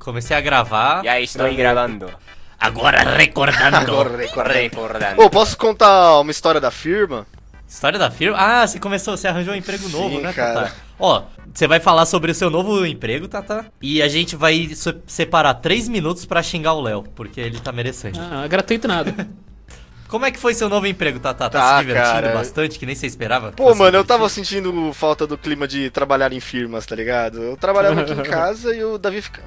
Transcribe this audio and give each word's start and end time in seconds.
comecei 0.00 0.36
a 0.36 0.40
gravar. 0.40 1.04
Ya 1.04 1.20
estoy 1.20 1.54
grabando. 1.54 2.10
Agora 2.58 3.02
recordando. 3.02 3.86
Corre. 4.32 4.62
Recordando. 4.62 5.22
Ô, 5.22 5.30
posso 5.30 5.56
contar 5.56 6.18
uma 6.20 6.30
história 6.30 6.60
da 6.60 6.70
firma? 6.70 7.26
História 7.68 7.98
da 7.98 8.10
firma? 8.10 8.36
Ah, 8.36 8.66
você 8.66 8.80
começou, 8.80 9.16
você 9.16 9.28
arranjou 9.28 9.54
um 9.54 9.56
emprego 9.56 9.84
Sim, 9.84 9.92
novo, 9.92 10.20
né, 10.20 10.32
cara. 10.32 10.62
Tata? 10.62 10.74
Ó, 10.98 11.22
você 11.54 11.68
vai 11.68 11.78
falar 11.78 12.04
sobre 12.04 12.32
o 12.32 12.34
seu 12.34 12.50
novo 12.50 12.84
emprego, 12.84 13.28
Tata. 13.28 13.66
E 13.80 14.02
a 14.02 14.08
gente 14.08 14.34
vai 14.34 14.70
se- 14.74 14.96
separar 15.06 15.54
três 15.54 15.88
minutos 15.88 16.26
pra 16.26 16.42
xingar 16.42 16.72
o 16.72 16.80
Léo, 16.80 17.04
porque 17.14 17.40
ele 17.40 17.60
tá 17.60 17.70
merecendo. 17.70 18.18
Ah, 18.20 18.46
gratuito 18.48 18.88
nada. 18.88 19.14
Como 20.08 20.26
é 20.26 20.32
que 20.32 20.40
foi 20.40 20.52
seu 20.52 20.68
novo 20.68 20.88
emprego, 20.88 21.20
Tata? 21.20 21.48
Tá, 21.48 21.50
Tá, 21.60 21.78
se 21.78 21.84
divertindo 21.86 22.12
cara. 22.22 22.34
bastante, 22.34 22.76
que 22.76 22.84
nem 22.84 22.96
você 22.96 23.06
esperava? 23.06 23.52
Pô, 23.52 23.68
Tá 23.70 23.74
mano, 23.76 23.96
eu 23.98 24.04
tava 24.04 24.28
sentindo 24.28 24.92
falta 24.92 25.24
do 25.24 25.38
clima 25.38 25.68
de 25.68 25.88
trabalhar 25.90 26.32
em 26.32 26.40
firmas, 26.40 26.84
tá 26.84 26.96
ligado? 26.96 27.40
Eu 27.40 27.56
trabalhava 27.56 28.00
aqui 28.00 28.12
em 28.12 28.16
casa 28.24 28.74
e 28.74 28.82
o 28.82 28.98
Davi 28.98 29.22
fica. 29.22 29.40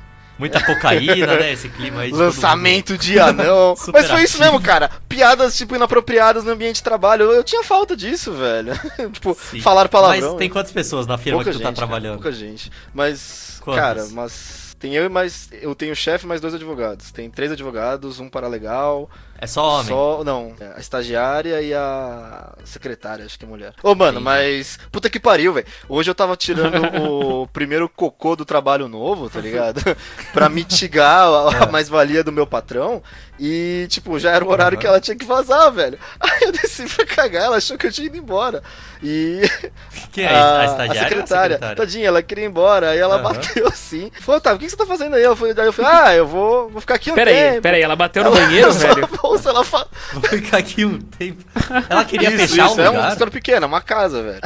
Muita 0.44 0.62
cocaína, 0.62 1.38
né? 1.38 1.54
Esse 1.54 1.70
clima 1.70 2.02
aí 2.02 2.12
de 2.12 2.18
Lançamento 2.18 2.98
de 2.98 3.18
anão. 3.18 3.76
Mas 3.94 4.12
foi 4.12 4.24
isso 4.24 4.38
mesmo, 4.38 4.62
cara. 4.62 4.92
Piadas, 5.08 5.56
tipo, 5.56 5.74
inapropriadas 5.74 6.44
no 6.44 6.52
ambiente 6.52 6.76
de 6.76 6.84
trabalho. 6.84 7.24
Eu, 7.24 7.32
eu 7.32 7.44
tinha 7.46 7.64
falta 7.64 7.96
disso, 7.96 8.34
velho. 8.34 8.74
tipo, 9.14 9.34
Sim. 9.40 9.62
falar 9.62 9.88
palavrão. 9.88 10.32
Mas 10.32 10.38
tem 10.38 10.50
quantas 10.50 10.74
pessoas 10.74 11.08
na 11.08 11.18
firma 11.18 11.38
pouca 11.38 11.52
que 11.52 11.58
tu 11.58 11.64
gente, 11.64 11.72
tá 11.72 11.74
trabalhando? 11.74 12.20
Cara, 12.20 12.24
pouca 12.24 12.32
gente. 12.34 12.70
Mas, 12.94 13.62
Quantas? 13.62 13.82
cara, 13.82 14.08
mas. 14.12 14.76
Tem 14.78 14.94
eu 14.96 15.06
e 15.06 15.10
mais. 15.10 15.48
Eu 15.62 15.74
tenho 15.74 15.94
o 15.94 15.96
chefe 15.96 16.26
e 16.26 16.28
mais 16.28 16.42
dois 16.42 16.54
advogados. 16.54 17.10
Tem 17.10 17.30
três 17.30 17.50
advogados, 17.54 18.20
um 18.20 18.28
paralegal. 18.28 19.10
É 19.44 19.48
só 19.48 19.80
homem. 19.80 19.88
Só. 19.88 20.24
Não, 20.24 20.54
a 20.74 20.80
estagiária 20.80 21.62
e 21.62 21.74
a 21.74 22.54
secretária, 22.64 23.26
acho 23.26 23.38
que 23.38 23.44
é 23.44 23.48
mulher. 23.48 23.74
Ô, 23.84 23.94
mano, 23.94 24.22
Entendi. 24.22 24.24
mas. 24.24 24.80
Puta 24.90 25.10
que 25.10 25.20
pariu, 25.20 25.52
velho. 25.52 25.68
Hoje 25.90 26.10
eu 26.10 26.16
tava 26.16 26.38
tirando 26.38 26.82
o 27.04 27.46
primeiro 27.52 27.90
cocô 27.90 28.38
do 28.38 28.46
trabalho 28.46 28.88
novo, 28.88 29.30
tá 29.30 29.42
ligado? 29.42 29.82
pra 30.32 30.48
mitigar 30.48 31.28
a, 31.28 31.64
a 31.66 31.68
mais-valia 31.68 32.24
do 32.24 32.32
meu 32.32 32.48
patrão. 32.48 33.04
E, 33.38 33.88
tipo, 33.90 34.18
já 34.18 34.32
era 34.32 34.46
o 34.46 34.50
horário 34.50 34.78
que 34.78 34.86
ela 34.88 35.02
tinha 35.02 35.18
que 35.18 35.26
vazar, 35.26 35.70
velho. 35.72 35.98
Aí 36.22 36.44
eu 36.44 36.52
desci 36.52 36.86
pra 36.88 37.06
cagar, 37.06 37.44
ela 37.46 37.58
achou 37.58 37.78
que 37.78 37.88
eu 37.88 37.92
tinha 37.92 38.06
ido 38.08 38.16
embora. 38.16 38.64
E. 39.02 39.42
Quem 40.14 40.24
é 40.24 40.30
a, 40.30 40.60
a 40.62 40.66
estagiária? 40.66 40.92
a 41.02 41.04
secretária. 41.04 41.56
secretária? 41.56 41.76
Tadinha, 41.76 42.08
ela 42.08 42.24
queria 42.24 42.46
ir 42.46 42.48
embora. 42.48 42.92
Aí 42.92 43.00
ela 43.00 43.16
Aham. 43.16 43.24
bateu 43.34 43.68
assim. 43.68 44.10
Falou, 44.22 44.40
tá, 44.40 44.54
o 44.54 44.58
que 44.58 44.66
que 44.66 44.72
você 44.72 44.78
tá 44.78 44.86
fazendo 44.86 45.16
aí? 45.16 45.24
Eu 45.24 45.36
falei, 45.36 45.54
daí 45.54 45.66
eu 45.66 45.74
falei, 45.74 45.92
ah, 45.92 46.16
eu 46.16 46.26
vou, 46.28 46.70
vou 46.70 46.80
ficar 46.80 46.96
aqui 46.96 47.12
um 47.12 47.16
Pera 47.16 47.32
aí, 47.32 47.36
tempo. 47.36 47.62
pera 47.64 47.76
aí, 47.78 47.84
ela 47.84 47.96
bateu 47.96 48.24
no 48.24 48.32
banheiro, 48.32 48.72
velho. 48.72 49.08
Bolsa, 49.34 49.50
ela 49.50 49.64
fala. 49.64 49.88
Vou 50.14 50.22
ficar 50.24 50.58
aqui 50.58 50.86
um 50.86 51.00
tempo. 51.00 51.44
Ela 51.90 52.06
queria 52.06 52.30
isso, 52.30 52.38
fechar 52.38 52.66
isso, 52.68 52.76
o 52.78 52.82
é 52.82 52.88
lugar? 52.88 53.02
uma 53.02 53.10
história 53.12 53.32
pequena, 53.32 53.66
uma 53.68 53.82
casa, 53.82 54.22
velho. 54.22 54.42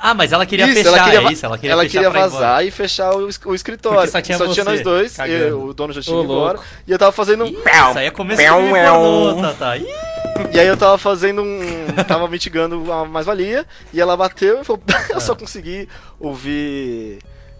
Ah, 0.00 0.14
mas 0.14 0.32
ela 0.32 0.46
queria 0.46 0.64
isso, 0.66 0.74
fechar, 0.74 0.88
ela 0.90 1.04
queria, 1.04 1.28
é 1.28 1.32
isso? 1.32 1.46
Ela 1.46 1.58
queria, 1.58 1.72
ela 1.72 1.86
queria 1.86 2.10
vazar 2.10 2.64
e 2.64 2.70
fechar 2.70 3.14
o, 3.14 3.28
o 3.46 3.54
escritório. 3.54 3.98
Porque 3.98 4.10
só 4.12 4.20
tinha 4.20 4.38
você 4.38 4.62
nós 4.62 4.80
dois, 4.80 5.16
e 5.18 5.52
o 5.52 5.72
dono 5.72 5.92
já 5.92 6.00
tinha 6.00 6.14
ido 6.16 6.24
embora. 6.24 6.58
louco. 6.58 6.64
E 6.86 6.92
eu 6.92 6.98
tava 6.98 7.12
fazendo 7.12 7.44
um. 7.44 7.48
Isso 7.48 7.98
aí 7.98 8.06
é 8.06 8.10
começo 8.10 8.40
de 8.40 8.48
Pão, 8.48 8.70
pão. 8.70 9.42
Tata. 9.42 9.76
Ih, 9.76 9.86
E 10.52 10.60
aí 10.60 10.66
eu 10.68 10.76
tava 10.76 10.98
fazendo 10.98 11.42
um. 11.42 11.58
tava 12.06 12.28
mitigando 12.28 12.92
a 12.92 13.04
mais-valia. 13.04 13.66
E 13.92 14.00
ela 14.00 14.16
bateu 14.16 14.60
e 14.60 14.64
falou: 14.64 14.82
eu 15.10 15.20
só 15.20 15.34
consegui 15.34 15.88
ouvir. 16.20 17.18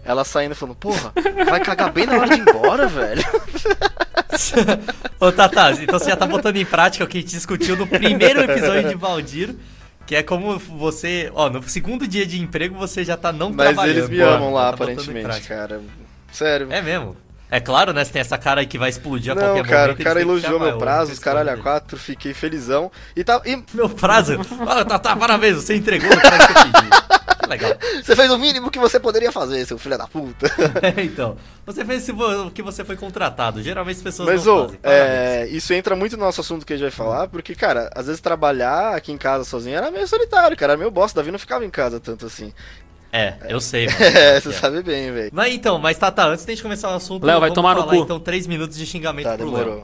Ela 0.09 0.25
saindo 0.25 0.55
falando, 0.55 0.75
porra, 0.75 1.13
vai 1.47 1.59
cagar 1.59 1.91
bem 1.91 2.07
na 2.07 2.17
hora 2.17 2.29
de 2.29 2.33
ir 2.33 2.39
embora, 2.39 2.87
velho. 2.87 3.21
Ô, 5.21 5.31
Tata, 5.31 5.71
então 5.73 5.99
você 5.99 6.09
já 6.09 6.15
tá 6.15 6.25
botando 6.25 6.57
em 6.57 6.65
prática 6.65 7.05
o 7.05 7.07
que 7.07 7.19
a 7.19 7.21
gente 7.21 7.29
discutiu 7.29 7.77
no 7.77 7.85
primeiro 7.85 8.41
episódio 8.41 8.89
de 8.89 8.95
Valdir, 8.95 9.55
que 10.07 10.15
é 10.15 10.23
como 10.23 10.57
você, 10.57 11.29
ó, 11.35 11.47
no 11.47 11.61
segundo 11.69 12.07
dia 12.07 12.25
de 12.25 12.41
emprego 12.41 12.75
você 12.75 13.05
já 13.05 13.15
tá 13.15 13.31
não 13.31 13.51
Mas 13.51 13.67
trabalhando. 13.67 13.97
eles 13.97 14.09
me 14.09 14.19
amam 14.19 14.51
lá, 14.51 14.69
tá 14.69 14.83
aparentemente, 14.83 15.41
cara. 15.41 15.79
Sério. 16.31 16.69
É 16.71 16.81
mesmo. 16.81 17.15
É 17.51 17.59
claro, 17.59 17.93
né? 17.93 18.05
Você 18.05 18.11
tem 18.13 18.19
essa 18.21 18.37
cara 18.37 18.61
aí 18.61 18.67
que 18.67 18.77
vai 18.77 18.89
explodir 18.89 19.31
a 19.31 19.35
Não, 19.35 19.41
qualquer 19.41 19.65
cara, 19.65 19.81
momento. 19.87 19.99
o 19.99 20.03
cara 20.03 20.21
elogiou 20.21 20.59
meu 20.59 20.69
eu 20.69 20.77
prazo, 20.77 21.11
os 21.11 21.19
caralho 21.19 21.51
a 21.51 21.57
quatro, 21.57 21.97
fiquei 21.97 22.33
felizão. 22.33 22.91
E 23.15 23.23
tá. 23.23 23.41
E 23.45 23.63
Meu 23.73 23.89
prazo? 23.89 24.39
Ó, 24.67 24.83
Tata, 24.85 25.15
parabéns, 25.15 25.55
você 25.55 25.75
entregou 25.75 26.11
o 26.11 26.19
prazo 26.21 26.47
que 26.47 26.51
eu 26.51 26.63
pedi. 26.63 26.89
Que 27.39 27.47
Legal. 27.49 27.71
você 28.03 28.15
fez 28.15 28.31
o 28.31 28.37
mínimo 28.37 28.69
que 28.69 28.77
você 28.77 28.99
poderia 28.99 29.31
fazer, 29.31 29.65
seu 29.65 29.79
filho 29.79 29.97
da 29.97 30.05
puta. 30.05 30.45
É, 30.83 31.01
então, 31.01 31.35
você 31.65 31.83
fez 31.83 32.07
o 32.07 32.51
que 32.51 32.61
você 32.61 32.85
foi 32.85 32.95
contratado. 32.95 33.63
Geralmente 33.63 33.97
as 33.97 34.03
pessoas 34.03 34.29
Mas, 34.29 34.45
não 34.45 34.55
ô, 34.55 34.61
fazem. 34.65 34.79
É, 34.83 35.47
isso 35.49 35.73
entra 35.73 35.95
muito 35.95 36.15
no 36.15 36.25
nosso 36.25 36.41
assunto 36.41 36.63
que 36.65 36.73
a 36.73 36.77
gente 36.77 36.83
vai 36.83 36.91
falar, 36.91 37.27
porque, 37.27 37.55
cara, 37.55 37.89
às 37.95 38.05
vezes 38.05 38.21
trabalhar 38.21 38.95
aqui 38.95 39.11
em 39.11 39.17
casa 39.17 39.43
sozinho 39.43 39.75
era 39.77 39.89
meio 39.89 40.07
solitário, 40.07 40.55
cara. 40.55 40.73
Era 40.73 40.77
meio 40.77 40.91
bosta, 40.91 41.19
Davi 41.19 41.31
não 41.31 41.39
ficava 41.39 41.65
em 41.65 41.69
casa 41.71 41.99
tanto 41.99 42.27
assim. 42.27 42.53
É, 43.11 43.33
eu 43.49 43.59
sei, 43.59 43.87
mano. 43.87 43.97
É, 43.99 44.39
você 44.39 44.49
É. 44.49 44.51
sabe 44.53 44.83
bem, 44.83 45.11
velho. 45.11 45.29
Mas 45.33 45.53
então, 45.53 45.79
mas 45.79 45.97
Tata, 45.97 46.25
antes 46.27 46.45
de 46.45 46.51
a 46.51 46.55
gente 46.55 46.63
começar 46.63 46.91
o 46.91 46.95
assunto, 46.95 47.25
Léo, 47.25 47.39
vai 47.39 47.51
tomar 47.51 47.75
no 47.75 47.81
falar, 47.81 47.95
cu. 47.97 48.03
então 48.03 48.19
três 48.19 48.45
minutos 48.45 48.77
de 48.77 48.85
xingamento 48.85 49.25
Tá, 49.27 49.35
pro 49.37 49.51
Léo. 49.51 49.83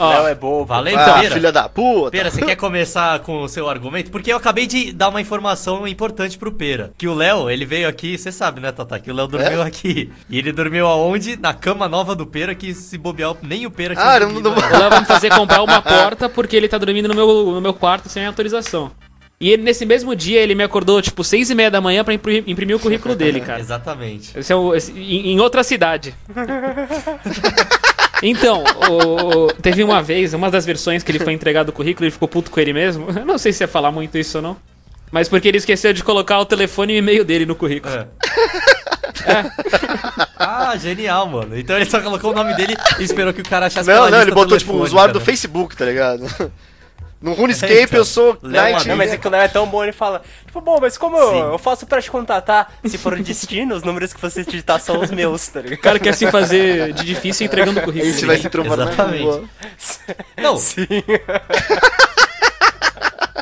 Ó, 0.00 0.08
Léo 0.10 0.26
é 0.28 0.34
bobo. 0.36 0.64
Valeu, 0.64 0.96
Ah, 0.96 1.18
Pera. 1.20 1.34
filha 1.34 1.50
da 1.50 1.68
puta. 1.68 2.12
Pera, 2.12 2.30
você 2.30 2.40
quer 2.46 2.54
começar 2.54 3.18
com 3.20 3.42
o 3.42 3.48
seu 3.48 3.68
argumento? 3.68 4.12
Porque 4.12 4.32
eu 4.32 4.36
acabei 4.36 4.64
de 4.64 4.92
dar 4.92 5.08
uma 5.08 5.20
informação 5.20 5.88
importante 5.88 6.38
pro 6.38 6.52
Pera. 6.52 6.92
Que 6.96 7.08
o 7.08 7.14
Léo, 7.14 7.50
ele 7.50 7.64
veio 7.66 7.88
aqui, 7.88 8.16
você 8.16 8.30
sabe, 8.30 8.60
né, 8.60 8.70
Tata? 8.70 8.98
Que 9.00 9.10
o 9.10 9.14
Léo 9.14 9.26
dormiu 9.26 9.60
É? 9.60 9.66
aqui. 9.66 10.12
E 10.30 10.38
ele 10.38 10.52
dormiu 10.52 10.86
aonde? 10.86 11.36
Na 11.36 11.52
cama 11.52 11.88
nova 11.88 12.14
do 12.14 12.24
Pera, 12.26 12.54
que 12.54 12.74
se 12.74 12.96
bobear, 12.96 13.34
nem 13.42 13.66
o 13.66 13.72
Pera 13.72 13.94
tinha 13.96 14.06
Ah, 14.06 14.20
não- 14.20 14.26
dormido 14.28 14.50
não- 14.50 14.56
ainda. 14.62 14.76
O 14.76 14.80
Léo 14.80 14.90
vai 14.90 15.00
me 15.00 15.06
fazer 15.06 15.30
comprar 15.30 15.62
uma 15.64 15.82
porta 15.82 16.28
porque 16.28 16.54
ele 16.54 16.68
tá 16.68 16.78
dormindo 16.78 17.08
no 17.08 17.14
meu, 17.16 17.26
no 17.52 17.60
meu 17.60 17.74
quarto 17.74 18.08
sem 18.08 18.24
autorização. 18.24 18.92
E 19.40 19.50
ele, 19.50 19.62
nesse 19.62 19.86
mesmo 19.86 20.16
dia, 20.16 20.40
ele 20.40 20.54
me 20.54 20.64
acordou, 20.64 21.00
tipo, 21.00 21.22
seis 21.22 21.48
e 21.48 21.54
meia 21.54 21.70
da 21.70 21.80
manhã 21.80 22.02
pra 22.02 22.12
impri- 22.12 22.42
imprimir 22.46 22.74
o 22.74 22.80
currículo 22.80 23.14
dele, 23.18 23.40
cara. 23.40 23.60
Exatamente. 23.60 24.36
Esse 24.36 24.52
é 24.52 24.56
o, 24.56 24.74
esse- 24.74 24.90
em, 24.92 25.32
em 25.32 25.40
outra 25.40 25.62
cidade. 25.62 26.14
Então, 28.20 28.64
o- 28.90 29.44
o- 29.46 29.52
teve 29.62 29.84
uma 29.84 30.02
vez, 30.02 30.34
uma 30.34 30.50
das 30.50 30.66
versões 30.66 31.04
que 31.04 31.12
ele 31.12 31.20
foi 31.20 31.32
entregado 31.32 31.68
o 31.68 31.72
currículo, 31.72 32.04
ele 32.04 32.10
ficou 32.10 32.26
puto 32.26 32.50
com 32.50 32.58
ele 32.58 32.72
mesmo. 32.72 33.06
Eu 33.16 33.24
não 33.24 33.38
sei 33.38 33.52
se 33.52 33.62
ia 33.62 33.68
falar 33.68 33.92
muito 33.92 34.18
isso 34.18 34.38
ou 34.38 34.42
não. 34.42 34.56
Mas 35.12 35.28
porque 35.28 35.46
ele 35.46 35.58
esqueceu 35.58 35.92
de 35.92 36.02
colocar 36.02 36.36
o 36.40 36.44
telefone 36.44 36.94
e 36.94 36.96
o 36.96 36.98
e-mail 36.98 37.24
dele 37.24 37.46
no 37.46 37.54
currículo. 37.54 37.94
É. 37.94 38.08
Ah, 40.40 40.76
genial, 40.76 41.26
mano. 41.28 41.58
Então 41.58 41.76
ele 41.76 41.84
só 41.90 42.00
colocou 42.00 42.30
o 42.30 42.34
nome 42.34 42.54
dele 42.54 42.76
e 42.98 43.02
esperou 43.02 43.32
que 43.34 43.40
o 43.40 43.44
cara 43.48 43.66
achasse 43.66 43.88
Não, 43.88 43.94
pela 43.96 44.10
não, 44.10 44.22
ele 44.22 44.30
botou, 44.30 44.56
tipo, 44.56 44.72
o 44.72 44.82
usuário 44.82 45.12
do 45.12 45.18
né? 45.18 45.24
Facebook, 45.24 45.76
tá 45.76 45.84
ligado? 45.84 46.24
No 47.20 47.32
RuneScape 47.34 47.74
então. 47.82 47.98
eu 47.98 48.04
sou 48.04 48.38
Knight. 48.42 48.86
Não, 48.86 48.96
mas 48.96 49.10
é 49.12 49.16
que 49.16 49.26
o 49.26 49.30
Léo 49.30 49.42
é 49.42 49.48
tão 49.48 49.66
bom, 49.66 49.82
ele 49.82 49.92
fala, 49.92 50.22
tipo, 50.46 50.60
bom, 50.60 50.78
mas 50.80 50.96
como 50.96 51.16
eu, 51.16 51.34
eu 51.52 51.58
faço 51.58 51.84
pra 51.84 52.00
te 52.00 52.08
contatar? 52.10 52.72
Se 52.84 52.96
for 52.96 53.12
o 53.14 53.22
destino, 53.22 53.74
os 53.74 53.82
números 53.82 54.12
que 54.12 54.20
você 54.20 54.44
digitar 54.44 54.80
são 54.80 55.00
os 55.00 55.10
meus, 55.10 55.48
tá 55.48 55.58
O 55.58 55.62
ligado? 55.64 55.80
cara 55.80 55.98
quer 55.98 56.14
se 56.14 56.30
fazer 56.30 56.92
de 56.92 57.04
difícil 57.04 57.44
entregando 57.46 57.80
o 57.80 57.82
A 57.82 57.84
currículo. 57.84 58.12
gente 58.12 58.24
vai 58.24 58.38
se 58.38 58.48
trombar 58.48 58.76
na 58.76 58.84
Exatamente. 58.84 59.48
Não, 60.40 60.56
Sim. 60.56 60.86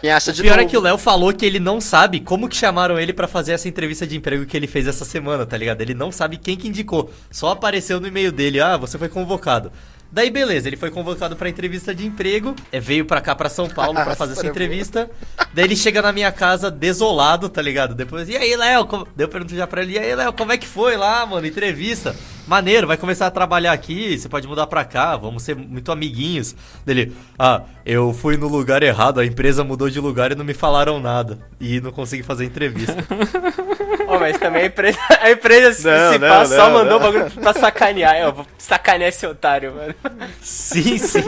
Quem 0.00 0.10
acha 0.10 0.30
de 0.32 0.40
O 0.40 0.44
pior 0.44 0.54
é 0.54 0.62
novo? 0.62 0.70
que 0.70 0.76
o 0.76 0.80
Léo 0.80 0.98
falou 0.98 1.32
que 1.32 1.44
ele 1.44 1.58
não 1.58 1.80
sabe 1.80 2.20
como 2.20 2.48
que 2.48 2.56
chamaram 2.56 2.98
ele 2.98 3.12
pra 3.12 3.26
fazer 3.26 3.52
essa 3.52 3.66
entrevista 3.66 4.06
de 4.06 4.16
emprego 4.16 4.44
que 4.44 4.56
ele 4.56 4.66
fez 4.66 4.86
essa 4.86 5.04
semana, 5.06 5.46
tá 5.46 5.56
ligado? 5.56 5.80
Ele 5.80 5.94
não 5.94 6.12
sabe 6.12 6.36
quem 6.36 6.54
que 6.56 6.68
indicou. 6.68 7.10
Só 7.30 7.50
apareceu 7.50 7.98
no 7.98 8.06
e-mail 8.06 8.30
dele, 8.30 8.60
ah, 8.60 8.76
você 8.76 8.98
foi 8.98 9.08
convocado. 9.08 9.72
Daí 10.16 10.30
beleza, 10.30 10.66
ele 10.66 10.78
foi 10.78 10.90
convocado 10.90 11.36
pra 11.36 11.46
entrevista 11.46 11.94
de 11.94 12.06
emprego, 12.06 12.56
é, 12.72 12.80
veio 12.80 13.04
pra 13.04 13.20
cá 13.20 13.34
pra 13.34 13.50
São 13.50 13.68
Paulo 13.68 14.02
pra 14.02 14.16
fazer 14.16 14.32
essa 14.32 14.46
entrevista. 14.46 15.10
Daí 15.52 15.66
ele 15.66 15.76
chega 15.76 16.00
na 16.00 16.10
minha 16.10 16.32
casa 16.32 16.70
desolado, 16.70 17.50
tá 17.50 17.60
ligado? 17.60 17.94
Depois, 17.94 18.26
e 18.26 18.34
aí, 18.34 18.56
Léo? 18.56 18.86
Como... 18.86 19.06
Daí 19.14 19.26
eu 19.26 19.28
pergunto 19.28 19.54
já 19.54 19.66
pra 19.66 19.82
ele, 19.82 19.92
e 19.92 19.98
aí, 19.98 20.14
Léo, 20.14 20.32
como 20.32 20.52
é 20.52 20.56
que 20.56 20.66
foi 20.66 20.96
lá, 20.96 21.26
mano? 21.26 21.46
Entrevista. 21.46 22.16
Maneiro, 22.46 22.86
vai 22.86 22.96
começar 22.96 23.26
a 23.26 23.30
trabalhar 23.30 23.72
aqui, 23.72 24.16
você 24.18 24.28
pode 24.28 24.46
mudar 24.46 24.66
pra 24.68 24.84
cá, 24.84 25.16
vamos 25.16 25.42
ser 25.42 25.56
muito 25.56 25.90
amiguinhos. 25.90 26.54
Dele, 26.84 27.12
ah, 27.38 27.62
eu 27.84 28.12
fui 28.14 28.36
no 28.36 28.46
lugar 28.46 28.82
errado, 28.82 29.18
a 29.18 29.26
empresa 29.26 29.64
mudou 29.64 29.90
de 29.90 29.98
lugar 29.98 30.30
e 30.30 30.34
não 30.36 30.44
me 30.44 30.54
falaram 30.54 31.00
nada. 31.00 31.38
E 31.60 31.80
não 31.80 31.90
consegui 31.90 32.22
fazer 32.22 32.44
entrevista. 32.44 32.96
Ó, 34.08 34.20
mas 34.20 34.38
também 34.38 34.62
a 34.62 34.66
empresa, 34.66 34.98
a 35.20 35.30
empresa 35.32 35.72
se, 35.72 35.88
Não, 35.88 36.12
se 36.12 36.18
não, 36.18 36.28
pá, 36.28 36.46
só 36.46 36.68
não, 36.68 36.72
mandou 36.78 36.98
o 36.98 37.00
não. 37.00 37.12
bagulho 37.12 37.30
pra 37.32 37.52
sacanear. 37.52 38.16
Eu 38.16 38.32
vou 38.32 38.46
sacanear 38.56 39.08
esse 39.08 39.26
otário, 39.26 39.74
mano. 39.74 39.94
sim, 40.40 40.96
sim. 40.98 41.24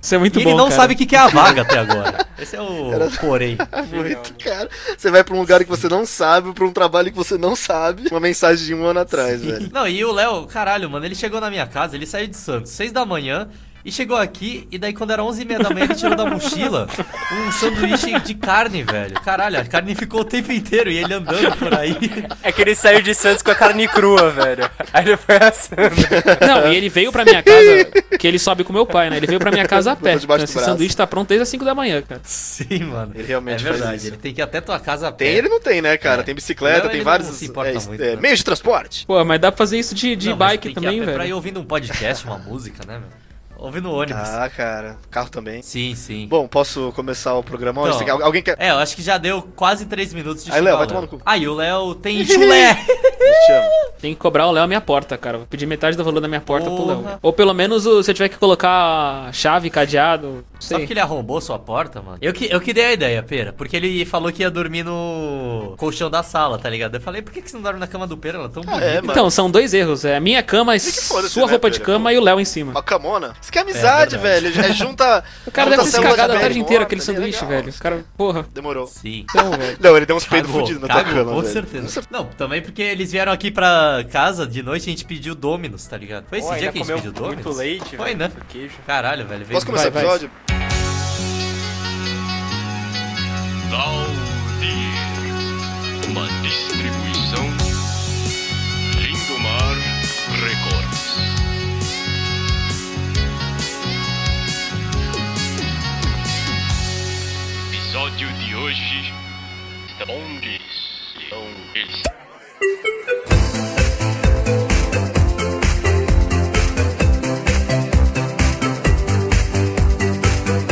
Isso 0.00 0.14
é 0.14 0.18
muito 0.18 0.38
e 0.38 0.44
bom, 0.44 0.50
ele 0.50 0.58
não 0.58 0.68
cara. 0.68 0.76
sabe 0.76 0.94
o 0.94 0.96
que 0.96 1.16
é 1.16 1.18
a 1.18 1.28
vaga 1.28 1.62
até 1.62 1.78
agora. 1.78 2.26
Esse 2.38 2.56
é 2.56 2.60
o 2.60 2.90
porém. 3.20 3.56
Muito, 3.90 4.34
cara. 4.44 4.68
Você 4.96 5.10
vai 5.10 5.24
pra 5.24 5.34
um 5.34 5.38
lugar 5.38 5.64
que 5.64 5.70
você 5.70 5.88
não 5.88 6.04
sabe, 6.04 6.52
pra 6.52 6.64
um 6.66 6.72
trabalho 6.72 7.10
que 7.10 7.16
você 7.16 7.38
não 7.38 7.56
sabe. 7.56 8.08
Uma 8.10 8.20
mensagem 8.20 8.66
de 8.66 8.74
um 8.74 8.84
ano 8.84 9.00
atrás, 9.00 9.40
velho. 9.42 9.70
Não, 9.72 9.86
e 9.88 10.01
o 10.04 10.12
Léo, 10.12 10.46
caralho, 10.46 10.88
mano, 10.88 11.04
ele 11.04 11.14
chegou 11.14 11.40
na 11.40 11.50
minha 11.50 11.66
casa, 11.66 11.96
ele 11.96 12.06
saiu 12.06 12.26
de 12.26 12.36
Santos, 12.36 12.72
seis 12.72 12.92
da 12.92 13.04
manhã, 13.04 13.48
e 13.84 13.90
chegou 13.90 14.16
aqui, 14.16 14.66
e 14.70 14.78
daí 14.78 14.92
quando 14.92 15.10
era 15.10 15.24
onze 15.24 15.42
e 15.42 15.44
meia 15.44 15.60
da 15.60 15.70
manhã 15.70 15.84
ele 15.84 15.94
tirou 15.94 16.14
da 16.14 16.24
mochila 16.24 16.86
um 17.32 17.52
sanduíche 17.52 18.20
de 18.20 18.34
carne, 18.34 18.82
velho. 18.82 19.14
Caralho, 19.22 19.58
a 19.60 19.64
carne 19.64 19.94
ficou 19.94 20.20
o 20.20 20.24
tempo 20.24 20.52
inteiro 20.52 20.90
e 20.90 20.98
ele 20.98 21.14
andando 21.14 21.56
por 21.56 21.74
aí. 21.74 21.96
É 22.42 22.52
que 22.52 22.62
ele 22.62 22.74
saiu 22.74 23.00
de 23.02 23.14
Santos 23.14 23.42
com 23.42 23.50
a 23.50 23.54
carne 23.54 23.86
crua, 23.88 24.30
velho. 24.30 24.68
Aí 24.92 25.04
ele 25.06 25.16
foi 25.16 25.36
assando. 25.36 25.96
Não, 26.46 26.72
e 26.72 26.76
ele 26.76 26.88
veio 26.88 27.10
pra 27.12 27.24
minha 27.24 27.42
casa, 27.42 27.84
que 28.18 28.26
ele 28.26 28.38
sobe 28.38 28.64
com 28.64 28.72
meu 28.72 28.86
pai, 28.86 29.10
né? 29.10 29.16
Ele 29.16 29.26
veio 29.26 29.38
pra 29.40 29.50
minha 29.50 29.66
casa 29.66 29.92
a 29.92 29.96
pé. 29.96 30.14
Então, 30.14 30.36
esse 30.36 30.52
braço. 30.54 30.70
sanduíche 30.70 30.96
tá 30.96 31.06
pronto 31.06 31.28
desde 31.28 31.42
as 31.42 31.48
5 31.48 31.64
da 31.64 31.74
manhã, 31.74 32.02
cara. 32.02 32.20
Sim, 32.24 32.84
mano. 32.84 33.12
Ele 33.14 33.26
realmente 33.26 33.60
é 33.64 33.68
faz 33.68 33.78
verdade. 33.78 33.96
isso. 33.96 34.06
Ele 34.08 34.16
tem 34.16 34.34
que 34.34 34.40
ir 34.40 34.44
até 34.44 34.60
tua 34.60 34.78
casa 34.78 35.08
a 35.08 35.12
pé. 35.12 35.24
Tem 35.26 35.34
ele 35.36 35.48
não 35.48 35.60
tem, 35.60 35.80
né, 35.82 35.96
cara? 35.96 36.20
É. 36.20 36.24
Tem 36.24 36.34
bicicleta, 36.34 36.82
Não, 36.84 36.86
tem 36.88 36.96
ele 36.96 37.04
vários 37.04 37.28
não 37.28 37.34
se 37.34 37.46
importa 37.46 37.70
é, 37.70 37.74
muito, 37.86 38.02
é, 38.02 38.10
né? 38.14 38.20
meios 38.20 38.38
de 38.38 38.44
transporte. 38.44 39.06
Pô, 39.06 39.24
mas 39.24 39.40
dá 39.40 39.50
pra 39.50 39.58
fazer 39.58 39.78
isso 39.78 39.94
de, 39.94 40.14
de 40.16 40.30
Não, 40.30 40.36
bike 40.36 40.62
tem 40.64 40.74
que 40.74 40.80
ir 40.80 40.82
também, 40.82 41.00
a 41.00 41.04
pé 41.04 41.12
Pra 41.12 41.22
ir 41.24 41.26
velho. 41.26 41.36
ouvindo 41.36 41.60
um 41.60 41.64
podcast, 41.64 42.24
uma 42.24 42.38
música, 42.38 42.84
né, 42.86 43.00
meu? 43.62 43.66
Ouvindo 43.66 43.92
ônibus. 43.92 44.28
Ah, 44.28 44.48
cara. 44.48 44.96
Carro 45.10 45.30
também. 45.30 45.62
Sim, 45.62 45.94
sim. 45.94 46.26
Bom, 46.26 46.46
posso 46.48 46.92
começar 46.92 47.34
o 47.34 47.42
programa? 47.42 47.82
Então, 47.88 48.22
Alguém 48.22 48.42
quer... 48.42 48.56
É, 48.58 48.70
eu 48.70 48.78
acho 48.78 48.96
que 48.96 49.02
já 49.02 49.18
deu 49.18 49.42
quase 49.54 49.86
3 49.86 50.12
minutos 50.12 50.44
de 50.44 50.52
Aí, 50.52 50.60
Léo, 50.60 50.76
vai 50.78 50.86
tomar 50.86 51.02
no 51.02 51.08
cu. 51.08 51.20
Aí, 51.24 51.46
o 51.46 51.54
Léo 51.54 51.94
tem 51.94 52.24
chulé. 52.24 52.76
Tem 54.00 54.14
que 54.14 54.20
cobrar 54.20 54.48
o 54.48 54.50
Léo 54.50 54.64
a 54.64 54.66
minha 54.66 54.80
porta, 54.80 55.16
cara. 55.16 55.38
Vou 55.38 55.46
pedir 55.46 55.64
metade 55.64 55.96
do 55.96 56.02
valor 56.02 56.20
da 56.20 56.26
minha 56.26 56.40
porta 56.40 56.66
pro 56.66 56.76
Porra. 56.76 56.94
Léo. 56.94 57.18
Ou 57.22 57.32
pelo 57.32 57.54
menos 57.54 57.84
se 57.84 58.10
eu 58.10 58.14
tiver 58.14 58.28
que 58.28 58.36
colocar 58.36 59.32
chave, 59.32 59.70
cadeado, 59.70 60.44
sei. 60.58 60.84
que 60.84 60.92
ele 60.92 60.98
arrombou 60.98 61.40
sua 61.40 61.56
porta, 61.56 62.02
mano. 62.02 62.18
Eu 62.20 62.32
que, 62.32 62.52
eu 62.52 62.60
que 62.60 62.72
dei 62.72 62.84
a 62.84 62.92
ideia, 62.92 63.22
pera. 63.22 63.52
Porque 63.52 63.76
ele 63.76 64.04
falou 64.04 64.32
que 64.32 64.42
ia 64.42 64.50
dormir 64.50 64.82
no 64.82 65.74
colchão 65.76 66.10
da 66.10 66.22
sala, 66.24 66.58
tá 66.58 66.68
ligado? 66.68 66.96
Eu 66.96 67.00
falei, 67.00 67.22
por 67.22 67.32
que, 67.32 67.40
que 67.40 67.48
você 67.48 67.56
não 67.56 67.62
dorme 67.62 67.78
na 67.78 67.86
cama 67.86 68.06
do 68.06 68.16
pera? 68.16 68.38
Ela 68.38 68.46
é 68.46 68.50
tão 68.50 68.62
bonita. 68.64 68.84
é, 68.84 68.94
mano. 68.96 69.12
Então, 69.12 69.30
são 69.30 69.48
dois 69.48 69.72
erros. 69.72 70.04
É 70.04 70.16
a 70.16 70.20
minha 70.20 70.42
cama, 70.42 70.76
sua 70.80 71.22
né, 71.22 71.50
roupa 71.50 71.70
de 71.70 71.78
Pedro? 71.78 71.94
cama 71.94 72.12
e 72.12 72.18
o 72.18 72.22
Léo 72.22 72.40
em 72.40 72.44
cima. 72.44 72.72
Uma 72.72 72.82
camona? 72.82 73.34
Que 73.52 73.58
é 73.58 73.62
amizade, 73.62 74.14
É 74.16 74.18
velho. 74.18 74.48
É 74.60 74.72
junta... 74.72 75.22
O 75.46 75.50
cara 75.50 75.70
junta 75.70 75.82
deve 75.82 75.90
ter 75.92 75.96
se 75.98 76.02
cagado 76.02 76.32
a 76.32 76.36
de 76.36 76.40
tarde 76.42 76.58
inteira 76.58 76.82
aquele 76.84 77.00
ali, 77.00 77.06
sanduíche, 77.06 77.44
legal. 77.44 77.48
velho. 77.62 77.70
O 77.72 77.78
cara, 77.78 78.04
porra. 78.16 78.46
Demorou. 78.54 78.86
Sim. 78.86 79.26
Então, 79.30 79.50
velho. 79.50 79.76
Não, 79.78 79.96
ele 79.96 80.06
deu 80.06 80.16
uns 80.16 80.24
peidos 80.24 80.50
Cagou, 80.50 80.66
fudidos 80.66 80.88
na 80.88 80.94
tua 80.94 81.04
cama, 81.04 81.32
com 81.32 81.40
velho. 81.40 81.52
certeza. 81.52 82.02
Não, 82.10 82.24
também 82.26 82.62
porque 82.62 82.82
eles 82.82 83.12
vieram 83.12 83.30
aqui 83.30 83.50
pra 83.50 84.04
casa 84.10 84.46
de 84.46 84.62
noite 84.62 84.86
e 84.86 84.88
a 84.88 84.90
gente 84.90 85.04
pediu 85.04 85.34
Dominus, 85.34 85.86
tá 85.86 85.96
ligado? 85.96 86.24
Foi 86.28 86.38
esse 86.38 86.48
Pô, 86.48 86.54
dia 86.54 86.72
que 86.72 86.78
a 86.80 86.84
gente 86.84 86.94
pediu 86.94 87.12
Dominus? 87.12 87.44
muito 87.44 87.58
leite, 87.58 87.96
Foi, 87.96 88.14
né? 88.14 88.30
queijo. 88.48 88.74
Caralho, 88.86 89.26
velho. 89.26 89.44
Posso 89.46 89.66
começar 89.66 89.84
o 89.84 89.88
episódio? 89.98 90.30
Uma 96.10 96.26
distribuição 96.42 97.21
Episódio 107.92 108.32
de 108.38 108.54
hoje. 108.56 109.12
Ondes 110.08 110.62
são 111.28 111.44
eles? 111.74 112.02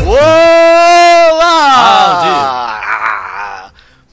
Olá! 0.06 2.00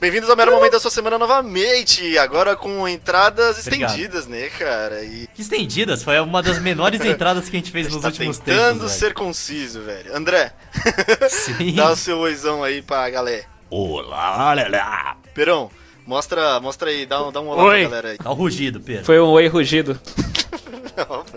Bem-vindos 0.00 0.30
ao 0.30 0.36
Mero 0.36 0.52
Momento 0.52 0.72
da 0.72 0.80
sua 0.80 0.92
semana 0.92 1.18
novamente, 1.18 2.16
agora 2.18 2.54
com 2.54 2.86
entradas 2.86 3.58
Obrigado. 3.58 3.90
estendidas, 3.90 4.26
né, 4.28 4.48
cara? 4.50 5.02
E 5.02 5.28
estendidas, 5.36 6.04
foi 6.04 6.20
uma 6.20 6.40
das 6.40 6.60
menores 6.60 7.00
entradas 7.04 7.48
que 7.48 7.56
a 7.56 7.58
gente 7.58 7.72
fez 7.72 7.92
nos 7.92 8.02
tá 8.02 8.06
últimos 8.08 8.38
tentando 8.38 8.80
tempos. 8.80 8.92
ser 8.92 9.12
conciso, 9.12 9.80
velho. 9.82 10.16
André, 10.16 10.52
velho. 10.72 11.30
Sim. 11.30 11.74
dá 11.76 11.90
o 11.90 11.96
seu 11.96 12.16
oizão 12.18 12.62
aí 12.62 12.80
pra 12.80 13.10
galera. 13.10 13.44
Olá, 13.68 14.52
olá. 14.52 15.16
Perão, 15.34 15.68
mostra, 16.06 16.60
mostra 16.60 16.90
aí, 16.90 17.04
dá 17.04 17.26
um, 17.26 17.32
dá 17.32 17.40
um 17.40 17.48
olá 17.48 17.64
Oi. 17.64 17.80
pra 17.80 17.88
galera 17.88 18.08
aí. 18.10 18.18
Dá 18.22 18.30
o 18.30 18.34
rugido, 18.34 18.80
Pedro. 18.80 19.04
Foi 19.04 19.18
um 19.18 19.26
oi 19.26 19.48
rugido. 19.48 19.98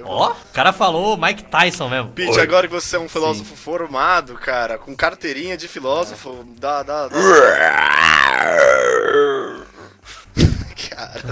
Ó, 0.04 0.32
o 0.32 0.36
cara 0.54 0.72
falou 0.72 1.18
Mike 1.18 1.44
Tyson 1.46 1.90
mesmo. 1.90 2.12
Pete, 2.12 2.32
Oi. 2.32 2.42
agora 2.42 2.68
que 2.68 2.74
você 2.74 2.96
é 2.96 3.00
um 3.00 3.10
filósofo 3.10 3.56
formado, 3.56 4.36
cara, 4.36 4.78
com 4.78 4.96
carteirinha 4.96 5.58
de 5.58 5.68
filósofo, 5.68 6.46
dá, 6.60 6.84
dá, 6.84 7.08
dá. 7.08 7.16
Cara, 10.90 11.24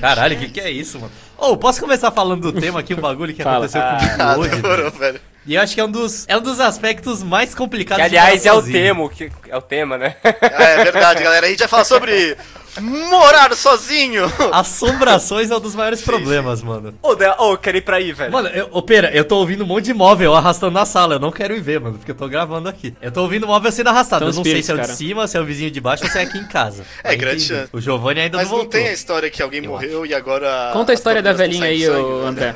Caralho, 0.00 0.36
o 0.36 0.40
que, 0.40 0.48
que 0.48 0.60
é 0.60 0.70
isso, 0.70 0.98
mano? 0.98 1.12
Ô, 1.38 1.56
posso 1.56 1.80
começar 1.80 2.10
falando 2.10 2.52
do 2.52 2.60
tema 2.60 2.80
aqui, 2.80 2.94
um 2.94 3.00
bagulho 3.00 3.34
que 3.34 3.42
Fala. 3.42 3.66
aconteceu 3.66 3.80
ah, 3.82 3.98
comigo 3.98 4.40
hoje? 4.40 4.62
demorou, 4.62 4.90
velho? 4.90 5.20
E 5.44 5.54
eu 5.54 5.60
acho 5.60 5.74
que 5.74 5.80
é 5.80 5.84
um 5.84 5.90
dos, 5.90 6.24
é 6.28 6.36
um 6.36 6.40
dos 6.40 6.60
aspectos 6.60 7.22
mais 7.22 7.54
complicados 7.54 8.04
Que, 8.04 8.10
de 8.10 8.16
aliás, 8.16 8.46
é 8.46 8.52
o 8.52 8.62
tema, 8.62 9.08
que 9.08 9.30
é 9.48 9.56
o 9.56 9.62
tema, 9.62 9.98
né? 9.98 10.16
Ah, 10.24 10.62
é 10.62 10.84
verdade, 10.84 11.22
galera. 11.22 11.46
A 11.46 11.50
gente 11.50 11.58
vai 11.58 11.68
falar 11.68 11.84
sobre 11.84 12.36
morar 12.80 13.54
sozinho. 13.54 14.24
Assombrações 14.52 15.50
é 15.50 15.56
um 15.56 15.60
dos 15.60 15.74
maiores 15.74 16.02
problemas, 16.02 16.62
mano. 16.62 16.94
Ô, 17.02 17.14
De- 17.14 17.26
ô, 17.38 17.52
eu 17.52 17.58
quero 17.58 17.76
ir 17.76 17.82
pra 17.82 17.96
aí, 17.98 18.12
velho. 18.12 18.32
Mano, 18.32 18.48
eu, 18.48 18.68
ô, 18.72 18.82
pera, 18.82 19.10
eu 19.14 19.24
tô 19.24 19.36
ouvindo 19.36 19.64
um 19.64 19.66
monte 19.66 19.84
de 19.86 19.94
móvel 19.94 20.34
arrastando 20.34 20.72
na 20.72 20.84
sala. 20.86 21.14
Eu 21.16 21.18
não 21.20 21.30
quero 21.30 21.54
ir 21.54 21.60
ver, 21.60 21.80
mano, 21.80 21.98
porque 21.98 22.10
eu 22.10 22.14
tô 22.14 22.28
gravando 22.28 22.68
aqui. 22.68 22.94
Eu 23.02 23.12
tô 23.12 23.22
ouvindo 23.22 23.46
móvel 23.46 23.70
sendo 23.72 23.88
arrastado. 23.88 24.20
São 24.20 24.28
eu 24.28 24.34
não 24.36 24.42
sei 24.44 24.52
espíritos, 24.60 24.66
se 24.66 24.72
é 24.72 24.74
o 24.74 24.80
de 24.92 24.96
cima, 24.96 25.26
se 25.28 25.36
é 25.36 25.40
o 25.40 25.44
vizinho 25.44 25.70
de 25.70 25.80
baixo 25.80 26.04
ou 26.04 26.10
se 26.10 26.18
é 26.18 26.22
aqui 26.22 26.38
em 26.38 26.46
casa. 26.46 26.84
É, 27.04 27.08
Vai 27.08 27.16
grande 27.16 27.42
chance. 27.42 27.68
O 27.72 27.80
Giovanni 27.80 28.20
ainda 28.20 28.38
Mas 28.38 28.46
não 28.48 28.52
não 28.52 28.62
voltou. 28.64 28.80
tem 28.80 28.88
a 28.88 28.92
história 28.92 29.30
que 29.30 29.42
alguém 29.42 29.60
morreu 29.62 30.06
e 30.06 30.14
agora. 30.14 30.70
Conta 30.72 30.92
a 30.92 30.94
história 30.94 31.22
da 31.22 31.32
velhinha 31.32 31.66
aí, 31.66 31.84
sangue, 31.84 32.02
né? 32.02 32.26
André. 32.26 32.54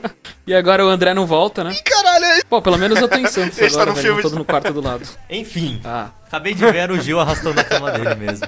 e 0.46 0.54
agora 0.54 0.84
o 0.84 0.88
André 0.88 1.12
não 1.14 1.26
volta, 1.26 1.62
né? 1.64 1.76
Caralho, 1.84 2.24
é- 2.24 2.42
Pô, 2.48 2.62
pelo 2.62 2.78
menos 2.78 2.98
eu 3.00 3.08
tô 3.08 3.16
em 3.18 3.26
Santos 3.26 3.58
Ele 3.60 3.68
tá 3.70 3.76
agora, 3.82 3.90
no 3.90 3.94
velho. 3.96 4.06
filme 4.06 4.22
Não 4.22 4.28
de- 4.30 4.34
tô 4.34 4.38
no 4.38 4.44
quarto 4.44 4.72
do 4.72 4.80
lado. 4.80 5.02
Enfim, 5.28 5.80
Ah. 5.84 6.08
acabei 6.26 6.54
de 6.54 6.64
ver 6.64 6.90
o 6.90 7.00
Gil 7.00 7.20
arrastando 7.20 7.60
a 7.60 7.64
cama 7.64 7.90
dele 7.92 8.14
mesmo. 8.14 8.46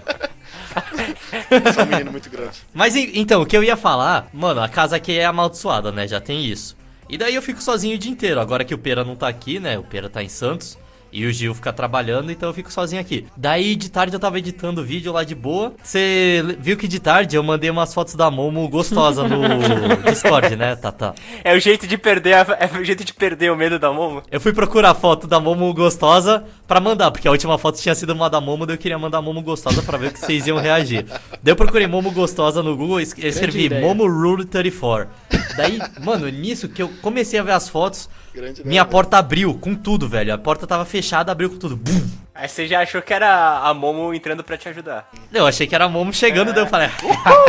Sou 1.74 1.84
um 1.84 1.86
menino 1.86 2.10
muito 2.12 2.30
grande. 2.30 2.58
Mas 2.72 2.96
en- 2.96 3.10
então, 3.14 3.42
o 3.42 3.46
que 3.46 3.56
eu 3.56 3.62
ia 3.64 3.76
falar, 3.76 4.28
mano, 4.32 4.60
a 4.62 4.68
casa 4.68 4.96
aqui 4.96 5.18
é 5.18 5.24
amaldiçoada, 5.24 5.90
né? 5.92 6.06
Já 6.06 6.20
tem 6.20 6.44
isso. 6.44 6.76
E 7.08 7.18
daí 7.18 7.34
eu 7.34 7.42
fico 7.42 7.60
sozinho 7.62 7.96
o 7.96 7.98
dia 7.98 8.10
inteiro. 8.10 8.40
Agora 8.40 8.64
que 8.64 8.74
o 8.74 8.78
Pera 8.78 9.04
não 9.04 9.16
tá 9.16 9.28
aqui, 9.28 9.58
né? 9.58 9.78
O 9.78 9.82
Pera 9.82 10.08
tá 10.08 10.22
em 10.22 10.28
Santos. 10.28 10.78
E 11.12 11.26
o 11.26 11.32
Gil 11.32 11.52
fica 11.56 11.72
trabalhando, 11.72 12.30
então 12.30 12.48
eu 12.50 12.54
fico 12.54 12.72
sozinho 12.72 13.00
aqui. 13.02 13.26
Daí 13.36 13.74
de 13.74 13.90
tarde 13.90 14.14
eu 14.14 14.20
tava 14.20 14.38
editando 14.38 14.80
o 14.80 14.84
vídeo 14.84 15.12
lá 15.12 15.24
de 15.24 15.34
boa. 15.34 15.74
Você 15.82 16.40
viu 16.60 16.76
que 16.76 16.86
de 16.86 17.00
tarde 17.00 17.34
eu 17.34 17.42
mandei 17.42 17.68
umas 17.68 17.92
fotos 17.92 18.14
da 18.14 18.30
Momo 18.30 18.68
gostosa 18.68 19.26
no 19.26 19.40
Discord, 20.08 20.54
né, 20.54 20.76
Tata? 20.76 21.12
É 21.42 21.52
o 21.52 21.58
jeito 21.58 21.84
de 21.88 21.98
perder 21.98 22.34
a- 22.34 22.56
é 22.60 22.78
o 22.78 22.84
jeito 22.84 23.02
de 23.04 23.12
perder 23.12 23.50
o 23.50 23.56
medo 23.56 23.76
da 23.76 23.92
Momo. 23.92 24.22
Eu 24.30 24.40
fui 24.40 24.52
procurar 24.52 24.90
a 24.90 24.94
foto 24.94 25.26
da 25.26 25.40
Momo 25.40 25.74
gostosa 25.74 26.44
pra 26.70 26.78
mandar, 26.80 27.10
porque 27.10 27.26
a 27.26 27.32
última 27.32 27.58
foto 27.58 27.80
tinha 27.80 27.92
sido 27.96 28.12
uma 28.12 28.30
da 28.30 28.40
Momo, 28.40 28.64
daí 28.64 28.76
eu 28.76 28.78
queria 28.78 28.96
mandar 28.96 29.18
a 29.18 29.22
Momo 29.22 29.42
gostosa 29.42 29.82
pra 29.82 29.98
ver 29.98 30.12
que 30.12 30.20
vocês 30.20 30.46
iam 30.46 30.56
reagir. 30.56 31.04
Daí 31.42 31.50
eu 31.50 31.56
procurei 31.56 31.84
Momo 31.88 32.12
gostosa 32.12 32.62
no 32.62 32.76
Google 32.76 33.00
e 33.00 33.02
es- 33.02 33.12
escrevi 33.18 33.64
ideia. 33.64 33.84
Momo 33.84 34.06
Rule 34.06 34.44
34. 34.44 35.08
Daí, 35.56 35.80
mano, 36.04 36.28
nisso 36.28 36.68
que 36.68 36.80
eu 36.80 36.88
comecei 37.02 37.40
a 37.40 37.42
ver 37.42 37.52
as 37.52 37.68
fotos, 37.68 38.08
Grande 38.32 38.60
minha 38.62 38.82
ideia, 38.82 38.84
porta 38.84 39.18
abriu 39.18 39.52
com 39.54 39.74
tudo, 39.74 40.08
velho. 40.08 40.32
A 40.32 40.38
porta 40.38 40.64
tava 40.64 40.84
fechada, 40.84 41.32
abriu 41.32 41.50
com 41.50 41.56
tudo. 41.56 41.76
Bum! 41.76 42.00
Aí 42.40 42.48
você 42.48 42.66
já 42.66 42.80
achou 42.80 43.02
que 43.02 43.12
era 43.12 43.58
a 43.58 43.74
Momo 43.74 44.14
entrando 44.14 44.42
pra 44.42 44.56
te 44.56 44.66
ajudar. 44.66 45.10
Eu 45.30 45.46
achei 45.46 45.66
que 45.66 45.74
era 45.74 45.84
a 45.84 45.88
Momo 45.90 46.10
chegando, 46.10 46.54
daí 46.54 46.62
eu 46.62 46.66
falei, 46.66 46.88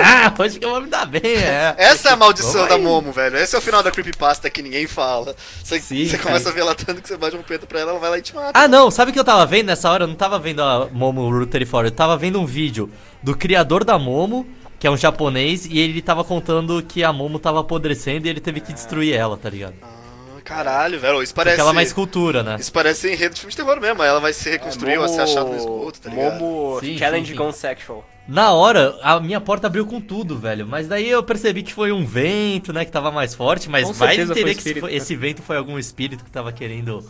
ah, 0.03 0.33
hoje 0.37 0.59
que 0.59 0.65
eu 0.65 0.71
vou 0.71 0.81
me 0.81 0.89
dar 0.89 1.05
bem, 1.05 1.21
é. 1.23 1.73
Essa 1.77 2.09
é 2.09 2.11
a 2.11 2.15
maldição 2.17 2.67
da 2.67 2.75
aí. 2.75 2.81
Momo, 2.81 3.13
velho. 3.13 3.37
Esse 3.37 3.55
é 3.55 3.59
o 3.59 3.61
final 3.61 3.81
da 3.81 3.89
creepypasta 3.89 4.49
que 4.49 4.61
ninguém 4.61 4.87
fala. 4.87 5.33
Você, 5.63 5.79
Sim, 5.79 6.05
você 6.05 6.17
começa 6.17 6.49
a 6.49 6.51
ver 6.51 6.59
ela 6.59 6.75
tanto 6.75 7.01
que 7.01 7.07
você 7.07 7.15
bate 7.15 7.37
um 7.37 7.41
peito 7.41 7.65
pra 7.65 7.79
ela, 7.79 7.91
ela 7.91 7.99
vai 8.01 8.09
lá 8.09 8.17
e 8.17 8.21
te 8.21 8.35
mata. 8.35 8.51
Ah, 8.53 8.67
não, 8.67 8.91
sabe 8.91 9.11
o 9.11 9.13
que 9.13 9.19
eu 9.19 9.23
tava 9.23 9.45
vendo 9.45 9.67
nessa 9.67 9.89
hora? 9.89 10.03
Eu 10.03 10.09
não 10.09 10.15
tava 10.15 10.37
vendo 10.37 10.61
a 10.61 10.89
Momo 10.91 11.21
Rule 11.29 11.45
34, 11.45 11.87
eu 11.87 11.91
tava 11.91 12.17
vendo 12.17 12.41
um 12.41 12.45
vídeo 12.45 12.91
do 13.23 13.33
criador 13.33 13.85
da 13.85 13.97
Momo, 13.97 14.45
que 14.77 14.85
é 14.85 14.91
um 14.91 14.97
japonês, 14.97 15.65
e 15.67 15.79
ele 15.79 16.01
tava 16.01 16.25
contando 16.25 16.83
que 16.83 17.01
a 17.01 17.13
Momo 17.13 17.39
tava 17.39 17.61
apodrecendo 17.61 18.27
e 18.27 18.29
ele 18.29 18.41
teve 18.41 18.59
que 18.59 18.73
destruir 18.73 19.15
ela, 19.15 19.37
tá 19.37 19.49
ligado? 19.49 19.75
Ah, 19.81 20.00
caralho, 20.51 20.99
velho. 20.99 21.23
Isso 21.23 21.33
parece. 21.33 21.55
Porque 21.55 21.61
ela 21.61 21.69
é 21.69 21.73
uma 21.73 21.83
escultura, 21.83 22.43
né? 22.43 22.57
Isso 22.59 22.71
parece 22.71 23.11
enredo 23.11 23.33
de 23.35 23.41
filme 23.41 23.51
de 23.51 23.57
terror 23.57 23.79
mesmo. 23.79 24.03
Ela 24.03 24.19
vai 24.19 24.33
se 24.33 24.49
reconstruir, 24.49 24.97
vai 24.97 25.07
ser 25.07 25.21
achada 25.21 25.49
no 25.49 25.55
esgoto, 25.55 26.01
tá 26.01 26.09
ligado? 26.09 26.39
Momo 26.39 26.79
Sim, 26.79 26.97
Challenge 26.97 27.25
sim, 27.25 27.31
sim. 27.31 27.37
Gone 27.37 27.53
Sexual. 27.53 28.05
Na 28.27 28.51
hora, 28.51 28.97
a 29.01 29.19
minha 29.19 29.41
porta 29.41 29.67
abriu 29.67 29.85
com 29.85 29.99
tudo, 29.99 30.37
velho. 30.37 30.67
Mas 30.67 30.87
daí 30.87 31.09
eu 31.09 31.23
percebi 31.23 31.63
que 31.63 31.73
foi 31.73 31.91
um 31.91 32.05
vento, 32.05 32.71
né, 32.71 32.85
que 32.85 32.91
tava 32.91 33.11
mais 33.11 33.33
forte. 33.33 33.69
Mas 33.69 33.87
Com 33.87 33.93
vai 33.93 34.15
foi 34.15 34.23
entender 34.23 34.53
que 34.53 34.59
espírito, 34.59 34.85
esse, 34.85 34.91
né? 34.91 34.97
esse 34.97 35.15
vento 35.15 35.41
foi 35.41 35.57
algum 35.57 35.79
espírito 35.79 36.23
que 36.23 36.31
tava 36.31 36.51
querendo 36.51 37.03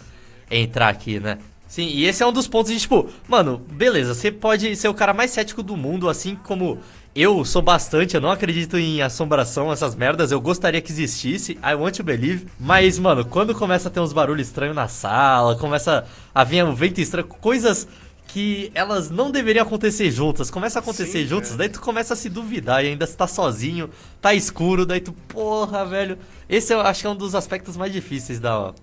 entrar 0.50 0.90
aqui, 0.90 1.20
né? 1.20 1.38
Sim, 1.72 1.88
e 1.88 2.04
esse 2.04 2.22
é 2.22 2.28
um 2.28 2.34
dos 2.34 2.50
pontos 2.50 2.70
de, 2.70 2.78
tipo, 2.78 3.08
mano, 3.30 3.58
beleza, 3.58 4.14
você 4.14 4.30
pode 4.30 4.76
ser 4.76 4.90
o 4.90 4.94
cara 4.94 5.14
mais 5.14 5.32
cético 5.32 5.64
do 5.64 5.78
mundo, 5.78 6.10
assim 6.10 6.36
como 6.36 6.80
eu 7.16 7.46
sou 7.46 7.62
bastante, 7.62 8.14
eu 8.14 8.20
não 8.20 8.30
acredito 8.30 8.78
em 8.78 9.02
assombração, 9.02 9.72
essas 9.72 9.96
merdas, 9.96 10.34
eu 10.34 10.42
gostaria 10.42 10.82
que 10.82 10.92
existisse, 10.92 11.58
I 11.64 11.74
want 11.76 11.96
to 11.96 12.04
believe, 12.04 12.46
mas, 12.60 13.00
mano, 13.00 13.24
quando 13.24 13.56
começa 13.56 13.88
a 13.88 13.92
ter 13.92 14.02
uns 14.02 14.12
barulhos 14.12 14.48
estranhos 14.48 14.76
na 14.76 14.90
sala, 14.90 15.56
começa 15.56 16.04
a 16.36 16.44
vir 16.44 16.62
um 16.66 16.76
vento 16.76 17.00
estranho, 17.00 17.26
coisas 17.26 17.88
que 18.28 18.70
elas 18.76 19.10
não 19.10 19.32
deveriam 19.32 19.64
acontecer 19.64 20.12
juntas, 20.12 20.52
começa 20.52 20.80
a 20.80 20.82
acontecer 20.82 21.22
Sim, 21.22 21.28
juntas, 21.28 21.54
é. 21.54 21.56
daí 21.56 21.70
tu 21.70 21.80
começa 21.80 22.16
a 22.16 22.18
se 22.18 22.28
duvidar 22.28 22.84
e 22.84 22.90
ainda 22.90 23.08
você 23.08 23.16
tá 23.16 23.28
sozinho, 23.28 23.90
tá 24.20 24.34
escuro, 24.34 24.86
daí 24.86 25.00
tu, 25.00 25.14
porra, 25.14 25.86
velho. 25.86 26.18
Esse 26.50 26.74
eu 26.74 26.82
acho 26.82 27.00
que 27.00 27.08
é 27.08 27.10
um 27.10 27.16
dos 27.16 27.34
aspectos 27.34 27.78
mais 27.78 27.94
difíceis 27.94 28.42
da, 28.42 28.74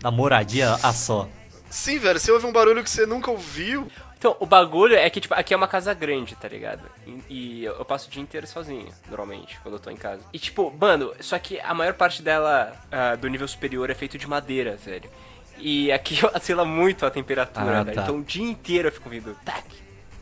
da 0.00 0.10
moradia 0.10 0.74
a 0.82 0.92
só. 0.92 1.28
Sim, 1.72 1.98
velho, 1.98 2.20
você 2.20 2.30
ouve 2.30 2.44
um 2.46 2.52
barulho 2.52 2.84
que 2.84 2.90
você 2.90 3.06
nunca 3.06 3.30
ouviu. 3.30 3.88
Então, 4.18 4.36
o 4.38 4.44
bagulho 4.46 4.94
é 4.94 5.08
que, 5.10 5.20
tipo, 5.22 5.32
aqui 5.34 5.52
é 5.54 5.56
uma 5.56 5.66
casa 5.66 5.92
grande, 5.94 6.36
tá 6.36 6.46
ligado? 6.46 6.82
E, 7.06 7.22
e 7.30 7.64
eu 7.64 7.82
passo 7.84 8.06
o 8.08 8.10
dia 8.10 8.22
inteiro 8.22 8.46
sozinho, 8.46 8.86
normalmente, 9.08 9.58
quando 9.62 9.74
eu 9.76 9.80
tô 9.80 9.90
em 9.90 9.96
casa. 9.96 10.20
E, 10.32 10.38
tipo, 10.38 10.70
mano, 10.78 11.12
só 11.18 11.36
que 11.38 11.58
a 11.60 11.72
maior 11.74 11.94
parte 11.94 12.22
dela, 12.22 12.72
ah, 12.92 13.16
do 13.16 13.26
nível 13.26 13.48
superior, 13.48 13.88
é 13.90 13.94
feito 13.94 14.16
de 14.18 14.26
madeira, 14.28 14.76
velho. 14.76 15.10
E 15.58 15.90
aqui 15.90 16.20
oscila 16.36 16.64
muito 16.64 17.04
a 17.06 17.10
temperatura, 17.10 17.80
Ah, 17.80 17.82
velho. 17.82 17.96
tá. 17.96 18.02
Então 18.02 18.18
o 18.18 18.22
dia 18.22 18.44
inteiro 18.44 18.88
eu 18.88 18.92
fico 18.92 19.08
ouvindo 19.08 19.34
tac, 19.44 19.64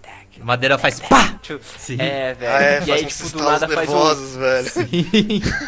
tac. 0.00 0.40
Madeira 0.40 0.78
faz 0.78 1.00
pá! 1.00 1.34
Tipo, 1.42 1.62
Sim. 1.62 1.96
É, 2.00 2.32
velho. 2.34 2.52
Ah, 2.52 2.62
é, 2.62 2.82
e 2.86 2.92
aí, 2.92 3.04
tipo, 3.06 3.28
do 3.30 3.42
nada 3.42 3.68
faz 3.68 3.90
um. 3.90 4.38
velho. 4.38 4.70
Sim. 4.70 5.42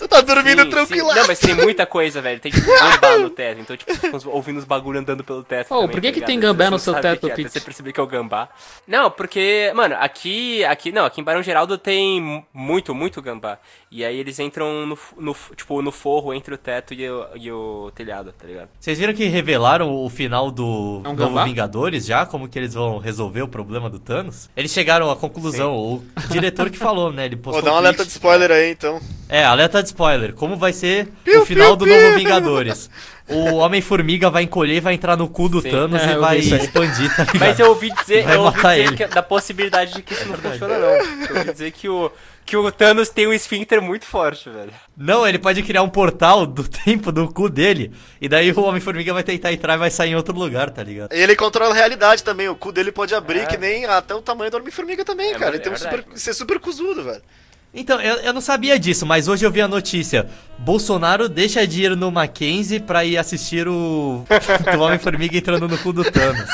Você 0.00 0.08
tá 0.08 0.20
dormindo 0.22 0.62
Sim, 0.62 0.70
tranquilo. 0.70 1.10
sim. 1.10 1.14
Não, 1.16 1.26
mas 1.26 1.38
tem 1.38 1.54
muita 1.54 1.84
coisa, 1.84 2.22
velho. 2.22 2.40
Tem 2.40 2.50
tipo 2.50 2.66
gambá 2.66 3.18
no 3.18 3.28
teto. 3.28 3.60
Então, 3.60 3.76
tipo, 3.76 3.92
você 3.92 3.98
fica 4.00 4.28
ouvindo 4.30 4.56
os 4.58 4.64
bagulho 4.64 4.98
andando 4.98 5.22
pelo 5.22 5.44
teto. 5.44 5.74
Ô, 5.74 5.80
também, 5.82 5.90
por 5.90 6.00
que 6.00 6.06
tá 6.06 6.12
que 6.12 6.14
ligado? 6.14 6.26
tem 6.26 6.40
gambá 6.40 6.64
Você 6.64 6.70
no 6.70 6.78
seu 6.78 6.94
teto, 6.94 7.26
é, 7.28 7.34
Pete? 7.34 7.50
Você 7.50 7.60
perceber 7.60 7.92
que 7.92 8.00
é 8.00 8.02
o 8.02 8.06
gambá. 8.06 8.48
Não, 8.88 9.10
porque, 9.10 9.70
mano, 9.74 9.94
aqui. 10.00 10.64
aqui 10.64 10.90
não, 10.90 11.04
aqui 11.04 11.20
em 11.20 11.24
Barão 11.24 11.42
Geraldo 11.42 11.76
tem 11.76 12.18
mu- 12.20 12.44
muito, 12.54 12.94
muito 12.94 13.20
gambá. 13.20 13.58
E 13.90 14.02
aí 14.04 14.16
eles 14.18 14.38
entram 14.38 14.86
no, 14.86 14.98
no 15.18 15.36
tipo, 15.54 15.82
no 15.82 15.92
forro 15.92 16.32
entre 16.32 16.54
o 16.54 16.58
teto 16.58 16.94
e 16.94 17.10
o, 17.10 17.26
e 17.34 17.52
o 17.52 17.90
telhado, 17.94 18.32
tá 18.32 18.46
ligado? 18.46 18.68
Vocês 18.80 18.98
viram 18.98 19.12
que 19.12 19.24
revelaram 19.26 19.94
o 19.94 20.08
final 20.08 20.50
do 20.50 21.02
É 21.04 21.08
um 21.08 21.12
Novo 21.12 21.16
gambá? 21.16 21.44
Vingadores 21.44 22.06
já? 22.06 22.24
Como 22.24 22.48
que 22.48 22.58
eles 22.58 22.72
vão 22.72 22.98
resolver 22.98 23.42
o 23.42 23.48
problema 23.48 23.90
do 23.90 23.98
Thanos? 23.98 24.48
Eles 24.56 24.70
chegaram 24.72 25.10
à 25.10 25.16
conclusão, 25.16 25.74
o 25.76 26.02
diretor 26.30 26.70
que 26.70 26.78
falou, 26.78 27.12
né? 27.12 27.26
Ele 27.26 27.36
Vou 27.36 27.44
postou 27.52 27.62
dar 27.62 27.72
um 27.72 27.76
alerta 27.76 28.04
de 28.04 28.10
spoiler 28.12 28.50
aí, 28.50 28.70
então. 28.70 28.98
É, 29.28 29.44
alerta 29.44 29.82
de 29.82 29.89
spoiler. 29.90 30.32
Como 30.34 30.56
vai 30.56 30.72
ser 30.72 31.08
Piu, 31.24 31.42
o 31.42 31.46
final 31.46 31.68
piu, 31.68 31.76
do 31.76 31.84
piu. 31.84 32.00
Novo 32.02 32.16
Vingadores? 32.18 32.90
O 33.28 33.56
Homem-Formiga 33.56 34.28
vai 34.28 34.42
encolher 34.42 34.76
e 34.76 34.80
vai 34.80 34.94
entrar 34.94 35.16
no 35.16 35.28
cu 35.28 35.48
do 35.48 35.60
Sim. 35.62 35.70
Thanos 35.70 36.02
É, 36.02 36.12
e 36.12 36.16
vai 36.18 36.38
expandir, 36.38 37.14
tá 37.14 37.22
ligado? 37.24 37.38
Mas 37.38 37.60
eu 37.60 37.68
ouvi 37.68 37.90
dizer, 37.92 38.24
Vai 38.24 38.34
eu 38.36 38.40
ouvi 38.42 38.56
matar 38.56 38.70
dizer 38.74 38.86
ele. 38.88 38.96
que- 38.96 39.06
da 39.06 39.22
possibilidade 39.22 39.94
de 39.94 40.02
que 40.02 40.12
isso 40.14 40.26
não 40.28 40.36
funciona, 40.36 40.78
não. 40.78 40.88
Eu 40.88 41.36
ouvi 41.36 41.52
dizer 41.52 41.70
que 41.70 41.88
o, 41.88 42.10
que 42.44 42.56
o 42.56 42.72
Thanos 42.72 43.08
tem 43.08 43.28
um 43.28 43.32
esfíncter 43.32 43.80
muito 43.80 44.04
forte, 44.04 44.50
velho. 44.50 44.72
Não, 44.96 45.24
ele 45.24 45.38
pode 45.38 45.62
criar 45.62 45.82
um 45.84 45.88
portal 45.88 46.44
do 46.44 46.66
tempo 46.66 47.12
do 47.12 47.32
cu 47.32 47.48
dele. 47.48 47.92
E 48.20 48.28
daí 48.28 48.50
o 48.50 48.60
Homem-Formiga 48.62 49.14
vai 49.14 49.22
tentar 49.22 49.52
entrar 49.52 49.74
e 49.74 49.78
vai 49.78 49.90
sair 49.92 50.10
em 50.10 50.16
outro 50.16 50.36
lugar, 50.36 50.68
tá 50.70 50.82
ligado? 50.82 51.12
E 51.14 51.20
ele 51.20 51.36
controla 51.36 51.70
a 51.72 51.76
realidade 51.76 52.24
também. 52.24 52.48
O 52.48 52.56
cu 52.56 52.72
dele 52.72 52.90
pode 52.90 53.14
abrir, 53.14 53.42
É. 53.42 53.46
que 53.46 53.56
nem 53.56 53.84
até 53.86 54.12
o 54.12 54.20
tamanho 54.20 54.50
do 54.50 54.56
Homem-Formiga 54.56 55.04
também, 55.04 55.34
É 55.34 55.38
cara. 55.38 55.50
Ele 55.54 55.60
tem 55.62 55.70
um 55.70 55.76
é 55.76 55.78
super, 55.78 55.98
verdade. 56.00 56.20
ser 56.20 56.34
super 56.34 56.58
cuzudo, 56.58 57.04
velho. 57.04 57.22
Então, 57.72 58.00
eu, 58.00 58.16
eu 58.16 58.32
não 58.32 58.40
sabia 58.40 58.78
disso, 58.78 59.06
mas 59.06 59.28
hoje 59.28 59.46
eu 59.46 59.50
vi 59.50 59.60
a 59.60 59.68
notícia. 59.68 60.26
Bolsonaro 60.58 61.28
deixa 61.28 61.64
de 61.66 61.84
ir 61.84 61.96
no 61.96 62.10
Mackenzie 62.10 62.80
pra 62.80 63.04
ir 63.04 63.16
assistir 63.16 63.68
o, 63.68 64.24
o 64.76 64.80
Homem-Formiga 64.80 65.36
entrando 65.36 65.68
no 65.68 65.78
cu 65.78 65.92
do 65.92 66.02
Thanos. 66.10 66.50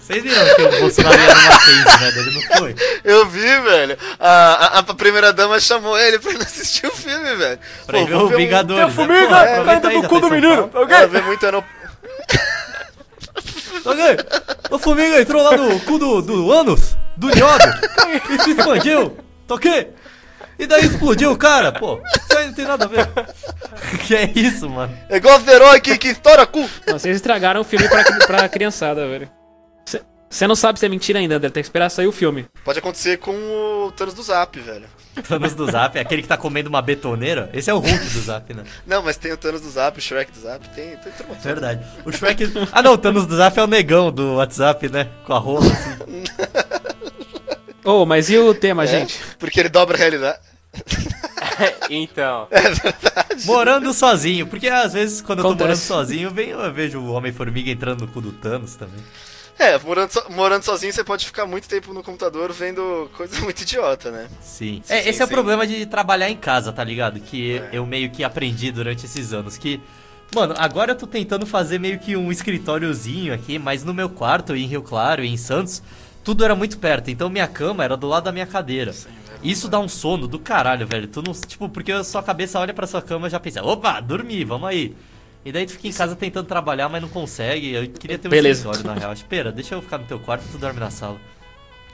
Vocês 0.00 0.24
viram 0.24 0.54
que 0.56 0.62
o 0.62 0.80
Bolsonaro 0.80 1.20
ia 1.22 1.34
no 1.34 1.42
Mackenzie, 1.42 2.00
né? 2.00 2.08
Ele 2.16 2.30
não 2.34 2.56
foi. 2.58 2.74
Eu 3.04 3.28
vi, 3.28 3.60
velho. 3.60 3.96
A, 4.18 4.28
a, 4.30 4.78
a 4.80 4.82
primeira 4.94 5.32
dama 5.32 5.60
chamou 5.60 5.96
ele 5.96 6.18
pra 6.18 6.32
ir 6.32 6.42
assistir 6.42 6.88
o 6.88 6.90
filme, 6.90 7.36
velho. 7.36 7.58
Pra 7.86 8.00
ir 8.00 8.06
ver 8.06 8.14
o 8.16 8.26
um- 8.26 8.36
Vingadores. 8.36 8.86
né? 8.88 8.92
Formiga, 8.92 9.20
Pô, 9.26 9.28
tá 9.28 9.40
aí, 9.42 9.56
já 9.66 9.80
tá 9.80 9.94
em 9.94 10.00
São 10.00 10.18
Paulo. 10.20 10.90
Ela 10.90 11.06
vê 11.06 11.20
muito 11.22 11.46
ano... 11.46 11.64
Ok? 13.84 14.04
O 14.70 14.78
Formiga 14.78 15.20
entrou 15.20 15.42
lá 15.42 15.56
no 15.56 15.78
cu 15.80 15.96
do, 15.98 16.20
do 16.20 16.52
ânus, 16.52 16.96
do 17.20 17.28
niodo, 17.28 17.64
e 18.30 18.42
se 18.42 18.50
expandiu, 18.52 19.16
tá 19.46 19.54
ok? 19.54 19.92
E 20.58 20.66
daí 20.66 20.84
explodiu 20.86 21.32
o 21.32 21.36
cara, 21.36 21.70
pô. 21.70 22.00
Isso 22.14 22.38
aí 22.38 22.46
não 22.46 22.54
tem 22.54 22.64
nada 22.64 22.84
a 22.86 22.88
ver. 22.88 23.08
que 24.06 24.14
é 24.14 24.30
isso, 24.34 24.68
mano? 24.68 24.94
É 25.08 25.16
igual 25.16 25.38
os 25.38 25.46
heróis 25.46 25.80
que, 25.80 25.96
que 25.96 26.08
estoura 26.08 26.46
cu. 26.46 26.68
Não, 26.86 26.98
Vocês 26.98 27.16
estragaram 27.16 27.60
o 27.60 27.64
filme 27.64 27.88
pra, 27.88 28.04
pra 28.26 28.48
criançada, 28.48 29.06
velho. 29.06 29.30
Você 30.30 30.46
não 30.46 30.54
sabe 30.54 30.78
se 30.78 30.86
é 30.86 30.88
mentira 30.88 31.18
ainda, 31.18 31.36
André. 31.36 31.50
Tem 31.50 31.62
que 31.62 31.66
esperar 31.66 31.90
sair 31.90 32.06
o 32.06 32.12
filme. 32.12 32.46
Pode 32.64 32.78
acontecer 32.78 33.16
com 33.18 33.32
o 33.32 33.90
Thanos 33.96 34.14
do 34.14 34.22
Zap, 34.22 34.60
velho. 34.60 34.86
Thanos 35.26 35.54
do 35.54 35.68
Zap, 35.68 35.98
aquele 35.98 36.22
que 36.22 36.28
tá 36.28 36.36
comendo 36.36 36.68
uma 36.68 36.80
betoneira. 36.80 37.50
Esse 37.52 37.68
é 37.68 37.74
o 37.74 37.78
Hulk 37.78 38.04
do 38.10 38.20
Zap, 38.20 38.54
né? 38.54 38.62
Não, 38.86 39.02
mas 39.02 39.16
tem 39.16 39.32
o 39.32 39.36
Thanos 39.36 39.60
do 39.60 39.68
Zap, 39.68 39.98
o 39.98 40.00
Shrek 40.00 40.30
do 40.30 40.40
Zap, 40.40 40.68
tem, 40.68 40.96
tem 40.98 41.12
toda. 41.18 41.34
Verdade. 41.40 41.84
O 42.04 42.12
Shrek. 42.12 42.44
Ah, 42.70 42.80
não, 42.80 42.92
o 42.92 42.98
Thanos 42.98 43.26
do 43.26 43.36
Zap 43.36 43.58
é 43.58 43.64
o 43.64 43.66
negão 43.66 44.12
do 44.12 44.36
WhatsApp, 44.36 44.88
né? 44.88 45.08
Com 45.26 45.32
a 45.34 45.38
rola, 45.38 45.66
assim. 45.66 46.22
Ô, 47.84 48.04
mas 48.06 48.28
e 48.30 48.38
o 48.38 48.54
tema, 48.54 48.84
É, 48.84 48.86
gente? 48.86 49.18
Porque 49.38 49.58
ele 49.60 49.68
dobra 49.68 49.96
a 49.96 49.98
realidade. 49.98 50.38
então. 51.90 52.48
Morando 53.44 53.92
sozinho. 53.92 54.46
Porque 54.46 54.68
às 54.68 54.92
vezes, 54.92 55.20
quando 55.20 55.40
eu 55.40 55.44
tô 55.44 55.48
morando 55.50 55.62
Acontece. 55.64 55.86
sozinho, 55.86 56.28
eu, 56.28 56.30
venho, 56.30 56.58
eu 56.58 56.72
vejo 56.72 56.98
o 57.00 57.12
Homem-Formiga 57.12 57.70
entrando 57.70 58.02
no 58.02 58.08
cu 58.08 58.20
do 58.20 58.32
Thanos 58.32 58.74
também. 58.76 59.00
É, 59.58 59.78
morando, 59.78 60.10
so- 60.10 60.24
morando 60.30 60.62
sozinho 60.62 60.90
você 60.92 61.04
pode 61.04 61.26
ficar 61.26 61.44
muito 61.44 61.68
tempo 61.68 61.92
no 61.92 62.02
computador 62.02 62.50
vendo 62.50 63.10
coisa 63.14 63.38
muito 63.44 63.60
idiota, 63.62 64.10
né? 64.10 64.28
Sim. 64.40 64.80
Sim, 64.84 64.94
É, 64.94 65.06
esse 65.08 65.20
é 65.20 65.24
o 65.24 65.28
sim. 65.28 65.34
problema 65.34 65.66
de 65.66 65.84
trabalhar 65.84 66.30
em 66.30 66.36
casa, 66.36 66.72
tá 66.72 66.82
ligado? 66.82 67.20
Que 67.20 67.58
É. 67.58 67.68
eu 67.72 67.84
meio 67.84 68.10
que 68.10 68.24
aprendi 68.24 68.72
durante 68.72 69.04
esses 69.04 69.34
anos. 69.34 69.58
Que, 69.58 69.78
mano, 70.34 70.54
agora 70.56 70.92
eu 70.92 70.96
tô 70.96 71.06
tentando 71.06 71.44
fazer 71.44 71.78
meio 71.78 71.98
que 71.98 72.16
um 72.16 72.32
escritóriozinho 72.32 73.34
aqui, 73.34 73.58
mas 73.58 73.84
no 73.84 73.92
meu 73.92 74.08
quarto, 74.08 74.56
em 74.56 74.64
Rio 74.66 74.80
Claro 74.82 75.22
em 75.22 75.36
Santos, 75.36 75.82
tudo 76.24 76.44
era 76.44 76.54
muito 76.54 76.78
perto. 76.78 77.10
Então 77.10 77.28
minha 77.28 77.46
cama 77.46 77.84
era 77.84 77.96
do 77.96 78.06
lado 78.06 78.24
da 78.24 78.32
minha 78.32 78.46
cadeira. 78.46 78.94
Isso 79.42 79.68
dá 79.68 79.78
um 79.78 79.88
sono 79.88 80.26
do 80.28 80.38
caralho, 80.38 80.86
velho. 80.86 81.08
Tu 81.08 81.22
não. 81.22 81.32
Tipo, 81.32 81.68
porque 81.68 81.92
a 81.92 82.04
sua 82.04 82.22
cabeça 82.22 82.58
olha 82.58 82.74
pra 82.74 82.86
sua 82.86 83.00
cama 83.00 83.26
e 83.26 83.30
já 83.30 83.40
pensa, 83.40 83.62
opa, 83.62 84.00
dormi, 84.00 84.44
vamos 84.44 84.68
aí. 84.68 84.94
E 85.44 85.50
daí 85.50 85.64
tu 85.64 85.72
fica 85.72 85.88
em 85.88 85.92
casa 85.92 86.14
tentando 86.14 86.46
trabalhar, 86.46 86.88
mas 86.88 87.00
não 87.00 87.08
consegue. 87.08 87.72
Eu 87.72 87.88
queria 87.88 88.18
ter 88.18 88.28
um 88.28 88.30
Beleza. 88.30 88.60
escritório, 88.68 88.86
na 88.86 89.00
real. 89.00 89.12
Espera, 89.12 89.50
deixa 89.50 89.74
eu 89.74 89.80
ficar 89.80 89.96
no 89.98 90.04
teu 90.04 90.18
quarto 90.20 90.44
e 90.46 90.52
tu 90.52 90.58
dorme 90.58 90.78
na 90.78 90.90
sala. 90.90 91.18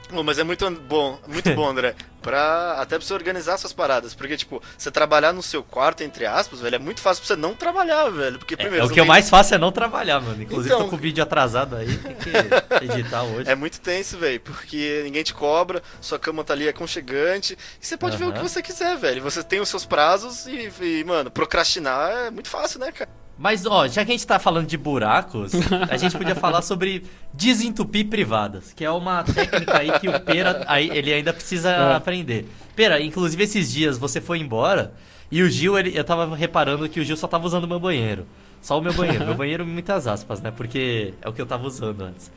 Bom, 0.09 0.23
mas 0.23 0.39
é 0.39 0.43
muito 0.43 0.69
bom, 0.71 1.19
muito 1.27 1.53
bom, 1.53 1.67
André. 1.69 1.95
Pra, 2.27 2.73
até 2.81 2.97
pra 2.97 3.07
você 3.07 3.13
organizar 3.13 3.57
suas 3.57 3.71
paradas. 3.71 4.13
Porque, 4.13 4.35
tipo, 4.35 4.61
você 4.77 4.91
trabalhar 4.91 5.31
no 5.31 5.41
seu 5.41 5.63
quarto, 5.63 6.03
entre 6.03 6.25
aspas, 6.25 6.59
velho, 6.59 6.75
é 6.75 6.79
muito 6.79 6.99
fácil 6.99 7.21
pra 7.23 7.27
você 7.33 7.39
não 7.39 7.53
trabalhar, 7.53 8.09
velho. 8.09 8.37
Porque, 8.37 8.55
É, 8.55 8.57
primeiro, 8.57 8.83
é 8.83 8.85
o 8.85 8.89
que 8.89 8.99
eu 8.99 9.03
tem- 9.05 9.07
mais 9.07 9.29
faço 9.29 9.55
é 9.55 9.57
não 9.57 9.71
trabalhar, 9.71 10.19
mano. 10.19 10.43
Inclusive 10.43 10.67
Então- 10.73 10.83
tô 10.83 10.89
com 10.89 10.97
o 10.97 10.99
vídeo 10.99 11.23
atrasado 11.23 11.77
aí, 11.77 11.97
tem 11.97 12.15
que 12.15 12.29
editar 12.91 13.23
hoje. 13.23 13.49
É 13.49 13.55
muito 13.55 13.79
tenso, 13.79 14.17
velho, 14.17 14.41
porque 14.41 15.03
ninguém 15.05 15.23
te 15.23 15.33
cobra, 15.33 15.81
sua 16.01 16.19
cama 16.19 16.43
tá 16.43 16.51
ali 16.51 16.67
aconchegante, 16.67 17.57
e 17.81 17.85
você 17.85 17.95
pode 17.95 18.17
ver 18.17 18.25
o 18.25 18.33
que 18.33 18.39
você 18.41 18.61
quiser, 18.61 18.97
velho. 18.97 19.21
Você 19.21 19.41
tem 19.41 19.61
os 19.61 19.69
seus 19.69 19.85
prazos 19.85 20.47
e, 20.47 20.69
e, 20.81 21.03
mano, 21.05 21.31
procrastinar 21.31 22.11
é 22.11 22.29
muito 22.29 22.49
fácil, 22.49 22.77
né, 22.81 22.91
cara? 22.91 23.09
Mas, 23.39 23.65
ó, 23.65 23.87
já 23.87 24.03
que 24.03 24.11
a 24.11 24.15
gente 24.15 24.25
tá 24.25 24.39
falando 24.39 24.65
de 24.67 24.77
buracos, 24.77 25.51
a 25.89 25.95
gente 25.97 26.17
podia 26.17 26.33
falar 26.35 26.61
sobre 26.63 27.03
desentupir 27.33 28.07
privadas, 28.07 28.73
que 28.73 28.83
é 28.83 28.89
uma 28.89 29.23
técnica 29.23 29.77
aí 29.77 29.91
que 29.99 30.09
o 30.09 30.19
Pera, 30.21 30.63
aí, 30.67 30.89
ele 30.91 31.13
ainda 31.13 31.31
precisa 31.31 31.69
É. 31.69 31.93
aprender. 31.95 32.47
Pera, 32.75 32.99
inclusive 33.01 33.43
esses 33.43 33.71
dias 33.71 33.97
você 33.97 34.19
foi 34.19 34.39
embora 34.39 34.93
e 35.31 35.43
o 35.43 35.49
Gil, 35.49 35.77
ele, 35.77 35.95
eu 35.97 36.03
tava 36.03 36.35
reparando 36.35 36.87
que 36.89 36.99
o 36.99 37.03
Gil 37.03 37.15
só 37.17 37.27
tava 37.27 37.45
usando 37.45 37.65
o 37.65 37.67
meu 37.67 37.79
banheiro. 37.79 38.25
Só 38.61 38.79
o 38.79 38.81
meu 38.81 38.93
banheiro. 38.93 39.23
meu 39.25 39.35
banheiro, 39.37 39.65
muitas 39.65 40.07
aspas, 40.07 40.41
né? 40.41 40.51
Porque 40.55 41.13
é 41.21 41.29
o 41.29 41.33
que 41.33 41.41
eu 41.41 41.45
tava 41.45 41.67
usando 41.67 42.01
antes. 42.01 42.31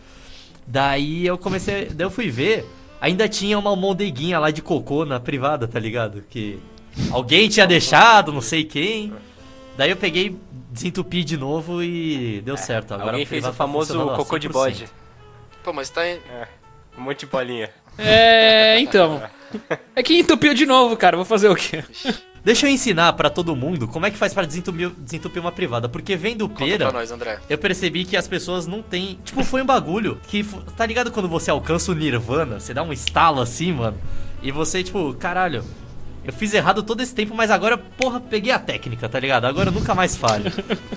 Daí 0.67 1.27
eu 1.27 1.39
comecei. 1.39 1.87
Daí 1.87 2.05
eu 2.05 2.11
fui 2.11 2.29
ver, 2.31 2.67
ainda 3.01 3.27
tinha 3.29 3.59
uma 3.59 3.71
almodeguinha 3.71 4.39
lá 4.39 4.51
de 4.51 4.61
cocô 4.61 5.05
na 5.07 5.19
privada, 5.19 5.67
tá 5.67 5.79
ligado? 5.79 6.23
Que 6.29 6.59
alguém 7.11 7.49
tinha 7.49 7.67
deixado, 7.67 8.33
não 8.33 8.43
sei 8.43 8.65
quem. 8.65 9.13
Daí 9.77 9.91
eu 9.91 9.97
peguei, 9.97 10.37
desentupi 10.71 11.25
de 11.25 11.37
novo 11.37 11.83
e 11.83 12.41
deu 12.43 12.57
certo. 12.57 12.95
Agora 12.95 13.13
Alguém 13.13 13.27
fez 13.27 13.45
o 13.45 13.49
tá 13.49 13.53
famoso 13.53 13.99
cocô 14.17 14.39
de 14.39 14.49
100%. 14.49 14.53
bode. 14.53 14.89
Pô, 15.63 15.73
mas 15.73 15.91
tá 15.91 16.07
em... 16.09 16.19
Um 16.99 17.03
monte 17.03 17.21
de 17.21 17.27
bolinha. 17.27 17.71
É, 17.99 18.79
então. 18.81 19.23
É 19.95 20.03
que 20.03 20.19
entupiu 20.19 20.55
de 20.55 20.65
novo, 20.67 20.97
cara. 20.97 21.17
Vou 21.17 21.25
fazer 21.27 21.49
o 21.49 21.55
quê? 21.55 21.85
Deixa 22.43 22.67
eu 22.67 22.71
ensinar 22.71 23.13
pra 23.13 23.29
todo 23.29 23.55
mundo 23.55 23.87
como 23.87 24.07
é 24.07 24.11
que 24.11 24.17
faz 24.17 24.33
pra 24.33 24.45
desentupir, 24.47 24.91
desentupir 24.97 25.41
uma 25.43 25.53
privada. 25.53 25.89
Porque 25.89 26.17
vendo 26.17 26.49
Conta 26.49 26.65
pera, 26.65 26.89
pra 26.89 26.99
nós, 26.99 27.11
André. 27.11 27.39
eu 27.51 27.59
percebi 27.59 28.05
que 28.05 28.17
as 28.17 28.27
pessoas 28.27 28.67
não 28.67 28.83
têm. 28.83 29.19
Tipo, 29.25 29.45
foi 29.45 29.61
um 29.63 29.67
bagulho 29.67 30.19
que. 30.29 30.43
Tá 30.77 30.87
ligado 30.87 31.11
quando 31.11 31.29
você 31.29 31.51
alcança 31.51 31.93
o 31.93 31.95
Nirvana? 31.95 32.59
Você 32.59 32.73
dá 32.73 32.83
um 32.83 32.93
estalo 32.93 33.41
assim, 33.43 33.73
mano. 33.73 33.99
E 34.43 34.51
você, 34.51 34.83
tipo, 34.83 35.13
caralho. 35.15 35.63
Eu 36.31 36.33
fiz 36.33 36.55
errado 36.55 36.81
todo 36.85 37.03
esse 37.03 37.13
tempo, 37.13 37.35
mas 37.35 37.51
agora, 37.51 37.77
porra, 37.77 38.21
peguei 38.21 38.53
a 38.53 38.59
técnica, 38.59 39.09
tá 39.09 39.19
ligado? 39.19 39.47
Agora 39.47 39.69
eu 39.71 39.73
nunca 39.73 39.97
mais 39.97 40.17
falho. 40.17 40.45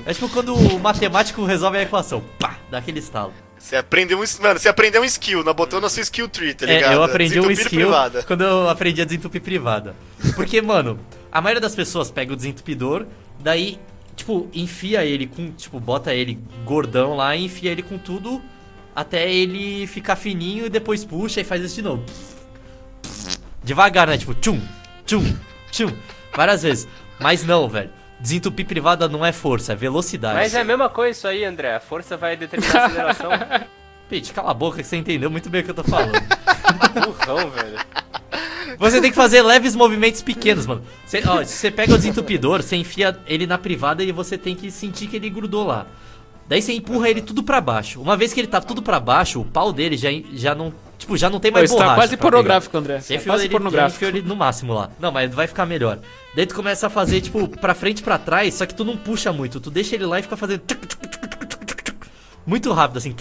É 0.05 0.13
tipo 0.13 0.29
quando 0.29 0.53
o 0.53 0.79
matemático 0.79 1.43
resolve 1.43 1.79
a 1.79 1.81
equação. 1.81 2.23
Pá, 2.37 2.55
dá 2.69 2.77
aquele 2.77 2.99
estalo. 2.99 3.33
Você 3.57 3.75
aprendeu 3.75 4.19
um, 4.19 4.23
mano, 4.41 4.59
você 4.59 4.69
aprendeu 4.69 5.01
um 5.01 5.05
skill, 5.05 5.43
não 5.43 5.53
botou 5.55 5.81
na 5.81 5.89
sua 5.89 6.01
skill 6.03 6.29
tree, 6.29 6.53
tá 6.53 6.65
É, 6.67 6.75
ligado? 6.75 6.93
eu 6.93 7.03
aprendi 7.03 7.39
um 7.39 7.49
skill 7.49 7.79
privada. 7.79 8.21
quando 8.21 8.43
eu 8.43 8.69
aprendi 8.69 9.01
a 9.01 9.05
desentupir 9.05 9.41
privada. 9.41 9.95
Porque, 10.35 10.61
mano, 10.61 10.99
a 11.31 11.41
maioria 11.41 11.61
das 11.61 11.73
pessoas 11.73 12.11
pega 12.11 12.31
o 12.31 12.35
desentupidor, 12.35 13.07
daí, 13.39 13.79
tipo, 14.15 14.47
enfia 14.53 15.03
ele 15.03 15.25
com, 15.25 15.49
tipo, 15.51 15.79
bota 15.79 16.13
ele 16.13 16.37
gordão 16.63 17.15
lá 17.15 17.35
e 17.35 17.45
enfia 17.45 17.71
ele 17.71 17.81
com 17.81 17.97
tudo 17.97 18.39
até 18.95 19.31
ele 19.33 19.87
ficar 19.87 20.15
fininho 20.15 20.67
e 20.67 20.69
depois 20.69 21.03
puxa 21.03 21.41
e 21.41 21.43
faz 21.43 21.63
isso 21.63 21.73
de 21.75 21.81
novo. 21.81 22.03
Devagar, 23.63 24.07
né? 24.07 24.17
Tipo, 24.17 24.33
tchum, 24.35 24.59
tchum, 25.05 25.35
tchum. 25.71 25.91
Várias 26.35 26.63
vezes. 26.63 26.87
Mas 27.19 27.45
não, 27.45 27.67
velho. 27.67 27.89
Desentupir 28.19 28.65
privada 28.65 29.07
não 29.09 29.25
é 29.25 29.31
força, 29.31 29.73
é 29.73 29.75
velocidade. 29.75 30.35
Mas 30.35 30.53
é 30.53 30.61
a 30.61 30.63
mesma 30.63 30.89
coisa 30.89 31.11
isso 31.11 31.27
aí, 31.27 31.43
André. 31.43 31.75
A 31.75 31.79
força 31.79 32.15
vai 32.15 32.37
determinar 32.37 32.75
a 32.75 32.85
aceleração. 32.85 33.31
Pete, 34.09 34.33
cala 34.33 34.51
a 34.51 34.53
boca 34.53 34.77
que 34.77 34.83
você 34.83 34.95
entendeu 34.95 35.29
muito 35.29 35.49
bem 35.49 35.61
o 35.61 35.63
que 35.63 35.71
eu 35.71 35.75
tô 35.75 35.83
falando. 35.83 36.13
Burrão, 36.93 37.49
velho. 37.49 37.79
Você 38.77 39.01
tem 39.01 39.09
que 39.09 39.15
fazer 39.15 39.41
leves 39.41 39.75
movimentos 39.75 40.21
pequenos, 40.21 40.65
mano. 40.65 40.83
Você, 41.05 41.21
ó, 41.25 41.43
você 41.43 41.71
pega 41.71 41.93
o 41.93 41.97
desentupidor, 41.97 42.61
você 42.61 42.75
enfia 42.75 43.17
ele 43.27 43.45
na 43.45 43.57
privada 43.57 44.03
e 44.03 44.11
você 44.11 44.37
tem 44.37 44.55
que 44.55 44.71
sentir 44.71 45.07
que 45.07 45.15
ele 45.15 45.29
grudou 45.29 45.65
lá. 45.65 45.85
Daí 46.47 46.61
você 46.61 46.73
empurra 46.73 47.09
ele 47.09 47.21
tudo 47.21 47.43
pra 47.43 47.61
baixo. 47.61 48.01
Uma 48.01 48.17
vez 48.17 48.33
que 48.33 48.39
ele 48.39 48.47
tá 48.47 48.59
tudo 48.59 48.81
pra 48.81 48.99
baixo, 48.99 49.41
o 49.41 49.45
pau 49.45 49.71
dele 49.71 49.95
já, 49.97 50.09
já 50.33 50.53
não. 50.53 50.73
Tipo, 51.03 51.17
já 51.17 51.29
não 51.29 51.37
tem 51.37 51.51
Pô, 51.51 51.57
mais 51.57 51.69
isso 51.69 51.77
tá 51.77 51.83
borracha 51.83 51.99
quase 51.99 52.15
pra 52.15 52.29
pornográfico, 52.31 52.77
André. 52.77 53.01
Você 53.01 53.15
É 53.15 53.19
quase 53.19 53.49
pornográfico. 53.49 54.05
ele 54.05 54.21
no 54.21 54.37
máximo 54.37 54.73
lá. 54.73 54.89
Não, 54.97 55.11
mas 55.11 55.33
vai 55.35 55.47
ficar 55.47 55.65
melhor. 55.65 55.99
Daí 56.33 56.45
tu 56.45 56.55
começa 56.55 56.87
a 56.87 56.89
fazer, 56.89 57.19
tipo, 57.19 57.45
pra 57.45 57.75
frente 57.75 57.99
e 57.99 58.03
pra 58.03 58.17
trás, 58.17 58.53
só 58.53 58.65
que 58.65 58.73
tu 58.73 58.85
não 58.85 58.95
puxa 58.95 59.33
muito. 59.33 59.59
Tu 59.59 59.69
deixa 59.69 59.95
ele 59.95 60.05
lá 60.05 60.19
e 60.19 60.21
fica 60.21 60.37
fazendo. 60.37 60.63
Muito 62.45 62.71
rápido, 62.71 62.97
assim. 62.99 63.13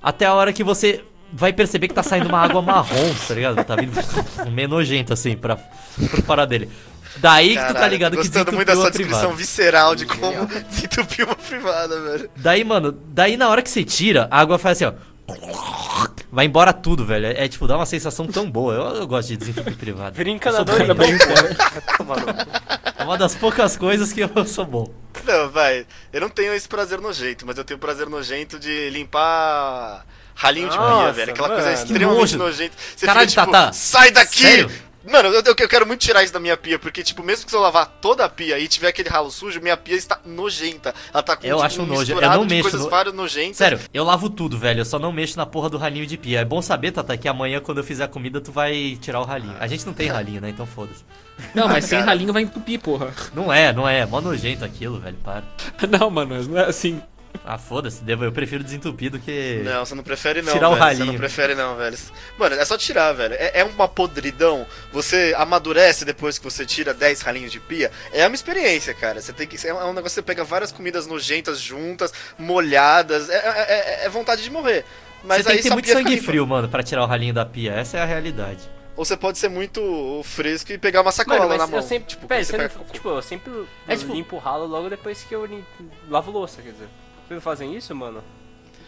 Até 0.00 0.26
a 0.26 0.34
hora 0.34 0.52
que 0.52 0.62
você 0.62 1.02
vai 1.32 1.52
perceber 1.52 1.88
que 1.88 1.94
tá 1.94 2.04
saindo 2.04 2.28
uma 2.28 2.38
água 2.38 2.62
marrom, 2.62 3.12
tá 3.26 3.34
ligado? 3.34 3.64
Tá 3.64 3.74
vindo 3.74 3.92
meio 4.52 4.68
nojento, 4.68 5.12
assim, 5.12 5.36
pra, 5.36 5.56
por 5.56 6.22
fora 6.22 6.46
dele. 6.46 6.70
Daí 7.16 7.48
que 7.48 7.54
tu 7.54 7.66
tá 7.66 7.72
Caralho, 7.72 7.92
ligado 7.92 8.10
que 8.12 8.18
gostando 8.18 8.52
muito 8.52 8.66
desentupiu 8.68 8.84
dessa 8.84 8.98
descrição 8.98 9.34
visceral 9.34 9.96
de 9.96 10.06
como 10.06 10.46
desentupir 10.70 11.24
uma 11.26 11.34
privada, 11.34 12.00
velho. 12.00 12.30
Daí, 12.36 12.62
mano, 12.62 12.92
daí 13.08 13.36
na 13.36 13.48
hora 13.48 13.60
que 13.62 13.70
você 13.70 13.82
tira, 13.82 14.28
a 14.30 14.38
água 14.38 14.56
faz 14.56 14.80
assim, 14.80 14.94
ó. 14.94 15.15
Vai 16.30 16.46
embora 16.46 16.72
tudo, 16.72 17.04
velho. 17.04 17.26
É, 17.26 17.44
é, 17.44 17.48
tipo, 17.48 17.66
dá 17.66 17.76
uma 17.76 17.86
sensação 17.86 18.26
tão 18.26 18.50
boa. 18.50 18.74
Eu, 18.74 18.82
eu 18.96 19.06
gosto 19.06 19.28
de 19.28 19.36
desentupir 19.36 19.76
privado. 19.76 20.14
Brinca 20.16 20.52
na 20.52 20.62
dor, 20.62 20.78
bom, 20.94 21.04
então, 21.04 21.28
né? 21.28 22.46
É 22.98 23.04
uma 23.04 23.16
das 23.16 23.34
poucas 23.34 23.76
coisas 23.76 24.12
que 24.12 24.20
eu 24.20 24.44
sou 24.44 24.64
bom. 24.64 24.90
Não, 25.24 25.50
vai. 25.50 25.86
Eu 26.12 26.20
não 26.20 26.28
tenho 26.28 26.52
esse 26.54 26.68
prazer 26.68 27.00
nojento, 27.00 27.46
mas 27.46 27.56
eu 27.56 27.64
tenho 27.64 27.78
prazer 27.78 28.08
nojento 28.08 28.58
de 28.58 28.90
limpar 28.90 30.04
ralinho 30.34 30.68
de 30.68 30.76
pia, 30.76 30.86
Nossa, 30.86 31.12
velho. 31.12 31.32
Aquela 31.32 31.48
mano. 31.48 31.62
coisa 31.62 31.82
extremamente 31.82 32.36
nojenta. 32.36 32.74
Você 32.96 33.06
Caralho, 33.06 33.28
fica 33.28 33.42
tipo, 33.42 33.52
Tata. 33.52 33.72
sai 33.72 34.10
daqui! 34.10 34.42
Sério? 34.42 34.70
Mano, 35.06 35.28
eu, 35.28 35.34
eu- 35.42 35.54
eu 35.58 35.68
quero 35.68 35.86
muito 35.86 36.00
tirar 36.00 36.22
isso 36.24 36.32
da 36.32 36.40
minha 36.40 36.56
pia, 36.56 36.78
porque, 36.78 37.02
tipo, 37.02 37.22
mesmo 37.22 37.44
que 37.44 37.50
se 37.50 37.56
eu 37.56 37.60
lavar 37.60 37.86
toda 38.00 38.24
a 38.24 38.28
pia 38.28 38.58
e 38.58 38.66
tiver 38.66 38.88
aquele 38.88 39.08
ralo 39.08 39.30
sujo, 39.30 39.60
minha 39.60 39.76
pia 39.76 39.94
está 39.96 40.18
nojenta. 40.24 40.94
Ela 41.12 41.22
tá 41.22 41.36
com 41.36 41.46
Eu 41.46 41.56
tipo, 41.56 41.66
acho 41.66 41.82
um 41.82 41.86
nojo. 41.86 42.12
Eu 42.12 42.20
não 42.20 42.46
de 42.46 42.54
mexo 42.54 42.62
coisas 42.70 42.80
no- 42.84 42.90
várias 42.90 43.14
nojentas. 43.14 43.56
Sério, 43.56 43.80
eu 43.94 44.04
lavo 44.04 44.28
tudo, 44.28 44.58
velho. 44.58 44.80
Eu 44.80 44.84
só 44.84 44.98
não 44.98 45.12
mexo 45.12 45.36
na 45.36 45.46
porra 45.46 45.70
do 45.70 45.78
ralinho 45.78 46.06
de 46.06 46.16
pia. 46.16 46.40
É 46.40 46.44
bom 46.44 46.60
saber, 46.60 46.92
Tata, 46.92 47.16
que 47.16 47.28
amanhã, 47.28 47.60
quando 47.60 47.78
eu 47.78 47.84
fizer 47.84 48.04
a 48.04 48.08
comida, 48.08 48.40
tu 48.40 48.50
vai 48.52 48.98
tirar 49.00 49.20
o 49.20 49.24
ralinho. 49.24 49.56
A 49.60 49.66
gente 49.66 49.86
não 49.86 49.94
tem 49.94 50.08
ralinho, 50.08 50.40
né? 50.40 50.50
Então 50.50 50.66
foda-se. 50.66 51.04
Não, 51.54 51.68
mas 51.68 51.84
sem 51.86 52.00
ralinho 52.00 52.32
vai 52.32 52.42
entupir, 52.42 52.80
porra. 52.80 53.12
Não 53.34 53.52
é, 53.52 53.72
não 53.72 53.88
é. 53.88 54.00
É 54.00 54.06
mó 54.06 54.20
nojento 54.20 54.64
aquilo, 54.64 54.98
velho. 55.00 55.16
Para. 55.24 55.42
Não, 55.88 56.10
mano, 56.10 56.42
não 56.44 56.58
é 56.58 56.64
assim. 56.66 57.00
Ah, 57.44 57.58
foda-se. 57.58 58.02
Eu 58.06 58.32
prefiro 58.32 58.62
desentupir 58.64 59.10
do 59.10 59.18
que. 59.18 59.60
Não, 59.64 59.84
você 59.84 59.94
não 59.94 60.02
prefere 60.02 60.42
não, 60.42 60.52
Tirar 60.52 60.68
o 60.68 60.74
velho. 60.74 60.82
Você 60.82 60.84
ralinho. 60.88 61.06
não 61.12 61.18
prefere 61.18 61.54
não, 61.54 61.76
velho. 61.76 61.96
Mano, 62.38 62.54
é 62.56 62.64
só 62.64 62.76
tirar, 62.78 63.12
velho. 63.12 63.34
É, 63.34 63.60
é 63.60 63.64
uma 63.64 63.88
podridão. 63.88 64.66
Você 64.92 65.34
amadurece 65.36 66.04
depois 66.04 66.38
que 66.38 66.44
você 66.44 66.64
tira 66.66 66.94
10 66.94 67.20
ralinhos 67.20 67.52
de 67.52 67.60
pia. 67.60 67.90
É 68.12 68.26
uma 68.26 68.34
experiência, 68.34 68.94
cara. 68.94 69.20
Você 69.20 69.32
tem 69.32 69.46
que. 69.46 69.56
É 69.66 69.72
um 69.74 69.88
negócio 69.92 70.02
que 70.04 70.10
você 70.10 70.22
pega 70.22 70.44
várias 70.44 70.72
comidas 70.72 71.06
nojentas 71.06 71.60
juntas, 71.60 72.12
molhadas. 72.38 73.28
É, 73.28 73.34
é- 73.36 74.02
é- 74.02 74.06
é 74.06 74.08
vontade 74.08 74.42
de 74.42 74.50
morrer. 74.50 74.84
Mas 75.24 75.38
Você 75.42 75.48
tem 75.48 75.56
que 75.56 75.62
ter 75.64 75.70
muito 75.72 75.88
sangue 75.88 76.10
limpa. 76.10 76.24
frio, 76.24 76.46
mano, 76.46 76.68
pra 76.68 76.82
tirar 76.82 77.02
o 77.02 77.06
ralinho 77.06 77.34
da 77.34 77.44
pia. 77.44 77.72
Essa 77.72 77.98
é 77.98 78.02
a 78.02 78.04
realidade. 78.04 78.60
Ou 78.96 79.04
você 79.04 79.16
pode 79.16 79.36
ser 79.38 79.48
muito 79.50 80.22
fresco 80.24 80.72
e 80.72 80.78
pegar 80.78 81.02
uma 81.02 81.12
sacola 81.12 81.40
Mano, 81.40 81.50
mas 81.50 81.58
na 81.58 81.66
mão. 81.66 81.80
eu 81.80 81.82
sempre. 81.82 82.08
Tipo, 82.08 82.26
pera, 82.26 82.42
você 82.42 82.52
você 82.52 82.56
não- 82.78 82.84
tipo, 82.86 83.08
eu 83.10 83.20
sempre 83.22 83.52
É, 83.86 83.94
tipo- 83.96 84.12
limpo 84.14 84.36
o 84.36 84.38
ralo 84.38 84.66
logo 84.66 84.88
depois 84.88 85.22
que 85.22 85.34
eu 85.34 85.46
lavo 86.08 86.30
louça, 86.30 86.62
quer 86.62 86.70
dizer. 86.72 86.88
Vocês 87.28 87.42
fazem 87.42 87.74
isso, 87.76 87.94
mano? 87.94 88.22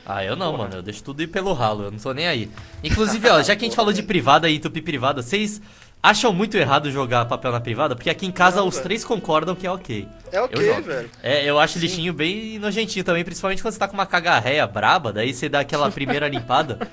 Ah, 0.06 0.24
eu 0.24 0.36
não, 0.36 0.56
mano. 0.56 0.76
Eu 0.76 0.82
deixo 0.82 1.02
tudo 1.02 1.22
ir 1.22 1.26
pelo 1.26 1.52
ralo. 1.52 1.84
Eu 1.84 1.90
não 1.90 1.98
tô 1.98 2.12
nem 2.12 2.26
aí. 2.26 2.48
Inclusive, 2.82 3.28
ó, 3.28 3.42
já 3.42 3.54
que 3.54 3.64
a 3.64 3.68
gente 3.68 3.76
falou 3.76 3.92
de 3.92 4.02
privada 4.02 4.48
e 4.48 4.56
entupir 4.56 4.82
privada, 4.82 5.20
vocês 5.22 5.60
acham 6.02 6.32
muito 6.32 6.56
errado 6.56 6.90
jogar 6.90 7.26
papel 7.26 7.52
na 7.52 7.60
privada? 7.60 7.94
Porque 7.94 8.08
aqui 8.08 8.24
em 8.24 8.30
casa 8.32 8.58
Não, 8.60 8.68
os 8.68 8.76
velho. 8.76 8.84
três 8.84 9.04
concordam 9.04 9.54
que 9.54 9.66
é 9.66 9.70
ok. 9.70 10.08
É 10.32 10.38
Eu 10.38 10.44
ok, 10.44 10.66
jogo. 10.66 10.82
velho. 10.82 11.10
É, 11.22 11.44
eu 11.44 11.58
acho 11.58 11.78
lixinho 11.78 12.12
bem 12.14 12.58
nojentinho 12.58 13.04
também, 13.04 13.24
principalmente 13.24 13.60
quando 13.60 13.74
você 13.74 13.78
tá 13.80 13.88
com 13.88 13.94
uma 13.94 14.06
cagarreia 14.06 14.66
braba, 14.66 15.12
daí 15.12 15.34
você 15.34 15.48
dá 15.48 15.60
aquela 15.60 15.90
primeira 15.90 16.26
limpada. 16.28 16.88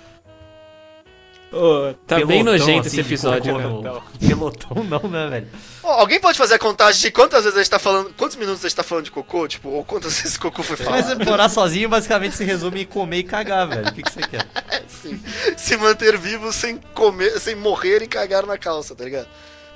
Ô, 1.53 1.93
tá 2.05 2.17
bem 2.17 2.27
pelotão, 2.43 2.43
nojento 2.53 2.79
assim, 2.87 2.87
esse 2.87 2.99
episódio, 2.99 3.57
né? 3.57 3.63
no- 3.63 4.01
Pelotão 4.19 4.83
não, 4.83 5.09
né, 5.09 5.27
velho? 5.29 5.47
Ó, 5.83 5.91
alguém 6.01 6.19
pode 6.19 6.37
fazer 6.37 6.55
a 6.55 6.59
contagem 6.59 6.99
de 7.01 7.11
quantas 7.11 7.43
vezes 7.43 7.57
a 7.57 7.61
gente 7.61 7.69
tá 7.71 7.79
falando. 7.79 8.13
Quantos 8.17 8.35
minutos 8.35 8.65
a 8.65 8.67
gente 8.67 8.75
tá 8.75 8.83
falando 8.83 9.05
de 9.05 9.11
cocô? 9.11 9.47
Tipo, 9.47 9.69
ou 9.69 9.85
quantas 9.85 10.13
vezes 10.19 10.35
cocô 10.37 10.61
foi 10.63 10.75
Mas 10.89 11.05
falado? 11.05 11.23
morar 11.25 11.47
sozinho 11.47 11.87
basicamente 11.87 12.35
se 12.35 12.43
resume 12.43 12.81
em 12.81 12.85
comer 12.85 13.19
e 13.19 13.23
cagar, 13.23 13.67
velho. 13.67 13.87
O 13.87 13.93
que, 13.93 14.01
que 14.03 14.11
você 14.11 14.21
quer? 14.21 14.45
Se 15.55 15.77
manter 15.77 16.17
vivo 16.17 16.51
sem 16.51 16.77
comer, 16.93 17.39
sem 17.39 17.55
morrer 17.55 18.01
e 18.01 18.07
cagar 18.07 18.45
na 18.45 18.57
calça, 18.57 18.95
tá 18.95 19.03
ligado? 19.03 19.27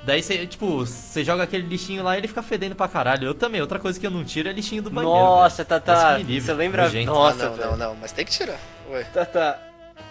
Daí 0.03 0.23
você, 0.23 0.47
tipo, 0.47 0.79
você 0.86 1.23
joga 1.23 1.43
aquele 1.43 1.67
lixinho 1.67 2.03
lá 2.03 2.15
e 2.15 2.19
ele 2.19 2.27
fica 2.27 2.41
fedendo 2.41 2.73
pra 2.75 2.88
caralho. 2.88 3.27
Eu 3.27 3.34
também, 3.36 3.62
outra 3.62 3.77
coisa 3.79 3.99
que 3.99 4.08
eu 4.08 4.12
não 4.12 4.23
tiro 4.23 4.49
é 4.49 4.51
lixinho 4.51 4.82
do 4.82 4.89
banheiro. 4.89 5.15
Nossa. 5.17 5.63
Tata, 5.63 6.17
me 6.17 6.23
livre, 6.23 6.41
você 6.47 6.53
lembra? 6.53 6.84
nojento. 6.84 7.12
Nossa, 7.12 7.45
Ah, 7.45 7.49
não, 7.49 7.55
velho. 7.55 7.69
não, 7.71 7.77
não, 7.77 7.95
mas 7.95 8.12
tem 8.12 8.25
que 8.25 8.32
tirar. 8.32 8.58
Ué. 8.89 9.03
Tata. 9.13 9.60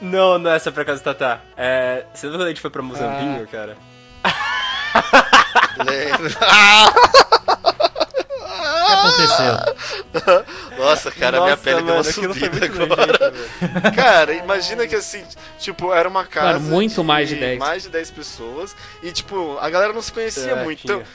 Não, 0.01 0.39
não 0.39 0.51
é 0.51 0.57
essa 0.57 0.71
por 0.71 0.81
acaso, 0.83 1.03
Tata. 1.03 1.41
É, 1.57 2.05
você 2.15 2.27
lembra 2.27 2.39
quando 2.41 2.47
a 2.47 2.51
gente 2.51 2.61
foi 2.61 2.71
pra 2.71 2.83
cara? 3.47 3.77
Lembra? 5.85 6.31
Ah! 6.41 6.93
O 8.81 8.87
que 8.89 8.93
aconteceu? 8.93 10.79
Nossa, 10.79 11.11
cara, 11.11 11.39
minha 11.41 11.51
Nossa, 11.51 11.63
pele 11.63 11.77
deu 11.83 11.85
uma 11.87 11.97
mano, 11.97 12.09
aquilo 12.09 12.35
foi 12.35 12.49
subida 12.49 12.85
agora. 12.85 13.31
velho. 13.31 13.95
Cara, 13.95 14.33
imagina 14.35 14.87
que 14.87 14.95
assim, 14.97 15.25
tipo, 15.59 15.93
era 15.93 16.09
uma 16.09 16.25
casa. 16.25 16.59
Mano, 16.59 16.71
muito 16.71 17.05
mais 17.05 17.29
de 17.29 17.37
10. 17.37 17.59
Mais 17.59 17.83
de 17.83 17.89
10 17.91 18.11
pessoas. 18.13 18.75
E, 19.03 19.13
tipo, 19.13 19.59
a 19.61 19.69
galera 19.69 19.93
não 19.93 20.01
se 20.03 20.13
conhecia 20.13 20.53
É, 20.53 20.65
muito. 20.65 20.81
tinha. 20.81 20.95
Então, 20.95 21.07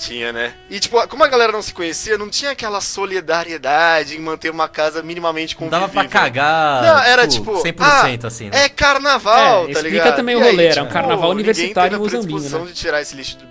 tinha, 0.00 0.32
né? 0.32 0.54
E, 0.70 0.80
tipo, 0.80 1.06
como 1.08 1.22
a 1.22 1.28
galera 1.28 1.52
não 1.52 1.62
se 1.62 1.72
conhecia, 1.74 2.16
não 2.18 2.28
tinha 2.28 2.50
aquela 2.52 2.80
solidariedade 2.80 4.16
em 4.16 4.20
manter 4.20 4.50
uma 4.50 4.68
casa 4.68 5.02
minimamente 5.02 5.54
convivível. 5.54 5.80
dava 5.88 5.92
pra 5.92 6.08
cagar. 6.08 6.82
Não, 6.82 6.98
era 7.02 7.28
tipo, 7.28 7.62
100% 7.62 8.24
assim, 8.24 8.50
né? 8.50 8.64
É 8.64 8.68
carnaval, 8.68 9.62
É, 9.62 9.66
tá 9.66 9.70
explica 9.72 9.88
ligado? 9.88 10.16
também 10.16 10.34
o 10.36 10.38
aí, 10.42 10.50
rolê, 10.50 10.66
era 10.66 10.80
um 10.82 10.84
tipo, 10.84 10.94
carnaval 10.94 11.34
ninguém 11.34 11.34
universitário 11.34 11.92
em 11.92 11.96
a 11.96 11.98
Mozambique, 11.98 12.48
né? 12.48 12.64
de 12.66 12.72
tirar 12.74 13.00
esse 13.02 13.14
lixo 13.14 13.36
do, 13.38 13.44
do- 13.44 13.49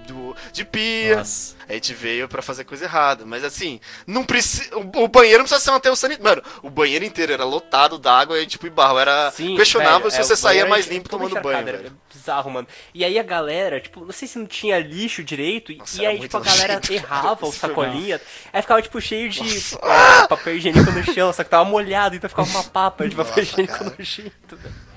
de 0.51 0.65
pia. 0.65 1.17
Nossa. 1.17 1.55
A 1.67 1.73
gente 1.73 1.93
veio 1.93 2.27
pra 2.27 2.41
fazer 2.41 2.63
coisa 2.63 2.85
errada. 2.85 3.25
Mas 3.25 3.43
assim, 3.43 3.79
não 4.07 4.23
precisa. 4.23 4.75
O, 4.75 5.03
o 5.03 5.07
banheiro 5.07 5.39
não 5.39 5.45
precisa 5.45 5.59
ser 5.59 5.71
um 5.71 5.75
aterro 5.75 5.95
sanitário. 5.95 6.23
Mano, 6.23 6.43
o 6.63 6.69
banheiro 6.69 7.05
inteiro 7.05 7.31
era 7.31 7.43
lotado 7.43 7.97
d'água 7.99 8.39
e 8.39 8.47
tipo, 8.47 8.65
e 8.65 8.69
barro. 8.69 8.97
Era 8.97 9.31
Sim, 9.31 9.55
questionável 9.55 9.99
velho, 9.99 10.11
se 10.11 10.19
é, 10.19 10.23
você 10.23 10.35
saía 10.35 10.65
mais 10.65 10.87
era 10.87 10.95
limpo 10.95 11.09
tomando 11.09 11.33
banho, 11.35 11.43
encharcado, 11.43 11.65
velho. 11.65 11.85
Era 11.85 11.95
bizarro, 12.11 12.49
mano. 12.49 12.67
E 12.93 13.05
aí 13.05 13.19
a 13.19 13.23
galera, 13.23 13.79
tipo, 13.79 14.03
não 14.03 14.11
sei 14.11 14.27
se 14.27 14.39
não 14.39 14.47
tinha 14.47 14.79
lixo 14.79 15.23
direito, 15.23 15.71
Nossa, 15.75 16.01
e 16.01 16.05
era 16.05 16.13
aí, 16.13 16.19
tipo, 16.19 16.37
a 16.37 16.39
galera 16.39 16.75
nojento, 16.75 16.93
errava 16.93 17.35
cara. 17.35 17.45
o 17.45 17.51
sacolinha, 17.51 18.21
aí 18.51 18.61
ficava, 18.61 18.81
tipo, 18.81 18.99
cheio 18.99 19.29
de 19.29 19.41
é, 19.41 20.27
papel 20.27 20.55
higiênico 20.55 20.91
no 20.91 21.03
chão, 21.13 21.31
só 21.31 21.43
que 21.43 21.49
tava 21.49 21.65
molhado, 21.65 22.15
então 22.15 22.29
ficava 22.29 22.49
uma 22.49 22.63
papa 22.63 23.07
de 23.07 23.15
papel 23.15 23.29
Nossa, 23.29 23.41
higiênico 23.41 23.77
cara. 23.77 23.95
nojento, 23.97 24.55
velho. 24.57 24.88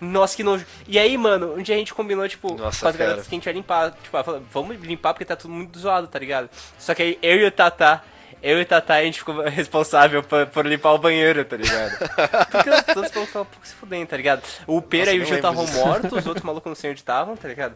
Nossa, 0.00 0.36
que 0.36 0.42
nojo. 0.42 0.66
E 0.86 0.98
aí, 0.98 1.16
mano, 1.16 1.54
um 1.54 1.62
dia 1.62 1.74
a 1.74 1.78
gente 1.78 1.94
combinou, 1.94 2.28
tipo, 2.28 2.54
Nossa, 2.54 2.80
com 2.80 2.88
as 2.88 2.96
garotas 2.96 3.16
cara. 3.16 3.28
que 3.28 3.34
a 3.34 3.38
gente 3.38 3.46
ia 3.46 3.52
limpar. 3.52 3.92
Tipo, 4.02 4.16
ela 4.16 4.24
falou, 4.24 4.42
vamos 4.52 4.76
limpar 4.80 5.14
porque 5.14 5.24
tá 5.24 5.36
tudo 5.36 5.52
muito 5.52 5.78
zoado, 5.78 6.06
tá 6.06 6.18
ligado? 6.18 6.50
Só 6.78 6.94
que 6.94 7.02
aí 7.02 7.18
eu 7.22 7.36
e 7.38 7.44
o 7.46 7.50
Tata, 7.50 8.02
eu 8.42 8.58
e 8.58 8.62
o 8.62 8.66
Tata, 8.66 8.94
a 8.94 9.02
gente 9.02 9.18
ficou 9.18 9.42
responsável 9.48 10.22
por, 10.22 10.46
por 10.46 10.66
limpar 10.66 10.92
o 10.92 10.98
banheiro, 10.98 11.44
tá 11.44 11.56
ligado? 11.56 11.96
Porque 12.50 12.70
os 12.70 12.76
outros 12.88 13.06
estavam 13.06 13.42
um 13.42 13.46
pouco 13.46 13.66
se 13.66 13.74
fudendo, 13.74 14.06
tá 14.06 14.16
ligado? 14.16 14.42
O 14.66 14.82
Pera 14.82 15.06
Nossa, 15.06 15.16
e 15.16 15.20
o 15.20 15.24
Gil 15.24 15.36
estavam 15.36 15.66
mortos, 15.66 16.12
os 16.12 16.26
outros 16.26 16.44
malucos 16.44 16.68
não 16.68 16.76
sei 16.76 16.90
onde 16.90 17.00
estavam, 17.00 17.36
tá 17.36 17.48
ligado? 17.48 17.74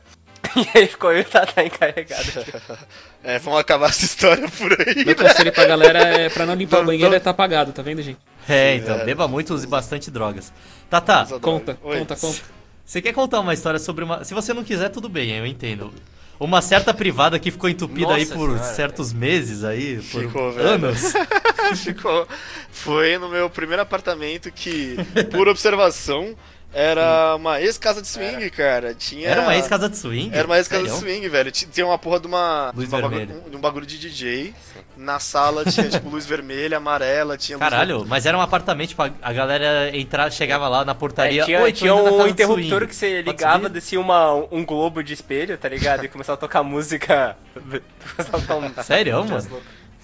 E 0.75 0.79
aí 0.79 0.87
ficou 0.87 1.13
eu 1.13 1.19
e 1.19 1.21
o 1.23 1.25
Tata 1.25 1.63
encarregados. 1.63 2.35
É, 3.23 3.39
vamos 3.39 3.61
acabar 3.61 3.91
essa 3.91 4.03
história 4.03 4.49
por 4.49 4.73
aí. 4.73 5.05
Meu 5.05 5.15
conselho 5.15 5.53
pra 5.53 5.67
galera 5.67 5.99
é 5.99 6.31
pra 6.31 6.47
não 6.47 6.55
limpar 6.55 6.79
Não, 6.79 6.85
o 6.85 6.87
banheiro 6.87 7.11
não. 7.11 7.17
é 7.17 7.21
tá 7.21 7.29
apagado, 7.29 7.71
tá 7.71 7.83
vendo, 7.83 8.01
gente? 8.01 8.19
É, 8.49 8.77
então, 8.77 8.97
é. 8.99 9.05
beba 9.05 9.29
muito, 9.29 9.53
use 9.53 9.67
bastante 9.67 10.11
drogas. 10.11 10.51
Tata, 10.89 11.27
Conta, 11.39 11.77
Oi. 11.83 11.99
conta, 11.99 12.17
conta. 12.17 12.41
você 12.83 13.03
quer 13.03 13.13
contar 13.13 13.41
uma 13.41 13.53
história 13.53 13.79
sobre 13.79 14.05
uma. 14.05 14.25
Se 14.25 14.33
você 14.33 14.55
não 14.55 14.65
quiser, 14.65 14.89
tudo 14.89 15.07
bem, 15.07 15.33
eu 15.37 15.45
entendo. 15.45 15.93
Uma 16.41 16.63
certa 16.63 16.95
privada 16.95 17.39
que 17.39 17.51
ficou 17.51 17.69
entupida 17.69 18.15
aí 18.15 18.23
Nossa 18.25 18.35
por 18.35 18.49
senhora, 18.53 18.75
certos 18.75 19.13
meses 19.13 19.65
aí, 19.65 19.97
por 20.11 20.23
Ficou, 20.23 20.53
velho. 20.53 20.69
anos. 20.71 21.13
ficou. 21.85 22.27
Foi 22.73 23.19
no 23.19 23.29
meu 23.29 23.51
primeiro 23.51 23.83
apartamento 23.83 24.51
que, 24.51 24.97
por 25.31 25.47
observação, 25.47 26.35
era 26.73 27.35
uma 27.37 27.61
ex-casa 27.61 28.01
de 28.01 28.09
swing, 28.09 28.49
cara. 28.51 28.95
Tinha... 28.95 29.29
Era 29.29 29.43
uma 29.43 29.55
ex-casa 29.57 29.89
de 29.89 29.97
swing? 29.97 30.31
Era 30.33 30.47
uma 30.47 30.57
ex-casa 30.57 30.85
de 30.85 30.91
swing, 30.91 31.29
velho. 31.29 31.51
Ti- 31.51 31.67
Tinha 31.67 31.87
uma 31.87 31.99
porra 31.99 32.21
de 32.21 32.27
uma. 32.27 32.73
Luz 32.75 32.89
de 32.89 32.95
uma 32.95 33.03
bagulho, 33.03 33.43
de 33.51 33.57
um 33.57 33.61
bagulho 33.61 33.87
de 33.87 33.99
DJ. 33.99 34.55
Na 34.97 35.19
sala 35.19 35.65
tinha, 35.65 35.89
tipo, 35.89 36.11
luz 36.11 36.27
vermelha, 36.27 36.77
amarela, 36.77 37.37
tinha 37.39 37.57
luz 37.57 37.67
Caralho, 37.71 38.05
mas 38.07 38.27
era 38.27 38.37
um 38.37 38.41
apartamento, 38.41 38.91
tipo, 38.91 39.03
a- 39.03 39.33
galera 39.33 39.97
entrar, 39.97 40.31
chegava 40.31 40.69
lá 40.69 40.85
na 40.85 40.95
portaria. 40.95 41.41
É, 41.41 41.45
tinha 41.47 41.61
Oi, 41.63 41.73
tinha 41.73 41.95
um 41.95 42.27
interruptor 42.27 42.87
que 42.87 42.95
você 42.95 43.23
ligava, 43.23 43.69
descia 43.71 43.99
uma, 43.99 44.35
um 44.53 44.63
globo 44.65 45.03
de 45.03 45.15
espelho, 45.15 45.57
tá 45.57 45.69
ligado? 45.71 46.05
E 46.05 46.09
começava 46.09 46.35
a 46.37 46.41
tocar 46.41 46.63
música. 46.63 47.35
Sério, 48.85 49.25
mano? 49.25 49.61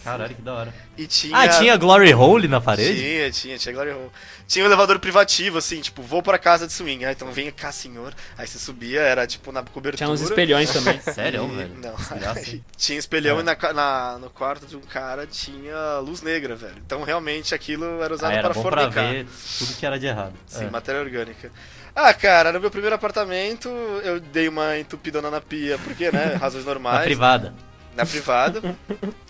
Caralho, 0.06 0.34
que 0.34 0.42
da 0.42 0.54
hora. 0.54 0.74
E 0.96 1.06
tinha. 1.06 1.36
Ah, 1.36 1.48
tinha 1.48 1.76
Glory 1.76 2.14
Hole 2.14 2.48
na 2.48 2.60
parede? 2.60 3.00
Tinha, 3.00 3.30
tinha, 3.30 3.58
tinha 3.58 3.74
Glory 3.74 3.90
Hole. 3.90 4.10
Tinha 4.46 4.64
um 4.64 4.68
elevador 4.68 4.98
privativo, 4.98 5.58
assim, 5.58 5.80
tipo, 5.80 6.00
vou 6.02 6.22
pra 6.22 6.38
casa 6.38 6.66
de 6.66 6.72
swing. 6.72 7.04
Ah, 7.04 7.12
então 7.12 7.30
vem 7.32 7.50
cá, 7.50 7.72
senhor. 7.72 8.14
Aí 8.38 8.46
você 8.46 8.58
subia, 8.58 9.00
era 9.00 9.26
tipo 9.26 9.50
na 9.52 9.62
cobertura. 9.62 9.96
Tinha 9.96 10.08
uns 10.08 10.20
espelhões 10.20 10.72
também. 10.72 11.00
Sério, 11.02 11.44
E- 11.52 11.56
velho? 11.56 11.74
Não, 11.82 11.90
hein? 11.90 12.64
tinha 12.76 12.98
espelhão 12.98 13.38
É. 13.38 13.40
e 13.40 13.42
na, 13.42 13.56
na- 13.74 14.18
no 14.18 14.30
quarto 14.30 14.66
de 14.66 14.76
um 14.76 14.80
cara 14.80 15.26
tinha 15.26 15.98
luz 15.98 16.22
negra, 16.22 16.54
velho. 16.54 16.76
Então 16.84 17.02
realmente 17.02 17.54
aquilo 17.54 18.00
era 18.02 18.14
Ah, 18.14 18.16
usado 18.16 18.32
era 18.32 18.42
para 18.50 18.54
bom 18.54 18.62
pra 18.62 18.80
fornicar. 18.82 19.10
ver 19.12 19.26
tudo 19.58 19.74
que 19.76 19.84
era 19.86 19.98
de 19.98 20.06
errado. 20.06 20.34
Sim, 20.46 20.66
É. 20.66 20.70
matéria 20.70 21.00
orgânica. 21.00 21.50
Ah, 21.98 22.12
cara, 22.12 22.52
no 22.52 22.60
meu 22.60 22.70
primeiro 22.70 22.94
apartamento 22.94 23.68
eu 24.04 24.20
dei 24.20 24.48
uma 24.48 24.78
entupidona 24.78 25.30
na 25.30 25.40
pia, 25.40 25.78
porque, 25.78 26.12
né, 26.12 26.34
razões 26.40 26.64
normais. 26.64 26.98
Na 26.98 27.04
privada. 27.04 27.54
Na 27.96 28.06
privada. 28.06 28.62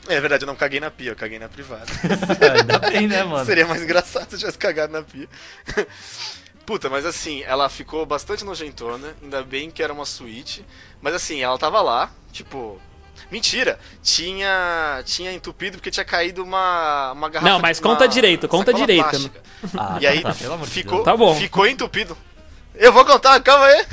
É 0.09 0.21
verdade, 0.21 0.45
eu 0.45 0.47
não 0.47 0.55
caguei 0.55 0.79
na 0.79 0.89
pia, 0.89 1.11
eu 1.11 1.17
caguei 1.17 1.37
na 1.37 1.49
privada. 1.49 1.85
Ainda 2.55 2.79
bem, 2.79 3.09
né, 3.09 3.25
mano? 3.25 3.45
Seria 3.45 3.67
mais 3.67 3.83
engraçado 3.83 4.29
se 4.29 4.37
eu 4.37 4.39
tivesse 4.39 4.57
cagado 4.57 4.93
na 4.93 5.03
pia. 5.03 5.29
Puta, 6.65 6.89
mas 6.89 7.05
assim, 7.05 7.43
ela 7.43 7.69
ficou 7.69 8.07
bastante 8.07 8.45
nojentona, 8.45 9.17
ainda 9.21 9.43
bem 9.43 9.69
que 9.69 9.83
era 9.83 9.93
uma 9.93 10.05
suíte. 10.05 10.65
Mas 11.01 11.13
assim, 11.13 11.43
ela 11.43 11.59
tava 11.59 11.81
lá, 11.83 12.11
tipo. 12.31 12.81
Mentira! 13.33 13.81
Tinha. 14.01 15.03
Tinha 15.05 15.33
entupido 15.33 15.79
porque 15.79 15.91
tinha 15.91 16.05
caído 16.05 16.45
uma, 16.45 17.11
uma 17.11 17.29
garrafa. 17.29 17.53
Não, 17.53 17.59
mas 17.59 17.81
conta 17.81 18.07
direito, 18.07 18.47
conta 18.47 18.73
direito. 18.73 19.31
Ah, 19.77 19.99
E 20.01 20.07
aí 20.07 20.23
tá, 20.23 20.35
pelo 20.35 20.55
amor 20.55 20.67
de 20.69 20.73
ficou. 20.73 21.03
Tá 21.03 21.17
bom. 21.17 21.35
ficou 21.35 21.67
entupido. 21.67 22.17
Eu 22.77 22.93
vou 22.93 23.05
contar, 23.05 23.41
calma 23.41 23.67
aí. 23.67 23.87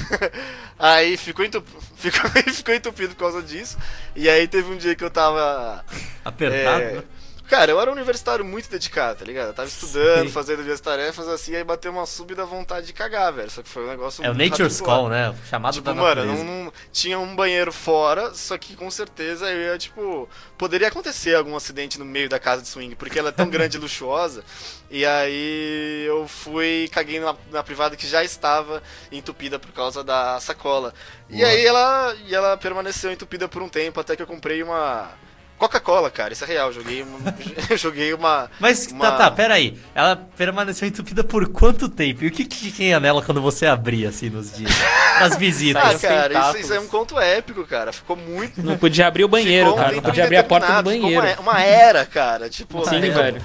Aí 0.84 1.15
ficou 1.15 1.46
entupido, 1.46 1.80
ficou, 1.96 2.30
ficou 2.54 2.76
entupido 2.76 3.15
por 3.15 3.22
causa 3.22 3.41
disso. 3.41 3.78
E 4.13 4.28
aí 4.28 4.50
teve 4.50 4.69
um 4.69 4.76
dia 4.76 4.93
que 4.93 5.04
eu 5.04 5.10
tava 5.10 5.82
Apertado, 6.26 6.84
é, 6.84 6.91
né? 6.96 7.04
Cara, 7.49 7.71
eu 7.71 7.79
era 7.79 7.89
um 7.89 7.93
universitário 7.93 8.43
muito 8.43 8.69
dedicado, 8.69 9.19
tá 9.19 9.25
ligado? 9.25 9.47
Eu 9.49 9.53
tava 9.53 9.67
estudando, 9.67 10.27
Sim. 10.27 10.32
fazendo 10.32 10.63
minhas 10.63 10.79
tarefas 10.79 11.27
assim, 11.27 11.56
aí 11.56 11.63
bateu 11.63 11.91
uma 11.91 12.06
súbita 12.06 12.45
vontade 12.45 12.88
de 12.88 12.93
cagar, 12.93 13.32
velho. 13.34 13.49
Só 13.49 13.62
que 13.62 13.69
foi 13.69 13.84
um 13.84 13.89
negócio 13.89 14.23
É 14.25 14.29
o 14.29 14.34
Nature's. 14.34 14.79
Call, 14.82 15.10
né? 15.10 15.36
Chamado 15.49 15.73
Tipo, 15.73 15.86
da 15.86 15.93
mano, 15.93 16.25
não, 16.25 16.43
não- 16.43 16.73
tinha 16.91 17.19
um 17.19 17.36
banheiro 17.36 17.71
fora, 17.71 18.34
só 18.34 18.58
que 18.58 18.75
com 18.75 18.89
certeza 18.89 19.49
eu 19.51 19.71
ia, 19.73 19.77
tipo, 19.77 20.27
poderia 20.58 20.88
acontecer 20.88 21.36
algum 21.36 21.56
acidente 21.56 21.99
no 21.99 22.06
meio 22.06 22.27
da 22.29 22.39
casa 22.39 22.62
de 22.62 22.67
swing, 22.69 22.95
porque 22.95 23.19
ela 23.19 23.29
é 23.29 23.34
tão 23.34 23.49
grande 23.49 23.77
e 23.77 23.79
luxuosa. 23.82 24.43
E 24.89 25.06
aí 25.06 26.06
eu 26.08 26.27
fui, 26.27 26.89
caguei 26.91 27.19
na, 27.19 27.36
na 27.51 27.62
privada 27.63 27.95
que 27.95 28.08
já 28.08 28.23
estava 28.23 28.82
entupida 29.12 29.60
por 29.60 29.71
causa 29.71 30.03
da 30.03 30.39
sacola. 30.39 30.93
E 31.29 31.43
aí 31.43 31.65
ela, 31.65 32.15
e 32.25 32.34
ela 32.34 32.56
permaneceu 32.58 33.12
entupida 33.12 33.47
por 33.47 33.62
um 33.62 33.69
tempo, 33.69 33.99
até 33.99 34.15
que 34.15 34.21
eu 34.21 34.27
comprei 34.27 34.63
uma 34.63 35.12
Coca-Cola, 35.58 36.12
cara, 36.12 36.34
isso 36.34 36.44
é 36.44 36.48
real. 36.48 36.74
Joguei 36.74 37.04
uma. 37.04 37.36
joguei 37.78 38.13
uma. 38.13 38.50
Mas, 38.60 38.88
uma- 38.88 39.12
tá, 39.12 39.18
tá, 39.18 39.32
peraí. 39.32 39.78
Ela 39.96 40.16
permaneceu 40.36 40.88
entupida 40.88 41.24
por 41.24 41.48
quanto 41.48 41.88
tempo? 41.88 42.24
E 42.24 42.28
o 42.28 42.32
que 42.32 42.44
que 42.46 42.72
tinha 42.72 43.00
nela 43.00 43.22
quando 43.22 43.42
você 43.42 43.66
abria, 43.66 44.10
assim, 44.10 44.30
nos 44.30 44.52
dias? 44.52 44.72
Nas 45.20 45.38
visitas? 45.38 45.82
Ah, 46.04 46.08
cara, 46.08 46.50
isso, 46.50 46.58
isso 46.58 46.74
é 46.74 46.80
um 46.80 46.88
conto 46.88 47.18
épico, 47.20 47.66
cara. 47.66 47.94
Ficou 47.94 48.16
muito. 48.18 48.62
Não 48.62 48.78
podia 48.78 49.08
abrir 49.08 49.24
o 49.24 49.28
banheiro, 49.30 49.68
ficou 49.70 49.80
um 49.80 49.84
cara. 49.84 49.96
Não 49.96 50.04
podia 50.04 50.24
abrir 50.26 50.38
a 50.38 50.44
porta 50.44 50.68
do 50.68 50.92
indeterminado, 50.92 51.08
ficou 51.08 51.22
banheiro. 51.22 51.42
Uma, 51.42 51.52
uma 51.54 51.62
era, 51.62 52.06
cara. 52.06 52.50
Tipo, 52.50 52.84
Sim, 52.89 52.98
é, 52.98 53.10
velho. 53.10 53.42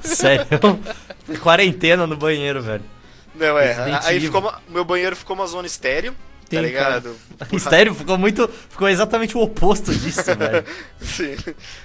Sério? 0.00 0.46
Quarentena 1.42 2.06
no 2.06 2.16
banheiro, 2.16 2.62
velho. 2.62 2.84
Não, 3.34 3.58
é. 3.58 4.00
Aí 4.04 4.20
ficou 4.20 4.40
uma- 4.40 4.60
meu 4.68 4.84
banheiro 4.84 5.16
ficou 5.16 5.34
uma 5.36 5.46
zona 5.46 5.66
estéreo, 5.66 6.14
tá 6.56 6.62
Sim, 6.62 6.66
ligado? 6.66 7.16
Por- 7.48 7.56
Estéreo 7.56 7.94
ficou 7.94 8.16
muito. 8.18 8.48
Ficou 8.68 8.88
exatamente 8.88 9.36
o 9.36 9.40
oposto 9.40 9.94
disso, 9.94 10.24
velho. 10.36 10.64
Sim. 11.00 11.36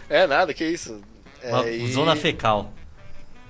É 0.09 0.25
nada, 0.27 0.53
que 0.53 0.65
isso. 0.65 0.99
É, 1.41 1.51
Uma 1.51 1.69
e- 1.69 1.91
zona 1.91 2.15
fecal. 2.15 2.73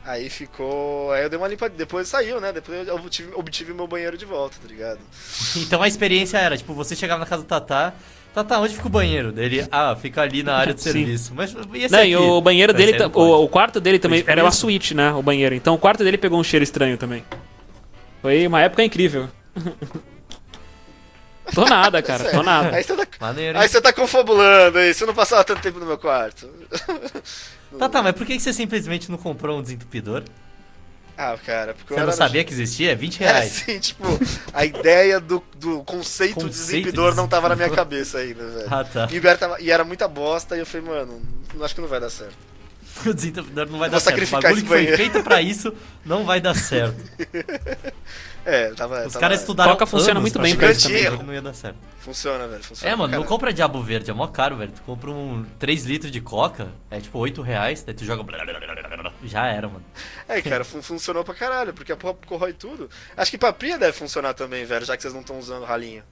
Aí 0.06 0.30
ficou. 0.30 1.12
Aí 1.12 1.24
eu 1.24 1.30
dei 1.30 1.38
uma 1.38 1.48
limpa. 1.48 1.68
Depois 1.68 2.08
saiu, 2.08 2.40
né? 2.40 2.54
Depois 2.54 2.88
eu 2.88 2.96
obtive, 2.96 3.30
obtive 3.36 3.74
meu 3.74 3.88
banheiro 3.88 4.18
de 4.18 4.26
volta, 4.26 4.56
tá 4.62 4.68
ligado? 4.68 5.00
Então 5.58 5.82
a 5.82 5.88
experiência 5.88 6.38
era, 6.38 6.56
tipo, 6.58 6.74
você 6.74 6.96
chegava 6.96 7.20
na 7.20 7.26
casa 7.26 7.44
do 7.44 7.48
Tatá. 7.48 7.94
Tatá, 8.34 8.60
onde 8.60 8.76
fica 8.76 8.86
o 8.86 8.90
banheiro? 8.90 9.32
Dele, 9.32 9.68
ah, 9.72 9.96
fica 10.00 10.22
ali 10.22 10.44
na 10.44 10.56
área 10.56 10.74
de 10.74 10.82
serviço. 10.82 11.34
Mas 11.36 11.56
e 11.74 11.84
esse 11.84 11.92
Não, 11.92 12.00
aqui? 12.02 12.10
e 12.12 12.16
o 12.16 12.40
banheiro 12.40 12.72
Mas 12.72 12.86
dele, 12.86 13.04
o, 13.14 13.44
o 13.44 13.48
quarto 13.50 13.80
dele 13.82 13.98
também 13.98 14.24
era 14.28 14.44
uma 14.44 14.52
suíte, 14.52 14.94
né? 14.94 15.12
O 15.12 15.24
banheiro. 15.24 15.56
Então 15.56 15.74
o 15.74 15.78
quarto 15.78 16.04
dele 16.04 16.18
pegou 16.20 16.40
um 16.40 16.44
cheiro 16.44 16.64
estranho 16.64 16.98
também. 16.98 17.24
Foi 18.22 18.46
uma 18.46 18.62
época 18.62 18.84
incrível. 18.84 19.28
Tô 21.54 21.66
nada, 21.66 22.02
cara, 22.02 22.32
tô 22.32 22.44
nada. 22.44 22.76
Aí 22.76 22.84
você 22.84 22.96
tá, 22.96 23.08
Maneiro, 23.20 23.58
aí 23.60 23.68
você 23.70 23.82
tá 23.82 23.94
confabulando 23.94 24.78
aí, 24.78 24.94
você 24.94 25.06
não 25.06 25.14
passava 25.14 25.44
tanto 25.44 25.62
tempo 25.62 25.80
no 25.80 25.86
meu 25.86 25.98
quarto. 25.98 26.50
Tá, 27.78 27.90
tá, 27.90 28.02
mas 28.02 28.14
por 28.16 28.26
que 28.26 28.40
você 28.40 28.54
simplesmente 28.54 29.10
não 29.12 29.18
comprou 29.18 29.60
um 29.60 29.62
desentupidor? 29.62 30.24
Ah, 31.18 31.36
cara, 31.44 31.74
porque 31.74 31.94
eu 31.94 31.98
Você 31.98 32.02
não 32.04 32.10
era 32.10 32.12
sabia 32.16 32.44
que 32.44 32.54
existia? 32.54 32.92
É 32.92 32.96
20 32.96 33.24
É 33.24 33.26
reais. 33.28 33.46
assim, 33.64 33.80
tipo, 33.80 34.04
a 34.54 34.64
ideia 34.64 35.20
do, 35.20 35.44
do 35.56 35.84
conceito, 35.84 36.38
de 36.38 36.46
Conceito 36.46 36.54
de 36.54 36.60
desentupidor 36.66 37.16
não 37.16 37.28
tava 37.28 37.50
na 37.50 37.56
minha 37.56 37.72
cabeça 37.72 38.20
ainda, 38.20 38.48
velho. 38.48 38.68
Ah, 38.70 38.84
tá. 38.84 39.08
E, 39.12 39.20
tava- 39.38 39.60
e 39.60 39.72
era 39.72 39.84
muita 39.84 40.08
bosta 40.08 40.56
e 40.56 40.60
eu 40.60 40.66
falei, 40.66 40.88
mano, 40.88 41.20
não- 41.56 41.66
acho 41.66 41.74
que 41.74 41.82
não 41.82 41.88
vai 41.88 42.00
dar 42.00 42.12
certo. 42.12 42.38
O 43.06 43.14
desentupidor 43.14 43.66
não 43.66 43.80
vai 43.80 43.90
Vou 43.90 44.00
dar 44.00 44.04
certo. 44.04 44.24
O 44.28 44.42
bagulho 44.42 44.62
que 44.62 44.68
foi 44.68 44.88
feito 44.96 45.24
pra 45.24 45.42
isso 45.42 45.74
não 46.06 46.24
vai 46.24 46.40
dar 46.40 46.56
certo. 46.56 47.04
É, 48.50 48.70
tava. 48.74 49.06
Os 49.06 49.18
caras 49.18 49.42
estudaram 49.42 49.74
Coca 49.74 49.86
funciona 49.86 50.12
anos 50.20 50.22
muito 50.22 50.40
bem 50.40 50.56
pra 50.56 50.72
isso 50.72 50.88
também. 50.88 51.18
que 51.18 51.24
não 51.26 51.34
ia 51.34 51.42
dar 51.42 51.54
certo. 51.54 51.76
Funciona, 52.00 52.48
velho. 52.48 52.64
Funciona 52.64 52.94
É, 52.94 52.96
mano, 52.96 53.18
não 53.18 53.26
compra 53.26 53.52
diabo 53.52 53.84
verde, 53.84 54.10
é 54.10 54.14
mó 54.14 54.26
caro, 54.28 54.56
velho. 54.56 54.72
Tu 54.72 54.82
compra 54.84 55.12
um 55.12 55.46
3 55.60 55.84
litros 55.84 56.10
de 56.10 56.22
coca, 56.22 56.70
é 56.90 57.02
tipo 57.02 57.20
8 57.20 57.42
reais, 57.42 57.84
daí 57.84 57.94
tu 57.94 58.06
joga. 58.06 58.24
Já 59.26 59.48
era, 59.48 59.68
mano. 59.68 59.84
É, 60.30 60.42
cara, 60.42 60.64
fun- 60.64 60.82
funcionou 60.82 61.26
pra 61.26 61.34
caralho, 61.34 61.74
porque 61.74 61.92
a 61.92 61.98
porra 61.98 62.16
corrói 62.26 62.54
tudo. 62.54 62.90
Acho 63.18 63.32
que 63.32 63.38
pra 63.38 63.52
pia 63.52 63.78
deve 63.78 63.92
funcionar 63.92 64.34
também, 64.34 64.64
velho, 64.64 64.86
já 64.86 64.96
que 64.96 65.02
vocês 65.02 65.14
não 65.14 65.22
estão 65.22 65.38
usando 65.38 65.66
ralinho. 65.66 66.04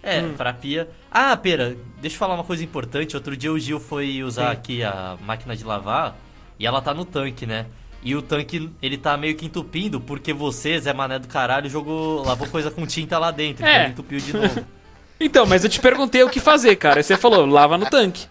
É, 0.00 0.20
Hum. 0.20 0.34
pra 0.36 0.52
pia. 0.52 0.88
Ah, 1.10 1.36
pera, 1.36 1.76
deixa 2.00 2.14
eu 2.14 2.18
falar 2.20 2.34
uma 2.34 2.44
coisa 2.44 2.62
importante. 2.62 3.16
Outro 3.16 3.36
dia 3.36 3.52
o 3.52 3.58
Gil 3.58 3.80
foi 3.80 4.22
usar 4.22 4.52
aqui 4.52 4.84
a 4.84 5.18
máquina 5.22 5.56
de 5.56 5.64
lavar 5.64 6.16
e 6.56 6.64
ela 6.64 6.80
tá 6.80 6.94
no 6.94 7.04
tanque, 7.04 7.46
né? 7.46 7.66
E 8.02 8.14
o 8.14 8.22
tanque, 8.22 8.70
ele 8.80 8.96
tá 8.96 9.16
meio 9.16 9.34
que 9.34 9.44
entupindo 9.44 10.00
porque 10.00 10.32
você, 10.32 10.78
Zé 10.78 10.92
Mané 10.92 11.18
do 11.18 11.28
caralho, 11.28 11.68
jogou, 11.68 12.24
lavou 12.24 12.46
coisa 12.48 12.70
com 12.70 12.86
tinta 12.86 13.18
lá 13.18 13.30
dentro. 13.30 13.64
É. 13.64 13.68
Então 13.68 13.80
ele 13.82 13.92
entupiu 13.92 14.18
de 14.18 14.32
novo. 14.32 14.64
Então, 15.20 15.44
mas 15.44 15.64
eu 15.64 15.70
te 15.70 15.80
perguntei 15.80 16.22
o 16.22 16.30
que 16.30 16.38
fazer, 16.38 16.76
cara. 16.76 17.00
Aí 17.00 17.02
você 17.02 17.16
falou, 17.16 17.44
lava 17.44 17.76
no 17.76 17.86
tanque. 17.86 18.26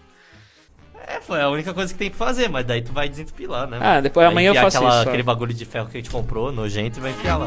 É, 1.06 1.20
foi 1.20 1.40
a 1.40 1.48
única 1.48 1.74
coisa 1.74 1.92
que 1.92 1.98
tem 1.98 2.10
que 2.10 2.16
fazer, 2.16 2.48
mas 2.48 2.64
daí 2.64 2.82
tu 2.82 2.92
vai 2.92 3.08
desentupir 3.08 3.46
lá, 3.50 3.66
né? 3.66 3.78
Ah, 3.80 4.00
depois 4.00 4.24
Vai 4.24 4.32
amanhã 4.32 4.50
eu 4.50 4.54
faço 4.54 4.78
aquela, 4.78 5.00
isso. 5.00 5.08
Aquele 5.08 5.22
bagulho 5.22 5.52
de 5.52 5.64
ferro 5.64 5.88
que 5.88 5.96
a 5.96 6.00
gente 6.00 6.10
comprou, 6.10 6.50
nojento, 6.50 6.98
e 6.98 7.02
vai 7.02 7.10
enfiar 7.10 7.36
lá. 7.36 7.46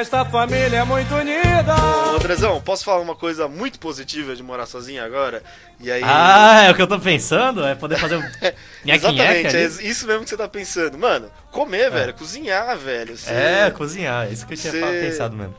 Esta 0.00 0.24
família 0.26 0.78
é 0.80 0.84
muito 0.84 1.14
unida. 1.14 1.74
Ô, 2.12 2.16
Andrezão, 2.16 2.60
posso 2.60 2.84
falar 2.84 3.00
uma 3.00 3.14
coisa 3.16 3.48
muito 3.48 3.78
positiva 3.78 4.36
de 4.36 4.42
morar 4.42 4.66
sozinho 4.66 5.02
agora? 5.02 5.42
E 5.80 5.90
aí. 5.90 6.02
Ah, 6.04 6.64
é 6.66 6.70
o 6.70 6.74
que 6.74 6.82
eu 6.82 6.86
tô 6.86 6.98
pensando? 7.00 7.64
É 7.64 7.74
poder 7.74 7.96
fazer 7.98 8.16
um 8.16 8.22
Exatamente, 8.86 9.46
ali? 9.48 9.56
é 9.56 9.64
isso 9.64 10.06
mesmo 10.06 10.24
que 10.24 10.28
você 10.30 10.36
tá 10.36 10.46
pensando. 10.48 10.98
Mano, 10.98 11.30
comer, 11.50 11.90
velho, 11.90 12.12
cozinhar, 12.12 12.76
velho. 12.76 13.16
você- 13.16 13.30
É, 13.32 13.70
cozinhar, 13.70 14.26
é 14.26 14.30
isso 14.32 14.46
que 14.46 14.52
eu 14.52 14.58
tinha 14.58 14.72
Cê- 14.72 14.80
pensado 14.80 15.34
mesmo. 15.34 15.54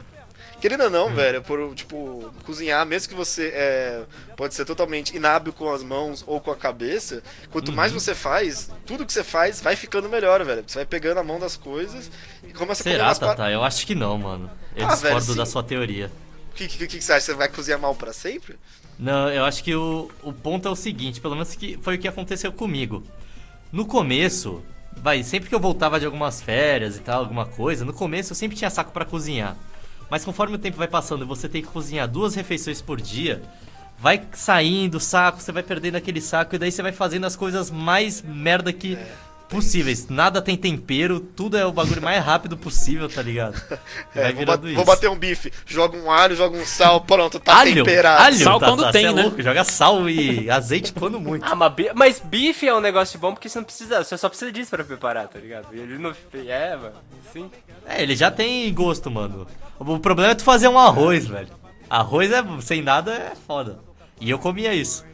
Querendo 0.60 0.86
ou 0.86 0.90
não, 0.90 1.14
velho, 1.14 1.42
por, 1.44 1.76
tipo, 1.76 2.34
cozinhar, 2.44 2.84
mesmo 2.86 3.10
que 3.10 3.16
você 3.16 3.52
é, 3.54 4.04
pode 4.36 4.56
ser 4.56 4.66
totalmente 4.66 5.16
inábil 5.16 5.54
com 5.54 5.72
as 5.72 5.84
mãos 5.84 6.24
ou 6.26 6.42
com 6.42 6.50
a 6.50 6.56
cabeça, 6.56 7.22
quanto 7.52 7.72
mais 7.72 7.92
Uhum. 7.94 8.00
você 8.00 8.16
faz, 8.16 8.70
tudo 8.86 9.06
que 9.06 9.14
você 9.14 9.24
faz 9.24 9.62
vai 9.62 9.76
ficando 9.76 10.10
melhor, 10.10 10.44
velho. 10.44 10.64
Você 10.66 10.80
vai 10.80 10.86
pegando 10.86 11.20
a 11.20 11.24
mão 11.24 11.40
das 11.40 11.56
coisas 11.56 12.10
e 12.44 12.54
começa 12.54 12.82
a 12.82 12.84
comer 12.84 12.96
Será, 12.96 13.08
umas 13.10 13.20
par- 13.20 13.36
Tata? 13.36 13.52
Eu 13.52 13.64
acho 13.64 13.86
que 13.86 13.94
não, 13.94 14.18
mano. 14.18 14.50
Eu 14.76 14.88
Ah, 14.88 14.94
discordo 14.94 15.26
velho, 15.26 15.38
da 15.38 15.46
sua 15.46 15.62
teoria. 15.62 16.12
O 16.52 16.56
que, 16.56 16.68
que, 16.68 16.88
que 16.88 17.02
você 17.04 17.14
acha? 17.14 17.28
Você 17.28 17.34
vai 17.36 17.50
cozinhar 17.50 17.80
mal 17.80 17.94
pra 17.94 18.12
sempre? 18.12 18.56
Não, 18.98 19.30
eu 19.30 19.46
acho 19.46 19.64
que 19.64 19.76
o, 19.76 20.10
o 20.24 20.34
ponto 20.34 20.68
é 20.68 20.72
o 20.72 20.76
seguinte, 20.76 21.22
pelo 21.22 21.36
menos 21.36 21.54
que 21.54 21.78
foi 21.84 21.98
o 21.98 22.00
que 22.00 22.08
aconteceu 22.08 22.52
comigo. 22.52 23.04
No 23.72 23.86
começo, 23.86 24.64
vai, 24.96 25.22
sempre 25.24 25.50
que 25.50 25.54
eu 25.54 25.60
voltava 25.60 26.00
de 26.00 26.08
algumas 26.08 26.42
férias 26.42 26.98
e 26.98 27.00
tal, 27.02 27.20
alguma 27.20 27.46
coisa, 27.46 27.86
no 27.86 27.94
começo 27.94 28.32
eu 28.32 28.36
sempre 28.36 28.58
tinha 28.58 28.72
saco 28.72 28.92
pra 28.92 29.06
cozinhar. 29.06 29.56
Mas 30.10 30.24
conforme 30.24 30.56
o 30.56 30.60
tempo 30.60 30.78
vai 30.78 30.88
passando 30.88 31.24
e 31.24 31.28
você 31.28 31.50
tem 31.50 31.62
que 31.62 31.68
cozinhar 31.68 32.08
duas 32.08 32.36
refeições 32.36 32.82
por 32.82 33.00
dia, 33.00 33.42
vai 34.00 34.26
saindo 34.32 34.98
o 34.98 35.00
saco, 35.00 35.42
você 35.42 35.52
vai 35.52 35.64
perdendo 35.64 35.96
aquele 35.96 36.22
saco 36.22 36.56
e 36.56 36.58
daí 36.58 36.72
você 36.72 36.82
vai 36.82 36.92
fazendo 36.92 37.26
as 37.26 37.36
coisas 37.36 37.72
mais 37.72 38.22
merda 38.22 38.72
que 38.72 38.98
possíveis. 39.50 40.08
Nada 40.10 40.42
tem 40.42 40.56
tempero, 40.58 41.20
tudo 41.20 41.58
é 41.58 41.66
o 41.66 41.72
bagulho 41.72 42.02
mais 42.02 42.24
rápido 42.24 42.58
possível, 42.58 43.08
tá 43.10 43.22
ligado? 43.22 43.62
É, 44.16 44.32
vai 44.32 44.34
vou, 44.34 44.46
ba- 44.46 44.60
isso. 44.68 44.76
vou 44.76 44.86
bater 44.86 45.10
um 45.10 45.16
bife, 45.16 45.52
joga 45.66 45.96
um 45.98 46.10
alho, 46.12 46.36
joga 46.36 46.58
um 46.58 46.66
sal, 46.66 47.02
pronto, 47.02 47.40
tá 47.40 47.60
alho, 47.60 47.74
temperado. 47.84 48.24
alho, 48.24 48.38
Sal 48.38 48.60
tá, 48.60 48.66
quando 48.68 48.82
tá, 48.84 48.92
tem, 48.92 49.06
é 49.06 49.12
né? 49.12 49.22
louco, 49.22 49.42
joga 49.42 49.64
sal 49.64 50.10
e 50.10 50.50
azeite 50.50 50.92
quando 50.94 51.20
muito. 51.20 51.46
Ah, 51.46 51.56
mas, 51.56 51.74
mas 51.96 52.20
bife 52.20 52.68
é 52.68 52.74
um 52.74 52.80
negócio 52.80 53.20
bom 53.20 53.34
porque 53.34 53.48
você 53.48 53.60
não 53.60 53.66
precisa. 53.66 54.04
Você 54.04 54.18
só 54.18 54.28
precisa 54.30 54.52
disso 54.52 54.72
pra 54.72 54.84
preparar, 54.84 55.28
tá 55.28 55.38
ligado? 55.40 55.68
E 55.74 55.80
ele 55.80 55.98
não. 55.98 56.14
É, 56.48 56.76
mano. 56.76 56.94
Sim. 57.32 57.52
É, 57.86 58.02
ele 58.02 58.16
já 58.16 58.32
tem 58.32 58.74
gosto, 58.74 59.12
mano. 59.12 59.46
O 59.80 60.00
problema 60.00 60.32
é 60.32 60.36
tu 60.36 60.44
fazer 60.44 60.68
um 60.68 60.80
arroz, 60.80 61.28
velho. 61.28 61.50
Arroz 61.90 62.32
é 62.32 62.44
sem 62.62 62.82
nada 62.82 63.12
é 63.14 63.34
foda. 63.36 63.80
E 64.20 64.30
eu 64.30 64.40
comia 64.40 64.74
isso. 64.74 65.06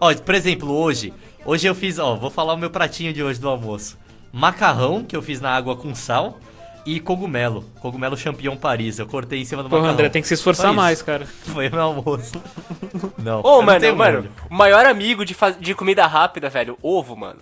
Ó, 0.00 0.12
por 0.14 0.34
exemplo, 0.34 0.72
hoje. 0.72 1.12
Hoje 1.44 1.66
eu 1.66 1.74
fiz, 1.74 1.98
ó, 1.98 2.14
vou 2.14 2.30
falar 2.30 2.54
o 2.54 2.56
meu 2.56 2.70
pratinho 2.70 3.12
de 3.12 3.22
hoje 3.22 3.40
do 3.40 3.48
almoço. 3.48 3.98
Macarrão, 4.32 5.04
que 5.04 5.16
eu 5.16 5.22
fiz 5.22 5.40
na 5.40 5.50
água 5.50 5.76
com 5.76 5.94
sal. 5.94 6.38
E 6.84 6.98
cogumelo. 6.98 7.64
Cogumelo 7.80 8.16
champignon 8.16 8.56
Paris. 8.56 8.98
Eu 8.98 9.06
cortei 9.06 9.40
em 9.40 9.44
cima 9.44 9.62
do 9.62 9.68
Porra, 9.68 9.82
macarrão. 9.82 9.94
André, 9.94 10.08
tem 10.08 10.20
que 10.20 10.26
se 10.26 10.34
esforçar 10.34 10.72
mais, 10.72 11.00
cara. 11.00 11.24
Foi 11.46 11.68
meu 11.68 11.80
almoço. 11.80 12.42
Não. 13.18 13.38
Ô, 13.40 13.58
não 13.58 13.62
mano, 13.62 13.96
mano, 13.96 14.28
o 14.50 14.54
maior 14.54 14.84
amigo 14.84 15.24
de, 15.24 15.32
faz- 15.32 15.56
de 15.60 15.76
comida 15.76 16.04
rápida, 16.08 16.50
velho, 16.50 16.76
ovo, 16.82 17.16
mano. 17.16 17.38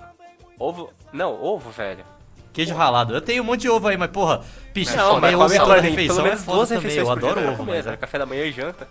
Ovo. 0.59 0.91
Não, 1.11 1.43
ovo, 1.43 1.71
velho. 1.71 2.05
Queijo 2.53 2.75
ralado. 2.75 3.15
Eu 3.15 3.21
tenho 3.23 3.43
um 3.43 3.47
monte 3.47 3.63
de 3.63 3.71
ovo 3.71 3.89
aí, 3.89 3.97
mas 3.97 4.11
porra, 4.11 4.43
picha, 4.75 4.95
Não, 4.97 5.19
mas 5.19 5.35
ovo 5.35 5.45
come 5.45 5.59
toda 5.59 5.75
pelo 5.77 5.87
refeição 5.89 6.21
é 6.21 6.23
menos 6.29 6.45
foda 6.45 6.57
duas 6.57 6.71
refeições 6.71 6.99
Eu 6.99 7.07
por 7.15 7.21
dia 7.21 7.31
adoro 7.31 7.49
ovo, 7.49 7.57
comer, 7.57 7.73
mas 7.77 7.87
é. 7.87 7.97
Café 7.97 8.19
da 8.19 8.27
manhã 8.27 8.45
e 8.45 8.53
janta. 8.53 8.87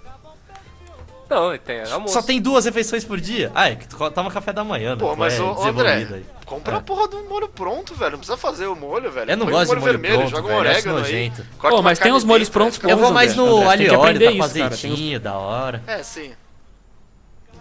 Não, 1.29 1.55
tem 1.57 1.81
almoço. 1.91 2.13
Só 2.13 2.21
tem 2.23 2.41
duas 2.41 2.65
refeições 2.65 3.05
por 3.05 3.19
dia? 3.21 3.51
Ah, 3.53 3.69
é 3.69 3.75
que 3.75 3.87
tu 3.87 4.11
toma 4.11 4.31
café 4.31 4.51
da 4.51 4.63
manhã, 4.63 4.95
né? 4.95 4.99
Pô, 4.99 5.15
mas 5.15 5.37
é 5.37 5.41
ô, 5.41 5.63
André, 5.63 5.93
aí. 5.93 6.25
compra 6.45 6.75
É. 6.75 6.77
a 6.77 6.81
porra 6.81 7.07
do 7.07 7.23
molho 7.25 7.47
pronto, 7.47 7.93
velho. 7.93 8.13
Não 8.13 8.17
precisa 8.19 8.37
fazer 8.37 8.65
o 8.65 8.75
molho, 8.75 9.11
velho. 9.11 9.29
Eu 9.29 9.37
não 9.37 9.45
Põe 9.45 9.53
gosto 9.53 9.71
um 9.71 9.75
de 9.75 9.79
molho 9.81 9.91
vermelho, 9.91 10.17
pronto, 10.17 10.29
joga 10.31 10.43
um 10.43 10.47
velho, 10.47 10.59
orégano 10.59 10.97
aí. 11.05 11.31
Pô, 11.61 11.81
mas 11.83 11.99
tem 11.99 12.11
uns 12.11 12.23
molhos 12.23 12.49
prontos 12.49 12.79
Eu 12.81 12.97
vou 12.97 13.11
mais 13.11 13.35
no 13.35 13.45
André, 13.69 13.77
tem 13.77 13.87
alho 13.87 13.93
e 13.93 13.95
óleo, 13.95 14.19
tá 14.31 14.37
com 14.37 14.43
azeitinho, 14.43 15.19
da 15.19 15.37
hora. 15.37 15.83
É, 15.85 16.01
sim. 16.01 16.31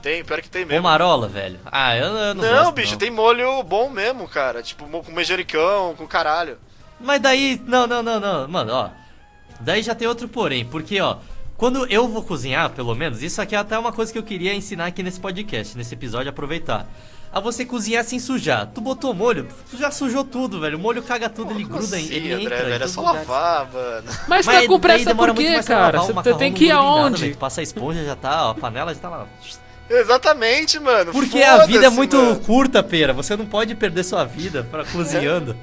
Tem, 0.00 0.24
pior 0.24 0.40
que 0.40 0.48
tem 0.48 0.64
mesmo. 0.64 0.81
Pomarola, 0.83 1.28
velho. 1.28 1.59
Ah, 1.70 1.96
eu, 1.96 2.07
eu 2.07 2.35
não 2.35 2.42
Não, 2.44 2.59
gosto, 2.64 2.72
bicho, 2.74 2.92
não. 2.92 2.98
tem 2.98 3.11
molho 3.11 3.62
bom 3.64 3.90
mesmo, 3.90 4.28
cara. 4.28 4.62
Tipo, 4.62 4.87
com 5.02 5.12
manjericão, 5.12 5.94
com 5.96 6.07
caralho. 6.07 6.57
Mas 7.00 7.20
daí, 7.20 7.61
não, 7.66 7.87
não, 7.87 8.02
não, 8.02 8.18
não, 8.20 8.48
mano, 8.48 8.72
ó. 8.72 8.90
Daí 9.61 9.83
já 9.83 9.94
tem 9.94 10.07
outro 10.07 10.28
porém, 10.28 10.64
porque, 10.64 11.00
ó, 11.00 11.16
quando 11.59 11.85
eu 11.90 12.07
vou 12.07 12.23
cozinhar, 12.23 12.71
pelo 12.71 12.94
menos, 12.94 13.21
isso 13.21 13.42
aqui 13.42 13.57
é 13.57 13.59
até 13.59 13.77
uma 13.77 13.92
coisa 13.92 14.12
que 14.12 14.18
eu 14.18 14.23
queria 14.23 14.55
ensinar 14.55 14.87
aqui 14.87 15.03
nesse 15.03 15.18
podcast, 15.18 15.77
nesse 15.77 15.92
episódio, 15.92 16.31
aproveitar. 16.31 16.87
A 17.33 17.40
você 17.40 17.64
cozinhar 17.64 18.05
sem 18.05 18.21
sujar. 18.21 18.71
Tu 18.73 18.81
botou 18.81 19.12
molho, 19.12 19.49
tu 19.68 19.77
já 19.77 19.90
sujou 19.90 20.25
tudo, 20.25 20.61
velho. 20.61 20.79
O 20.79 20.81
molho 20.81 21.03
caga 21.03 21.29
tudo, 21.29 21.53
ele 21.53 21.64
Como 21.64 21.81
gruda, 21.81 21.97
assim, 21.97 22.07
ele 22.11 22.33
André, 22.33 22.44
entra. 22.44 22.61
em 22.61 22.71
velho, 22.71 22.85
é 22.85 22.87
só 22.87 23.03
lavar, 23.03 23.71
mano. 23.71 24.07
Mas, 24.29 24.47
Mas 24.47 24.62
tá 24.62 24.66
com 24.66 24.81
pressa 24.81 25.14
por 25.14 25.35
quê, 25.35 25.62
cara? 25.64 25.99
Você 25.99 26.12
macarrão 26.12 26.38
tem 26.38 26.53
que 26.55 26.66
ir 26.66 26.68
nada, 26.68 26.81
aonde? 26.81 27.31
Tu 27.33 27.38
passa 27.38 27.61
a 27.61 27.64
esponja, 27.64 28.05
já 28.05 28.14
tá, 28.14 28.47
ó, 28.47 28.51
a 28.53 28.55
panela 28.55 28.94
já 28.94 29.01
tá 29.01 29.09
lá. 29.09 29.27
Exatamente, 29.90 30.79
mano. 30.79 31.12
Porque 31.12 31.42
a 31.42 31.66
vida 31.66 31.87
é 31.87 31.90
muito 31.90 32.16
mano. 32.16 32.40
curta, 32.40 32.83
pera. 32.83 33.12
Você 33.12 33.37
não 33.37 33.47
pode 33.47 33.75
perder 33.75 34.05
sua 34.05 34.25
vida 34.25 34.66
pra 34.71 34.85
cozinhando. 34.85 35.57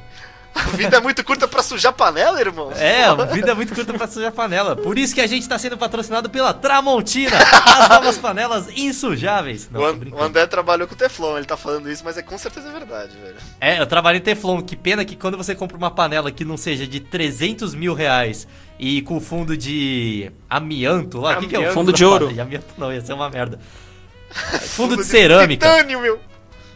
A 0.55 0.61
vida 0.75 0.97
é 0.97 0.99
muito 1.01 1.21
curta 1.23 1.47
pra 1.47 1.61
sujar 1.61 1.91
panela, 1.91 2.39
irmão. 2.39 2.71
É, 2.71 3.03
a 3.03 3.25
vida 3.25 3.51
é 3.51 3.53
muito 3.53 3.75
curta 3.75 3.93
pra 3.93 4.07
sujar 4.07 4.31
panela. 4.31 4.73
Por 4.75 4.97
isso 4.97 5.13
que 5.13 5.19
a 5.19 5.27
gente 5.27 5.47
tá 5.47 5.59
sendo 5.59 5.77
patrocinado 5.77 6.29
pela 6.29 6.53
Tramontina, 6.53 7.37
as 7.37 7.89
novas 7.89 8.17
panelas 8.17 8.69
insujáveis. 8.75 9.69
Não, 9.69 9.81
o, 9.81 10.23
André 10.23 10.47
trabalhou 10.47 10.87
com 10.87 10.95
Teflon, 10.95 11.37
ele 11.37 11.45
tá 11.45 11.57
falando 11.57 11.91
isso, 11.91 12.03
mas 12.05 12.17
é 12.17 12.21
com 12.21 12.37
certeza 12.37 12.71
verdade, 12.71 13.17
velho. 13.17 13.35
É, 13.59 13.79
eu 13.79 13.85
trabalhei 13.85 14.21
em 14.21 14.23
Teflon. 14.23 14.61
Que 14.61 14.77
pena 14.77 15.03
que 15.03 15.17
quando 15.17 15.37
você 15.37 15.53
compra 15.53 15.77
uma 15.77 15.91
panela 15.91 16.31
que 16.31 16.45
não 16.45 16.55
seja 16.55 16.87
de 16.87 17.01
300 17.01 17.75
mil 17.75 17.93
reais 17.93 18.47
e 18.79 19.01
com 19.01 19.19
fundo 19.19 19.57
de 19.57 20.31
amianto 20.49 21.19
lá, 21.19 21.37
o 21.37 21.41
que, 21.41 21.47
que 21.47 21.55
é 21.55 21.69
o. 21.69 21.73
Fundo 21.73 21.91
de 21.91 22.05
ouro. 22.05 22.31
De 22.33 22.39
amianto 22.39 22.67
não, 22.77 22.93
ia 22.93 23.01
ser 23.01 23.13
uma 23.13 23.29
merda. 23.29 23.59
Fundo 24.61 24.97
de 24.97 25.03
cerâmica. 25.03 25.67
Titânio, 25.67 25.99
meu. 25.99 26.19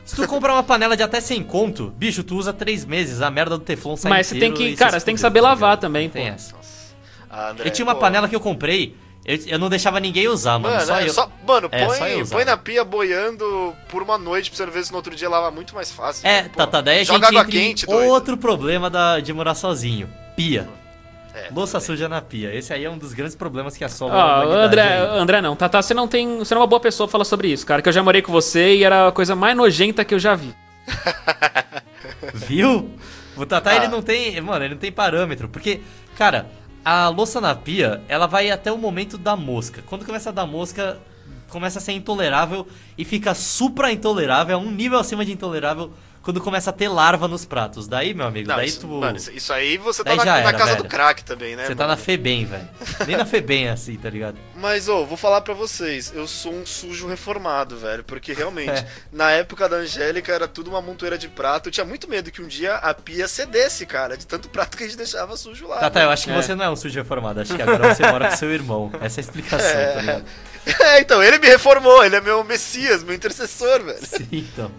Se 0.10 0.16
tu 0.16 0.28
comprar 0.28 0.54
uma 0.54 0.64
panela 0.64 0.98
de 0.98 1.04
até 1.04 1.22
100 1.22 1.44
conto, 1.44 1.94
bicho, 1.96 2.24
tu 2.24 2.36
usa 2.36 2.52
3 2.52 2.84
meses, 2.86 3.22
a 3.22 3.30
merda 3.30 3.58
do 3.58 3.64
Teflon 3.64 3.96
sai 3.96 4.10
Mas 4.10 4.28
você 4.28 4.40
tem 4.40 4.52
que, 4.52 4.76
cara, 4.76 5.00
você 5.00 5.06
tem 5.06 5.14
que 5.16 5.22
saber 5.22 5.42
lavar 5.42 5.78
também, 5.78 6.10
Tem 6.10 6.28
pô. 6.28 6.34
essa. 6.34 6.56
Ah, 7.30 7.50
André, 7.52 7.68
Eu 7.68 7.72
tinha 7.72 7.86
uma 7.86 7.94
pô. 7.94 8.02
panela 8.02 8.28
que 8.28 8.36
eu 8.36 8.40
comprei, 8.40 8.96
eu, 9.24 9.38
eu 9.46 9.60
não 9.60 9.70
deixava 9.70 10.00
ninguém 10.00 10.28
usar, 10.28 10.58
mano. 10.58 10.74
Mano, 10.74 10.88
só 10.88 11.00
é 11.00 11.08
eu. 11.08 11.14
só- 11.14 11.32
mano 11.48 11.70
É, 11.72 11.86
põe, 11.86 11.98
só 11.98 12.08
eu 12.08 12.26
põe 12.26 12.44
na 12.44 12.58
pia 12.58 12.84
boiando 12.84 13.76
por 13.90 14.02
uma 14.02 14.18
noite 14.18 14.50
pra 14.50 14.58
você 14.58 14.66
ver 14.66 14.84
se 14.84 14.92
no 14.92 14.98
outro 14.98 15.16
dia 15.16 15.30
lava 15.30 15.52
muito 15.52 15.76
mais 15.76 15.92
fácil. 15.92 16.28
É, 16.28 16.44
Pô, 16.44 16.58
tá, 16.58 16.66
tá, 16.68 16.82
daí 16.82 17.02
a 17.02 17.04
joga 17.04 17.28
gente 17.28 17.38
água 17.38 17.42
entra 17.42 17.52
quente, 17.52 17.86
doido. 17.86 18.10
outro 18.10 18.36
problema 18.36 18.90
da, 18.90 19.20
de 19.20 19.32
morar 19.32 19.54
sozinho. 19.54 20.10
Pia. 20.36 20.68
É, 21.48 21.50
Louça 21.54 21.80
suja 21.80 22.10
na 22.10 22.22
pia. 22.22 22.54
Esse 22.54 22.74
aí 22.74 22.84
é 22.86 22.90
um 22.90 22.98
dos 22.98 23.14
grandes 23.14 23.36
problemas 23.36 23.78
que 23.78 23.84
assola 23.84 24.14
Ó, 24.14 24.20
a 24.20 24.36
humanidade 24.38 24.66
André, 24.66 24.82
aí. 24.84 25.20
André 25.20 25.42
não, 25.42 25.56
Tata, 25.56 25.82
você 25.82 25.94
não 25.94 26.08
tem. 26.08 26.40
Você 26.40 26.54
não 26.54 26.62
é 26.62 26.64
uma 26.64 26.68
boa 26.70 26.80
pessoa 26.80 27.08
pra 27.08 27.12
falar 27.14 27.26
sobre 27.26 27.48
isso, 27.50 27.66
cara. 27.66 27.82
Que 27.82 27.90
eu 27.90 27.94
já 27.94 28.04
morei 28.04 28.22
com 28.22 28.32
você 28.32 28.76
e 28.76 28.84
era 28.84 29.08
a 29.08 29.12
coisa 29.12 29.36
mais 29.36 29.56
nojenta 29.56 30.04
que 30.04 30.14
eu 30.14 30.20
já 30.20 30.36
vi. 30.36 30.54
Viu? 32.34 32.90
O 33.38 33.46
Tatá, 33.46 33.72
Ah. 33.72 33.76
ele 33.78 33.88
não 33.88 34.02
tem. 34.02 34.40
Mano, 34.42 34.66
ele 34.66 34.74
não 34.74 34.80
tem 34.82 34.92
parâmetro. 34.92 35.48
Porque, 35.48 35.82
cara, 36.18 36.48
a 36.84 37.08
louça 37.10 37.40
na 37.40 37.56
pia, 37.56 38.02
ela 38.08 38.28
vai 38.28 38.50
até 38.52 38.72
o 38.72 38.78
momento 38.78 39.18
da 39.18 39.36
mosca. 39.36 39.82
Quando 39.86 40.06
começa 40.06 40.30
a 40.30 40.34
dar 40.34 40.46
mosca, 40.46 40.98
começa 41.50 41.80
a 41.80 41.82
ser 41.82 41.94
intolerável 41.94 42.68
e 42.98 43.06
fica 43.06 43.34
supra 43.34 43.92
intolerável, 43.92 44.56
é 44.56 44.58
um 44.60 44.72
nível 44.72 45.00
acima 45.00 45.24
de 45.26 45.32
intolerável 45.32 45.92
quando 46.30 46.42
começa 46.42 46.70
a 46.70 46.74
ter 46.74 46.88
larva 46.88 47.28
nos 47.28 47.44
pratos. 47.44 47.88
Daí, 47.88 48.14
meu 48.14 48.28
amigo, 48.28 48.48
Não, 48.48 48.56
daí 48.58 48.68
isso, 48.68 48.82
tu. 48.82 48.88
mano, 48.88 49.18
isso, 49.18 49.52
aí 49.52 49.78
você 49.80 50.04
tá 50.04 50.12
Daí 50.12 50.18
na, 50.18 50.26
já 50.26 50.32
na 50.34 50.40
era, 50.50 50.52
casa 50.54 50.72
velho. 50.74 50.84
do 50.84 50.90
crack 50.90 51.24
também, 51.24 51.56
né? 51.56 51.66
Você 51.66 51.74
tá 51.74 51.86
mano? 51.86 51.98
na 51.98 51.98
Febem, 51.98 52.46
velho. 52.46 52.70
Nem 53.08 53.18
na 53.18 53.26
Febem 53.26 53.66
é 53.68 53.72
assim, 53.72 53.96
tá 53.96 54.10
ligado? 54.12 54.38
Mas, 54.56 54.88
ô, 54.88 55.06
vou 55.08 55.18
falar 55.18 55.42
pra 55.42 55.56
vocês, 55.56 56.12
eu 56.14 56.28
sou 56.28 56.54
um 56.54 56.66
sujo 56.68 57.08
reformado, 57.08 57.78
velho, 57.78 58.04
porque 58.04 58.32
realmente, 58.32 58.70
É. 58.70 58.88
na 59.12 59.32
época 59.32 59.68
da 59.68 59.78
Angélica 59.78 60.32
era 60.32 60.48
tudo 60.48 60.70
uma 60.70 60.82
montoeira 60.82 61.18
de 61.18 61.28
prato, 61.28 61.70
eu 61.70 61.72
tinha 61.72 61.86
muito 61.86 62.08
medo 62.08 62.30
que 62.30 62.42
um 62.44 62.48
dia 62.48 62.76
a 62.76 62.94
pia 62.94 63.28
cedesse, 63.28 63.88
cara, 63.88 64.16
de 64.16 64.28
tanto 64.28 64.50
prato 64.50 64.78
que 64.78 64.84
a 64.84 64.88
gente 64.88 64.98
deixava 64.98 65.36
sujo 65.36 65.68
lá. 65.68 65.78
Tá, 65.78 65.90
tá, 65.90 66.04
eu 66.04 66.12
acho 66.12 66.26
que 66.26 66.32
É. 66.32 66.36
você 66.36 66.54
não 66.54 66.66
é 66.66 66.70
um 66.70 66.76
sujo 66.76 67.00
reformado. 67.00 67.42
Acho 67.42 67.56
que 67.56 67.62
agora 67.62 67.96
você 67.96 68.06
mora 68.06 68.30
com 68.30 68.36
seu 68.38 68.52
irmão. 68.52 68.92
Essa 69.02 69.20
é 69.20 69.22
a 69.22 69.26
explicação, 69.26 69.94
tá 69.96 70.02
ligado? 70.02 70.26
É, 70.82 71.00
então, 71.02 71.24
ele 71.24 71.40
me 71.40 71.48
reformou, 71.48 72.04
ele 72.04 72.16
é 72.18 72.22
meu 72.22 72.44
messias, 72.44 73.02
meu 73.04 73.16
intercessor, 73.16 73.82
velho. 73.84 74.06
Sim, 74.06 74.28
então. 74.32 74.70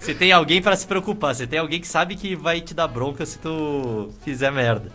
Você 0.00 0.14
tem 0.14 0.32
alguém 0.32 0.60
pra 0.62 0.74
se 0.80 0.86
preocupar, 0.86 1.34
você 1.34 1.46
tem 1.46 1.58
alguém 1.58 1.80
que 1.80 1.86
sabe 1.86 2.16
que 2.16 2.34
vai 2.34 2.60
te 2.60 2.74
dar 2.74 2.88
bronca 2.88 3.24
se 3.24 3.38
tu 3.38 4.10
fizer 4.24 4.50
merda. 4.50 4.90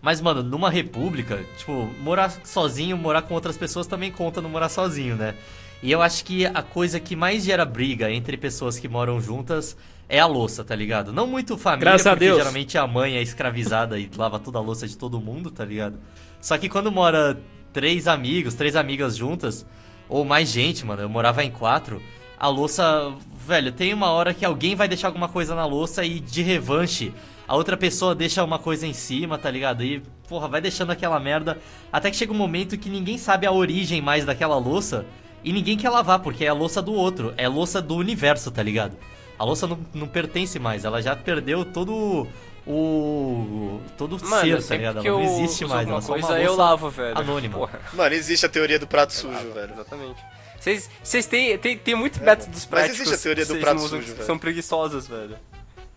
Mas, 0.00 0.20
mano, 0.20 0.42
numa 0.42 0.70
república, 0.70 1.44
tipo, 1.56 1.90
morar 2.00 2.30
sozinho, 2.44 2.96
morar 2.96 3.22
com 3.22 3.34
outras 3.34 3.56
pessoas 3.56 3.86
também 3.86 4.12
conta 4.12 4.40
no 4.40 4.48
morar 4.48 4.68
sozinho, 4.68 5.16
né? 5.16 5.34
E 5.82 5.90
eu 5.90 6.02
acho 6.02 6.24
que 6.24 6.44
a 6.46 6.62
coisa 6.62 6.98
que 6.98 7.14
mais 7.14 7.44
gera 7.44 7.64
briga 7.64 8.10
entre 8.10 8.36
pessoas 8.36 8.78
que 8.78 8.88
moram 8.88 9.20
juntas 9.20 9.76
é 10.08 10.18
a 10.18 10.26
louça, 10.26 10.64
tá 10.64 10.74
ligado? 10.74 11.12
Não 11.12 11.26
muito 11.26 11.56
família, 11.56 11.92
Graças 11.92 12.12
porque 12.12 12.34
geralmente 12.34 12.78
a 12.78 12.86
mãe 12.86 13.16
é 13.16 13.22
escravizada 13.22 13.98
e 13.98 14.10
lava 14.16 14.38
toda 14.38 14.58
a 14.58 14.62
louça 14.62 14.88
de 14.88 14.96
todo 14.96 15.20
mundo, 15.20 15.50
tá 15.50 15.64
ligado? 15.64 15.98
Só 16.40 16.56
que 16.58 16.68
quando 16.68 16.90
mora 16.90 17.38
três 17.72 18.08
amigos, 18.08 18.54
três 18.54 18.74
amigas 18.74 19.16
juntas, 19.16 19.66
ou 20.08 20.24
mais 20.24 20.48
gente, 20.48 20.84
mano, 20.84 21.02
eu 21.02 21.08
morava 21.08 21.44
em 21.44 21.50
quatro, 21.50 22.02
a 22.38 22.48
louça, 22.48 23.12
velho, 23.46 23.72
tem 23.72 23.92
uma 23.92 24.10
hora 24.10 24.32
que 24.32 24.44
alguém 24.44 24.76
vai 24.76 24.86
deixar 24.86 25.08
alguma 25.08 25.28
coisa 25.28 25.54
na 25.54 25.66
louça 25.66 26.04
e 26.04 26.20
de 26.20 26.42
revanche, 26.42 27.12
a 27.46 27.56
outra 27.56 27.76
pessoa 27.76 28.14
deixa 28.14 28.44
uma 28.44 28.58
coisa 28.58 28.86
em 28.86 28.92
cima, 28.92 29.36
tá 29.36 29.50
ligado? 29.50 29.82
E, 29.82 30.00
porra, 30.28 30.46
vai 30.46 30.60
deixando 30.60 30.90
aquela 30.90 31.18
merda, 31.18 31.58
até 31.92 32.10
que 32.10 32.16
chega 32.16 32.32
um 32.32 32.36
momento 32.36 32.78
que 32.78 32.88
ninguém 32.88 33.18
sabe 33.18 33.46
a 33.46 33.52
origem 33.52 34.00
mais 34.00 34.24
daquela 34.24 34.56
louça 34.56 35.04
e 35.42 35.52
ninguém 35.52 35.76
quer 35.76 35.90
lavar, 35.90 36.20
porque 36.20 36.44
é 36.44 36.48
a 36.48 36.54
louça 36.54 36.80
do 36.80 36.92
outro, 36.92 37.34
é 37.36 37.46
a 37.46 37.48
louça 37.48 37.82
do 37.82 37.96
universo, 37.96 38.50
tá 38.50 38.62
ligado? 38.62 38.96
A 39.38 39.44
louça 39.44 39.66
não, 39.66 39.78
não 39.94 40.06
pertence 40.06 40.58
mais, 40.58 40.84
ela 40.84 41.00
já 41.00 41.16
perdeu 41.16 41.64
todo 41.64 42.28
o. 42.66 43.80
todo 43.96 44.16
o 44.16 44.28
Mano, 44.28 44.60
ser, 44.60 44.68
tá 44.68 44.76
ligado? 44.76 44.98
Ela 44.98 45.06
eu 45.06 45.18
não 45.18 45.24
existe 45.24 45.64
mais, 45.64 45.88
ela 45.88 45.98
é 45.98 46.00
só 46.00 46.12
uma 46.12 46.20
coisa, 46.20 46.40
eu 46.40 46.48
louça 46.48 46.62
lavo, 46.62 46.90
velho. 46.90 47.18
anônima. 47.18 47.58
Porra. 47.58 47.80
Mano, 47.94 48.14
existe 48.14 48.44
a 48.44 48.48
teoria 48.48 48.78
do 48.78 48.86
prato 48.86 49.12
sujo, 49.12 49.52
velho. 49.52 49.72
Exatamente. 49.72 50.37
Vocês 50.58 50.90
vocês 51.02 51.26
têm, 51.26 51.56
têm, 51.58 51.78
têm 51.78 51.94
muito 51.94 52.20
É, 52.20 52.24
métodos 52.24 52.54
mas 52.54 52.64
práticos 52.66 53.00
existe 53.00 53.14
a 53.14 53.18
teoria 53.22 53.46
do 53.46 53.56
prato 53.56 53.76
não 53.76 53.84
usam, 53.84 54.00
sujo, 54.00 54.12
velho. 54.14 54.26
São 54.26 54.38
preguiçosos, 54.38 55.06
velho. 55.06 55.36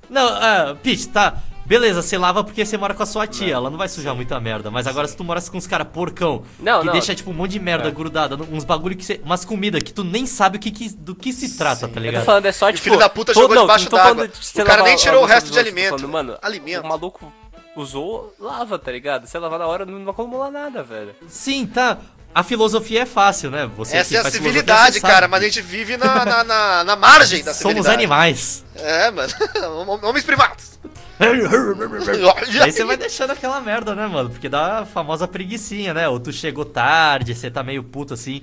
Não, 0.10 0.28
ah, 0.28 0.76
Pete, 0.82 1.08
tá. 1.08 1.38
Beleza, 1.66 2.02
você 2.02 2.18
lava 2.18 2.44
porque 2.44 2.66
você 2.66 2.76
mora 2.76 2.94
com 2.94 3.02
a 3.02 3.06
sua 3.06 3.26
tia, 3.26 3.54
ela 3.54 3.70
não 3.70 3.78
vai 3.78 3.88
sujar 3.88 4.14
muita 4.14 4.38
merda. 4.42 4.70
Mas 4.70 4.88
agora 4.88 5.08
se 5.08 5.16
tu 5.16 5.24
morasse 5.24 5.50
com 5.50 5.58
uns 5.58 5.68
caras 5.68 5.88
porcão, 5.88 6.44
Não, 6.60 6.82
que 6.82 6.86
não. 6.88 6.92
deixa 6.94 7.16
tipo 7.16 7.30
um 7.32 7.34
monte 7.34 7.52
de 7.52 7.60
merda 7.60 7.88
É. 7.88 7.92
grudada, 7.92 8.36
uns 8.36 8.66
bagulho 8.66 8.96
que 8.98 9.06
você. 9.06 9.22
umas 9.24 9.46
comidas 9.46 9.82
que 9.82 9.94
tu 9.94 10.04
nem 10.04 10.26
sabe 10.26 10.58
o 10.58 10.60
que, 10.60 10.70
que- 10.70 10.90
do 10.90 11.16
que 11.16 11.32
se 11.32 11.58
trata, 11.58 11.88
tá 11.88 11.98
Eu 12.00 12.04
ligado? 12.04 12.22
tô 12.24 12.26
falando, 12.26 12.46
é 12.46 12.52
só 12.52 12.68
E 12.70 12.72
o 12.72 12.74
tipo. 12.74 12.84
filho 12.84 12.98
da 12.98 13.08
puta 13.08 13.34
jogou 13.34 13.56
não, 13.56 13.62
debaixo 13.64 13.86
não 13.90 13.98
d'água. 13.98 14.28
de 14.28 14.34
O 14.34 14.54
cara 14.66 14.70
lavar 14.70 14.84
nem 14.84 14.96
tirou 14.98 15.24
o 15.24 15.26
resto 15.26 15.50
de 15.52 15.60
alimento. 15.60 15.90
falando, 15.92 16.10
mano, 16.10 16.38
Alimento. 16.42 16.84
O 16.84 16.90
maluco 16.90 17.32
usou, 17.78 18.34
lava, 18.38 18.78
tá 18.78 18.92
ligado? 18.92 19.26
Se 19.28 19.38
lavar 19.40 19.60
na 19.60 19.68
hora, 19.68 19.86
não 19.86 20.04
vai 20.04 20.12
acumular 20.14 20.52
nada, 20.52 20.84
velho. 20.84 21.16
Sim, 21.28 21.66
tá. 21.68 22.00
A 22.34 22.44
filosofia 22.44 23.02
é 23.02 23.06
fácil, 23.06 23.52
né? 23.52 23.70
Você 23.76 23.98
Essa 23.98 24.16
é 24.16 24.20
a 24.20 24.32
civilidade, 24.32 25.02
cara, 25.02 25.28
mas 25.28 25.42
a 25.42 25.46
gente 25.46 25.62
vive 25.62 25.98
na, 25.98 26.26
na, 26.26 26.44
na, 26.44 26.84
na 26.84 26.96
margem 26.96 27.44
da 27.44 27.54
Somos 27.54 27.86
civilidade. 27.86 27.96
animais. 27.96 28.64
É, 28.76 29.12
mano. 29.12 29.34
Homens 30.04 30.24
privados. 30.24 30.80
Aí 32.64 32.72
você 32.72 32.84
vai 32.84 32.98
deixando 32.98 33.32
aquela 33.32 33.60
merda, 33.60 33.94
né, 33.94 34.08
mano? 34.08 34.30
Porque 34.30 34.50
dá 34.50 34.80
a 34.80 34.86
famosa 34.86 35.28
preguicinha, 35.28 35.94
né? 35.94 36.08
Ou 36.08 36.20
tu 36.20 36.32
chegou 36.32 36.66
tarde, 36.66 37.36
você 37.36 37.52
tá 37.52 37.62
meio 37.62 37.84
puto 37.84 38.14
assim. 38.14 38.42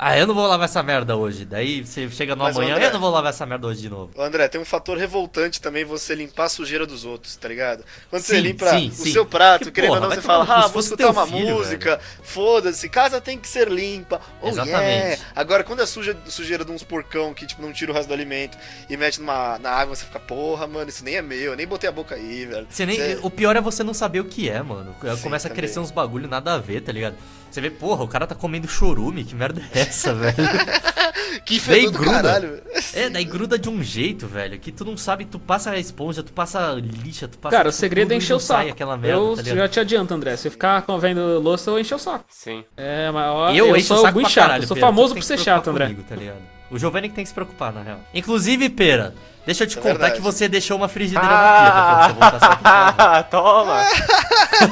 Ah, 0.00 0.16
eu 0.16 0.28
não 0.28 0.34
vou 0.34 0.46
lavar 0.46 0.66
essa 0.66 0.80
merda 0.80 1.16
hoje. 1.16 1.44
Daí 1.44 1.84
você 1.84 2.08
chega 2.08 2.36
no 2.36 2.44
Mas, 2.44 2.56
amanhã, 2.56 2.74
André- 2.76 2.86
eu 2.86 2.92
não 2.92 3.00
vou 3.00 3.10
lavar 3.10 3.30
essa 3.30 3.44
merda 3.44 3.66
hoje 3.66 3.80
de 3.80 3.88
novo. 3.90 4.12
André, 4.16 4.46
tem 4.46 4.60
um 4.60 4.64
fator 4.64 4.96
revoltante 4.96 5.60
também 5.60 5.84
você 5.84 6.14
limpar 6.14 6.44
a 6.44 6.48
sujeira 6.48 6.86
dos 6.86 7.04
outros, 7.04 7.34
tá 7.34 7.48
ligado? 7.48 7.84
Quando 8.08 8.22
você 8.22 8.36
Sim, 8.36 8.40
limpa 8.42 8.70
sim, 8.70 8.88
o 8.90 8.92
sim. 8.92 9.12
seu 9.12 9.26
prato, 9.26 9.64
Que 9.64 9.70
querendo 9.72 9.90
porra, 9.90 10.00
ou 10.02 10.08
não, 10.08 10.14
você 10.14 10.22
fala, 10.22 10.44
ah, 10.48 10.68
vou 10.68 10.78
escutar 10.80 11.10
uma 11.10 11.26
filho, 11.26 11.56
música, 11.56 11.98
foda-se, 12.22 12.88
casa 12.88 13.20
tem 13.20 13.36
que 13.36 13.48
ser 13.48 13.68
limpa. 13.68 14.20
Oh, 14.40 14.48
Exatamente. 14.48 14.78
yeah. 14.78 15.22
Agora, 15.34 15.64
quando 15.64 15.82
é 15.82 15.86
suja, 15.86 16.16
sujeira 16.26 16.64
de 16.64 16.70
uns 16.70 16.84
porcão 16.84 17.34
que, 17.34 17.44
tipo, 17.44 17.60
não 17.60 17.72
tira 17.72 17.90
o 17.90 17.94
resto 17.94 18.06
do 18.06 18.14
alimento 18.14 18.56
e 18.88 18.96
mete 18.96 19.18
numa, 19.18 19.58
na 19.58 19.70
água, 19.72 19.96
você 19.96 20.04
fica, 20.04 20.20
porra, 20.20 20.68
mano, 20.68 20.88
isso 20.88 21.02
nem 21.02 21.16
é 21.16 21.22
meu, 21.22 21.38
eu 21.52 21.56
nem 21.56 21.66
botei 21.66 21.88
a 21.88 21.92
boca 21.92 22.14
aí, 22.14 22.46
velho. 22.46 22.68
Você 22.70 22.86
nem, 22.86 22.96
Cê- 22.96 23.18
O 23.20 23.30
pior 23.30 23.56
é 23.56 23.60
você 23.60 23.82
não 23.82 23.92
saber 23.92 24.20
o 24.20 24.26
que 24.26 24.48
é, 24.48 24.62
mano. 24.62 24.94
Começa 25.22 25.48
a 25.48 25.50
também. 25.50 25.56
crescer 25.64 25.80
uns 25.80 25.90
bagulho 25.90 26.28
nada 26.28 26.54
a 26.54 26.58
ver, 26.58 26.82
tá 26.82 26.92
ligado? 26.92 27.16
Você 27.50 27.60
vê, 27.60 27.70
porra, 27.70 28.04
o 28.04 28.08
cara 28.08 28.26
tá 28.26 28.34
comendo 28.34 28.68
chorume, 28.68 29.24
que 29.24 29.34
merda 29.34 29.62
é 29.74 29.80
essa, 29.80 30.14
velho? 30.14 30.36
Que 31.44 31.60
Daí 31.60 31.86
gruda. 31.90 32.10
caralho. 32.10 32.60
É, 32.94 33.08
daí 33.10 33.24
gruda 33.24 33.58
de 33.58 33.68
um 33.68 33.82
jeito, 33.82 34.26
velho, 34.26 34.58
que 34.58 34.72
tu 34.72 34.84
não 34.84 34.96
sabe, 34.96 35.24
tu 35.24 35.38
passa 35.38 35.70
a 35.70 35.78
esponja, 35.78 36.22
tu 36.22 36.32
passa 36.32 36.72
lixa, 37.04 37.28
tu 37.28 37.38
passa. 37.38 37.56
Cara, 37.56 37.68
o 37.68 37.72
segredo 37.72 38.12
é 38.12 38.16
encher 38.16 38.34
o 38.34 38.40
saco. 38.40 38.70
aquela 38.70 38.96
merda, 38.96 39.16
eu 39.18 39.36
tá 39.36 39.42
já 39.42 39.68
te 39.68 39.78
adianto, 39.80 40.12
André. 40.14 40.36
Se 40.36 40.48
eu 40.48 40.52
ficar 40.52 40.84
vendo 41.00 41.38
louça, 41.38 41.70
eu 41.70 41.78
encher 41.78 41.94
o 41.94 41.98
saco. 41.98 42.24
Sim. 42.28 42.64
É, 42.76 43.10
mas 43.10 43.26
ó, 43.30 43.50
Eu, 43.50 43.68
eu, 43.68 43.76
encho 43.76 43.84
o 43.84 43.96
sou 43.96 43.98
saco 43.98 44.14
muito 44.14 44.26
pra 44.26 44.34
chato. 44.34 44.44
caralho, 44.46 44.62
eu 44.64 44.68
sou 44.68 44.74
Pera, 44.76 44.86
famoso 44.86 45.14
por 45.14 45.22
ser 45.22 45.38
se 45.38 45.44
chato, 45.44 45.68
André. 45.70 45.84
comigo, 45.86 46.02
tá 46.08 46.16
ligado? 46.16 46.38
O 46.70 46.78
Giovanni 46.78 47.08
que 47.08 47.14
tem 47.14 47.24
que 47.24 47.28
se 47.28 47.34
preocupar, 47.34 47.72
na 47.72 47.82
real. 47.82 48.00
Inclusive, 48.12 48.68
Pera, 48.70 49.14
deixa 49.46 49.64
eu 49.64 49.68
te 49.68 49.78
É 49.78 49.80
contar 49.80 49.92
verdade. 49.94 50.14
que 50.16 50.20
você 50.22 50.48
deixou 50.48 50.76
uma 50.76 50.88
frigideira 50.88 51.26
na 51.28 51.60
pia 51.60 51.70
quando 51.70 52.02
você 52.02 52.12
voltasse 52.20 52.44
aqui. 52.52 52.62
Ah, 52.64 53.22
toma! 53.30 53.82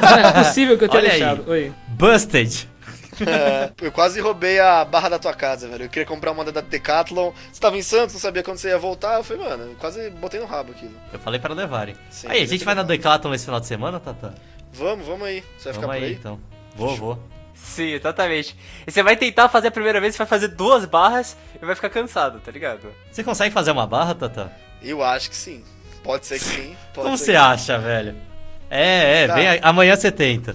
Não 0.01 0.19
é 0.29 0.33
possível 0.45 0.77
que 0.79 0.85
eu 0.85 0.89
tenha 0.89 1.03
Olha 1.03 1.13
aí. 1.13 1.19
deixado. 1.21 1.51
Oi. 1.51 1.73
Busted. 1.97 2.69
É, 3.27 3.71
eu 3.81 3.91
quase 3.91 4.21
roubei 4.21 4.61
a 4.61 4.85
barra 4.85 5.09
da 5.09 5.19
tua 5.19 5.33
casa, 5.33 5.67
velho. 5.67 5.85
Eu 5.85 5.89
queria 5.89 6.05
comprar 6.05 6.33
uma 6.33 6.45
da 6.45 6.61
Decathlon. 6.61 7.33
Você 7.51 7.59
tava 7.59 7.79
em 7.79 7.83
Santos, 7.83 8.13
não 8.15 8.21
sabia 8.21 8.43
quando 8.43 8.59
você 8.59 8.69
ia 8.69 8.79
voltar. 8.79 9.15
Eu 9.17 9.25
falei, 9.25 9.43
mano, 9.49 9.63
eu 9.71 9.75
quase 9.77 10.11
botei 10.11 10.39
no 10.39 10.45
rabo 10.45 10.73
aqui. 10.73 10.91
Eu 11.13 11.19
falei 11.19 11.41
pra 11.41 11.55
levarem. 11.55 11.97
Sim, 12.11 12.27
aí, 12.29 12.43
a 12.43 12.47
gente 12.47 12.63
vai 12.65 12.75
na. 12.75 12.83
Decathlon 12.83 13.33
esse 13.33 13.47
final 13.47 13.59
de 13.61 13.67
semana, 13.67 13.99
Tata? 13.99 14.35
Vamos, 14.75 15.07
vamos 15.07 15.27
aí. 15.27 15.43
Você 15.57 15.65
vai 15.65 15.73
ficar 15.73 15.87
Vamos 15.87 15.87
por 15.87 15.93
aí, 16.05 16.05
aí? 16.05 16.13
então. 16.13 16.39
Vou, 16.75 16.95
vou. 16.97 17.19
Sim, 17.55 17.93
exatamente. 17.95 18.55
E 18.87 18.93
você 18.93 19.03
vai 19.03 19.17
tentar 19.17 19.49
fazer 19.49 19.69
a 19.69 19.71
primeira 19.71 19.99
vez, 19.99 20.15
você 20.15 20.19
vai 20.19 20.27
fazer 20.27 20.49
duas 20.49 20.85
barras 20.85 21.35
e 21.61 21.65
vai 21.65 21.75
ficar 21.75 21.89
cansado, 21.89 22.39
tá 22.41 22.53
ligado? 22.53 22.87
Você 23.11 23.25
consegue 23.25 23.53
fazer 23.55 23.71
uma 23.71 23.87
barra, 23.87 24.15
Tata? 24.15 24.53
Eu 24.83 25.03
acho 25.03 25.31
que 25.31 25.37
sim. 25.37 25.65
Pode 26.05 26.27
ser 26.27 26.39
que 26.39 26.45
sim. 26.45 26.77
Pode 26.93 27.07
Como 27.07 27.17
ser 27.17 27.25
você 27.25 27.31
que- 27.33 27.37
acha, 27.39 27.79
velho? 27.79 28.15
É, 28.69 29.23
é, 29.23 29.27
Tá. 29.27 29.35
vem 29.37 29.49
aí. 29.49 29.61
amanhã 29.63 29.97
você 29.97 30.13
tenta. 30.13 30.55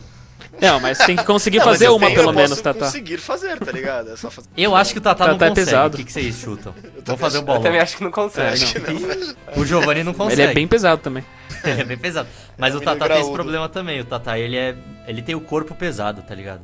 Não, 0.59 0.79
mas 0.79 0.97
tem 0.97 1.15
que 1.15 1.23
conseguir 1.23 1.59
Não, 1.59 1.65
fazer 1.65 1.89
uma 1.89 2.09
pelo 2.11 2.29
eu 2.29 2.33
menos, 2.33 2.59
Tata. 2.59 2.79
conseguir 2.79 3.17
fazer, 3.17 3.57
tá 3.59 3.71
ligado? 3.71 4.11
É 4.11 4.17
só 4.17 4.29
fazer. 4.29 4.47
Eu 4.57 4.75
acho 4.75 4.93
que 4.93 4.99
o 4.99 5.01
Tata, 5.01 5.25
não 5.27 5.35
é 5.35 5.37
consegue. 5.37 5.55
pesado. 5.55 5.95
O 5.95 5.97
que, 5.97 6.03
que 6.03 6.11
vocês 6.11 6.35
chutam? 6.35 6.73
Vamos 6.83 7.03
também 7.03 7.17
fazer 7.17 7.37
um 7.39 7.43
bolão. 7.43 7.59
Eu 7.59 7.63
também 7.63 7.79
acho 7.79 7.97
que 7.97 8.03
não 8.03 8.11
consegue. 8.11 8.47
Acho 8.47 8.73
que 8.73 8.79
não. 8.79 9.35
O 9.61 9.65
Giovanni 9.65 10.03
não 10.03 10.13
consegue. 10.13 10.41
Ele 10.41 10.51
é 10.51 10.53
bem 10.53 10.67
pesado 10.67 11.01
também. 11.01 11.23
é 11.63 11.83
bem 11.83 11.97
pesado. 11.97 12.27
Mas 12.57 12.73
É 12.73 12.77
o 12.77 12.79
menino 12.79 13.07
tem 13.07 13.21
esse 13.21 13.31
problema 13.31 13.69
também. 13.69 13.99
O 14.01 14.05
Tata, 14.05 14.37
ele 14.37 14.57
é. 14.57 14.75
Ele 15.07 15.21
tem 15.21 15.35
o 15.35 15.41
corpo 15.41 15.73
pesado, 15.75 16.21
tá 16.21 16.35
ligado? 16.35 16.61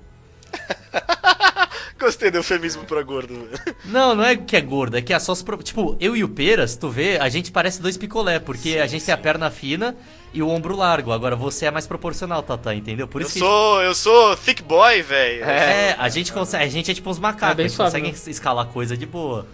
Gostei 1.99 2.29
do 2.29 2.37
eufemismo 2.37 2.83
pra 2.85 3.01
gordo, 3.01 3.33
velho. 3.33 3.75
Não, 3.85 4.13
não 4.13 4.23
é 4.23 4.35
que 4.35 4.55
é 4.55 4.61
gordo, 4.61 4.97
é 4.97 5.01
que 5.01 5.11
é 5.13 5.19
só. 5.19 5.33
Tipo, 5.63 5.97
eu 5.99 6.15
e 6.15 6.23
o 6.23 6.29
Peras, 6.29 6.75
tu 6.75 6.89
vê, 6.89 7.17
a 7.17 7.27
gente 7.27 7.51
parece 7.51 7.81
dois 7.81 7.97
picolé, 7.97 8.39
porque 8.39 8.77
a 8.77 8.85
gente 8.85 9.03
tem 9.03 9.13
a 9.13 9.17
perna 9.17 9.49
fina 9.49 9.95
e 10.33 10.41
o 10.43 10.49
ombro 10.49 10.75
largo. 10.75 11.11
Agora 11.11 11.35
você 11.35 11.65
é 11.65 11.71
mais 11.71 11.87
proporcional, 11.87 12.43
Tata, 12.43 12.73
entendeu? 12.75 13.07
Por 13.07 13.21
Eu 13.21 13.25
isso 13.25 13.33
que. 13.33 13.39
sou, 13.39 13.81
eu 13.81 13.95
sou 13.95 14.35
thick 14.37 14.61
boy, 14.63 15.01
velho. 15.01 15.43
É, 15.43 15.95
a 15.97 16.09
gente 16.09 16.31
consegue. 16.33 16.63
A 16.63 16.69
gente 16.69 16.91
é 16.91 16.93
tipo 16.93 17.09
uns 17.09 17.19
macacos, 17.19 17.51
É 17.51 17.55
bem 17.55 17.65
a 17.65 17.69
gente 17.69 17.75
suave, 17.75 18.01
consegue 18.01 18.29
escalar 18.31 18.65
coisa 18.67 18.95
de 18.97 19.05
boa. 19.05 19.45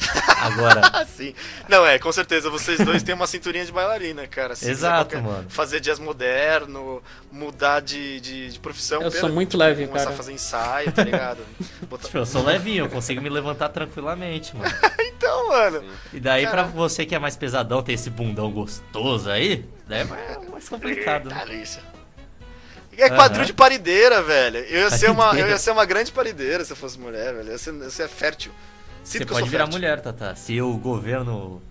Agora. 0.40 0.80
Assim. 0.94 1.34
Não, 1.68 1.84
é, 1.86 1.98
com 1.98 2.10
certeza, 2.10 2.48
vocês 2.48 2.78
dois 2.82 3.02
têm 3.02 3.14
uma 3.14 3.26
cinturinha 3.26 3.66
de 3.66 3.70
bailarina, 3.70 4.26
cara. 4.26 4.54
Se 4.54 4.60
quiser 4.60 4.72
Exato, 4.72 5.10
qualquer- 5.16 5.22
mano. 5.22 5.46
Fazer 5.50 5.78
jazz 5.78 5.98
moderno, 5.98 7.02
mudar 7.30 7.80
de, 7.80 8.18
de, 8.20 8.48
de 8.50 8.58
profissão. 8.58 9.02
Eu 9.02 9.10
pera, 9.10 9.20
sou 9.20 9.28
muito 9.30 9.50
tipo, 9.50 9.62
leve, 9.62 9.86
começar 9.86 10.04
cara. 10.06 10.14
a 10.14 10.16
fazer 10.16 10.32
ensaio, 10.32 10.92
tá 10.92 11.04
ligado? 11.04 11.40
Botar- 11.82 12.06
Tipo, 12.08 12.16
eu 12.18 12.24
sou 12.26 12.42
levinho, 12.42 12.86
eu 12.86 12.88
consigo 12.88 13.20
me 13.20 13.28
levantar 13.28 13.68
tranquilamente, 13.68 14.56
mano. 14.56 14.72
Então, 15.20 15.48
mano. 15.50 15.84
E 16.14 16.18
daí, 16.18 16.44
pra 16.44 16.62
Caraca. 16.62 16.70
você 16.70 17.04
que 17.04 17.14
é 17.14 17.18
mais 17.18 17.36
pesadão, 17.36 17.82
tem 17.82 17.94
esse 17.94 18.08
bundão 18.08 18.50
gostoso 18.50 19.28
aí, 19.28 19.66
daí 19.90 20.00
é 20.00 20.04
mais, 20.50 20.68
complicado, 20.68 21.28
né? 21.28 21.44
Delícia. 21.44 21.82
É 22.96 23.08
quadril 23.08 23.40
Aham. 23.40 23.46
de 23.46 23.52
parideira, 23.52 24.22
velho. 24.22 24.58
Eu 24.58 24.80
ia, 24.82 24.90
ser 24.90 25.10
uma, 25.10 25.32
eu 25.38 25.48
ia 25.48 25.58
ser 25.58 25.70
uma 25.70 25.84
grande 25.84 26.12
parideira 26.12 26.64
se 26.64 26.72
eu 26.72 26.76
fosse 26.76 26.98
mulher, 26.98 27.34
velho. 27.34 27.48
Eu 27.48 27.52
ia 27.52 27.58
ser, 27.58 27.70
eu 27.70 27.84
ia 27.84 27.90
ser 27.90 28.08
fértil. 28.08 28.52
Sinto 29.02 29.28
Você 29.28 29.34
pode 29.34 29.48
virar 29.48 29.64
fértil. 29.64 29.80
mulher, 29.80 30.00
Tata. 30.00 30.34
Se 30.34 30.60
o 30.60 30.76
governo. 30.76 31.62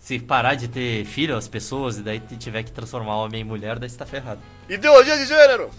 Se 0.00 0.18
parar 0.18 0.54
de 0.54 0.66
ter 0.66 1.04
filho, 1.04 1.36
as 1.36 1.46
pessoas, 1.46 1.98
e 1.98 2.02
daí 2.02 2.18
tiver 2.20 2.62
que 2.62 2.72
transformar 2.72 3.16
homem 3.16 3.42
em 3.42 3.44
mulher, 3.44 3.78
daí 3.78 3.90
você 3.90 3.98
tá 3.98 4.06
ferrado. 4.06 4.40
Ideologia 4.66 5.16
de 5.18 5.26
gênero! 5.26 5.70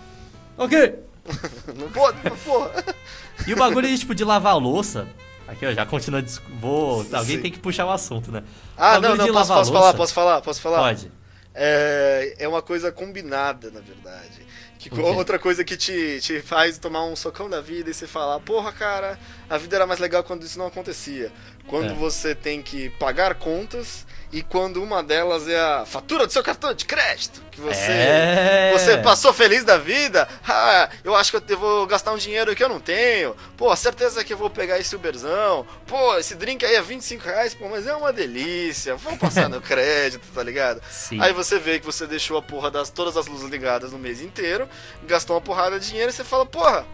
Ok! 0.57 0.99
Não 1.75 1.89
pode, 1.89 2.17
não 2.23 2.37
porra. 2.37 2.71
E 3.47 3.53
o 3.53 3.55
bagulho 3.57 3.87
de, 3.87 3.97
tipo, 3.97 4.13
de 4.13 4.23
lavar 4.23 4.53
a 4.53 4.57
louça. 4.57 5.07
Aqui, 5.47 5.65
ó, 5.65 5.71
já 5.71 5.85
continua. 5.85 6.23
Vou. 6.59 7.05
Alguém 7.11 7.37
Sim. 7.37 7.41
tem 7.41 7.51
que 7.51 7.59
puxar 7.59 7.85
o 7.85 7.91
assunto, 7.91 8.31
né? 8.31 8.43
Ah, 8.77 8.99
não, 8.99 9.15
não, 9.15 9.25
de 9.25 9.31
posso, 9.31 9.51
posso 9.51 9.71
falar, 9.71 9.93
posso 9.93 10.13
falar, 10.13 10.41
posso 10.41 10.61
falar? 10.61 10.77
Pode. 10.77 11.11
É, 11.53 12.35
é 12.39 12.47
uma 12.47 12.61
coisa 12.61 12.91
combinada, 12.91 13.69
na 13.71 13.81
verdade. 13.81 14.45
Que 14.79 14.89
O 14.89 14.95
quê? 14.95 15.01
outra 15.01 15.37
coisa 15.37 15.63
que 15.63 15.77
te, 15.77 16.19
te 16.21 16.41
faz 16.41 16.77
tomar 16.79 17.03
um 17.05 17.15
socão 17.15 17.49
da 17.49 17.61
vida 17.61 17.91
e 17.91 17.93
você 17.93 18.07
falar, 18.07 18.39
porra, 18.39 18.71
cara, 18.71 19.19
a 19.49 19.57
vida 19.57 19.75
era 19.75 19.85
mais 19.85 19.99
legal 19.99 20.23
quando 20.23 20.43
isso 20.43 20.57
não 20.57 20.65
acontecia. 20.65 21.31
Quando 21.71 21.91
É. 21.91 21.95
você 21.95 22.35
tem 22.35 22.61
que 22.61 22.89
pagar 22.91 23.33
contas 23.33 24.05
e 24.31 24.43
quando 24.43 24.83
uma 24.83 25.01
delas 25.01 25.47
é 25.47 25.57
a 25.59 25.85
fatura 25.85 26.27
do 26.27 26.31
seu 26.33 26.43
cartão 26.43 26.73
de 26.73 26.83
crédito. 26.85 27.41
Que 27.49 27.59
você. 27.61 27.79
É. 27.91 28.71
Você 28.77 28.97
passou 28.97 29.31
feliz 29.33 29.63
da 29.63 29.77
vida? 29.77 30.27
Ah, 30.47 30.89
eu 31.03 31.15
acho 31.15 31.31
que 31.39 31.53
eu 31.53 31.57
vou 31.57 31.87
gastar 31.87 32.11
um 32.11 32.17
dinheiro 32.17 32.53
que 32.55 32.61
eu 32.63 32.67
não 32.69 32.79
tenho. 32.81 33.35
Pô, 33.57 33.73
certeza 33.75 34.21
que 34.23 34.33
eu 34.33 34.37
vou 34.37 34.49
pegar 34.49 34.77
esse 34.79 34.93
Uberzão. 34.95 35.65
Pô, 35.87 36.17
esse 36.17 36.35
drink 36.35 36.65
aí 36.65 36.75
é 36.75 36.81
25 36.81 37.25
reais, 37.25 37.53
pô, 37.53 37.69
mas 37.69 37.87
é 37.87 37.95
uma 37.95 38.11
delícia. 38.11 38.95
Vou 38.97 39.15
passar 39.17 39.47
no 39.49 39.59
crédito, 39.63 40.27
tá 40.35 40.43
ligado? 40.43 40.81
Sim. 40.91 41.21
Aí 41.21 41.31
você 41.33 41.57
vê 41.57 41.79
que 41.79 41.85
você 41.85 42.05
deixou 42.05 42.37
a 42.37 42.41
porra 42.41 42.69
das 42.69 42.89
todas 42.89 43.15
as 43.15 43.27
luzes 43.27 43.49
ligadas 43.49 43.93
no 43.93 43.97
mês 43.97 44.21
inteiro, 44.21 44.67
gastou 45.07 45.35
uma 45.37 45.41
porrada 45.41 45.79
de 45.79 45.87
dinheiro 45.87 46.09
e 46.09 46.13
você 46.13 46.23
fala, 46.25 46.45
porra, 46.45 46.85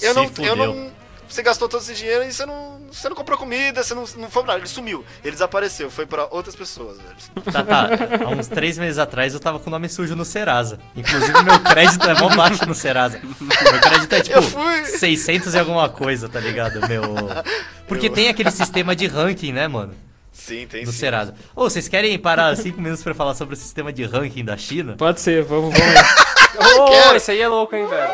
eu 0.00 0.10
Se 0.10 0.14
não, 0.14 0.22
eu 0.24 0.28
fudeu. 0.30 0.56
não. 0.56 1.05
Você 1.28 1.42
gastou 1.42 1.68
todo 1.68 1.80
esse 1.82 1.92
dinheiro 1.94 2.24
e 2.24 2.32
você 2.32 2.46
não, 2.46 2.80
você 2.90 3.08
não 3.08 3.16
comprou 3.16 3.36
comida, 3.36 3.82
você 3.82 3.94
não, 3.94 4.04
não 4.16 4.30
foi 4.30 4.42
pra 4.42 4.52
nada, 4.52 4.58
ele 4.60 4.68
sumiu, 4.68 5.04
ele 5.24 5.32
desapareceu, 5.32 5.90
foi 5.90 6.06
pra 6.06 6.26
outras 6.30 6.54
pessoas, 6.54 6.98
velho. 6.98 7.52
Tá, 7.52 7.62
tá. 7.64 7.88
Há 8.24 8.28
uns 8.30 8.46
três 8.46 8.78
meses 8.78 8.98
atrás 8.98 9.34
eu 9.34 9.40
tava 9.40 9.58
com 9.58 9.68
o 9.68 9.70
nome 9.70 9.88
sujo 9.88 10.14
no 10.14 10.24
Serasa. 10.24 10.78
Inclusive 10.94 11.42
meu 11.42 11.58
crédito 11.60 12.08
é 12.08 12.14
mó 12.20 12.28
baixo 12.34 12.64
no 12.66 12.74
Serasa. 12.74 13.20
Meu 13.22 13.80
crédito 13.80 14.12
é 14.14 14.20
tipo 14.20 14.38
Eu 14.38 14.42
fui. 14.42 14.84
600 14.84 15.54
e 15.54 15.58
alguma 15.58 15.88
coisa, 15.88 16.28
tá 16.28 16.38
ligado? 16.40 16.80
Meu. 16.88 17.02
Porque 17.88 18.06
Eu- 18.06 18.12
tem 18.12 18.28
aquele 18.28 18.50
sistema 18.50 18.94
de 18.94 19.06
ranking, 19.06 19.52
né, 19.52 19.66
mano? 19.68 19.94
Sim, 20.32 20.66
tem 20.68 20.84
No 20.84 20.92
sim. 20.92 20.98
Serasa. 20.98 21.34
Ô, 21.56 21.64
vocês 21.68 21.88
querem 21.88 22.16
parar 22.18 22.56
cinco 22.56 22.80
minutos 22.80 23.02
pra 23.02 23.14
falar 23.14 23.34
sobre 23.34 23.54
o 23.54 23.58
sistema 23.58 23.92
de 23.92 24.04
ranking 24.04 24.44
da 24.44 24.56
China? 24.56 24.94
Pode 24.96 25.20
ser, 25.20 25.42
vamos, 25.42 25.74
vamos. 25.76 26.00
Ô, 26.78 26.84
quero. 26.86 27.16
esse 27.16 27.30
aí 27.32 27.40
é 27.40 27.48
louco, 27.48 27.74
hein, 27.74 27.86
velho. 27.86 28.10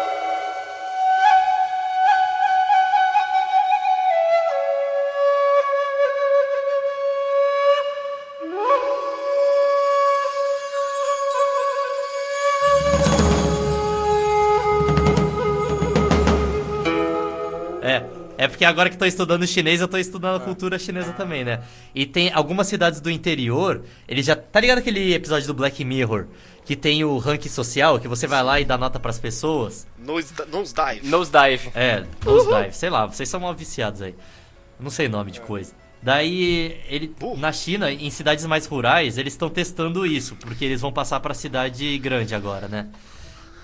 Porque 18.62 18.64
agora 18.64 18.88
que 18.88 18.96
tô 18.96 19.04
estudando 19.04 19.44
chinês, 19.44 19.80
eu 19.80 19.88
tô 19.88 19.98
estudando 19.98 20.36
a 20.36 20.40
cultura 20.40 20.78
chinesa 20.78 21.12
também, 21.12 21.44
né? 21.44 21.64
E 21.92 22.06
tem 22.06 22.32
algumas 22.32 22.68
cidades 22.68 23.00
do 23.00 23.10
interior, 23.10 23.82
ele 24.06 24.22
já. 24.22 24.36
Tá 24.36 24.60
ligado 24.60 24.78
aquele 24.78 25.12
episódio 25.14 25.48
do 25.48 25.54
Black 25.54 25.84
Mirror? 25.84 26.26
Que 26.64 26.76
tem 26.76 27.02
o 27.02 27.18
ranking 27.18 27.48
social, 27.48 27.98
que 27.98 28.06
você 28.06 28.28
vai 28.28 28.40
lá 28.40 28.60
e 28.60 28.64
dá 28.64 28.78
nota 28.78 29.00
pras 29.00 29.18
pessoas? 29.18 29.84
Nose, 29.98 30.32
nose 30.48 30.72
dive. 30.72 31.08
Nosedive. 31.08 31.72
É, 31.74 32.04
nosedive, 32.24 32.72
sei 32.72 32.88
lá, 32.88 33.04
vocês 33.06 33.28
são 33.28 33.40
mal 33.40 33.52
viciados 33.52 34.00
aí. 34.00 34.14
Não 34.78 34.90
sei 34.90 35.08
nome 35.08 35.32
de 35.32 35.40
coisa. 35.40 35.72
Daí, 36.00 36.80
ele, 36.88 37.12
na 37.38 37.50
China, 37.50 37.90
em 37.90 38.10
cidades 38.10 38.46
mais 38.46 38.66
rurais, 38.66 39.18
eles 39.18 39.32
estão 39.32 39.48
testando 39.48 40.06
isso, 40.06 40.36
porque 40.36 40.64
eles 40.64 40.80
vão 40.80 40.92
passar 40.92 41.18
pra 41.18 41.34
cidade 41.34 41.98
grande 41.98 42.32
agora, 42.32 42.68
né? 42.68 42.86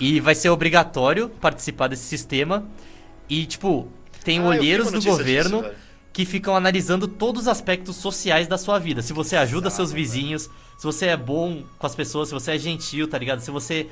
E 0.00 0.18
vai 0.18 0.34
ser 0.34 0.48
obrigatório 0.48 1.28
participar 1.28 1.86
desse 1.86 2.04
sistema. 2.04 2.66
E, 3.28 3.44
tipo, 3.44 3.92
tem 4.24 4.38
Ah, 4.38 4.44
olheiros 4.44 4.90
do 4.90 5.02
governo 5.02 5.62
disso, 5.62 5.74
que 6.12 6.24
ficam 6.24 6.56
analisando 6.56 7.06
todos 7.06 7.42
os 7.42 7.48
aspectos 7.48 7.96
sociais 7.96 8.46
da 8.46 8.58
sua 8.58 8.78
vida. 8.78 9.02
Se 9.02 9.12
você 9.12 9.36
ajuda 9.36 9.70
seus 9.70 9.92
vizinhos, 9.92 10.50
se 10.76 10.84
você 10.84 11.06
é 11.06 11.16
bom 11.16 11.62
com 11.78 11.86
as 11.86 11.94
pessoas, 11.94 12.28
se 12.28 12.34
você 12.34 12.52
é 12.52 12.58
gentil, 12.58 13.08
tá 13.08 13.18
ligado? 13.18 13.40
Se 13.40 13.50
você 13.50 13.88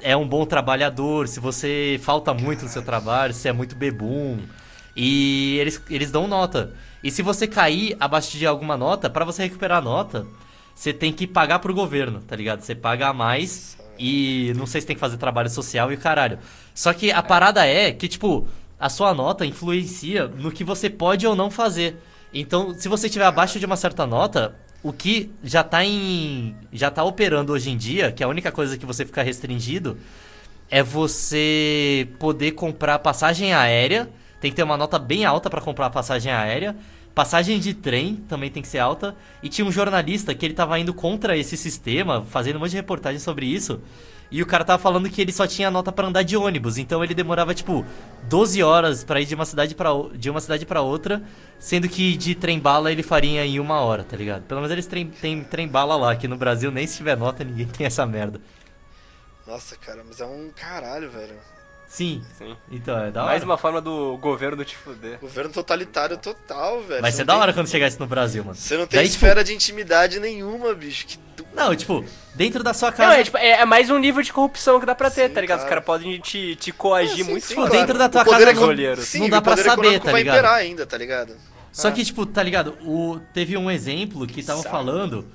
é 0.00 0.16
um 0.16 0.26
bom 0.26 0.44
trabalhador, 0.46 1.28
se 1.28 1.40
você 1.40 2.00
falta 2.02 2.32
muito 2.32 2.64
no 2.64 2.68
seu 2.68 2.82
trabalho, 2.82 3.34
se 3.34 3.48
é 3.48 3.52
muito 3.52 3.74
bebum. 3.74 4.38
E 4.94 5.58
eles, 5.58 5.82
eles 5.90 6.10
dão 6.10 6.26
nota. 6.26 6.72
E 7.02 7.10
se 7.10 7.22
você 7.22 7.46
cair 7.46 7.96
abaixo 8.00 8.36
de 8.36 8.46
alguma 8.46 8.76
nota, 8.76 9.10
pra 9.10 9.24
você 9.24 9.42
recuperar 9.42 9.78
a 9.78 9.82
nota, 9.82 10.26
você 10.74 10.92
tem 10.92 11.12
que 11.12 11.26
pagar 11.26 11.58
pro 11.58 11.74
governo, 11.74 12.20
tá 12.20 12.34
ligado? 12.34 12.62
Você 12.62 12.74
paga 12.74 13.08
a 13.08 13.12
mais 13.12 13.76
e 13.98 14.52
não 14.56 14.66
sei 14.66 14.80
se 14.80 14.86
tem 14.86 14.96
que 14.96 15.00
fazer 15.00 15.16
trabalho 15.16 15.50
social 15.50 15.90
e 15.92 15.94
o 15.94 15.98
caralho. 15.98 16.38
Só 16.74 16.92
que 16.92 17.10
a 17.10 17.22
parada 17.22 17.66
é 17.66 17.92
que, 17.92 18.08
tipo, 18.08 18.46
a 18.78 18.88
sua 18.88 19.14
nota 19.14 19.46
influencia 19.46 20.28
no 20.28 20.50
que 20.50 20.64
você 20.64 20.90
pode 20.90 21.26
ou 21.26 21.34
não 21.34 21.50
fazer. 21.50 21.96
Então, 22.32 22.74
se 22.74 22.88
você 22.88 23.06
estiver 23.06 23.24
abaixo 23.24 23.58
de 23.58 23.66
uma 23.66 23.76
certa 23.76 24.06
nota, 24.06 24.54
o 24.82 24.92
que 24.92 25.30
já 25.42 25.64
tá 25.64 25.84
em. 25.84 26.54
já 26.72 26.90
tá 26.90 27.02
operando 27.02 27.52
hoje 27.52 27.70
em 27.70 27.76
dia, 27.76 28.12
que 28.12 28.22
é 28.22 28.26
a 28.26 28.28
única 28.28 28.52
coisa 28.52 28.76
que 28.76 28.86
você 28.86 29.04
fica 29.04 29.22
restringido, 29.22 29.96
é 30.70 30.82
você 30.82 32.08
poder 32.18 32.52
comprar 32.52 32.98
passagem 32.98 33.54
aérea. 33.54 34.08
Tem 34.40 34.50
que 34.50 34.56
ter 34.56 34.62
uma 34.62 34.76
nota 34.76 34.98
bem 34.98 35.24
alta 35.24 35.48
pra 35.48 35.60
comprar 35.60 35.90
passagem 35.90 36.30
aérea. 36.30 36.76
Passagem 37.14 37.58
de 37.58 37.72
trem 37.72 38.16
também 38.28 38.50
tem 38.50 38.62
que 38.62 38.68
ser 38.68 38.78
alta. 38.78 39.16
E 39.42 39.48
tinha 39.48 39.66
um 39.66 39.72
jornalista 39.72 40.34
que 40.34 40.44
ele 40.44 40.54
tava 40.54 40.78
indo 40.78 40.92
contra 40.92 41.36
esse 41.36 41.56
sistema, 41.56 42.22
fazendo 42.28 42.56
um 42.56 42.60
monte 42.60 42.72
de 42.72 42.76
reportagem 42.76 43.18
sobre 43.18 43.46
isso. 43.46 43.80
E 44.30 44.42
o 44.42 44.46
cara 44.46 44.64
tava 44.64 44.82
falando 44.82 45.08
que 45.08 45.20
ele 45.20 45.32
só 45.32 45.46
tinha 45.46 45.70
nota 45.70 45.92
pra 45.92 46.08
andar 46.08 46.22
de 46.22 46.36
ônibus, 46.36 46.78
então 46.78 47.02
ele 47.04 47.14
demorava 47.14 47.54
tipo 47.54 47.86
12 48.24 48.62
horas 48.62 49.04
pra 49.04 49.20
ir 49.20 49.24
de 49.24 49.34
uma 49.36 49.46
cidade 49.46 49.74
para 49.74 49.90
de 50.14 50.28
uma 50.28 50.40
cidade 50.40 50.66
para 50.66 50.80
outra, 50.80 51.22
sendo 51.60 51.88
que 51.88 52.16
de 52.16 52.34
trem 52.34 52.58
bala 52.58 52.90
ele 52.90 53.02
faria 53.04 53.46
em 53.46 53.60
uma 53.60 53.80
hora, 53.80 54.02
tá 54.02 54.16
ligado? 54.16 54.42
Pelo 54.42 54.60
menos 54.60 54.72
eles 54.72 54.86
têm 54.86 55.06
trem, 55.08 55.44
trem 55.44 55.68
bala 55.68 55.94
lá, 55.96 56.10
aqui 56.12 56.26
no 56.26 56.36
Brasil 56.36 56.70
nem 56.72 56.86
se 56.86 56.96
tiver 56.96 57.16
nota 57.16 57.44
ninguém 57.44 57.66
tem 57.70 57.86
essa 57.86 58.04
merda. 58.04 58.40
Nossa, 59.46 59.76
cara, 59.76 60.02
mas 60.06 60.20
é 60.20 60.26
um 60.26 60.50
caralho, 60.54 61.08
velho. 61.10 61.34
Sim. 61.86 62.20
Sim. 62.36 62.56
Então 62.68 62.98
é 62.98 63.12
da 63.12 63.20
hora. 63.22 63.30
Mais 63.30 63.44
uma 63.44 63.56
forma 63.56 63.80
do 63.80 64.16
governo 64.16 64.64
te 64.64 64.76
fuder. 64.76 65.20
Governo 65.20 65.52
totalitário 65.52 66.16
total, 66.18 66.82
velho. 66.82 67.00
Vai 67.00 67.12
Você 67.12 67.18
ser 67.18 67.22
não 67.22 67.26
da 67.28 67.32
tem- 67.34 67.42
hora 67.42 67.52
quando 67.52 67.68
chegar 67.68 67.86
isso 67.86 68.00
no 68.00 68.08
Brasil, 68.08 68.42
mano. 68.42 68.56
Você 68.56 68.76
não 68.76 68.88
tem 68.88 68.98
Daí, 68.98 69.06
tipo, 69.08 69.24
esfera 69.24 69.44
de 69.44 69.54
intimidade 69.54 70.18
nenhuma, 70.18 70.74
bicho. 70.74 71.06
Que. 71.06 71.16
Não, 71.56 71.74
tipo, 71.74 72.04
dentro 72.34 72.62
da 72.62 72.74
sua 72.74 72.90
Não, 72.90 72.96
casa. 72.96 73.16
é, 73.18 73.24
tipo, 73.24 73.38
é, 73.38 73.48
é 73.60 73.64
mais 73.64 73.88
um 73.88 73.98
nível 73.98 74.22
de 74.22 74.30
corrupção 74.32 74.78
que 74.78 74.84
dá 74.84 74.94
pra 74.94 75.10
ter, 75.10 75.28
Sim, 75.28 75.34
tá 75.34 75.40
ligado? 75.40 75.58
Os 75.60 75.64
claro. 75.64 75.82
caras 75.82 75.84
podem 76.02 76.20
te, 76.20 76.54
te 76.56 76.70
coagir 76.70 77.22
Ah, 77.22 77.24
sim, 77.24 77.30
muito 77.30 77.46
sim, 77.46 77.54
foda. 77.54 77.70
Pô, 77.70 77.76
dentro 77.76 77.98
da 77.98 78.08
tua 78.08 78.20
O 78.22 78.24
poder 78.24 78.54
casa. 78.54 79.02
Sim, 79.02 79.20
Não 79.20 79.28
dá 79.30 79.38
o 79.38 79.42
pra 79.42 79.56
saber, 79.56 79.98
tá 80.00 80.12
vai 80.12 80.20
ligado? 80.22 80.36
imperar 80.36 80.54
ainda, 80.54 80.84
tá 80.86 80.98
ligado? 80.98 81.32
Só 81.72 81.90
que, 81.90 82.04
tipo, 82.04 82.24
tá 82.26 82.42
ligado? 82.42 82.74
O, 82.82 83.18
teve 83.32 83.56
um 83.56 83.70
exemplo 83.70 84.26
que 84.26 84.40
estavam 84.40 84.62
falando. 84.62 85.26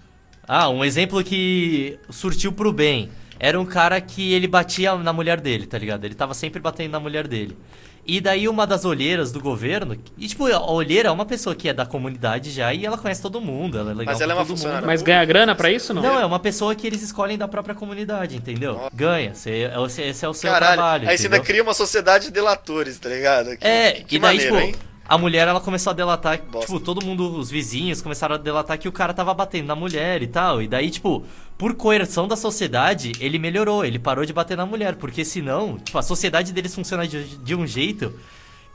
Ah, 0.47 0.69
um 0.69 0.83
exemplo 0.85 1.23
que 1.23 1.97
surtiu 2.09 2.51
pro 2.51 2.71
bem. 2.71 3.11
Era 3.39 3.59
um 3.59 3.65
cara 3.65 3.99
que 3.99 4.33
ele 4.33 4.47
batia 4.47 4.95
na 4.95 5.11
mulher 5.11 5.41
dele, 5.41 5.65
tá 5.65 5.77
ligado? 5.77 6.05
Ele 6.05 6.13
tava 6.13 6.33
sempre 6.35 6.59
batendo 6.59 6.91
na 6.91 6.99
mulher 6.99 7.27
dele. 7.27 7.57
E 8.05 8.19
daí 8.19 8.47
uma 8.47 8.65
das 8.65 8.83
olheiras 8.83 9.31
do 9.31 9.39
governo. 9.39 9.97
E, 10.17 10.27
tipo, 10.27 10.45
a 10.47 10.71
olheira 10.71 11.09
é 11.09 11.11
uma 11.11 11.25
pessoa 11.25 11.55
que 11.55 11.69
é 11.69 11.73
da 11.73 11.85
comunidade 11.85 12.51
já 12.51 12.73
e 12.73 12.85
ela 12.85 12.97
conhece 12.97 13.21
todo 13.21 13.39
mundo. 13.39 13.77
Ela 13.77 13.91
é 13.91 13.93
legal 13.93 14.13
Mas 14.13 14.21
ela 14.21 14.33
é 14.33 14.35
com 14.35 14.41
uma 14.41 14.45
todo 14.47 14.55
funcionária 14.55 14.81
mundo. 14.81 14.87
Mas 14.87 15.01
ganha 15.01 15.23
grana 15.25 15.55
pra 15.55 15.69
isso 15.69 15.93
não? 15.93 16.01
Não, 16.01 16.19
é 16.19 16.25
uma 16.25 16.39
pessoa 16.39 16.73
que 16.75 16.85
eles 16.87 17.01
escolhem 17.01 17.37
da 17.37 17.47
própria 17.47 17.75
comunidade, 17.75 18.35
entendeu? 18.35 18.89
Ganha. 18.93 19.33
Você, 19.33 19.69
esse 19.85 20.01
esse 20.01 20.25
é 20.25 20.29
o 20.29 20.33
seu 20.33 20.51
Caralho. 20.51 20.73
trabalho. 20.73 21.09
Aí 21.09 21.17
você 21.17 21.25
ainda 21.25 21.37
entendeu? 21.37 21.43
cria 21.53 21.63
uma 21.63 21.73
sociedade 21.73 22.25
de 22.25 22.31
delatores, 22.31 22.97
tá 22.99 23.09
ligado? 23.09 23.55
Que, 23.57 23.67
É, 23.67 23.91
que 23.91 24.15
e 24.15 24.19
daí, 24.19 24.37
maneiro, 24.37 24.55
tipo, 24.55 24.67
hein? 24.67 24.75
A 25.07 25.17
mulher, 25.17 25.47
ela 25.47 25.59
começou 25.59 25.91
a 25.91 25.93
delatar, 25.93 26.41
Bosta. 26.43 26.67
tipo, 26.67 26.79
todo 26.79 27.05
mundo, 27.05 27.37
os 27.37 27.49
vizinhos 27.49 28.01
começaram 28.01 28.35
a 28.35 28.37
delatar 28.37 28.77
que 28.79 28.87
o 28.87 28.91
cara 28.91 29.13
tava 29.13 29.33
batendo 29.33 29.65
na 29.67 29.75
mulher 29.75 30.21
e 30.23 30.27
tal. 30.27 30.61
E 30.61 30.67
daí, 30.67 30.89
tipo, 30.89 31.25
por 31.57 31.73
coerção 31.75 32.27
da 32.27 32.35
sociedade, 32.37 33.11
ele 33.19 33.37
melhorou, 33.37 33.83
ele 33.83 33.99
parou 33.99 34.25
de 34.25 34.31
bater 34.31 34.55
na 34.55 34.65
mulher. 34.65 34.95
Porque 34.95 35.25
senão, 35.25 35.77
tipo, 35.77 35.97
a 35.97 36.01
sociedade 36.01 36.53
deles 36.53 36.73
funciona 36.73 37.05
de, 37.07 37.23
de 37.37 37.55
um 37.55 37.67
jeito 37.67 38.13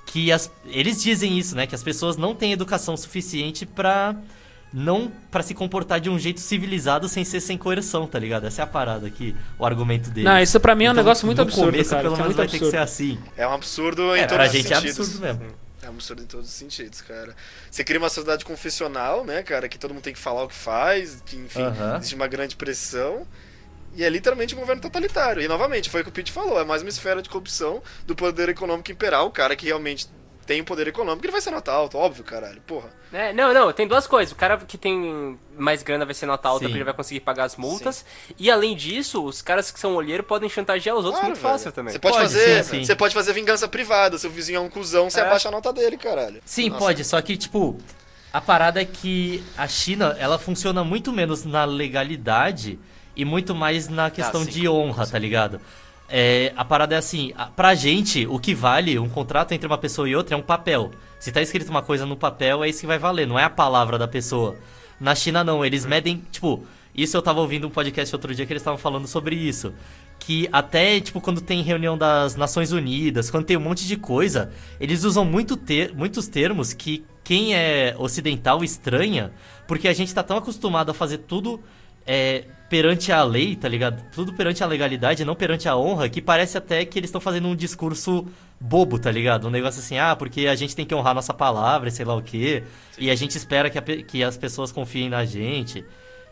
que 0.05 0.31
as, 0.31 0.51
eles 0.67 1.03
dizem 1.03 1.39
isso, 1.39 1.57
né? 1.57 1.67
Que 1.67 1.75
as 1.75 1.83
pessoas 1.83 2.17
não 2.17 2.35
têm 2.35 2.53
educação 2.53 2.97
suficiente 2.97 3.65
pra 3.65 4.15
não 4.73 5.11
para 5.31 5.43
se 5.43 5.55
comportar 5.55 6.01
de 6.01 6.11
um 6.11 6.19
jeito 6.19 6.39
civilizado 6.41 7.09
sem 7.09 7.25
ser 7.25 7.41
sem 7.41 7.57
coerção, 7.57 8.07
tá 8.07 8.19
ligado? 8.19 8.47
Essa 8.47 8.61
é 8.63 8.65
a 8.65 8.67
parada 8.67 9.07
aqui, 9.07 9.35
o 9.59 9.65
argumento 9.65 10.11
dele. 10.11 10.29
Não, 10.29 10.39
isso 10.41 10.61
pra 10.61 10.75
mim 10.75 10.85
é 10.85 10.89
um 10.89 10.93
Então, 10.93 11.03
negócio 11.05 11.25
muito 11.25 11.39
no 11.39 11.45
absurdo, 11.45 11.71
começo, 11.71 11.91
cara. 11.91 12.03
pelo 12.03 12.15
é 12.15 12.19
menos 12.19 12.27
muito 12.27 12.37
vai 12.37 12.47
ter 12.49 12.59
que 12.59 12.71
ser 12.71 12.77
absurdo. 12.79 13.15
assim. 13.15 13.31
É 13.37 13.47
um 13.49 13.53
absurdo 13.53 14.03
em 14.17 14.21
É, 14.21 14.27
todos 14.27 14.37
pra 14.37 14.47
os 14.47 14.53
gente 14.53 14.73
é 14.73 14.77
sentidos. 14.77 14.99
absurdo 15.01 15.21
mesmo. 15.25 15.66
É 15.87 15.89
absurdo 15.89 16.21
em 16.23 16.27
todos 16.27 16.49
os 16.49 16.53
sentidos, 16.55 17.01
cara. 17.01 17.35
Você 17.71 17.85
cria 17.85 17.99
uma 18.01 18.09
sociedade 18.09 18.45
confessional, 18.45 19.25
né, 19.25 19.43
cara? 19.45 19.69
Que 19.69 19.79
todo 19.79 19.95
mundo 19.95 20.03
tem 20.03 20.13
que 20.13 20.19
falar 20.19 20.43
o 20.43 20.49
que 20.49 20.55
faz, 20.55 21.23
que, 21.25 21.37
enfim, 21.37 21.63
Aham. 21.63 21.99
existe 21.99 22.17
uma 22.17 22.27
grande 22.27 22.57
pressão. 22.57 23.25
E 23.95 24.03
é 24.03 24.09
literalmente 24.09 24.55
um 24.55 24.59
governo 24.59 24.83
totalitário. 24.83 25.41
E 25.41 25.47
novamente, 25.47 25.89
foi 25.89 26.01
o 26.01 26.05
que 26.05 26.11
o 26.11 26.13
Pete 26.13 26.33
falou: 26.33 26.61
é 26.61 26.65
mais 26.65 26.83
uma 26.83 26.89
esfera 26.89 27.23
de 27.23 27.29
corrupção 27.29 27.81
do 28.05 28.17
poder 28.17 28.49
econômico 28.49 28.91
imperar. 28.91 29.25
O 29.25 29.31
cara 29.31 29.55
que 29.55 29.67
realmente 29.67 30.09
tem 30.47 30.61
o 30.61 30.65
poder 30.65 30.87
econômico, 30.87 31.25
ele 31.27 31.33
vai 31.33 31.41
ser 31.41 31.51
nota 31.51 31.73
alta, 31.73 31.99
óbvio, 31.99 32.23
caralho. 32.23 32.61
Porra. 32.67 32.89
É, 33.13 33.33
não, 33.33 33.53
não, 33.53 33.73
tem 33.73 33.87
duas 33.87 34.07
coisas. 34.07 34.33
O 34.33 34.37
cara 34.37 34.57
que 34.59 34.79
tem 34.79 35.37
mais 35.59 35.83
grana 35.83 36.05
vai 36.05 36.15
ser 36.15 36.27
nota 36.27 36.49
alta 36.49 36.61
Sim. 36.61 36.65
porque 36.67 36.79
ele 36.79 36.85
vai 36.85 36.95
conseguir 36.95 37.21
pagar 37.21 37.45
as 37.45 37.57
multas. 37.57 38.05
E 38.39 38.51
além 38.51 38.77
disso, 38.77 39.25
os 39.25 39.43
caras 39.43 39.71
que 39.71 39.81
são 39.81 39.95
olheiro 39.97 40.23
podem 40.23 40.49
chantagear 40.49 40.95
os 40.97 41.05
outros 41.05 41.21
Claro, 41.21 41.33
muito 41.35 41.43
velho. 41.43 41.53
fácil 41.53 41.73
também. 41.73 41.93
Você 41.93 41.99
pode, 41.99 42.15
Pode, 42.17 42.29
fazer, 42.29 42.65
sim, 42.65 42.71
sim. 42.79 42.85
você 42.85 42.95
pode 42.95 43.15
fazer 43.15 43.33
vingança 43.33 43.67
privada. 43.67 44.17
Seu 44.19 44.31
vizinho 44.31 44.59
é 44.59 44.61
um 44.61 44.71
cuzão, 44.71 45.11
você 45.11 45.21
É. 45.21 45.25
abaixa 45.25 45.49
a 45.49 45.53
nota 45.53 45.73
dele, 45.73 45.97
caralho. 45.97 46.41
Sim, 46.45 46.69
Nossa. 46.71 46.85
pode, 46.85 47.05
só 47.05 47.21
que, 47.21 47.37
tipo, 47.37 47.77
a 48.33 48.41
parada 48.41 48.81
é 48.81 48.85
que 48.85 49.43
a 49.57 49.67
China, 49.67 50.17
ela 50.19 50.39
funciona 50.39 50.85
muito 50.85 51.13
menos 51.13 51.45
na 51.45 51.65
legalidade 51.65 52.79
e 53.17 53.25
muito 53.25 53.55
mais 53.55 53.89
na 53.89 54.11
questão 54.11 54.45
sim, 54.45 54.51
de 54.51 54.69
honra, 54.69 55.07
tá 55.07 55.19
ligado? 55.19 55.61
É, 56.09 56.53
a 56.57 56.65
parada 56.65 56.95
é 56.95 56.99
assim, 56.99 57.33
a- 57.37 57.47
pra 57.47 57.75
gente, 57.75 58.27
o 58.27 58.39
que 58.39 58.55
vale 58.55 58.99
um 58.99 59.09
contrato 59.09 59.53
entre 59.53 59.67
uma 59.67 59.79
pessoa 59.79 60.09
e 60.09 60.15
outra 60.15 60.35
é 60.35 60.39
um 60.39 60.43
papel. 60.43 60.91
Se 61.19 61.33
tá 61.33 61.43
escrito 61.43 61.69
uma 61.69 61.83
coisa 61.83 62.07
no 62.07 62.17
papel, 62.17 62.63
é 62.63 62.69
isso 62.69 62.81
que 62.81 62.87
vai 62.87 62.99
valer, 62.99 63.27
não 63.27 63.39
é 63.39 63.45
a 63.45 63.51
palavra 63.51 63.99
da 63.99 64.07
pessoa. 64.07 64.57
Na 65.01 65.15
China, 65.15 65.43
não, 65.43 65.65
eles 65.65 65.85
medem, 65.85 66.23
tipo, 66.31 66.65
isso 66.95 67.17
eu 67.17 67.23
tava 67.23 67.41
ouvindo 67.41 67.67
um 67.67 67.71
podcast 67.71 68.15
outro 68.15 68.35
dia 68.35 68.47
que 68.47 68.53
eles 68.53 68.63
estavam 68.63 68.79
falando 68.79 69.07
sobre 69.09 69.35
isso. 69.35 69.75
Que 70.19 70.49
até, 70.53 70.99
tipo, 71.01 71.21
quando 71.21 71.41
tem 71.41 71.61
reunião 71.63 71.99
das 71.99 72.37
Nações 72.37 72.73
Unidas, 72.73 73.31
quando 73.31 73.45
tem 73.45 73.57
um 73.57 73.61
monte 73.61 73.87
de 73.87 73.97
coisa, 73.97 74.51
eles 74.81 75.05
usam 75.05 75.25
muito 75.25 75.57
ter, 75.57 75.93
muitos 75.95 76.27
termos 76.29 76.73
que 76.73 77.05
quem 77.23 77.55
é 77.55 77.95
ocidental 77.99 78.63
estranha, 78.65 79.33
porque 79.67 79.89
a 79.89 79.93
gente 79.93 80.15
tá 80.15 80.23
tão 80.23 80.37
acostumado 80.37 80.91
a 80.91 80.95
fazer 80.95 81.19
tudo 81.19 81.61
é, 82.07 82.45
perante 82.69 83.13
a 83.13 83.23
lei, 83.23 83.55
tá 83.55 83.69
ligado? 83.69 84.03
Tudo 84.11 84.33
perante 84.33 84.63
a 84.63 84.67
legalidade, 84.67 85.25
não 85.25 85.35
perante 85.35 85.69
a 85.69 85.77
honra, 85.77 86.09
que 86.09 86.21
parece 86.21 86.59
até 86.59 86.85
que 86.85 86.99
eles 86.99 87.09
estão 87.09 87.21
fazendo 87.21 87.49
um 87.49 87.55
discurso 87.55 88.27
bobo, 88.61 88.99
tá 88.99 89.11
ligado? 89.11 89.47
Um 89.47 89.51
negócio 89.51 89.81
assim, 89.81 89.99
ah, 89.99 90.17
porque 90.17 90.47
a 90.47 90.55
gente 90.55 90.75
tem 90.75 90.85
que 90.85 90.95
honrar 90.95 91.15
nossa 91.15 91.33
palavra, 91.33 91.91
sei 91.91 92.05
lá 92.05 92.15
o 92.15 92.23
quê, 92.23 92.65
e 92.99 93.11
a 93.11 93.15
gente 93.15 93.37
espera 93.37 93.71
que, 93.71 93.79
a 93.79 93.83
que 93.83 94.23
as 94.23 94.37
pessoas 94.37 94.73
confiem 94.73 95.09
na 95.09 95.25
gente. 95.25 95.85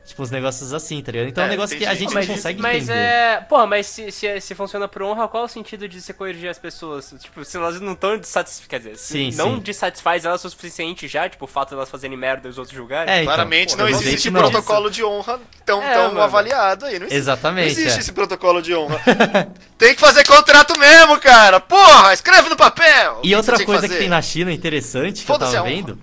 Tipo, 0.07 0.23
uns 0.23 0.31
negócios 0.31 0.75
assim, 0.75 1.01
tá 1.03 1.11
ligado? 1.13 1.29
Então 1.31 1.43
é, 1.43 1.47
É, 1.47 1.49
um 1.49 1.51
negócio 1.53 1.79
que 1.79 1.85
a 1.87 1.95
entendi. 1.95 2.01
gente 2.05 2.15
mas, 2.15 2.29
não 2.29 2.35
consegue 2.35 2.61
mas 2.61 2.83
entender. 2.85 2.93
é. 2.99 3.37
Porra, 3.49 3.67
mas 3.67 3.87
se, 3.87 4.13
se, 4.13 4.39
se 4.39 4.55
funciona 4.55 4.87
por 4.87 5.03
honra, 5.03 5.27
qual 5.29 5.45
é 5.45 5.47
o 5.47 5.49
sentido 5.49 5.89
de 5.89 5.99
você 5.99 6.13
corrigir 6.13 6.51
as 6.51 6.59
pessoas? 6.59 7.15
Tipo, 7.19 7.43
se 7.43 7.57
elas 7.57 7.81
não 7.81 7.93
estão 7.95 8.19
dissatisfeitas. 8.19 8.69
Quer 8.69 8.79
dizer, 8.81 8.97
se 8.99 9.31
Sim, 9.31 9.31
não 9.37 9.55
sim. 9.55 9.61
dissatisfaz 9.63 10.27
elas 10.27 10.45
o 10.45 10.51
suficiente 10.51 11.09
já, 11.09 11.27
tipo, 11.27 11.47
o 11.47 11.49
fato 11.49 11.71
de 11.71 11.77
elas 11.77 11.89
fazerem 11.89 12.19
merda 12.19 12.47
e 12.49 12.51
os 12.51 12.59
outros 12.59 12.77
julgarem. 12.77 13.11
É, 13.13 13.23
então, 13.23 13.33
Claramente 13.35 13.71
pô, 13.75 13.81
não 13.83 13.89
existe 13.89 14.31
não. 14.31 14.41
protocolo 14.43 14.91
de 14.91 15.03
honra 15.03 15.41
tão, 15.65 15.83
É, 15.83 15.95
tão 15.95 16.09
mano. 16.09 16.21
avaliado 16.21 16.85
aí. 16.85 16.99
Não 16.99 17.07
existe, 17.07 17.17
Exatamente, 17.17 17.65
Não 17.65 17.71
existe 17.73 17.97
é. 17.97 18.01
esse 18.01 18.13
protocolo 18.13 18.61
de 18.61 18.75
honra. 18.75 19.01
tem 19.79 19.95
que 19.95 20.01
fazer 20.03 20.27
contrato 20.27 20.79
mesmo, 20.79 21.19
cara. 21.19 21.61
Porra, 21.61 22.13
escreve 22.13 22.51
no 22.51 22.57
papel. 22.57 23.21
E 23.23 23.29
que 23.29 23.37
outra 23.37 23.57
tinha 23.57 23.65
coisa 23.65 23.83
que, 23.83 23.89
fazer? 23.89 24.01
tem 24.01 24.09
na 24.11 24.21
China 24.21 24.53
interessante 24.53 25.25
que 25.25 25.33
eu 25.33 25.39
tava 25.39 25.51
honra. 25.51 25.63
vendo 25.65 25.99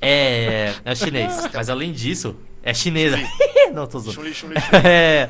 é. 0.00 0.74
É 0.84 0.94
chinês. 0.94 1.32
Mas 1.54 1.70
além 1.70 1.92
disso, 1.92 2.36
é 2.64 2.72
chinesa. 2.72 3.18
não, 3.72 3.86
tô 3.86 3.98
zoando. 3.98 4.22
É. 4.84 5.28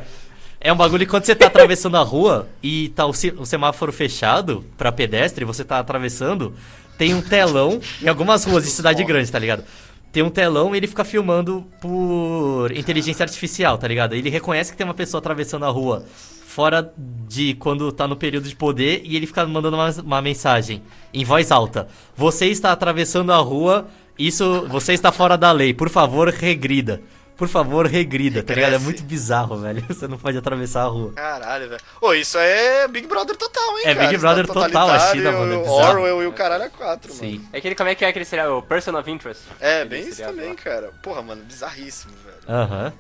É 0.61 0.73
um 0.73 0.77
bagulho 0.77 1.05
que 1.05 1.11
quando 1.11 1.27
você 1.27 1.35
tá 1.35 1.47
atravessando 1.47 1.99
a 1.99 2.03
rua 2.03 2.49
e 2.63 2.89
tá 2.91 3.05
o, 3.05 3.11
o 3.11 3.45
semáforo 3.45 3.93
fechado 3.93 4.65
pra 4.79 4.91
pedestre, 4.91 5.45
você 5.45 5.63
tá 5.63 5.79
atravessando, 5.79 6.55
tem 6.97 7.13
um 7.13 7.21
telão 7.21 7.79
em 8.01 8.09
algumas 8.09 8.45
ruas 8.45 8.65
de 8.65 8.71
cidade 8.71 9.05
grande, 9.05 9.31
tá 9.31 9.39
ligado? 9.39 9.63
Tem 10.11 10.23
um 10.23 10.31
telão 10.31 10.75
e 10.75 10.79
ele 10.79 10.87
fica 10.87 11.05
filmando 11.05 11.67
por 11.83 12.73
inteligência 12.75 13.25
artificial, 13.25 13.77
tá 13.77 13.87
ligado? 13.87 14.15
Ele 14.15 14.31
reconhece 14.31 14.73
que 14.73 14.79
tem 14.79 14.87
uma 14.87 14.95
pessoa 14.95 15.19
atravessando 15.19 15.67
a 15.67 15.69
rua 15.69 16.07
fora 16.47 16.95
de 17.29 17.53
quando 17.55 17.93
tá 17.93 18.09
no 18.09 18.17
período 18.17 18.49
de 18.49 18.57
poder 18.57 19.03
e 19.05 19.17
ele 19.17 19.27
fica 19.27 19.45
mandando 19.45 19.77
uma, 19.77 19.91
uma 19.91 20.23
mensagem 20.23 20.81
em 21.13 21.25
voz 21.27 21.51
alta. 21.51 21.89
Você 22.17 22.47
está 22.47 22.73
atravessando 22.73 23.33
a 23.33 23.37
rua, 23.37 23.87
isso, 24.19 24.67
você 24.69 24.95
está 24.95 25.13
fora 25.13 25.37
da 25.37 25.53
lei. 25.53 25.75
Por 25.75 25.91
favor, 25.91 26.29
regrida. 26.29 27.03
Por 27.37 27.49
favor, 27.49 27.87
regrida, 27.87 28.43
tá 28.45 28.55
ligado? 28.55 28.75
É 28.75 28.77
Regresse. 28.77 28.85
muito 28.85 29.03
bizarro, 29.03 29.57
velho. 29.57 29.85
Você 29.89 30.07
não 30.07 30.17
pode 30.17 30.39
atravessar 30.39 30.83
a 30.83 30.87
rua. 30.87 31.13
Caralho, 31.15 31.69
velho. 31.69 31.81
Ô, 32.01 32.15
isso 32.15 32.39
é 32.39 32.87
Big 32.87 33.09
Brother 33.09 33.37
total, 33.37 33.79
hein, 33.79 33.85
É 33.87 33.95
cara? 33.95 34.07
Big 34.07 34.19
Brother 34.21 34.45
Isso 34.45 34.53
total, 34.53 34.89
a 34.91 34.99
China, 35.11 35.33
mano, 35.33 35.53
é 35.53 35.57
o 35.57 35.61
bizarro. 35.61 35.89
Orwell 35.89 36.23
e 36.23 36.27
o 36.27 36.33
caralho 36.33 36.63
é 36.65 36.69
quatro, 36.69 37.13
mano. 37.13 37.21
Sim. 37.25 37.45
É 37.53 37.59
aquele, 37.59 37.75
como 37.75 37.89
é 37.89 37.95
que 37.97 38.05
é 38.05 38.09
aquele 38.09 38.25
serial? 38.25 38.59
O 38.59 38.63
Person 38.63 38.97
of 38.97 39.11
Interest. 39.11 39.43
É, 39.61 39.83
Aquele 39.83 39.89
bem 40.03 40.09
isso 40.09 40.23
também, 40.23 40.51
lá. 40.51 40.55
cara. 40.55 40.93
Porra, 41.03 41.23
mano, 41.23 41.43
bizarríssimo, 41.43 42.13
velho. 42.25 42.57
Aham. 42.61 42.93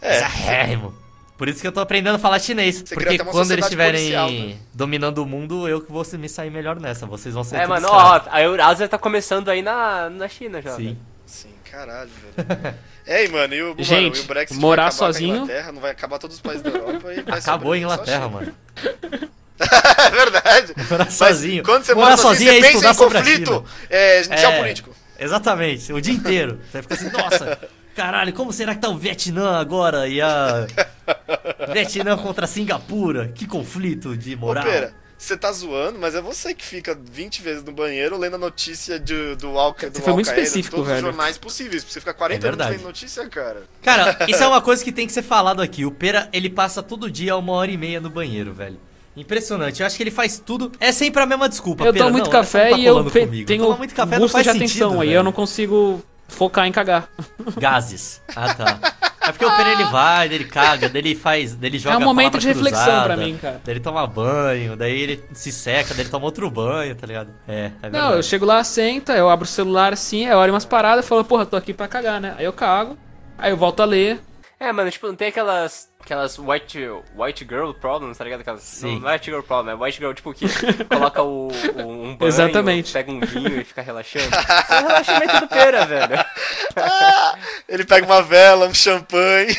É, 0.00 0.14
Bizarrérrimo. 0.14 0.94
Por 1.38 1.48
isso 1.48 1.60
que 1.60 1.66
eu 1.66 1.72
tô 1.72 1.80
aprendendo 1.80 2.16
a 2.16 2.18
falar 2.18 2.38
chinês. 2.40 2.82
Você 2.84 2.94
porque 2.94 3.18
quando 3.18 3.50
eles 3.52 3.64
estiverem 3.64 4.10
né? 4.10 4.56
dominando 4.74 5.18
o 5.18 5.26
mundo, 5.26 5.68
eu 5.68 5.80
que 5.80 5.90
vou 5.90 6.04
me 6.18 6.28
sair 6.28 6.50
melhor 6.50 6.78
nessa. 6.78 7.06
Vocês 7.06 7.34
vão 7.34 7.42
ser 7.44 7.56
É, 7.56 7.66
mano, 7.66 7.88
ó, 7.90 8.20
a 8.30 8.42
Eurásia 8.42 8.88
tá 8.88 8.98
começando 8.98 9.48
aí 9.48 9.62
na, 9.62 10.10
na 10.10 10.28
China 10.28 10.60
já. 10.60 10.72
Sim. 10.76 10.84
velho. 10.84 11.11
Caralho, 11.72 12.10
velho. 12.36 12.74
É, 13.04 13.26
mano, 13.28 13.52
e 13.52 13.60
o, 13.62 13.70
mano, 13.70 13.82
Gente, 13.82 14.18
e 14.18 14.20
o 14.20 14.24
Brexit 14.26 14.60
morar 14.60 14.82
vai 14.84 14.88
acabar 14.90 14.98
com 14.98 15.04
a 15.04 15.12
sozinho- 15.12 15.34
Inglaterra, 15.38 15.72
não 15.72 15.80
vai 15.80 15.90
acabar 15.90 16.18
todos 16.20 16.36
os 16.36 16.40
países 16.42 16.62
da 16.62 16.70
Europa 16.70 17.12
e 17.12 17.22
vai 17.22 17.38
Acabou 17.40 17.72
a 17.72 17.78
Inglaterra, 17.78 18.28
mano. 18.28 18.54
é 19.58 20.10
verdade. 20.10 20.72
Morar 20.88 21.04
Mas 21.06 21.14
sozinho. 21.14 21.62
Quando 21.64 21.84
você 21.84 21.94
Morar 21.94 22.06
mora 22.10 22.16
sozinho, 22.16 22.52
sozinho 22.52 22.64
é 22.64 22.70
você 22.70 22.72
pensa 22.78 22.90
estudar 22.90 23.18
em 23.20 23.22
conflito 23.24 23.64
é, 23.90 24.18
É, 24.20 24.36
geopolítico. 24.36 24.94
Exatamente, 25.18 25.92
o 25.92 26.00
dia 26.00 26.14
inteiro. 26.14 26.60
Você 26.70 26.82
fica 26.82 26.94
assim, 26.94 27.10
nossa, 27.10 27.58
caralho, 27.96 28.32
como 28.32 28.52
será 28.52 28.72
que 28.74 28.80
tá 28.80 28.88
o 28.88 28.96
Vietnã 28.96 29.58
agora? 29.58 30.06
E 30.08 30.20
a. 30.20 30.66
Vietnã 31.72 32.16
contra 32.16 32.46
Singapura? 32.46 33.32
Que 33.34 33.46
conflito 33.46 34.16
de 34.16 34.34
Ô, 34.34 34.38
moral. 34.38 34.64
pera, 34.64 34.94
você 35.24 35.36
tá 35.36 35.52
zoando, 35.52 35.98
mas 35.98 36.14
é 36.14 36.20
você 36.20 36.52
que 36.54 36.64
fica 36.64 36.98
20 37.00 37.42
vezes 37.42 37.62
no 37.64 37.72
banheiro 37.72 38.16
lendo 38.18 38.34
a 38.34 38.38
notícia 38.38 38.98
de, 38.98 39.36
do 39.36 39.56
Al-Qaeda, 39.58 39.90
do 39.92 39.96
Você 39.98 40.02
foi 40.02 40.12
muito 40.14 40.26
específico, 40.26 40.76
todos 40.76 40.88
velho. 40.88 40.98
os 40.98 41.04
jornais 41.14 41.38
possíveis. 41.38 41.84
Você 41.84 42.00
fica 42.00 42.12
40 42.12 42.34
É 42.34 42.38
minutos 42.38 42.58
verdade. 42.58 42.76
lendo 42.78 42.86
notícia, 42.88 43.28
cara. 43.28 43.62
Cara, 43.82 44.18
isso 44.28 44.42
é 44.42 44.46
uma 44.48 44.60
coisa 44.60 44.82
que 44.82 44.90
tem 44.92 45.06
que 45.06 45.12
ser 45.12 45.22
falado 45.22 45.62
aqui. 45.62 45.84
O 45.86 45.90
Pera, 45.90 46.28
ele 46.32 46.50
passa 46.50 46.82
todo 46.82 47.10
dia 47.10 47.36
uma 47.36 47.52
hora 47.52 47.70
e 47.70 47.76
meia 47.76 48.00
no 48.00 48.10
banheiro, 48.10 48.52
velho. 48.52 48.78
Impressionante. 49.16 49.80
Eu 49.80 49.86
acho 49.86 49.96
que 49.96 50.02
ele 50.02 50.10
faz 50.10 50.38
tudo. 50.44 50.72
É 50.80 50.90
sempre 50.90 51.22
a 51.22 51.26
mesma 51.26 51.48
desculpa. 51.48 51.84
Eu 51.84 51.92
Pera, 51.92 52.04
tomo 52.06 52.12
muito 52.16 52.24
não, 52.24 52.32
café 52.32 52.64
você 52.64 52.70
não 52.70 52.76
tá 52.76 52.78
e 52.78 52.86
eu 52.86 52.92
colando 52.94 53.10
pe- 53.10 53.20
comigo. 53.26 53.46
tenho 53.46 53.62
Toma 53.64 53.76
muito 53.76 53.94
café 53.94 54.18
não 54.18 54.28
faz 54.28 54.44
de 54.44 54.50
atenção, 54.50 54.66
sentido, 54.68 55.00
aí 55.02 55.08
velho. 55.08 55.18
eu 55.18 55.22
não 55.22 55.32
consigo 55.32 56.02
focar 56.28 56.66
em 56.66 56.72
cagar. 56.72 57.08
Gases. 57.58 58.20
Ah, 58.34 58.54
tá. 58.54 58.78
É 59.24 59.32
porque 59.32 59.44
o 59.44 59.56
Pera 59.56 59.70
ele 59.72 59.84
vai, 59.84 60.28
daí 60.28 60.38
ele 60.38 60.44
caga, 60.44 60.88
daí 60.88 61.00
ele 61.02 61.14
faz, 61.14 61.54
daí 61.54 61.70
ele 61.70 61.78
joga 61.78 61.94
é 61.94 61.98
um 61.98 62.04
momento 62.04 62.38
de 62.38 62.46
reflexão 62.46 62.84
cruzada, 62.84 63.04
pra 63.04 63.16
mim, 63.16 63.38
cara. 63.40 63.60
Daí 63.64 63.74
ele 63.74 63.80
toma 63.80 64.06
banho, 64.06 64.76
daí 64.76 65.00
ele 65.00 65.24
se 65.32 65.52
seca, 65.52 65.94
daí 65.94 66.02
ele 66.04 66.10
toma 66.10 66.24
outro 66.24 66.50
banho, 66.50 66.94
tá 66.94 67.06
ligado? 67.06 67.30
É, 67.46 67.66
é 67.66 67.68
verdade. 67.82 68.04
Não, 68.04 68.14
eu 68.14 68.22
chego 68.22 68.44
lá, 68.44 68.62
senta, 68.64 69.12
eu 69.12 69.30
abro 69.30 69.44
o 69.44 69.48
celular 69.48 69.92
assim, 69.92 70.26
eu 70.26 70.38
olho 70.38 70.52
umas 70.52 70.64
paradas 70.64 71.04
e 71.04 71.08
falo, 71.08 71.24
porra, 71.24 71.46
tô 71.46 71.56
aqui 71.56 71.72
pra 71.72 71.86
cagar, 71.88 72.20
né? 72.20 72.34
Aí 72.36 72.44
eu 72.44 72.52
cago, 72.52 72.96
aí 73.38 73.50
eu 73.50 73.56
volto 73.56 73.80
a 73.80 73.84
ler. 73.84 74.20
É, 74.58 74.72
mano, 74.72 74.90
tipo, 74.90 75.08
não 75.08 75.16
tem 75.16 75.28
aquelas. 75.28 75.88
Aquelas 76.04 76.38
white, 76.38 76.78
white 77.16 77.44
girl 77.48 77.70
problems, 77.72 78.18
tá 78.18 78.24
ligado? 78.24 78.40
Aquelas, 78.40 78.62
Sim. 78.62 78.98
Não 79.00 79.08
é 79.08 79.12
white 79.14 79.26
girl 79.30 79.40
problem, 79.42 79.74
é 79.74 79.78
white 79.78 79.98
girl, 79.98 80.12
tipo, 80.12 80.32
que 80.34 80.46
coloca 80.84 81.22
o, 81.22 81.48
o- 81.48 81.80
um 81.80 82.16
banho, 82.16 82.28
Exatamente. 82.28 82.92
pega 82.92 83.10
um 83.12 83.20
vinho 83.20 83.60
e 83.60 83.64
fica 83.64 83.82
relaxando. 83.82 84.24
Isso 84.26 84.72
é 84.72 84.78
o 84.82 84.86
relaxamento 84.88 85.40
do 85.40 85.48
pera, 85.48 85.86
velho. 85.86 86.24
Ele 87.68 87.84
pega 87.84 88.04
uma 88.06 88.22
vela, 88.22 88.66
um 88.66 88.74
champanhe, 88.74 89.56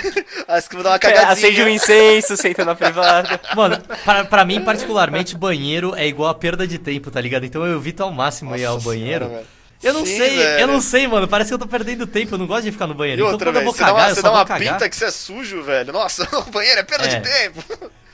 acho 0.47 0.69
que 0.69 0.75
vou 0.75 0.83
dar 0.83 0.91
uma 0.91 0.95
É, 0.97 0.99
cagadinha. 0.99 1.31
acende 1.31 1.63
um 1.63 1.69
incenso, 1.69 2.35
senta 2.37 2.63
na 2.65 2.75
privada. 2.75 3.39
Mano, 3.55 3.79
pra, 4.03 4.25
pra 4.25 4.45
mim, 4.45 4.61
particularmente, 4.61 5.37
banheiro 5.37 5.95
é 5.95 6.05
igual 6.07 6.29
a 6.29 6.35
perda 6.35 6.67
de 6.67 6.77
tempo, 6.77 7.09
tá 7.09 7.19
ligado? 7.21 7.45
Então 7.45 7.65
eu 7.65 7.77
evito 7.77 8.03
ao 8.03 8.11
máximo 8.11 8.55
ir 8.55 8.65
ao 8.65 8.75
Nossa 8.75 8.85
banheiro. 8.89 9.25
senhora. 9.25 9.45
Eu 9.83 9.93
não 9.93 10.05
Sim, 10.05 10.17
sei, 10.17 10.37
velho. 10.37 10.59
eu 10.61 10.67
não 10.67 10.81
sei, 10.81 11.07
mano. 11.07 11.27
Parece 11.27 11.49
que 11.49 11.53
eu 11.53 11.59
tô 11.59 11.67
perdendo 11.67 12.07
tempo, 12.07 12.35
eu 12.35 12.39
não 12.39 12.47
gosto 12.47 12.63
de 12.63 12.71
ficar 12.71 12.87
no 12.87 12.93
banheiro. 12.93 13.21
E 13.21 13.23
então 13.23 13.33
outra, 13.33 13.49
quando 13.51 13.57
eu 13.57 13.63
vou 13.63 13.73
você 13.73 13.79
dá 13.79 13.85
cagar, 13.87 14.01
uma, 14.03 14.09
eu 14.09 14.15
você 14.15 14.21
só 14.21 14.27
dá 14.27 14.29
vou 14.31 14.39
uma 14.39 14.45
cagar. 14.45 14.73
pinta 14.73 14.89
que 14.89 14.95
você 14.95 15.05
é 15.05 15.11
sujo, 15.11 15.61
velho. 15.63 15.91
Nossa, 15.93 16.27
o 16.39 16.51
banheiro 16.51 16.79
é 16.79 16.83
perda 16.83 17.05
É. 17.05 17.19
de 17.19 17.29
tempo. 17.29 17.63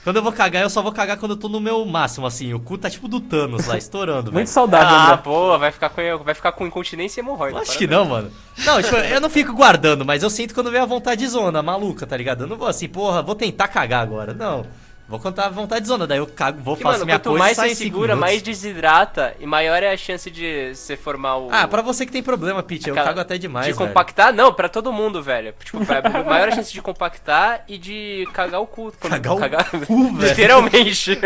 Quando 0.03 0.15
eu 0.15 0.24
vou 0.24 0.32
cagar, 0.32 0.63
eu 0.63 0.70
só 0.70 0.82
vou 0.82 0.93
cagar 0.93 1.17
quando 1.17 1.32
eu 1.32 1.38
tô 1.38 1.49
no 1.49 1.59
meu 1.59 1.86
máximo, 1.86 2.26
assim. 2.26 2.53
O 2.53 2.59
cu 2.59 2.78
tá 2.78 2.89
tipo 2.89 3.07
do 3.07 3.20
Thanos 3.20 3.67
lá, 3.67 3.78
estourando. 3.78 4.32
Muito 4.32 4.47
saudável, 4.49 4.88
Ah, 4.95 5.05
André. 5.07 5.17
pô, 5.17 5.59
vai 5.59 5.72
ficar 5.74 5.89
com, 5.89 6.01
vai 6.24 6.34
ficar 6.34 6.53
com 6.53 6.65
incontinência 6.65 7.20
e 7.20 7.22
hemorroida. 7.22 7.59
Acho 7.59 7.78
que 7.78 7.86
não, 7.86 8.05
mano. 8.05 8.32
Não, 8.59 8.82
tipo, 8.82 8.95
eu 8.95 9.20
não 9.20 9.30
fico 9.30 9.53
guardando, 9.53 10.05
mas 10.05 10.24
eu 10.24 10.30
sinto 10.30 10.53
quando 10.53 10.72
vem 10.72 10.80
a 10.80 10.86
vontade 10.86 11.20
de 11.20 11.28
zona, 11.28 11.61
maluca, 11.61 12.07
tá 12.07 12.15
ligado? 12.15 12.45
Eu 12.45 12.47
não 12.47 12.55
vou 12.55 12.67
assim, 12.70 12.88
porra, 12.88 13.22
vou 13.22 13.36
tentar 13.36 13.67
cagar 13.67 14.01
agora. 14.01 14.34
Não. 14.34 14.65
Vou 15.10 15.20
contar 15.20 15.47
a 15.47 15.49
vontade 15.49 15.82
de 15.82 15.88
zona, 15.88 16.05
daí 16.05 16.20
eu 16.20 16.28
cago, 16.28 16.62
vou, 16.62 16.76
E, 16.76 16.82
faço 16.82 16.93
mano, 16.99 17.05
minha 17.07 17.18
quanto 17.18 17.30
coisa 17.32 17.43
mais 17.43 17.57
saio 17.57 17.72
você 17.76 17.84
segura, 17.84 18.14
minutos. 18.14 18.20
mais 18.20 18.41
desidrata 18.43 19.34
e 19.39 19.45
maior 19.47 19.82
é 19.82 19.91
a 19.91 19.97
chance 19.97 20.30
de 20.30 20.76
você 20.76 20.95
formar 20.95 21.38
o. 21.38 21.49
Ah, 21.51 21.68
pra 21.68 21.82
você 21.82 22.05
que 22.05 22.12
tem 22.12 22.22
problema, 22.22 22.62
Pete, 22.62 22.88
eu 22.89 22.93
aquela- 22.93 23.07
cago 23.07 23.20
até 23.22 23.36
demais, 23.36 23.66
De 23.66 23.74
velho. 23.74 23.88
compactar? 23.88 24.32
Não, 24.32 24.53
pra 24.53 24.70
todo 24.70 24.93
mundo, 24.93 25.24
velho. 25.24 25.51
Tipo, 25.64 25.84
pra, 25.84 26.01
maior 26.24 26.49
a 26.49 26.51
chance 26.51 26.72
de 26.72 26.80
compactar 26.80 27.64
e 27.68 27.80
de 27.80 28.28
cagar 28.34 28.62
o 28.62 28.68
cu. 28.68 28.91
Cagar 28.99 29.34
o 29.34 29.86
cu, 29.88 30.14
velho. 30.14 30.30
Literalmente. 30.30 31.12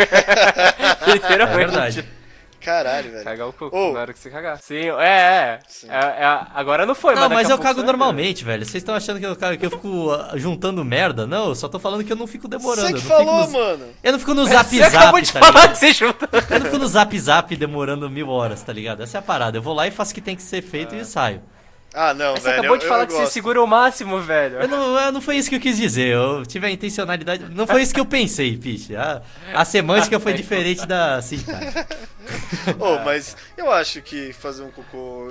Literalmente. 1.06 1.54
É 1.54 1.58
verdade. 1.58 2.06
Caralho, 2.64 3.12
velho. 3.14 3.24
Cagar 3.24 3.48
o 3.48 3.54
cu 3.54 3.70
Ô. 3.72 3.94
na 3.94 4.00
hora 4.02 4.14
que 4.14 4.20
você 4.20 4.30
cagar. 4.30 4.58
Sim, 4.62 4.90
é, 5.00 5.04
é. 5.04 5.60
É, 5.90 5.96
é, 5.96 6.40
agora 6.54 6.86
não 6.86 6.96
foi, 6.96 7.14
Não, 7.16 7.24
mas 7.30 7.34
mas 7.44 7.50
eu 7.50 7.58
cago 7.60 7.80
você 7.82 7.86
normalmente, 7.86 8.44
velho. 8.44 8.66
Vocês 8.66 8.82
estão 8.82 8.96
achando 8.96 9.20
que 9.20 9.26
eu, 9.26 9.36
cago- 9.36 9.58
que 9.58 9.66
eu 9.66 9.72
fico 9.72 10.12
ah, 10.12 10.32
juntando 10.36 10.84
merda? 10.84 11.28
Não, 11.28 11.50
eu 11.50 11.56
só 11.56 11.68
tô 11.68 11.78
falando 11.80 12.04
que 12.04 12.12
eu 12.12 12.16
não 12.18 12.28
fico 12.28 12.48
demorando. 12.48 12.88
Você 12.88 12.94
que 12.94 13.02
falou, 13.02 13.42
nos- 13.42 13.52
mano. 13.52 13.86
Eu 14.04 14.12
não 14.14 14.20
fico 14.20 14.34
no 14.34 14.46
ver. 14.46 14.52
zap 14.56 14.70
Você 14.70 14.84
acabou 14.84 15.12
zap, 15.12 15.22
de 15.24 15.34
tá 15.34 15.40
falar 15.40 15.68
que 15.70 15.78
você 15.78 15.94
junta. 15.94 16.30
Eu 16.32 16.60
não 16.60 16.66
fico 16.68 16.78
no 16.80 16.88
zap 16.88 17.20
zap 17.20 17.56
demorando 17.56 18.10
mil 18.10 18.30
horas, 18.30 18.62
tá 18.62 18.72
ligado? 18.74 19.04
Essa 19.04 19.18
é 19.18 19.20
a 19.20 19.22
parada. 19.22 19.58
Eu 19.58 19.62
vou 19.62 19.74
lá 19.74 19.88
e 19.88 19.92
faço 19.92 20.12
o 20.12 20.16
que 20.16 20.22
tem 20.22 20.36
que 20.36 20.42
ser 20.44 20.62
feito 20.62 20.96
e 20.96 21.04
saio. 21.06 21.42
Ah, 21.94 22.14
não, 22.14 22.36
Você 22.36 22.42
velho. 22.44 22.54
acabou 22.60 22.76
eu- 22.76 22.80
de 22.80 22.88
falar 22.88 23.04
eu 23.04 23.08
que 23.08 23.14
você 23.14 23.20
gosto. 23.20 23.34
segura 23.34 23.62
o 23.62 23.68
máximo, 23.68 24.20
velho. 24.20 24.62
Eu 24.62 24.68
não, 24.68 24.98
eu- 25.00 25.12
não 25.12 25.22
foi 25.22 25.38
isso 25.38 25.48
que 25.50 25.56
eu 25.56 25.60
quis 25.60 25.78
dizer. 25.78 26.08
Eu 26.08 26.44
tive 26.46 26.66
a 26.66 26.72
intencionalidade. 26.72 27.46
Não 27.52 27.68
foi 27.68 27.84
isso 27.84 27.94
que 27.94 28.00
eu 28.00 28.06
pensei, 28.06 28.58
Piche. 28.58 28.96
A, 28.96 29.22
a 29.54 29.64
semântica 29.64 30.20
foi 30.20 30.34
diferente 30.34 30.86
da 30.88 31.22
sintaxe. 31.22 31.86
Ô, 32.80 32.98
mas 33.06 33.38
eu 33.58 33.72
acho 33.72 34.02
que 34.02 34.34
fazer 34.34 34.64
um 34.64 34.72
cocô. 34.72 35.30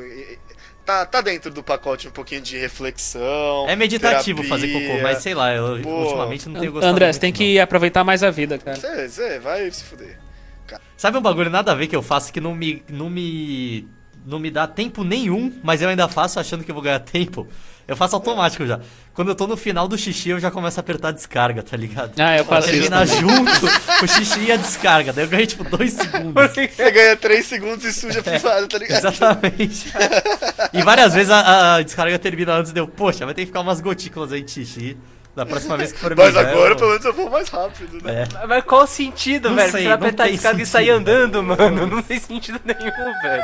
Tá, 0.84 1.06
tá 1.06 1.20
dentro 1.20 1.50
do 1.50 1.62
pacote 1.62 2.08
um 2.08 2.10
pouquinho 2.10 2.40
de 2.40 2.58
reflexão. 2.58 3.66
É 3.68 3.76
meditativo 3.76 4.42
fazer 4.44 4.66
terapia. 4.66 4.88
cocô, 4.90 5.02
mas 5.02 5.18
sei 5.18 5.32
lá, 5.34 5.52
eu 5.54 5.80
Pô. 5.80 5.90
ultimamente 5.90 6.48
não 6.48 6.58
tenho 6.60 6.72
gostado. 6.72 6.92
André, 6.92 7.06
muito, 7.06 7.14
você 7.14 7.20
tem 7.20 7.30
não. 7.32 7.36
que 7.38 7.60
aproveitar 7.60 8.02
mais 8.04 8.22
a 8.22 8.30
vida, 8.30 8.58
cara. 8.58 8.76
Você, 8.76 9.08
você 9.08 9.38
vai 9.38 9.70
se 9.70 9.84
fuder. 9.84 10.18
Sabe 10.96 11.18
um 11.18 11.20
bagulho 11.22 11.50
nada 11.50 11.72
a 11.72 11.74
ver 11.74 11.86
que 11.86 11.94
eu 11.96 12.02
faço 12.02 12.32
que 12.32 12.40
não 12.40 12.54
me. 12.54 12.82
não 12.88 13.08
me. 13.10 13.86
Não 14.26 14.38
me 14.38 14.50
dá 14.50 14.66
tempo 14.66 15.02
nenhum, 15.04 15.52
mas 15.62 15.82
eu 15.82 15.88
ainda 15.88 16.08
faço 16.08 16.38
achando 16.40 16.64
que 16.64 16.70
eu 16.70 16.74
vou 16.74 16.82
ganhar 16.82 16.98
tempo? 17.00 17.46
Eu 17.88 17.96
faço 17.96 18.14
automático 18.14 18.64
já. 18.64 18.78
Quando 19.12 19.28
eu 19.28 19.34
tô 19.34 19.46
no 19.46 19.56
final 19.56 19.88
do 19.88 19.98
xixi, 19.98 20.28
eu 20.30 20.38
já 20.38 20.52
começo 20.52 20.78
a 20.78 20.80
apertar 20.80 21.08
a 21.08 21.10
descarga, 21.12 21.62
tá 21.64 21.76
ligado? 21.76 22.12
Ah, 22.18 22.38
eu 22.38 22.44
faço 22.44 22.68
isso. 22.70 22.88
Terminar 22.88 23.06
junto 23.06 23.66
o 24.02 24.06
xixi 24.08 24.40
e 24.44 24.52
a 24.52 24.56
descarga. 24.56 25.12
Daí 25.12 25.24
eu 25.24 25.28
ganhei 25.28 25.46
tipo 25.46 25.64
dois 25.64 25.92
segundos. 25.92 26.50
Você 26.52 26.90
ganha 26.92 27.16
3 27.16 27.44
segundos 27.44 27.84
e 27.84 27.92
suja 27.92 28.20
a 28.20 28.22
privada, 28.22 28.66
tá 28.68 28.78
ligado? 28.78 28.98
Exatamente. 28.98 29.92
e 30.72 30.82
várias 30.82 31.12
vezes 31.12 31.30
a, 31.30 31.74
a 31.76 31.82
descarga 31.82 32.16
termina 32.20 32.54
antes 32.54 32.72
de 32.72 32.78
eu, 32.80 32.86
poxa, 32.86 33.24
vai 33.26 33.34
ter 33.34 33.42
que 33.42 33.46
ficar 33.46 33.60
umas 33.60 33.80
gotículas 33.80 34.32
aí 34.32 34.42
de 34.42 34.50
xixi. 34.52 34.96
Da 35.34 35.44
próxima 35.44 35.76
vez 35.78 35.90
que 35.92 35.98
for 35.98 36.14
Mas 36.14 36.36
agora 36.36 36.76
pelo 36.76 36.90
menos 36.90 37.04
eu 37.04 37.12
vou 37.14 37.30
mais 37.30 37.48
rápido, 37.48 38.00
né? 38.04 38.26
É. 38.42 38.46
Mas 38.46 38.64
qual 38.64 38.84
o 38.84 38.86
sentido, 38.86 39.48
Não 39.48 39.56
velho? 39.56 39.72
sei, 39.72 39.80
você 39.82 39.88
vai 39.88 39.96
apertar 39.96 40.24
a 40.24 40.28
descarga 40.28 40.62
e 40.62 40.66
sair 40.66 40.86
sentido. 40.86 40.98
andando, 41.10 41.42
mano. 41.42 41.86
Não 41.86 42.02
tem 42.02 42.20
sentido 42.20 42.60
nenhum, 42.64 43.20
velho. 43.22 43.42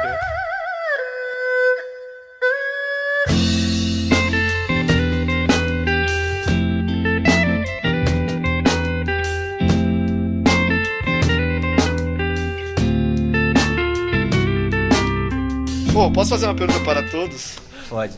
Pô, 15.99 16.09
posso 16.13 16.31
fazer 16.31 16.47
uma 16.47 16.55
pergunta 16.55 16.79
para 16.85 17.03
todos? 17.03 17.59
Pode. 17.89 18.15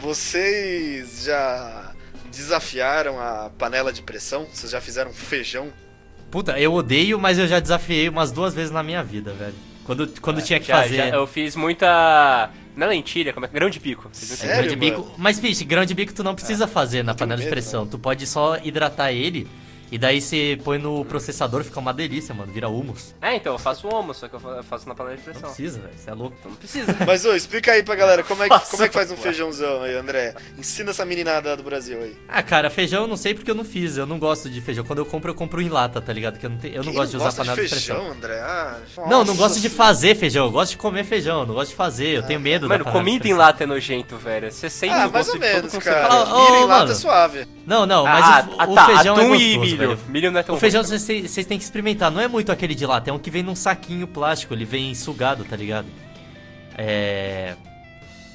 Vocês 0.00 1.24
já 1.24 1.92
desafiaram 2.32 3.20
a 3.20 3.50
panela 3.58 3.92
de 3.92 4.00
pressão? 4.00 4.46
Vocês 4.50 4.72
já 4.72 4.80
fizeram 4.80 5.12
feijão? 5.12 5.70
Puta, 6.30 6.58
eu 6.58 6.72
odeio, 6.72 7.18
mas 7.20 7.38
eu 7.38 7.46
já 7.46 7.60
desafiei 7.60 8.08
umas 8.08 8.32
duas 8.32 8.54
vezes 8.54 8.70
na 8.70 8.82
minha 8.82 9.04
vida, 9.04 9.34
velho. 9.34 9.52
Quando, 9.84 10.08
quando 10.22 10.40
tinha 10.40 10.58
que 10.58 10.68
Já, 10.68 10.80
fazer. 10.80 10.96
já, 10.96 11.08
eu 11.10 11.26
fiz 11.26 11.54
muita. 11.54 12.48
Não 12.74 12.86
é 12.86 12.88
lentilha, 12.88 13.34
como 13.34 13.44
é? 13.44 13.48
Grão 13.50 13.68
de 13.68 13.78
bico. 13.78 14.08
Sério, 14.12 14.56
grão 14.56 14.68
de 14.70 14.76
bico. 14.76 15.14
Mas, 15.18 15.38
bicho, 15.38 15.66
grão 15.66 15.84
de 15.84 15.92
bico 15.92 16.14
tu 16.14 16.24
não 16.24 16.34
precisa 16.34 16.66
fazer 16.66 17.04
na 17.04 17.14
panela 17.14 17.42
de 17.42 17.46
pressão. 17.46 17.86
Tu 17.86 17.98
pode 17.98 18.26
só 18.26 18.56
hidratar 18.64 19.12
ele 19.12 19.46
E 19.90 19.98
daí 19.98 20.20
você 20.20 20.58
põe 20.64 20.78
no 20.78 21.04
processador, 21.04 21.62
fica 21.62 21.78
uma 21.78 21.94
delícia, 21.94 22.34
mano. 22.34 22.52
Vira 22.52 22.68
humus. 22.68 23.14
É, 23.22 23.36
então 23.36 23.52
eu 23.52 23.58
faço 23.58 23.86
homo, 23.88 24.12
só 24.12 24.26
que 24.28 24.34
eu 24.34 24.40
fa- 24.40 24.48
eu 24.56 24.64
faço 24.64 24.88
na 24.88 24.94
panela 24.94 25.16
de 25.16 25.22
Não 25.22 25.32
pressão. 25.32 25.48
precisa, 25.50 25.80
velho. 25.80 25.94
Você 25.96 26.10
é 26.10 26.14
louco. 26.14 26.36
Então 26.38 26.50
não 26.50 26.58
precisa. 26.58 26.96
Mas, 27.06 27.24
ô, 27.24 27.34
explica 27.34 27.72
aí 27.72 27.82
pra 27.82 27.94
galera 27.94 28.22
como 28.24 28.42
é 28.42 28.48
que, 28.48 28.54
Nossa, 28.54 28.70
como 28.70 28.82
é 28.82 28.88
que 28.88 28.94
faz 28.94 29.10
um 29.10 29.16
feijãozão 29.18 29.82
aí, 29.82 29.94
André. 29.96 30.34
Ensina 30.58 30.90
essa 30.90 31.04
meninada 31.04 31.56
do 31.56 31.62
Brasil 31.62 32.00
aí. 32.02 32.16
Ah, 32.28 32.42
cara, 32.42 32.68
feijão 32.70 33.02
eu 33.02 33.08
não 33.08 33.16
sei 33.16 33.34
porque 33.34 33.50
eu 33.50 33.54
não 33.54 33.64
fiz. 33.64 33.96
Eu 33.96 34.06
não 34.06 34.18
gosto 34.18 34.50
de 34.50 34.60
feijão. 34.60 34.84
Quando 34.84 34.98
eu 34.98 35.06
compro, 35.06 35.30
eu 35.30 35.34
compro 35.34 35.60
em 35.62 35.68
lata, 35.68 36.00
tá 36.00 36.12
ligado? 36.12 36.38
Que 36.38 36.46
eu 36.46 36.50
não, 36.50 36.58
te- 36.58 36.68
eu 36.68 36.76
não 36.76 36.82
Quem 36.84 36.94
gosto 36.94 37.10
de 37.12 37.16
usar 37.16 37.24
gosta 37.26 37.42
panela 37.44 37.62
de, 37.62 37.68
feijão, 37.68 37.96
pressão. 37.96 38.12
André? 38.16 38.40
Ah, 38.40 38.78
Não, 39.08 39.24
não 39.24 39.36
gosto 39.36 39.60
de 39.60 39.68
fazer 39.68 40.14
feijão. 40.16 40.46
Eu 40.46 40.50
gosto 40.52 40.72
de 40.72 40.78
comer 40.78 41.04
feijão. 41.04 41.40
Eu 41.40 41.46
não 41.46 41.54
gosto 41.54 41.70
de 41.70 41.76
fazer. 41.76 42.08
Eu 42.16 42.22
tenho 42.24 42.40
medo 42.40 42.68
Mano, 42.68 42.84
de 42.84 42.90
comida 42.90 43.28
em 43.28 43.34
lata 43.34 43.62
é 43.62 43.66
nojento, 43.66 44.16
velho. 44.16 44.50
Você 44.50 44.68
sente 44.68 44.92
Ah, 44.92 45.06
o 45.06 45.12
mais 45.12 45.26
gosto 45.26 45.34
ou 45.34 45.38
de 45.40 45.46
todo 45.52 45.62
menos, 45.70 45.78
cara. 45.84 46.08
Fala, 46.08 46.42
Milho 46.50 46.62
em 46.62 46.66
lata 46.66 46.92
é 46.92 46.94
suave. 46.94 47.48
Não, 47.66 47.84
não, 47.86 48.04
mas 48.04 48.24
ah, 48.24 48.48
o, 48.48 48.60
ah, 48.60 48.64
o 48.68 48.74
tá, 48.74 48.86
feijão 48.86 49.16
atum 49.16 49.34
é 49.34 49.38
gostoso, 49.38 49.75
milho. 49.76 49.96
velho. 49.96 50.10
Milho 50.10 50.30
não 50.32 50.40
é 50.40 50.42
tão 50.42 50.54
O 50.54 50.58
feijão 50.58 50.82
vocês 50.82 51.30
vocês 51.30 51.46
têm 51.46 51.58
que 51.58 51.64
experimentar. 51.64 52.10
Não 52.10 52.20
é 52.20 52.28
muito 52.28 52.50
aquele 52.52 52.74
de 52.74 52.86
lata, 52.86 53.10
é 53.10 53.12
um 53.12 53.18
que 53.18 53.30
vem 53.30 53.42
num 53.42 53.54
saquinho 53.54 54.06
plástico. 54.06 54.54
Ele 54.54 54.64
vem 54.64 54.94
sugado, 54.94 55.44
tá 55.44 55.56
ligado? 55.56 55.86
É. 56.76 57.54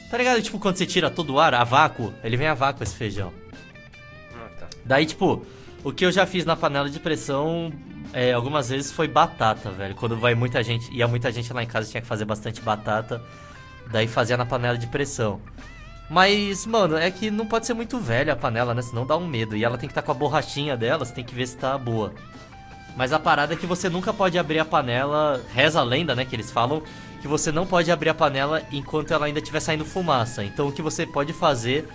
Tá 0.09 0.17
ligado? 0.17 0.41
Tipo, 0.41 0.59
quando 0.59 0.75
você 0.75 0.85
tira 0.85 1.09
todo 1.09 1.33
o 1.33 1.39
ar, 1.39 1.53
a 1.53 1.63
vácuo, 1.63 2.13
ele 2.23 2.35
vem 2.35 2.47
a 2.47 2.53
vácuo 2.53 2.83
esse 2.83 2.95
feijão. 2.95 3.31
Ah, 4.35 4.49
tá. 4.59 4.67
Daí, 4.83 5.05
tipo, 5.05 5.45
o 5.83 5.91
que 5.91 6.05
eu 6.05 6.11
já 6.11 6.25
fiz 6.25 6.45
na 6.45 6.55
panela 6.55 6.89
de 6.89 6.99
pressão 6.99 7.71
é, 8.13 8.33
algumas 8.33 8.69
vezes 8.69 8.91
foi 8.91 9.07
batata, 9.07 9.71
velho. 9.71 9.95
Quando 9.95 10.17
vai 10.17 10.35
muita 10.35 10.61
gente, 10.63 10.91
ia 10.93 11.07
muita 11.07 11.31
gente 11.31 11.51
lá 11.53 11.63
em 11.63 11.67
casa, 11.67 11.89
tinha 11.89 12.01
que 12.01 12.07
fazer 12.07 12.25
bastante 12.25 12.61
batata. 12.61 13.21
Daí 13.91 14.07
fazia 14.07 14.37
na 14.37 14.45
panela 14.45 14.77
de 14.77 14.87
pressão. 14.87 15.41
Mas, 16.11 16.65
mano, 16.65 16.97
é 16.97 17.09
que 17.09 17.31
não 17.31 17.45
pode 17.45 17.65
ser 17.65 17.73
muito 17.73 17.97
velha 17.97 18.33
a 18.33 18.35
panela, 18.35 18.73
né? 18.73 18.81
Senão 18.81 19.05
dá 19.05 19.15
um 19.15 19.25
medo. 19.25 19.55
E 19.55 19.63
ela 19.63 19.77
tem 19.77 19.87
que 19.87 19.93
estar 19.93 20.01
com 20.01 20.11
a 20.11 20.13
borrachinha 20.13 20.75
dela, 20.75 21.05
você 21.05 21.13
tem 21.13 21.23
que 21.23 21.33
ver 21.33 21.47
se 21.47 21.55
tá 21.55 21.77
boa. 21.77 22.13
Mas 22.97 23.13
a 23.13 23.19
parada 23.19 23.53
é 23.53 23.55
que 23.55 23.65
você 23.65 23.87
nunca 23.87 24.11
pode 24.11 24.37
abrir 24.37 24.59
a 24.59 24.65
panela. 24.65 25.41
Reza 25.53 25.79
a 25.79 25.83
lenda, 25.83 26.13
né? 26.13 26.25
Que 26.25 26.35
eles 26.35 26.51
falam 26.51 26.83
que 27.21 27.29
você 27.29 27.49
não 27.49 27.65
pode 27.65 27.89
abrir 27.89 28.09
a 28.09 28.13
panela 28.13 28.61
enquanto 28.73 29.13
ela 29.13 29.25
ainda 29.25 29.39
estiver 29.39 29.61
saindo 29.61 29.85
fumaça. 29.85 30.43
Então 30.43 30.67
o 30.67 30.71
que 30.73 30.81
você 30.81 31.05
pode 31.05 31.31
fazer 31.31 31.87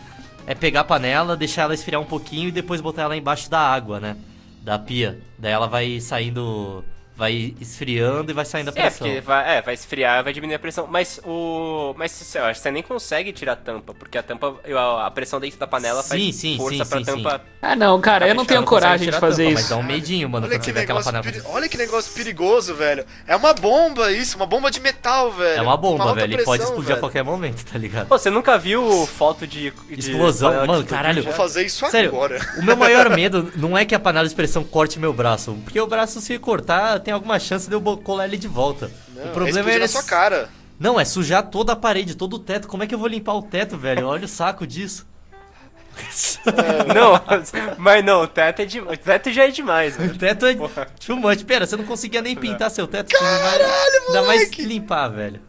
é 0.47 0.55
pegar 0.55 0.81
a 0.81 0.85
panela, 0.85 1.37
deixar 1.37 1.64
ela 1.64 1.75
esfriar 1.75 2.01
um 2.01 2.07
pouquinho 2.07 2.49
e 2.49 2.53
depois 2.53 2.81
botar 2.81 3.03
ela 3.03 3.17
embaixo 3.19 3.51
da 3.51 3.61
água, 3.61 4.01
né? 4.01 4.17
Da 4.62 4.79
pia. 4.79 5.21
Daí 5.39 5.53
ela 5.53 5.67
vai 5.67 6.01
saindo. 6.01 6.83
Vai 7.17 7.55
esfriando 7.59 8.31
e 8.31 8.35
vai 8.35 8.45
saindo 8.45 8.69
a 8.69 8.73
É, 8.73 8.75
pressão. 8.83 9.07
porque 9.07 9.21
vai, 9.23 9.57
é, 9.59 9.62
vai 9.62 9.73
esfriar, 9.75 10.23
vai 10.23 10.33
diminuir 10.35 10.57
a 10.57 10.59
pressão. 10.59 10.87
Mas 10.87 11.19
o. 11.25 11.95
Mas 11.97 12.35
eu 12.35 12.45
acho 12.45 12.61
que 12.61 12.62
você 12.64 12.71
nem 12.71 12.83
consegue 12.83 13.33
tirar 13.33 13.53
a 13.53 13.57
tampa, 13.57 13.95
porque 13.95 14.19
a 14.19 14.23
tampa. 14.23 14.55
a- 14.77 15.07
A 15.07 15.11
pressão 15.11 15.41
dentro 15.41 15.59
da 15.59 15.67
panela 15.67 16.03
Sim, 16.03 16.09
faz 16.09 16.35
sim, 16.37 16.57
força 16.59 16.85
sim, 16.85 16.91
pra 16.91 16.99
sim, 16.99 17.05
tampa. 17.05 17.41
Ah, 17.62 17.75
não, 17.75 17.99
cara, 18.01 18.27
Tá 18.27 18.31
eu 18.31 18.35
não 18.35 18.45
fechado, 18.45 18.49
tenho 18.49 18.61
Não 18.61 18.67
coragem 18.69 19.09
de 19.11 19.17
a 19.17 19.21
fazer 19.21 19.45
tampa, 19.45 19.55
Mas 19.55 19.61
isso. 19.64 19.71
dá 19.71 19.77
um 19.79 19.83
medinho, 19.83 20.29
mano, 20.29 20.47
Olha 20.47 20.55
quando 20.55 20.61
que, 20.61 20.67
você 20.67 20.73
vê 20.73 20.81
aquela 20.81 21.01
negócio 21.01 21.23
panela. 21.23 21.43
peri- 21.43 21.55
Olha 21.57 21.69
que 21.69 21.77
negócio 21.79 22.12
perigoso, 22.12 22.75
velho. 22.75 23.05
É 23.27 23.35
uma 23.35 23.55
bomba 23.55 24.12
isso, 24.12 24.37
uma 24.37 24.47
bomba 24.47 24.71
de 24.71 24.81
metal, 24.81 25.33
velho. 25.33 25.59
É 25.59 25.62
uma 25.62 25.77
bomba, 25.77 26.05
alta 26.05 26.14
velho. 26.21 26.35
E 26.35 26.45
pode 26.45 26.59
pressão, 26.59 26.64
explodir 26.75 26.91
a 26.91 26.95
velho. 26.97 27.01
qualquer 27.01 27.25
momento, 27.25 27.64
tá 27.64 27.79
ligado? 27.79 28.07
Pô, 28.09 28.19
você 28.19 28.29
nunca 28.31 28.59
viu 28.59 29.07
foto 29.07 29.47
de. 29.47 29.71
de 29.71 30.01
Explosão, 30.01 30.61
que 30.61 30.67
mano, 30.67 30.85
caralho. 30.85 31.23
Vou 31.23 31.33
fazer 31.33 31.64
isso 31.64 31.89
Sério, 31.89 32.11
agora. 32.11 32.39
o 32.59 32.62
meu 32.62 32.77
maior 32.77 33.09
medo 33.11 33.51
não 33.57 33.77
é 33.77 33.85
que 33.87 33.95
a 33.95 33.99
panela 33.99 34.29
de 34.29 34.35
pressão 34.35 34.62
corte 34.62 34.99
meu 34.99 35.12
braço, 35.14 35.57
porque 35.64 35.81
o 35.81 35.87
braço 35.87 36.21
se 36.21 36.39
cortar 36.39 37.01
tem 37.07 37.15
alguma 37.15 37.39
chance 37.39 37.69
de 37.69 37.75
eu 37.75 37.81
colar 37.99 38.25
ele 38.25 38.37
de 38.37 38.49
volta. 38.49 38.91
Não, 39.15 39.27
o 39.27 39.29
problema 39.29 39.71
é 39.71 39.75
é 39.75 39.77
ele 39.77 39.87
sua 39.87 40.03
cara. 40.03 40.49
Não, 40.77 40.99
é 40.99 41.05
sujar 41.05 41.49
toda 41.49 41.73
a 41.73 41.77
parede, 41.77 42.17
todo 42.17 42.35
o 42.35 42.39
teto. 42.41 42.67
Como 42.67 42.83
é 42.83 42.87
que 42.89 42.93
eu 42.93 42.99
vou 42.99 43.07
limpar 43.07 43.35
o 43.35 43.43
teto, 43.43 43.79
velho? 43.79 44.09
Olha 44.09 44.25
o 44.25 44.29
saco 44.29 44.67
disso. 44.67 45.07
Não, 46.95 47.19
mas 47.79 48.05
não, 48.05 48.23
o 48.23 48.27
teto, 48.27 48.61
é 48.61 48.65
de... 48.67 48.81
o 48.81 48.97
teto 48.97 49.33
já 49.33 49.45
é 49.45 49.51
demais, 49.51 49.97
velho. 49.97 50.13
O 50.13 50.19
teto 50.19 50.47
é 50.47 50.55
Porra. 50.57 50.89
too 51.07 51.17
much. 51.17 51.45
Pera, 51.45 51.65
você 51.65 51.77
não 51.77 51.85
conseguia 51.85 52.21
nem 52.21 52.35
pintar 52.35 52.71
seu 52.73 52.89
teto. 52.89 53.17
Caralho, 53.17 53.65
Ainda 54.09 54.23
mais 54.25 54.51
limpar, 54.59 55.09
velho. 55.09 55.41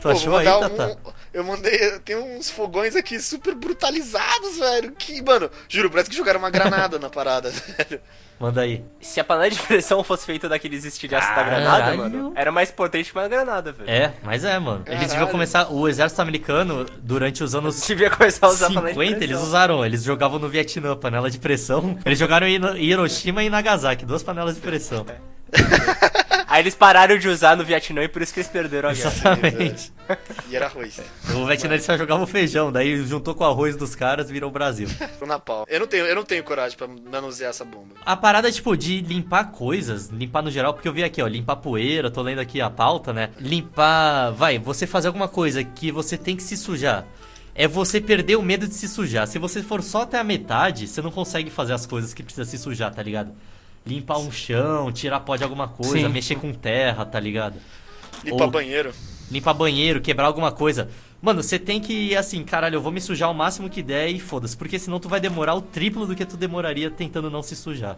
Tu 0.00 0.02
Pô, 0.02 0.08
achou 0.10 0.36
aí, 0.36 0.44
Tata? 0.44 0.98
um. 1.04 1.12
Eu 1.36 1.44
mandei. 1.44 1.78
Tem 2.02 2.16
uns 2.16 2.48
fogões 2.48 2.96
aqui 2.96 3.20
super 3.20 3.54
brutalizados, 3.54 4.58
velho. 4.58 4.92
Que, 4.92 5.20
mano, 5.20 5.50
juro, 5.68 5.90
parece 5.90 6.08
que 6.08 6.16
jogaram 6.16 6.38
uma 6.38 6.48
granada 6.48 6.98
na 6.98 7.10
parada, 7.10 7.50
velho. 7.76 8.00
Manda 8.40 8.62
aí. 8.62 8.82
Se 9.02 9.20
a 9.20 9.24
panela 9.24 9.50
de 9.50 9.58
pressão 9.58 10.02
fosse 10.02 10.24
feita 10.24 10.48
daqueles 10.48 10.86
estilhaços 10.86 11.28
da 11.28 11.34
Caralho. 11.34 11.60
granada, 11.62 11.96
mano, 11.98 12.32
era 12.34 12.50
mais 12.50 12.70
potente 12.70 13.12
que 13.12 13.18
uma 13.18 13.28
granada, 13.28 13.70
velho. 13.70 13.90
É, 13.90 14.14
mas 14.22 14.44
é, 14.44 14.58
mano. 14.58 14.82
Eles 14.86 15.00
deviam 15.00 15.10
Caralho. 15.10 15.30
começar. 15.32 15.70
O 15.70 15.86
exército 15.86 16.22
americano, 16.22 16.86
durante 17.02 17.44
os 17.44 17.54
anos 17.54 17.80
Devia 17.86 18.08
começar 18.08 18.46
a 18.46 18.48
usar 18.48 18.66
a 18.68 18.68
panela 18.70 18.88
de 18.88 18.94
50, 18.94 19.24
eles 19.24 19.38
usaram. 19.38 19.84
Eles 19.84 20.02
jogavam 20.04 20.38
no 20.38 20.48
Vietnã, 20.48 20.96
panela 20.96 21.30
de 21.30 21.38
pressão. 21.38 21.98
Eles 22.02 22.18
jogaram 22.18 22.46
em 22.46 22.56
em 22.56 22.84
Hiroshima 22.86 23.44
e 23.44 23.50
Nagasaki, 23.50 24.06
duas 24.06 24.22
panelas 24.22 24.54
de 24.54 24.62
pressão. 24.62 25.04
Aí 26.56 26.62
eles 26.62 26.74
pararam 26.74 27.18
de 27.18 27.28
usar 27.28 27.54
no 27.54 27.62
Vietnã 27.62 28.02
e 28.02 28.08
por 28.08 28.22
isso 28.22 28.32
que 28.32 28.40
eles 28.40 28.48
perderam 28.48 28.88
a 28.88 28.94
guerra. 28.94 29.10
Exatamente. 29.10 29.92
E 30.48 30.56
era 30.56 30.64
arroz. 30.64 30.98
O 31.34 31.44
Vietnã 31.44 31.74
eles 31.74 31.84
só 31.84 31.98
jogavam 31.98 32.26
feijão, 32.26 32.72
daí 32.72 32.96
juntou 33.04 33.34
com 33.34 33.44
o 33.44 33.46
arroz 33.46 33.76
dos 33.76 33.94
caras 33.94 34.30
virou 34.30 34.48
o 34.48 34.52
Brasil. 34.54 34.88
Tô 35.18 35.26
na 35.26 35.38
pau. 35.38 35.66
Eu 35.68 35.80
não 35.80 35.86
tenho, 35.86 36.06
eu 36.06 36.14
não 36.14 36.24
tenho 36.24 36.42
coragem 36.42 36.74
pra 36.74 36.88
manusear 36.88 37.50
essa 37.50 37.62
bomba. 37.62 37.94
A 38.06 38.16
parada, 38.16 38.50
tipo, 38.50 38.74
de 38.74 39.02
limpar 39.02 39.52
coisas, 39.52 40.08
limpar 40.08 40.40
no 40.40 40.50
geral, 40.50 40.72
porque 40.72 40.88
eu 40.88 40.94
vi 40.94 41.04
aqui, 41.04 41.20
ó, 41.20 41.26
limpar 41.26 41.56
poeira, 41.56 42.10
tô 42.10 42.22
lendo 42.22 42.38
aqui 42.38 42.58
a 42.58 42.70
pauta, 42.70 43.12
né? 43.12 43.28
Limpar. 43.38 44.30
Vai, 44.32 44.58
você 44.58 44.86
fazer 44.86 45.08
alguma 45.08 45.28
coisa 45.28 45.62
que 45.62 45.92
você 45.92 46.16
tem 46.16 46.34
que 46.36 46.42
se 46.42 46.56
sujar. 46.56 47.04
É 47.54 47.68
você 47.68 48.00
perder 48.00 48.36
o 48.36 48.42
medo 48.42 48.66
de 48.66 48.74
se 48.74 48.88
sujar. 48.88 49.26
Se 49.26 49.38
você 49.38 49.62
for 49.62 49.82
só 49.82 50.02
até 50.04 50.18
a 50.18 50.24
metade, 50.24 50.88
você 50.88 51.02
não 51.02 51.10
consegue 51.10 51.50
fazer 51.50 51.74
as 51.74 51.84
coisas 51.84 52.14
que 52.14 52.22
precisa 52.22 52.46
se 52.46 52.56
sujar, 52.56 52.94
tá 52.94 53.02
ligado? 53.02 53.34
Limpar 53.86 54.18
um 54.18 54.32
chão, 54.32 54.90
tirar 54.90 55.20
pó 55.20 55.36
de 55.36 55.44
alguma 55.44 55.68
coisa, 55.68 56.06
Sim. 56.06 56.08
mexer 56.08 56.34
com 56.36 56.52
terra, 56.52 57.04
tá 57.06 57.20
ligado? 57.20 57.56
Limpar 58.24 58.44
Ou- 58.44 58.50
banheiro. 58.50 58.92
limpar 59.30 59.54
banheiro, 59.54 60.00
quebrar 60.00 60.26
alguma 60.26 60.50
coisa. 60.50 60.88
Mano, 61.22 61.42
você 61.42 61.58
tem 61.58 61.80
que, 61.80 62.14
assim, 62.16 62.42
caralho, 62.44 62.76
eu 62.76 62.80
vou 62.82 62.92
me 62.92 63.00
sujar 63.00 63.30
o 63.30 63.34
máximo 63.34 63.70
que 63.70 63.82
der 63.82 64.08
e 64.08 64.18
foda-se, 64.20 64.56
porque 64.56 64.78
senão 64.78 64.98
tu 65.00 65.08
vai 65.08 65.18
demorar 65.20 65.54
o 65.54 65.62
triplo 65.62 66.06
do 66.06 66.14
que 66.14 66.24
tu 66.26 66.36
demoraria 66.36 66.90
tentando 66.90 67.30
não 67.30 67.42
se 67.42 67.54
sujar. 67.56 67.96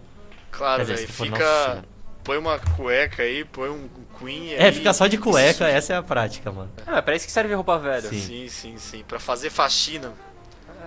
Claro, 0.50 0.84
velho. 0.84 1.08
Fica. 1.08 1.38
nossa. 1.38 1.84
Põe 2.24 2.36
uma 2.36 2.58
cueca 2.58 3.22
aí, 3.22 3.42
põe 3.44 3.70
um 3.70 3.88
queen 4.18 4.50
aí. 4.50 4.56
É, 4.56 4.72
ficar 4.72 4.92
só 4.92 5.06
de 5.06 5.16
cueca, 5.16 5.64
essa 5.68 5.94
é 5.94 5.96
a 5.96 6.02
prática, 6.02 6.52
mano. 6.52 6.70
Ah, 6.86 6.92
mas 6.96 7.04
pra 7.04 7.16
isso 7.16 7.24
que 7.26 7.32
serve 7.32 7.54
roupa 7.54 7.78
velha. 7.78 8.02
Sim. 8.02 8.20
Sim, 8.20 8.48
sim, 8.48 8.74
sim. 8.76 9.04
Pra 9.06 9.18
fazer 9.18 9.48
faxina. 9.48 10.12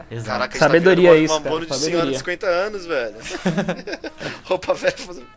Exato. 0.10 0.30
Caraca, 0.30 0.54
gente 0.54 0.60
Sabedoria 0.60 1.10
tá 1.10 1.16
virando 1.16 1.26
isso, 1.26 1.34
uma, 1.34 1.40
uma 1.40 1.66
cara, 1.66 1.66
de 1.80 1.86
senhora 1.86 2.12
de 2.12 2.18
50 2.18 2.48
anos, 2.48 2.86
velho. 2.86 3.16
Roupa 4.46 4.74
velha. 4.74 4.98
fazendo- 4.98 5.28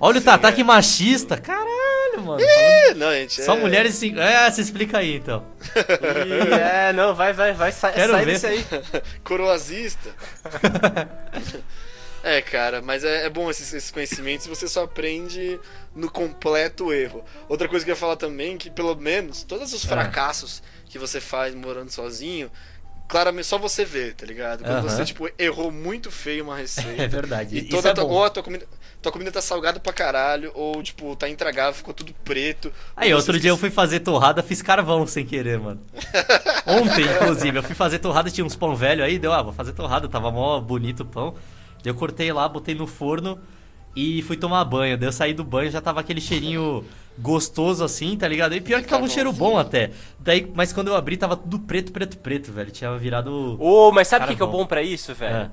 Olha 0.00 0.18
o 0.20 0.22
Tata 0.22 0.52
que 0.52 0.62
machista, 0.62 1.36
caralho, 1.36 2.22
mano. 2.24 2.40
É, 2.40 2.94
Não, 2.94 3.10
gente. 3.12 3.42
Só 3.42 3.54
é- 3.56 3.60
mulheres 3.60 3.96
assim. 3.96 4.16
É, 4.18 4.48
se 4.50 4.60
explica 4.60 4.98
aí 4.98 5.16
então. 5.16 5.44
Ih, 5.74 6.52
é, 6.54 6.92
não, 6.92 7.14
vai, 7.14 7.32
vai, 7.32 7.52
vai, 7.52 7.72
sai, 7.72 7.92
Quero 7.94 8.12
sai 8.12 8.24
ver. 8.24 8.32
desse 8.32 8.46
aí. 8.46 8.64
Coroazista. 9.24 10.08
é, 12.22 12.40
cara, 12.42 12.82
mas 12.82 13.04
é, 13.04 13.26
é 13.26 13.30
bom 13.30 13.50
esses, 13.50 13.72
esses 13.72 13.90
conhecimentos 13.90 14.46
e 14.46 14.48
você 14.48 14.68
só 14.68 14.84
aprende 14.84 15.58
no 15.94 16.10
completo 16.10 16.92
erro. 16.92 17.24
Outra 17.48 17.68
coisa 17.68 17.84
que 17.84 17.90
eu 17.90 17.94
ia 17.94 17.98
falar 18.00 18.16
também, 18.16 18.56
que 18.56 18.70
pelo 18.70 18.94
menos 18.94 19.42
todos 19.42 19.72
os 19.72 19.84
Ah. 19.84 19.88
fracassos 19.88 20.62
que 20.88 20.98
você 20.98 21.20
faz 21.20 21.54
morando 21.54 21.90
sozinho, 21.90 22.50
claramente 23.08 23.46
só 23.46 23.58
você 23.58 23.84
vê, 23.84 24.12
tá 24.12 24.26
ligado? 24.26 24.62
Quando 24.62 24.82
você, 24.82 25.04
tipo, 25.04 25.28
errou 25.38 25.72
muito 25.72 26.10
feio 26.10 26.44
uma 26.44 26.56
receita. 26.56 27.02
É 27.02 27.08
verdade. 27.08 27.56
E 27.56 27.60
Isso 27.60 27.70
toda 27.70 27.88
é 27.88 27.92
a 27.92 27.94
tua, 27.94 28.04
bom. 28.04 28.14
ou 28.14 28.24
a 28.24 28.30
tua 28.30 28.42
comida, 28.42 28.66
tua 29.00 29.10
comida 29.10 29.32
tá 29.32 29.40
salgada 29.40 29.80
pra 29.80 29.92
caralho, 29.92 30.52
ou 30.54 30.82
tipo, 30.82 31.16
tá 31.16 31.28
intragável, 31.28 31.72
ficou 31.72 31.94
tudo 31.94 32.12
preto. 32.24 32.72
Aí, 32.94 33.10
ou 33.12 33.18
outro 33.18 33.32
você 33.34 33.40
dia 33.40 33.50
eu 33.50 33.56
fui 33.56 33.70
fazer 33.70 34.00
torrada, 34.00 34.42
fiz 34.42 34.60
carvão 34.60 35.06
sem 35.06 35.24
querer, 35.24 35.58
mano. 35.58 35.80
Ontem, 36.66 37.04
inclusive, 37.04 37.58
eu 37.58 37.62
fui 37.62 37.74
fazer 37.74 37.98
torrada, 37.98 38.30
tinha 38.30 38.44
uns 38.44 38.54
pão 38.56 38.76
velho 38.76 39.02
aí, 39.02 39.18
deu, 39.18 39.32
ah, 39.32 39.42
vou 39.42 39.52
fazer 39.52 39.72
torrada, 39.72 40.08
tava 40.08 40.30
mó 40.30 40.60
bonito 40.60 41.00
o 41.00 41.06
pão. 41.06 41.34
Eu 41.84 41.94
cortei 41.94 42.32
lá, 42.32 42.48
botei 42.48 42.74
no 42.74 42.86
forno 42.86 43.40
e 43.96 44.20
fui 44.22 44.36
tomar 44.36 44.64
banho. 44.64 44.98
Daí 44.98 45.08
eu 45.08 45.12
saí 45.12 45.32
do 45.32 45.44
banho, 45.44 45.70
já 45.70 45.80
tava 45.80 46.00
aquele 46.00 46.20
cheirinho 46.20 46.84
gostoso 47.20 47.84
assim, 47.84 48.16
tá 48.16 48.28
ligado? 48.28 48.54
E 48.54 48.60
pior 48.60 48.80
que 48.80 48.88
tava 48.88 49.04
um 49.04 49.08
cheiro 49.08 49.32
bom 49.32 49.58
até. 49.58 49.90
Daí, 50.18 50.50
mas 50.54 50.72
quando 50.72 50.88
eu 50.88 50.96
abri, 50.96 51.16
tava 51.16 51.36
tudo 51.36 51.58
preto, 51.60 51.92
preto, 51.92 52.16
preto, 52.18 52.52
velho. 52.52 52.70
Tinha 52.70 52.96
virado. 52.96 53.56
Ô, 53.60 53.90
mas 53.92 54.08
sabe 54.08 54.24
o 54.24 54.28
que, 54.28 54.36
que 54.36 54.42
é 54.42 54.46
bom. 54.46 54.66
pra 54.66 54.82
isso, 54.82 55.14
velho? 55.14 55.36
É. 55.36 55.50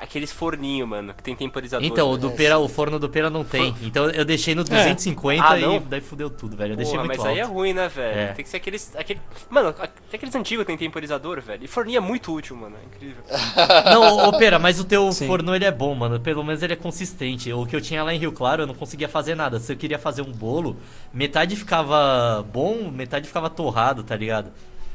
aqueles 0.00 0.32
forninhos, 0.32 0.88
mano, 0.88 1.12
que 1.12 1.22
tem 1.22 1.36
temporizador. 1.36 1.86
Então, 1.86 2.08
o 2.10 2.14
né? 2.14 2.18
do 2.18 2.30
pera, 2.30 2.58
o 2.58 2.68
forno 2.68 2.98
do 2.98 3.08
pera 3.08 3.28
não 3.28 3.44
tem. 3.44 3.74
Então 3.82 4.08
eu 4.10 4.24
deixei 4.24 4.54
no 4.54 4.64
250 4.64 5.44
Ah, 5.44 5.60
e 5.60 5.80
daí 5.80 6.00
fudeu 6.00 6.30
tudo, 6.30 6.56
velho. 6.56 6.72
Eu 6.72 6.76
deixei 6.76 6.94
Porra, 6.94 7.06
muito 7.06 7.18
mas 7.18 7.26
alto. 7.26 7.38
aí 7.38 7.38
é 7.38 7.44
ruim, 7.44 7.72
né, 7.72 7.88
velho? 7.88 8.18
É. 8.18 8.26
Tem 8.32 8.42
que 8.42 8.50
ser 8.50 8.56
aqueles. 8.56 8.96
Aquele... 8.96 9.20
Mano, 9.50 9.68
até 9.68 10.16
aqueles 10.16 10.34
antigos 10.34 10.64
tem 10.64 10.76
temporizador, 10.76 11.40
velho. 11.40 11.64
E 11.64 11.68
forninho 11.68 11.98
é 11.98 12.00
muito 12.00 12.32
útil, 12.32 12.56
mano. 12.56 12.76
É 12.82 12.86
incrível. 12.86 13.22
Não, 13.92 14.28
ô, 14.28 14.38
Pera, 14.38 14.58
mas 14.58 14.80
o 14.80 14.84
teu 14.84 15.12
Sim. 15.12 15.26
forno 15.26 15.54
ele 15.54 15.64
é 15.64 15.70
bom, 15.70 15.94
mano. 15.94 16.18
Pelo 16.18 16.42
menos 16.42 16.62
ele 16.62 16.72
é 16.72 16.76
consistente. 16.76 17.52
O 17.52 17.66
que 17.66 17.76
eu 17.76 17.80
tinha 17.80 18.02
lá 18.02 18.14
em 18.14 18.18
Rio 18.18 18.32
Claro, 18.32 18.62
eu 18.62 18.66
não 18.66 18.74
conseguia 18.74 19.08
fazer 19.08 19.34
nada. 19.34 19.60
Se 19.60 19.72
eu 19.72 19.76
queria 19.76 19.98
fazer 19.98 20.22
um 20.22 20.32
bolo, 20.32 20.76
metade 21.12 21.56
ficava 21.56 22.44
bom, 22.50 22.90
metade 22.90 23.26
ficava 23.26 23.50
torrado, 23.50 24.02
tá 24.02 24.16
ligado? 24.16 24.50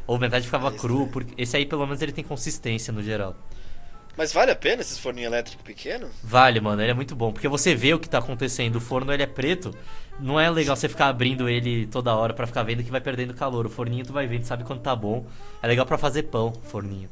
Ou 0.07 0.17
metade 0.17 0.45
ficava 0.45 0.71
cru, 0.71 1.07
porque 1.07 1.34
esse 1.41 1.55
aí 1.57 1.65
pelo 1.65 1.86
menos 1.86 2.01
ele 2.01 2.11
tem 2.11 2.23
consistência 2.23 2.93
no 2.93 3.01
geral. 3.03 3.36
Mas 4.18 4.32
vale 4.32 4.51
a 4.51 4.55
pena 4.55 4.82
esses 4.82 4.97
forninhos 4.97 5.28
elétricos 5.28 5.61
pequenos? 5.63 6.09
Vale, 6.24 6.61
mano, 6.61 6.82
ele 6.82 6.91
é 6.91 6.93
muito 6.93 7.16
bom. 7.16 7.34
Porque 7.34 7.47
você 7.47 7.76
vê 7.76 7.93
o 7.93 7.99
que 7.99 8.07
tá 8.07 8.20
acontecendo. 8.20 8.78
O 8.78 8.82
forno 8.82 9.11
ele 9.11 9.24
é 9.24 9.28
preto. 9.28 9.76
Não 10.20 10.39
é 10.39 10.49
legal 10.49 10.76
você 10.76 10.88
ficar 10.88 11.07
abrindo 11.07 11.49
ele 11.49 11.86
toda 11.88 12.16
hora 12.16 12.34
pra 12.34 12.47
ficar 12.47 12.63
vendo 12.63 12.84
que 12.84 12.89
vai 12.91 13.01
perdendo 13.01 13.34
calor. 13.34 13.66
O 13.66 13.70
forninho 13.70 14.05
tu 14.05 14.13
vai 14.13 14.26
vendo, 14.26 14.43
sabe 14.45 14.63
quando 14.63 14.80
tá 14.82 14.95
bom. 14.95 15.26
É 15.61 15.68
legal 15.68 15.86
pra 15.86 15.97
fazer 15.97 16.24
pão, 16.24 16.53
forninho. 16.63 17.09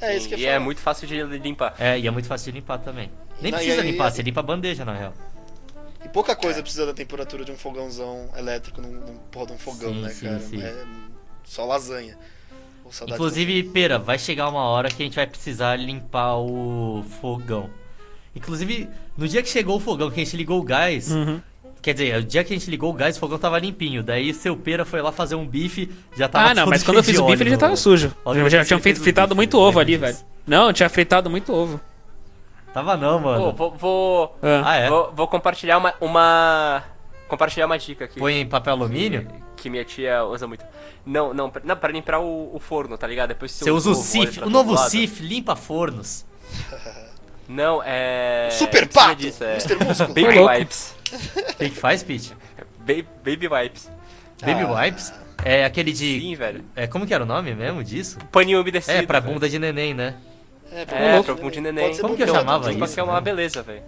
É 0.00 0.14
isso 0.16 0.28
que 0.28 0.34
eu 0.34 0.38
e 0.38 0.44
é 0.44 0.52
falar. 0.54 0.64
muito 0.64 0.80
fácil 0.82 1.08
de 1.08 1.22
limpar. 1.38 1.74
É, 1.78 1.98
e 1.98 2.06
é 2.06 2.10
muito 2.10 2.28
fácil 2.28 2.52
de 2.52 2.58
limpar 2.58 2.78
também. 2.78 3.10
Nem 3.40 3.50
Não, 3.50 3.58
precisa 3.58 3.80
aí- 3.80 3.90
limpar, 3.90 4.10
você 4.10 4.20
limpa 4.22 4.40
a 4.40 4.42
bandeja, 4.42 4.84
na 4.84 4.92
real. 4.94 5.14
E 6.04 6.08
pouca 6.08 6.36
coisa 6.36 6.60
precisa 6.60 6.84
da 6.84 6.92
temperatura 6.92 7.44
de 7.46 7.50
um 7.52 7.56
fogãozão 7.56 8.28
elétrico 8.36 8.82
num, 8.82 8.90
num 8.92 9.16
porra 9.30 9.46
de 9.46 9.52
um 9.54 9.58
fogão, 9.58 9.94
Sim, 9.94 10.02
né, 10.02 10.08
sim, 10.10 10.26
cara? 10.26 10.40
sim. 10.40 10.62
É 10.62 10.84
só 11.44 11.64
lasanha. 11.64 12.18
Inclusive, 13.08 13.62
pera, 13.64 13.98
vai 13.98 14.18
chegar 14.18 14.48
uma 14.48 14.62
hora 14.62 14.88
que 14.88 15.02
a 15.02 15.06
gente 15.06 15.16
vai 15.16 15.26
precisar 15.26 15.76
limpar 15.76 16.36
o 16.36 17.04
fogão. 17.20 17.68
Inclusive, 18.36 18.88
no 19.16 19.28
dia 19.28 19.42
que 19.42 19.48
chegou 19.48 19.76
o 19.76 19.80
fogão, 19.80 20.10
que 20.10 20.20
a 20.20 20.24
gente 20.24 20.36
ligou 20.36 20.60
o 20.60 20.62
gás. 20.62 21.10
Uhum. 21.10 21.40
Quer 21.80 21.92
dizer, 21.92 22.18
o 22.18 22.24
dia 22.24 22.42
que 22.42 22.52
a 22.52 22.56
gente 22.58 22.70
ligou 22.70 22.90
o 22.90 22.94
gás, 22.94 23.16
o 23.16 23.20
fogão 23.20 23.38
tava 23.38 23.58
limpinho. 23.58 24.02
Daí 24.02 24.32
seu 24.32 24.56
pera 24.56 24.84
foi 24.84 25.02
lá 25.02 25.12
fazer 25.12 25.34
um 25.34 25.46
bife, 25.46 25.90
já 26.16 26.28
tava 26.28 26.50
Ah, 26.50 26.54
não, 26.54 26.66
mas 26.66 26.82
quando 26.84 26.96
eu 26.96 27.04
fiz 27.04 27.18
o 27.18 27.26
bife 27.26 27.42
ele 27.42 27.50
já 27.50 27.58
tava 27.58 27.76
sujo. 27.76 28.12
Olha, 28.24 28.38
Já, 28.40 28.44
eu 28.46 28.50
já 28.50 28.58
pensei 28.58 28.68
tinham 28.68 28.80
feito 28.80 29.00
fritado 29.00 29.28
bife, 29.28 29.36
muito 29.36 29.58
ovo 29.58 29.78
ali, 29.78 29.96
velho. 29.96 30.16
Não, 30.46 30.72
tinha 30.72 30.88
fritado 30.88 31.28
muito 31.28 31.52
ovo. 31.52 31.80
Tava 32.72 32.96
não, 32.96 33.20
Pô, 33.20 33.28
mano. 33.28 33.52
vou, 33.52 33.70
vou, 33.76 34.38
Ah. 34.42 34.62
Ah, 34.64 34.76
é? 34.76 34.88
vou, 34.88 35.12
vou 35.14 35.28
compartilhar 35.28 35.78
uma, 35.78 35.94
uma. 36.00 36.82
Compartilhar 37.34 37.66
uma 37.66 37.76
dica 37.78 38.04
aqui. 38.04 38.18
Põe 38.20 38.34
em 38.40 38.46
papel 38.46 38.72
alumínio? 38.74 39.26
Que 39.56 39.68
minha 39.68 39.84
tia 39.84 40.24
usa 40.24 40.46
muito. 40.46 40.64
Não, 41.04 41.34
não, 41.34 41.50
pra- 41.50 41.62
não, 41.64 41.76
pra 41.76 41.90
limpar 41.92 42.20
o, 42.20 42.54
o 42.54 42.60
forno, 42.60 42.96
tá 42.96 43.06
ligado? 43.06 43.28
Depois 43.30 43.50
Você 43.50 43.70
usa 43.70 43.90
o 43.90 44.32
pra 44.32 44.46
o 44.46 44.50
novo. 44.50 44.76
Sif 44.76 45.20
limpa 45.20 45.56
fornos. 45.56 46.24
Não, 47.46 47.82
é. 47.84 48.48
Super 48.52 48.88
Pato! 48.88 49.16
disso, 49.16 49.44
é. 49.44 49.58
Mr. 49.58 49.84
Músculo! 49.84 50.08
Baby 50.14 50.38
louco. 50.38 50.54
wipes. 50.54 50.94
O 51.12 51.54
que 51.56 51.68
que 51.70 51.76
faz, 51.76 52.02
Pete? 52.02 52.32
Ba- 52.78 53.06
baby 53.22 53.48
wipes. 53.48 53.90
Baby 54.40 54.62
Ah. 54.62 54.80
Wipes? 54.82 55.12
É 55.44 55.64
aquele 55.64 55.92
de. 55.92 56.20
Sim, 56.20 56.34
velho. 56.36 56.64
É, 56.74 56.86
como 56.86 57.06
que 57.06 57.12
era 57.12 57.22
o 57.22 57.26
nome 57.26 57.54
mesmo 57.54 57.84
disso? 57.84 58.18
Paninho 58.32 58.60
umedecido. 58.62 58.96
É, 58.96 59.02
pra 59.02 59.20
velho. 59.20 59.34
bunda 59.34 59.46
de 59.48 59.58
neném, 59.58 59.92
né? 59.92 60.14
É, 60.72 60.82
É, 60.82 60.86
bunda 60.86 61.22
pra 61.24 61.34
bunda 61.34 61.50
de 61.50 61.60
neném. 61.60 61.96
Como 61.98 62.16
que 62.16 62.22
eu 62.22 62.28
chamava 62.28 62.70
isso? 62.70 62.78
Porque 62.78 62.98
é 62.98 63.02
uma 63.02 63.20
beleza, 63.20 63.62
velho. 63.62 63.82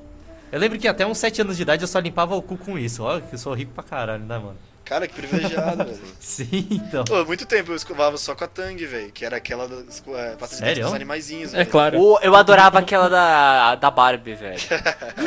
Eu 0.52 0.58
lembro 0.60 0.78
que 0.78 0.86
até 0.88 1.04
uns 1.06 1.18
7 1.18 1.42
anos 1.42 1.56
de 1.56 1.62
idade 1.62 1.82
eu 1.82 1.88
só 1.88 1.98
limpava 1.98 2.34
o 2.36 2.42
cu 2.42 2.56
com 2.56 2.78
isso. 2.78 3.02
Olha 3.02 3.20
que 3.20 3.34
eu 3.34 3.38
sou 3.38 3.52
rico 3.52 3.72
pra 3.72 3.82
caralho, 3.82 4.24
né, 4.24 4.38
mano? 4.38 4.56
Cara, 4.84 5.08
que 5.08 5.14
privilegiado, 5.14 5.78
velho. 5.84 5.98
Sim, 6.20 6.64
então. 6.70 7.04
Pô, 7.04 7.24
muito 7.24 7.44
tempo 7.44 7.72
eu 7.72 7.76
escovava 7.76 8.16
só 8.16 8.36
com 8.36 8.44
a 8.44 8.46
Tang, 8.46 8.86
velho. 8.86 9.10
Que 9.10 9.24
era 9.24 9.36
aquela 9.36 9.66
das 9.66 10.00
é, 10.06 10.36
pasta 10.36 10.54
Sério? 10.56 10.84
dos 10.84 10.94
animaizinhos, 10.94 11.52
É 11.52 11.64
claro. 11.64 11.98
O- 12.00 12.18
eu 12.22 12.36
adorava 12.36 12.78
aquela 12.78 13.08
da, 13.08 13.74
da 13.74 13.90
Barbie, 13.90 14.34
velho. 14.34 14.60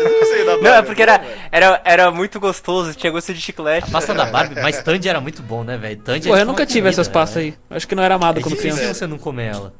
Eu 0.00 0.10
não 0.20 0.24
sei 0.26 0.44
da 0.44 0.56
Não, 0.56 0.60
é 0.60 0.72
Barbie, 0.72 0.86
porque 0.86 1.02
era, 1.02 1.18
velho. 1.18 1.40
era, 1.52 1.80
era 1.84 2.10
muito 2.10 2.38
gostoso, 2.40 2.92
tinha 2.94 3.10
gosto 3.10 3.32
de 3.32 3.40
chiclete. 3.40 3.88
A 3.88 3.90
pasta 3.90 4.12
da 4.14 4.26
Barbie, 4.26 4.60
mas 4.60 4.82
Tandy 4.82 5.08
era 5.08 5.20
muito 5.20 5.42
bom, 5.42 5.62
né, 5.64 5.76
velho? 5.78 5.96
Tandy 6.00 6.28
é 6.28 6.32
Pô, 6.32 6.36
eu 6.38 6.44
nunca 6.46 6.64
tive 6.66 6.80
comida, 6.80 6.88
essas 6.90 7.08
pastas 7.08 7.42
né? 7.42 7.54
aí. 7.70 7.76
Acho 7.76 7.88
que 7.88 7.94
não 7.94 8.02
era 8.02 8.14
amado 8.16 8.38
É 8.40 8.42
difícil 8.42 8.72
criança. 8.74 8.94
você 8.94 9.06
não 9.06 9.18
comer 9.18 9.54
ela. 9.54 9.72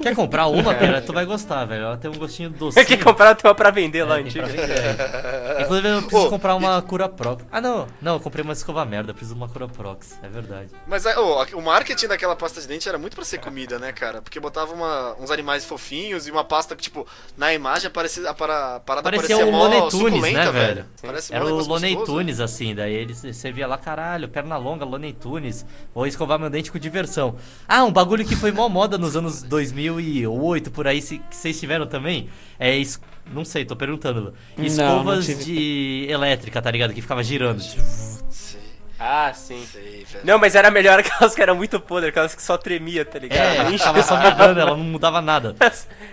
Quer 0.00 0.14
comprar 0.14 0.46
uma, 0.46 0.74
pera? 0.74 1.00
Tu 1.00 1.12
vai 1.12 1.24
gostar, 1.24 1.64
velho. 1.64 1.84
Ela 1.84 1.96
tem 1.96 2.10
um 2.10 2.14
gostinho 2.14 2.50
doce. 2.50 2.74
Tem 2.76 2.84
que 2.84 3.02
comprar 3.02 3.34
tem 3.34 3.48
uma 3.48 3.54
pra 3.54 3.70
vender 3.70 4.04
lá, 4.04 4.18
É, 4.18 4.20
antiga. 4.20 4.46
pra 4.46 4.52
vender. 4.52 5.65
Inclusive, 5.66 5.88
eu 5.88 6.02
preciso 6.02 6.26
Ô, 6.26 6.30
comprar 6.30 6.54
uma 6.54 6.80
cura 6.82 7.08
prox. 7.08 7.44
Ah, 7.52 7.60
não. 7.60 7.86
Não, 8.00 8.14
eu 8.14 8.20
comprei 8.20 8.42
uma 8.42 8.52
escova 8.52 8.84
merda. 8.84 9.10
Eu 9.10 9.14
preciso 9.14 9.34
de 9.34 9.40
uma 9.40 9.48
cura 9.48 9.68
prox. 9.68 10.18
É 10.22 10.28
verdade. 10.28 10.70
Mas 10.86 11.04
ô, 11.06 11.44
o 11.54 11.62
marketing 11.62 12.06
daquela 12.08 12.34
pasta 12.34 12.60
de 12.60 12.66
dente 12.68 12.88
era 12.88 12.98
muito 12.98 13.14
pra 13.14 13.24
ser 13.24 13.38
comida, 13.38 13.78
né, 13.78 13.92
cara? 13.92 14.22
Porque 14.22 14.40
botava 14.40 14.72
uma- 14.72 15.14
uns 15.20 15.30
animais 15.30 15.64
fofinhos 15.64 16.26
e 16.26 16.30
uma 16.30 16.44
pasta 16.44 16.74
que, 16.74 16.82
tipo, 16.82 17.06
na 17.36 17.52
imagem 17.52 17.88
aparecia, 17.88 18.28
a 18.30 18.34
para- 18.34 18.76
a 18.76 18.80
parada 18.80 19.10
Parecia 19.10 19.44
o 19.44 19.52
mó 19.52 19.64
Looney 19.64 19.88
Tunes, 19.90 20.32
né, 20.32 20.50
velho? 20.50 20.86
Parece 21.02 21.34
Era 21.34 21.44
o 21.44 21.50
gostoso. 21.64 22.04
Tunes, 22.04 22.40
assim. 22.40 22.74
Daí 22.74 22.94
eles, 22.94 23.22
você 23.22 23.52
via 23.52 23.66
lá, 23.66 23.76
caralho, 23.76 24.28
perna 24.28 24.56
longa, 24.56 24.84
Looney 24.84 25.12
Tunes. 25.12 25.64
Vou 25.94 26.06
escovar 26.06 26.38
meu 26.38 26.48
dente 26.50 26.70
com 26.72 26.78
diversão. 26.78 27.36
Ah, 27.68 27.84
um 27.84 27.92
bagulho 27.92 28.24
que 28.24 28.36
foi 28.36 28.52
mó 28.52 28.68
moda 28.68 28.96
nos 28.98 29.16
anos 29.16 29.42
2008, 29.42 30.70
por 30.70 30.86
aí, 30.86 31.00
se, 31.02 31.18
que 31.18 31.36
vocês 31.36 31.58
tiveram 31.58 31.86
também. 31.86 32.28
É 32.58 32.76
es... 32.76 33.00
Não 33.32 33.44
sei, 33.44 33.64
tô 33.64 33.74
perguntando. 33.76 34.32
não 34.56 34.64
Escovas 34.64 35.26
tive. 35.26 35.44
de 35.44 36.06
elétrica, 36.08 36.62
tá 36.62 36.70
ligado? 36.70 36.94
Que 36.94 37.02
ficava 37.02 37.22
girando. 37.22 37.60
Sei, 37.60 38.60
Ah, 38.98 39.32
sim. 39.34 39.64
sei. 39.70 40.06
Não, 40.24 40.38
mas 40.38 40.54
era 40.54 40.70
melhor 40.70 40.98
aquelas 41.00 41.34
que 41.34 41.42
eram 41.42 41.54
muito 41.56 41.78
podres, 41.80 42.10
aquelas 42.10 42.34
que 42.34 42.42
só 42.42 42.56
tremia, 42.56 43.04
tá 43.04 43.18
ligado? 43.18 43.72
É, 43.74 43.78
tava 43.78 44.02
só 44.02 44.16
vibrando, 44.22 44.60
ela 44.60 44.76
não 44.76 44.84
mudava 44.84 45.20
nada. 45.20 45.54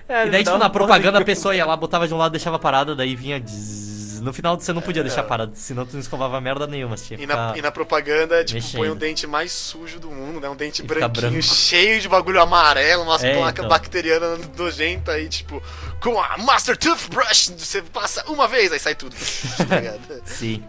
É, 0.09 0.27
E 0.27 0.29
daí, 0.29 0.43
tipo, 0.43 0.57
na 0.57 0.69
propaganda 0.69 1.19
a 1.19 1.23
pessoa 1.23 1.55
ia 1.55 1.65
lá, 1.65 1.77
botava 1.77 2.05
de 2.07 2.13
um 2.13 2.17
lado, 2.17 2.33
deixava 2.33 2.59
parada, 2.59 2.93
daí 2.93 3.15
vinha. 3.15 3.39
zzz. 3.39 3.92
No 4.23 4.33
final 4.33 4.59
você 4.59 4.71
não 4.73 4.81
podia 4.81 5.03
deixar 5.03 5.23
parada, 5.23 5.51
senão 5.55 5.85
tu 5.85 5.93
não 5.93 5.99
escovava 5.99 6.39
merda 6.41 6.65
nenhuma. 6.65 6.95
Tinha 6.95 7.19
E 7.21 7.25
na, 7.27 7.53
e 7.57 7.61
na 7.61 7.71
propaganda, 7.71 8.43
tipo, 8.43 8.55
mexendo. 8.61 8.79
põe 8.79 8.89
o 8.89 8.95
dente 8.95 9.27
mais 9.27 9.51
sujo 9.51 9.99
do 9.99 10.09
mundo, 10.09 10.39
né? 10.39 10.49
Um 10.49 10.55
dente 10.55 10.81
E 10.81 10.85
branquinho, 10.85 11.29
branco. 11.31 11.41
cheio 11.43 11.99
de 12.01 12.07
bagulho 12.07 12.41
amarelo, 12.41 13.03
umas 13.03 13.23
É, 13.23 13.33
placas 13.35 13.65
então. 13.65 13.69
bacterianas 13.69 14.39
nojentas 14.57 15.13
aí, 15.15 15.27
tipo, 15.29 15.61
com 16.01 16.19
a 16.21 16.37
Master 16.37 16.77
Toothbrush, 16.77 17.53
você 17.57 17.81
passa 17.81 18.23
uma 18.31 18.47
vez, 18.47 18.71
aí 18.71 18.79
sai 18.79 18.95
tudo. 18.95 19.15
Tá 19.67 19.75
ligado? 19.79 20.21
Sim. 20.25 20.63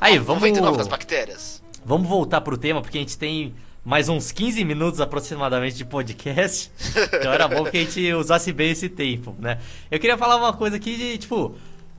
Aí, 0.00 0.18
vamos- 0.18 0.42
99 0.42 0.76
das 0.78 0.88
bactérias. 0.88 1.62
Vamos 1.84 2.08
voltar 2.08 2.40
pro 2.40 2.56
tema, 2.56 2.80
porque 2.80 2.98
a 2.98 3.00
gente 3.00 3.18
tem 3.18 3.54
mais 3.84 4.08
uns 4.08 4.32
15 4.32 4.64
minutos 4.64 5.00
aproximadamente 5.00 5.76
de 5.76 5.84
podcast. 5.84 6.70
Então 7.12 7.32
era 7.32 7.46
bom 7.48 7.64
que 7.64 7.76
a 7.76 7.80
gente 7.80 8.12
usasse 8.14 8.52
bem 8.52 8.70
esse 8.70 8.88
tempo, 8.88 9.34
né? 9.38 9.58
Eu 9.90 9.98
queria 10.00 10.16
falar 10.16 10.36
uma 10.36 10.52
coisa 10.52 10.76
aqui 10.76 10.96
de, 10.96 11.18
tipo. 11.18 11.54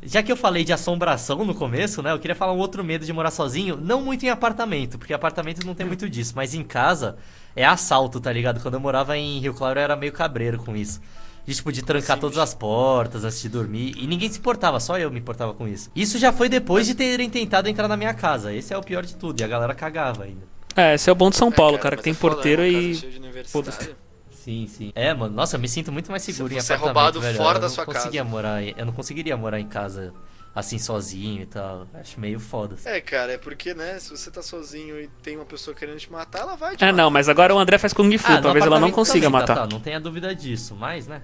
Já 0.06 0.22
que 0.22 0.32
eu 0.32 0.38
falei 0.38 0.64
de 0.64 0.72
assombração 0.72 1.44
no 1.44 1.56
começo, 1.56 2.02
né? 2.02 2.12
Eu 2.12 2.20
queria 2.20 2.36
falar 2.36 2.54
um 2.54 2.58
outro 2.58 2.84
medo 2.84 3.06
de 3.06 3.12
morar 3.12 3.32
sozinho. 3.32 3.76
Não 3.76 4.02
muito 4.02 4.24
em 4.26 4.30
apartamento, 4.30 4.98
porque 4.98 5.14
apartamento 5.14 5.66
não 5.66 5.74
tem 5.74 5.86
muito 5.86 6.08
disso. 6.10 6.34
Mas 6.36 6.54
em 6.54 6.64
casa 6.64 7.18
é 7.56 7.66
assalto, 7.66 8.20
tá 8.20 8.32
ligado? 8.32 8.62
Quando 8.62 8.76
eu 8.76 8.80
morava 8.80 9.18
em 9.18 9.40
Rio 9.40 9.54
Claro 9.54 9.80
eu 9.80 9.84
era 9.84 9.96
meio 9.96 10.12
cabreiro 10.14 10.60
com 10.60 10.76
isso. 10.76 11.02
De, 11.46 11.54
tipo, 11.54 11.72
de 11.72 11.84
trancar 11.84 12.20
todas 12.20 12.38
as 12.38 12.54
portas 12.54 13.24
antes 13.24 13.42
de 13.42 13.50
dormir. 13.50 13.96
E 13.98 14.08
ninguém 14.08 14.30
se 14.30 14.40
importava, 14.40 14.80
só 14.80 14.98
eu 14.98 15.12
me 15.12 15.20
importava 15.20 15.54
com 15.54 15.68
isso. 15.68 15.92
Isso 15.96 16.18
já 16.18 16.32
foi 16.34 16.50
depois 16.50 16.88
de 16.88 16.96
terem 16.96 17.30
tentado 17.30 17.68
entrar 17.68 17.88
na 17.88 17.98
minha 17.98 18.14
casa. 18.14 18.54
Esse 18.54 18.74
é 18.74 18.78
o 18.78 18.82
pior 18.82 19.06
de 19.06 19.16
tudo. 19.16 19.40
E 19.40 19.44
a 19.44 19.48
galera 19.48 19.76
cagava 19.76 20.24
ainda. 20.24 20.42
É, 20.76 20.96
esse 20.96 21.10
é 21.10 21.14
o 21.14 21.16
bom 21.16 21.30
de 21.30 21.38
São 21.38 21.52
Paulo, 21.52 21.78
É, 21.78 21.80
cara, 21.80 21.96
que 21.96 22.00
mas 22.00 22.04
tem 22.04 22.12
é 22.12 22.16
foda, 22.16 22.36
porteiro 22.36 22.62
né? 22.62 22.70
Uma 22.70 22.82
e. 22.82 24.05
Sim, 24.46 24.68
sim. 24.68 24.92
É, 24.94 25.12
mano, 25.12 25.34
nossa, 25.34 25.56
eu 25.56 25.60
me 25.60 25.68
sinto 25.68 25.92
muito 25.92 26.12
mais 26.12 26.22
seguro 26.22 26.50
Se 26.50 26.60
em 26.60 26.62
você 26.62 26.74
é 26.74 26.76
apartamento, 26.76 27.16
roubado 27.16 27.22
velho. 27.22 27.38
fora 27.38 27.58
eu 27.58 27.62
da 27.62 27.68
não 27.68 27.74
sua 27.74 27.84
casa. 27.88 28.24
morar, 28.24 28.64
eu 28.64 28.86
não 28.86 28.94
conseguiria 28.94 29.36
morar 29.36 29.60
em 29.60 29.68
casa 29.68 30.14
assim 30.54 30.78
sozinho 30.78 31.42
e 31.42 31.46
tal. 31.48 31.88
Acho 31.96 32.20
meio 32.20 32.40
foda. 32.40 32.76
assim. 32.76 32.88
É, 32.90 33.02
cara, 33.02 33.34
é 33.34 33.38
porque, 33.40 33.74
né, 33.74 33.98
se 34.00 34.12
você 34.12 34.30
tá 34.30 34.44
sozinho 34.44 35.02
e 35.02 35.08
tem 35.24 35.36
uma 35.36 35.46
pessoa 35.46 35.76
querendo 35.76 35.98
te 35.98 36.12
matar, 36.12 36.42
ela 36.42 36.56
vai 36.56 36.78
te 36.78 36.84
É, 36.84 36.92
matar. 36.92 36.96
não, 36.96 37.10
mas 37.10 37.28
agora 37.28 37.56
o 37.56 37.58
André 37.58 37.80
faz 37.80 37.92
Kung 37.92 38.16
Fu, 38.20 38.26
Ah, 38.32 38.40
talvez 38.40 38.66
ela 38.66 38.80
não 38.80 38.90
apartamento 38.90 38.96
consiga 38.96 39.28
também, 39.28 39.32
matar. 39.32 39.56
Tá, 39.56 39.62
tá, 39.62 39.68
não 39.68 39.80
tenha 39.80 40.00
dúvida 40.00 40.36
disso, 40.36 40.76
mas, 40.76 41.08
né? 41.08 41.24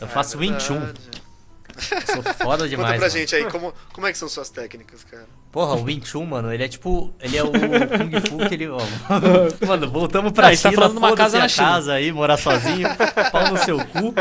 Eu 0.00 0.06
É 0.06 0.10
faço 0.10 0.38
Wing 0.38 0.58
Chun, 0.58 0.80
verdade. 0.80 1.00
sou 2.06 2.22
foda 2.34 2.68
demais. 2.68 2.88
Conta 2.94 2.98
pra 2.98 3.08
mano. 3.08 3.10
gente 3.10 3.34
aí, 3.34 3.44
como, 3.50 3.72
como 3.92 4.06
é 4.06 4.12
que 4.12 4.18
são 4.18 4.28
suas 4.28 4.48
técnicas, 4.50 5.04
cara? 5.04 5.26
Porra, 5.52 5.74
o 5.74 5.82
Wing 5.84 6.04
Chun, 6.04 6.24
mano, 6.26 6.52
ele 6.52 6.64
é 6.64 6.68
tipo. 6.68 7.12
Ele 7.20 7.36
é 7.36 7.42
o 7.42 7.50
Kung 7.52 8.20
Fu 8.28 8.48
que 8.48 8.54
ele. 8.54 8.68
ó, 8.68 8.78
mano, 9.66 9.90
voltamos 9.90 10.32
pra 10.32 10.46
Ah, 10.46 10.50
a 10.50 10.54
gente 10.54 10.62
tá 10.62 10.70
China, 10.70 10.82
falando 10.82 10.92
de 10.92 10.98
uma 10.98 11.08
foda-se 11.08 11.22
casa 11.24 11.38
na 11.38 11.44
a 11.44 11.48
China. 11.48 11.66
casa 11.68 11.92
aí, 11.94 12.12
morar 12.12 12.36
sozinho, 12.36 12.88
pau 13.32 13.50
no 13.50 13.58
seu 13.58 13.78
cu. 13.78 14.14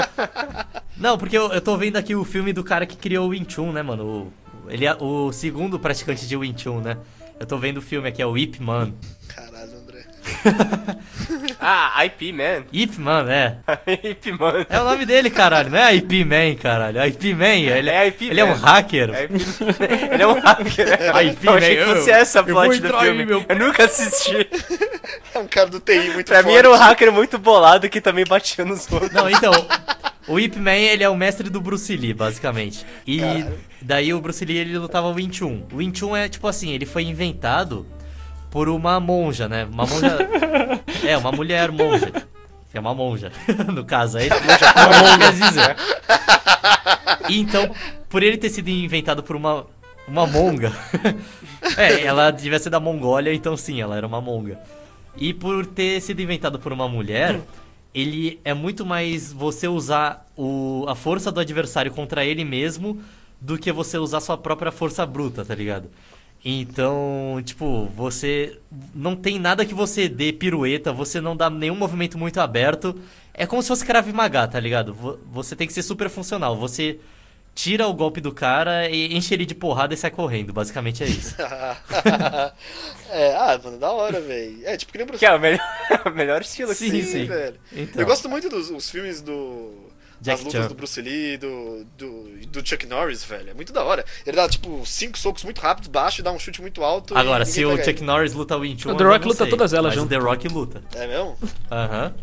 Não, 0.97 1.18
porque 1.18 1.38
eu, 1.38 1.51
eu 1.51 1.62
tô 1.62 1.78
vendo 1.78 1.97
aqui 1.97 2.16
o 2.16 2.24
filme 2.24 2.53
do 2.53 2.64
cara 2.64 2.86
que 2.86 2.95
criou 2.95 3.28
o 3.28 3.30
Wing 3.30 3.45
Chun, 3.49 3.72
né, 3.72 3.82
mano? 3.82 4.03
O, 4.06 4.72
ele 4.72 4.86
é 4.86 4.95
o 4.95 5.32
segundo 5.32 5.78
praticante 5.80 6.26
de 6.28 6.36
Wing 6.38 6.58
Chun, 6.58 6.80
né? 6.82 6.97
Eu 7.39 7.45
tô 7.45 7.58
vendo 7.58 7.78
o 7.78 7.82
filme 7.82 8.08
aqui, 8.08 8.22
é 8.22 8.26
o 8.26 8.38
Ip 8.38 8.62
Man. 8.62 8.93
Caralho, 9.28 9.72
André. 9.78 10.06
Ah, 11.68 12.05
IP 12.05 12.32
Man. 12.32 12.63
Ip 12.72 12.97
Man, 12.99 13.26
é. 13.32 13.57
IP 14.09 14.32
Man. 14.34 14.66
É 14.70 14.80
o 14.80 14.84
nome 14.84 15.05
dele, 15.05 15.30
caralho. 15.32 15.70
Não 15.72 15.80
é 15.80 15.95
IP 15.95 16.24
Man, 16.24 16.55
caralho. 16.61 16.99
É 16.99 17.07
IP 17.07 17.34
Man. 17.34 17.45
Ele, 17.55 17.89
É 17.89 18.07
IP 18.07 18.26
ele 18.30 18.39
é 18.39 18.45
um 18.45 18.49
Man. 18.49 18.55
hacker. 18.55 19.09
É 19.13 19.24
IP 19.24 19.34
Ele 20.13 20.24
é 20.24 20.28
um 20.28 20.39
hacker. 20.39 20.88
IP 21.32 21.47
Eu 21.47 21.53
achei 21.55 21.76
que 21.78 21.86
Man, 21.86 21.95
fosse 21.95 22.09
eu- 22.09 22.16
essa 22.16 22.43
plot 22.43 22.80
do 22.80 22.95
aí, 22.95 23.05
filme. 23.05 23.26
meu- 23.26 23.45
Eu 23.49 23.55
nunca 23.55 23.86
assisti. 23.86 24.47
É 25.34 25.39
um 25.39 25.47
cara 25.47 25.70
do 25.70 25.80
TI 25.80 26.11
muito 26.13 26.28
Pra 26.28 26.36
forte. 26.38 26.47
mim 26.47 26.53
era 26.55 26.70
um 26.70 26.76
hacker 26.76 27.11
muito 27.11 27.38
bolado 27.39 27.89
que 27.89 27.99
também 27.99 28.26
batia 28.26 28.63
nos 28.63 28.91
outros. 28.91 29.11
Não, 29.11 29.30
então, 29.30 29.51
o 30.28 30.39
Ip 30.39 30.57
Man, 30.59 30.72
ele 30.76 31.03
é 31.03 31.09
o 31.09 31.16
mestre 31.16 31.49
do 31.49 31.59
Bruce 31.59 31.95
Lee, 31.97 32.13
basicamente. 32.13 32.86
E 33.07 33.20
daí 33.82 34.13
o 34.13 34.20
Bruce 34.22 34.45
Lee, 34.45 34.57
ele 34.57 34.78
lutava 34.78 35.07
o 35.07 35.13
Wing 35.13 35.34
Chun. 35.34 35.63
O 35.72 35.78
Wing 35.78 35.97
Chun 35.97 36.16
é, 36.16 36.30
tipo 36.30 36.47
assim, 36.47 36.72
ele 36.72 36.86
foi 36.86 37.03
inventado 37.03 37.86
por 38.56 38.70
uma 38.70 39.01
monja, 39.01 39.49
né? 39.49 39.66
Uma 39.66 39.86
monja... 39.86 40.18
é, 41.06 41.18
uma 41.18 41.30
mulher 41.30 41.74
monja. 41.74 42.10
Que 42.72 42.78
é 42.78 42.80
uma 42.80 42.95
monja, 42.95 43.30
no 43.68 43.84
caso. 43.84 44.18
Aí, 44.18 44.30
uma 44.30 44.38
monja 45.20 45.34
dizer. 45.34 45.76
E 47.28 47.38
então, 47.38 47.70
por 48.08 48.24
ele 48.24 48.38
ter 48.38 48.49
sido 48.49 48.70
inventado 48.70 49.22
por 49.22 49.36
uma... 49.36 49.68
Uma 50.08 50.26
monga. 50.26 50.72
é, 51.76 52.03
ela 52.03 52.32
devia 52.32 52.58
ser 52.58 52.70
da 52.70 52.80
Mongólia, 52.80 53.34
então 53.34 53.58
sim, 53.58 53.82
ela 53.82 53.97
era 53.97 54.08
uma 54.08 54.22
monga. 54.22 54.58
E 55.18 55.34
por 55.34 55.66
ter 55.66 55.99
sido 55.99 56.22
inventado 56.22 56.58
por 56.58 56.72
uma 56.72 56.88
mulher, 56.88 57.41
ele 57.93 58.39
é 58.45 58.53
muito 58.53 58.86
mais 58.86 59.34
você 59.34 59.68
usar 59.68 60.26
o, 60.38 60.86
a 60.88 60.95
força 60.95 61.30
do 61.30 61.41
adversário 61.41 61.91
contra 61.91 62.24
ele 62.24 62.45
mesmo 62.45 63.01
do 63.41 63.58
que 63.58 63.70
você 63.74 63.97
usar 63.97 64.22
sua 64.22 64.38
própria 64.38 64.72
força 64.72 65.06
bruta, 65.06 65.43
tá 65.43 65.53
ligado? 65.53 65.89
Então, 66.48 67.41
tipo, 67.43 67.88
você 67.96 68.60
não 68.93 69.16
tem 69.16 69.39
nada 69.39 69.66
que 69.66 69.74
você 69.74 70.08
dê 70.08 70.32
pirueta, 70.32 70.93
você 70.93 71.20
não 71.20 71.36
dá 71.36 71.50
nenhum 71.50 71.74
movimento 71.76 72.20
muito 72.20 72.39
aberto. 72.39 72.96
É 73.34 73.48
como 73.48 73.64
se 73.64 73.68
fosse 73.68 73.84
Krav 73.84 74.08
Maga, 74.14 74.48
tá 74.48 74.60
ligado? 74.60 74.93
Vo- 74.93 75.20
Você 75.34 75.56
tem 75.56 75.66
que 75.66 75.74
ser 75.74 75.82
super 75.82 76.08
funcional. 76.08 76.56
Você 76.56 77.00
tira 77.56 77.88
o 77.88 77.93
golpe 77.93 78.22
do 78.22 78.32
cara 78.32 78.88
e 78.89 79.16
enche 79.16 79.34
ele 79.34 79.46
de 79.46 79.56
porrada 79.56 79.93
e 79.96 79.98
sai 79.98 80.12
correndo. 80.12 80.54
Basicamente 80.54 81.04
é 81.04 81.08
isso. 81.08 81.36
é, 83.10 83.36
ah, 83.36 83.60
mano, 83.64 83.78
da 83.80 83.91
hora, 83.91 84.22
velho. 84.22 84.60
É, 84.66 84.78
tipo, 84.78 84.91
que 84.91 84.98
nem 85.00 85.08
Que 85.08 85.26
é 85.26 85.34
o 85.34 85.39
melhor, 85.39 85.60
o 86.06 86.10
melhor 86.12 86.41
estilo 86.41 86.70
que 86.70 86.76
Sim, 86.76 86.91
tem. 86.91 87.04
sim. 87.04 87.26
velho. 87.26 87.56
Então. 87.74 88.02
Eu 88.02 88.06
gosto 88.06 88.30
muito 88.30 88.50
dos 88.50 88.70
os 88.70 88.89
filmes 88.89 89.22
do. 89.22 89.84
Jack 90.26 90.39
as 90.39 90.45
lutas 90.45 90.61
Chan. 90.63 90.67
do 90.67 90.76
Bruce 90.76 91.01
Lee, 91.01 91.38
do, 91.38 91.86
do, 91.97 92.23
do 92.47 92.67
Chuck 92.67 92.86
Norris, 92.86 93.23
velho. 93.23 93.51
É 93.51 93.53
muito 93.53 93.71
da 93.71 93.84
hora. 93.84 94.03
Ele 94.26 94.36
dá, 94.36 94.49
tipo, 94.49 94.86
cinco 94.86 95.17
socos 95.17 95.43
muito 95.43 95.61
rápidos, 95.61 95.89
baixo, 95.89 96.21
e 96.21 96.23
dá 96.23 96.32
um 96.32 96.39
chute 96.39 96.61
muito 96.61 96.84
alto. 96.84 97.17
Agora, 97.17 97.45
se 97.45 97.63
o 97.65 97.78
Chuck 97.84 98.03
Norris 98.03 98.34
luta 98.34 98.57
o 98.57 98.61
Wing 98.61 98.78
Chun, 98.80 98.91
O 98.91 98.95
The 98.97 99.03
Rock 99.03 99.21
não 99.21 99.28
luta 99.30 99.43
sei, 99.43 99.49
todas 99.49 99.73
elas 99.73 99.93
mas 99.93 99.95
junto. 99.95 100.05
o 100.07 100.09
The 100.19 100.23
Rock 100.26 100.47
luta. 100.47 100.84
ele. 100.93 101.03
É 101.03 101.07
mesmo? 101.07 101.38
Aham. 101.71 102.13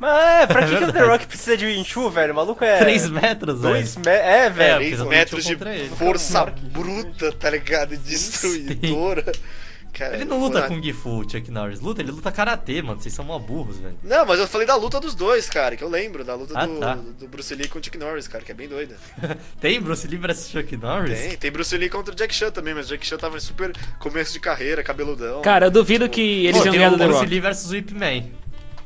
Mas 0.00 0.42
é, 0.42 0.46
pra 0.46 0.62
que, 0.66 0.76
que 0.76 0.84
o 0.84 0.92
The. 0.92 1.00
Rock 1.04 1.26
precisa 1.26 1.56
de 1.56 1.66
Wing 1.66 1.84
Chun, 1.84 2.08
velho? 2.10 2.32
O 2.32 2.36
maluco 2.36 2.62
é. 2.64 2.78
3 2.78 3.10
metros, 3.10 3.60
Dois 3.60 3.94
velho. 3.96 4.06
me... 4.06 4.12
É, 4.12 4.48
velho. 4.50 4.72
É, 4.72 4.76
Três 4.76 4.90
fiz 4.90 5.00
um 5.00 5.08
metros 5.08 5.44
de 5.44 5.52
ele. 5.54 5.88
força 5.96 6.44
bruta, 6.46 7.32
tá 7.32 7.50
ligado? 7.50 7.96
Destruidora. 7.96 9.24
Cara, 9.98 10.14
Ele 10.14 10.24
não 10.24 10.38
luta. 10.38 10.62
Kung 10.62 10.92
Fu, 10.92 11.20
o 11.20 11.28
Chuck 11.28 11.50
Norris. 11.50 11.80
Luta, 11.80 12.00
ele 12.00 12.12
luta 12.12 12.30
Karatê, 12.30 12.80
mano. 12.80 13.00
Vocês 13.00 13.12
são 13.12 13.24
mó 13.24 13.36
burros, 13.38 13.78
velho. 13.78 13.98
Não, 14.02 14.24
mas 14.24 14.38
eu 14.38 14.46
falei 14.46 14.64
da 14.66 14.76
luta 14.76 15.00
dos 15.00 15.14
dois, 15.14 15.50
cara, 15.50 15.76
que 15.76 15.82
eu 15.82 15.88
lembro, 15.88 16.22
da 16.24 16.34
luta 16.36 16.52
Ah, 16.56 16.66
do, 16.66 16.78
tá. 16.78 16.94
do 16.94 17.26
Bruce 17.26 17.52
Lee 17.54 17.66
com 17.66 17.80
o 17.80 17.84
Chuck 17.84 17.98
Norris, 17.98 18.28
cara, 18.28 18.44
que 18.44 18.52
é 18.52 18.54
bem 18.54 18.68
doida. 18.68 18.96
Tem 19.60 19.80
Bruce 19.80 20.06
Lee 20.06 20.16
vs 20.18 20.50
Chuck 20.50 20.76
Norris? 20.76 21.18
Tem, 21.18 21.36
tem 21.36 21.50
Bruce 21.50 21.76
Lee 21.76 21.88
contra 21.88 22.14
o 22.14 22.16
Jack 22.16 22.32
Chan 22.34 22.50
também, 22.52 22.74
mas 22.74 22.86
o 22.86 22.88
Jack 22.90 23.04
Chan 23.04 23.16
tava 23.18 23.36
em 23.36 23.40
super 23.40 23.72
começo 23.98 24.32
de 24.32 24.38
carreira, 24.40 24.82
cabeludão. 24.84 25.42
Cara, 25.42 25.66
eu 25.66 25.70
duvido 25.70 26.08
que 26.08 26.46
eles 26.46 26.64
iam 26.64 26.72
ganhar 26.74 26.88
o 26.88 26.92
do 26.92 26.98
The 26.98 27.06
Bruce. 27.06 27.26
Lee 27.26 27.40
vs 27.40 27.70
Whip 27.72 27.92
Man. 27.92 28.30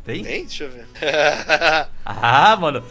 Tem? 0.04 0.24
Tem? 0.24 0.44
Deixa 0.46 0.64
eu 0.64 0.70
ver. 0.70 0.86
Ah, 2.04 2.56
mano. 2.56 2.82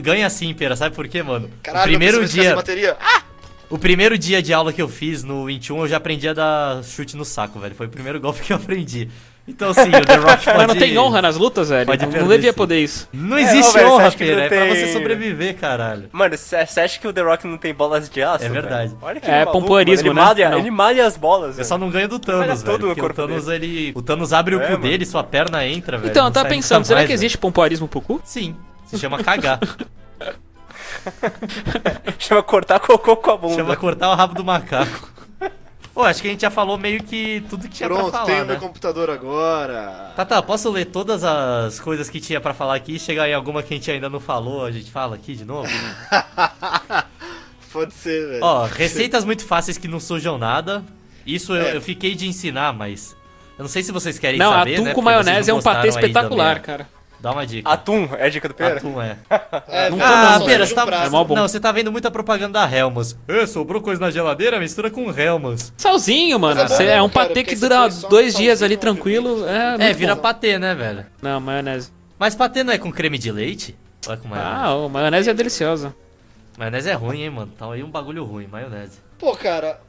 Ganha 0.00 0.28
sim, 0.30 0.54
Pera. 0.54 0.76
Sabe 0.76 0.94
por 0.94 1.08
quê, 1.08 1.22
mano? 1.22 1.50
Caralho, 1.62 1.84
o 1.84 1.88
primeiro 1.88 2.24
dia, 2.28 2.54
bateria. 2.54 2.96
Ah! 3.00 3.22
O 3.74 3.78
primeiro 3.78 4.16
dia 4.18 4.40
de 4.42 4.52
aula 4.52 4.72
que 4.72 4.80
eu 4.82 4.88
fiz 4.88 5.24
no 5.24 5.46
21, 5.46 5.80
eu 5.80 5.88
já 5.88 5.96
aprendi 5.96 6.28
a 6.28 6.32
dar 6.32 6.84
chute 6.84 7.16
no 7.16 7.24
saco, 7.24 7.58
velho. 7.58 7.74
Foi 7.74 7.86
o 7.86 7.90
primeiro 7.90 8.20
golpe 8.20 8.40
que 8.44 8.52
eu 8.52 8.56
aprendi. 8.56 9.08
Então 9.48 9.74
sim, 9.74 9.88
o 9.88 10.06
The 10.06 10.14
Rock 10.16 10.44
pode... 10.44 10.56
Mas 10.56 10.66
não 10.68 10.76
tem 10.76 10.96
honra 10.96 11.20
nas 11.20 11.36
lutas, 11.36 11.68
velho? 11.68 11.84
pode 11.84 12.06
Não, 12.06 12.28
devia 12.28 12.52
sim. 12.52 12.56
poder 12.56 12.78
isso. 12.80 13.08
Não 13.12 13.36
É, 13.36 13.42
existe 13.42 13.72
velho, 13.74 13.88
honra, 13.90 14.12
Pera. 14.12 14.42
É 14.42 14.48
pra 14.48 14.58
tem- 14.60 14.68
você 14.76 14.92
sobreviver, 14.92 15.56
caralho. 15.56 16.08
Mano, 16.12 16.36
você 16.38 16.54
acha 16.80 17.00
que 17.00 17.08
o 17.08 17.12
The 17.12 17.22
Rock 17.22 17.46
não 17.48 17.58
tem 17.58 17.74
bolas 17.74 18.08
de 18.08 18.22
aço? 18.22 18.44
É 18.44 18.48
verdade. 18.48 18.90
velho? 18.90 18.98
Olha 19.02 19.20
que 19.20 19.28
É, 19.28 19.38
maluco, 19.44 19.52
pompoarismo, 19.60 20.08
ele 20.08 20.14
né? 20.14 20.22
Malha, 20.22 20.50
Não. 20.50 20.58
Ele 20.58 20.70
malha 20.70 21.04
as 21.04 21.16
bolas. 21.16 21.58
Eu 21.58 21.64
só 21.64 21.76
não 21.76 21.90
ganho 21.90 22.06
do 22.06 22.20
Thanos, 22.20 22.62
velho. 22.62 22.78
Porque 22.78 23.00
o 23.00 23.02
corpo 23.02 23.16
Thanos, 23.16 23.48
ele... 23.48 23.90
O 23.96 24.00
Thanos 24.02 24.32
abre 24.32 24.54
o 24.54 24.60
É, 24.60 24.64
cu 24.66 24.72
mano. 24.74 24.84
dele, 24.84 25.04
sua 25.04 25.24
perna 25.24 25.66
entra, 25.66 25.98
velho. 25.98 26.10
Então, 26.10 26.24
eu 26.26 26.30
tava 26.30 26.48
pensando, 26.48 26.84
será 26.84 26.98
mais, 27.00 27.08
que 27.08 27.12
existe 27.12 27.36
pompoarismo 27.36 27.88
pro 27.88 28.00
cu? 28.00 28.12
velho. 28.14 28.22
Sim. 28.24 28.54
Se 28.86 28.96
chama 28.96 29.24
cagar. 29.24 29.58
Chama 32.18 32.42
cortar 32.42 32.80
cocô 32.80 33.16
com 33.16 33.30
a 33.30 33.36
bunda. 33.36 33.54
chama 33.56 33.76
cortar 33.76 34.10
o 34.10 34.14
rabo 34.14 34.34
do 34.34 34.44
macaco. 34.44 35.10
Pô, 35.94 36.02
acho 36.04 36.22
que 36.22 36.28
a 36.28 36.30
gente 36.30 36.40
já 36.40 36.50
falou 36.50 36.78
meio 36.78 37.02
que 37.02 37.44
tudo 37.50 37.68
que 37.68 37.74
tinha 37.74 37.86
Pronto, 37.88 38.04
pra 38.10 38.20
falar, 38.20 38.24
tenho 38.24 38.38
né? 38.46 38.52
meu 38.52 38.56
computador 38.60 39.10
agora. 39.10 40.12
Tá, 40.16 40.24
tá, 40.24 40.42
posso 40.42 40.70
ler 40.70 40.86
todas 40.86 41.22
as 41.22 41.78
coisas 41.80 42.08
que 42.08 42.18
tinha 42.18 42.40
pra 42.40 42.54
falar 42.54 42.76
aqui? 42.76 42.98
Chegar 42.98 43.28
em 43.28 43.34
alguma 43.34 43.62
que 43.62 43.74
a 43.74 43.76
gente 43.76 43.90
ainda 43.90 44.08
não 44.08 44.18
falou, 44.18 44.64
a 44.64 44.70
gente 44.70 44.90
fala 44.90 45.16
aqui 45.16 45.34
de 45.36 45.44
novo? 45.44 45.68
Pode 47.72 47.92
ser, 47.94 48.26
velho. 48.28 48.40
Ó, 48.44 48.64
receitas 48.64 49.24
muito 49.24 49.44
fáceis 49.44 49.76
que 49.78 49.88
não 49.88 50.00
sujam 50.00 50.38
nada. 50.38 50.82
Isso 51.26 51.54
eu, 51.54 51.66
É. 51.66 51.76
eu 51.76 51.80
fiquei 51.82 52.14
de 52.14 52.26
ensinar, 52.26 52.72
mas. 52.72 53.14
Eu 53.58 53.62
não 53.64 53.68
sei 53.68 53.82
se 53.82 53.92
vocês 53.92 54.18
querem 54.18 54.38
Não, 54.38 54.50
saber. 54.50 54.74
atum 54.74 54.84
né, 54.84 54.94
com 54.94 55.02
maionese 55.02 55.50
é 55.50 55.52
não 55.52 55.60
um 55.60 55.62
patê 55.62 55.88
espetacular, 55.88 56.60
também. 56.60 56.62
cara. 56.62 56.88
Dá 57.22 57.30
uma 57.30 57.46
dica. 57.46 57.70
Atum, 57.70 58.08
é 58.18 58.26
a 58.26 58.28
dica 58.28 58.48
do 58.48 58.54
Pera? 58.54 58.78
Atum 58.78 59.00
é. 59.00 59.16
É, 59.68 59.88
não 59.90 59.98
Ah, 60.02 60.38
só 60.40 60.44
pera, 60.44 60.66
você 60.66 60.72
o 60.72 60.74
tá... 60.74 61.04
É 61.04 61.08
mó 61.08 61.22
bom. 61.22 61.34
Não, 61.36 61.46
você 61.48 61.60
tá 61.60 61.70
vendo 61.70 61.92
muita 61.92 62.10
propaganda 62.10 62.58
da 62.60 62.76
Helmans. 62.76 63.16
É, 63.28 63.46
sobrou 63.46 63.80
coisa 63.80 64.00
na 64.00 64.10
geladeira, 64.10 64.58
mistura 64.58 64.90
com 64.90 65.08
Helmans. 65.16 65.72
Salzinho, 65.76 66.38
mano. 66.40 66.60
É 66.60 66.66
bom 66.68 66.74
Cê- 66.74 66.82
é 66.84 66.86
mesmo, 66.94 67.04
um 67.06 67.08
cara, 67.08 67.28
patê 67.28 67.44
que 67.44 67.54
você 67.56 67.68
dura 67.68 67.88
dois 68.10 68.34
dias 68.34 68.60
ali 68.62 68.76
tranquilo. 68.76 69.46
É, 69.48 69.90
É, 69.90 69.92
vira 69.92 70.14
bom. 70.16 70.20
patê, 70.22 70.58
né, 70.58 70.74
velho? 70.74 71.06
Não, 71.22 71.40
maionese. 71.40 71.92
Mas 72.18 72.34
patê 72.34 72.64
não 72.64 72.72
é 72.72 72.78
com 72.78 72.90
creme 72.90 73.18
de 73.18 73.30
leite? 73.30 73.76
Ou 74.08 74.14
é 74.14 74.16
com 74.16 74.26
maionese? 74.26 74.54
Ah, 74.64 74.74
o 74.74 74.88
maionese 74.88 75.30
é 75.30 75.34
deliciosa. 75.34 75.94
Maionese 76.58 76.90
é 76.90 76.92
ruim, 76.94 77.22
hein, 77.22 77.30
mano. 77.30 77.52
Tá 77.56 77.70
aí 77.72 77.82
um 77.84 77.90
bagulho 77.90 78.24
ruim, 78.24 78.46
maionese. 78.48 78.98
Pô, 79.16 79.36
cara, 79.36 79.80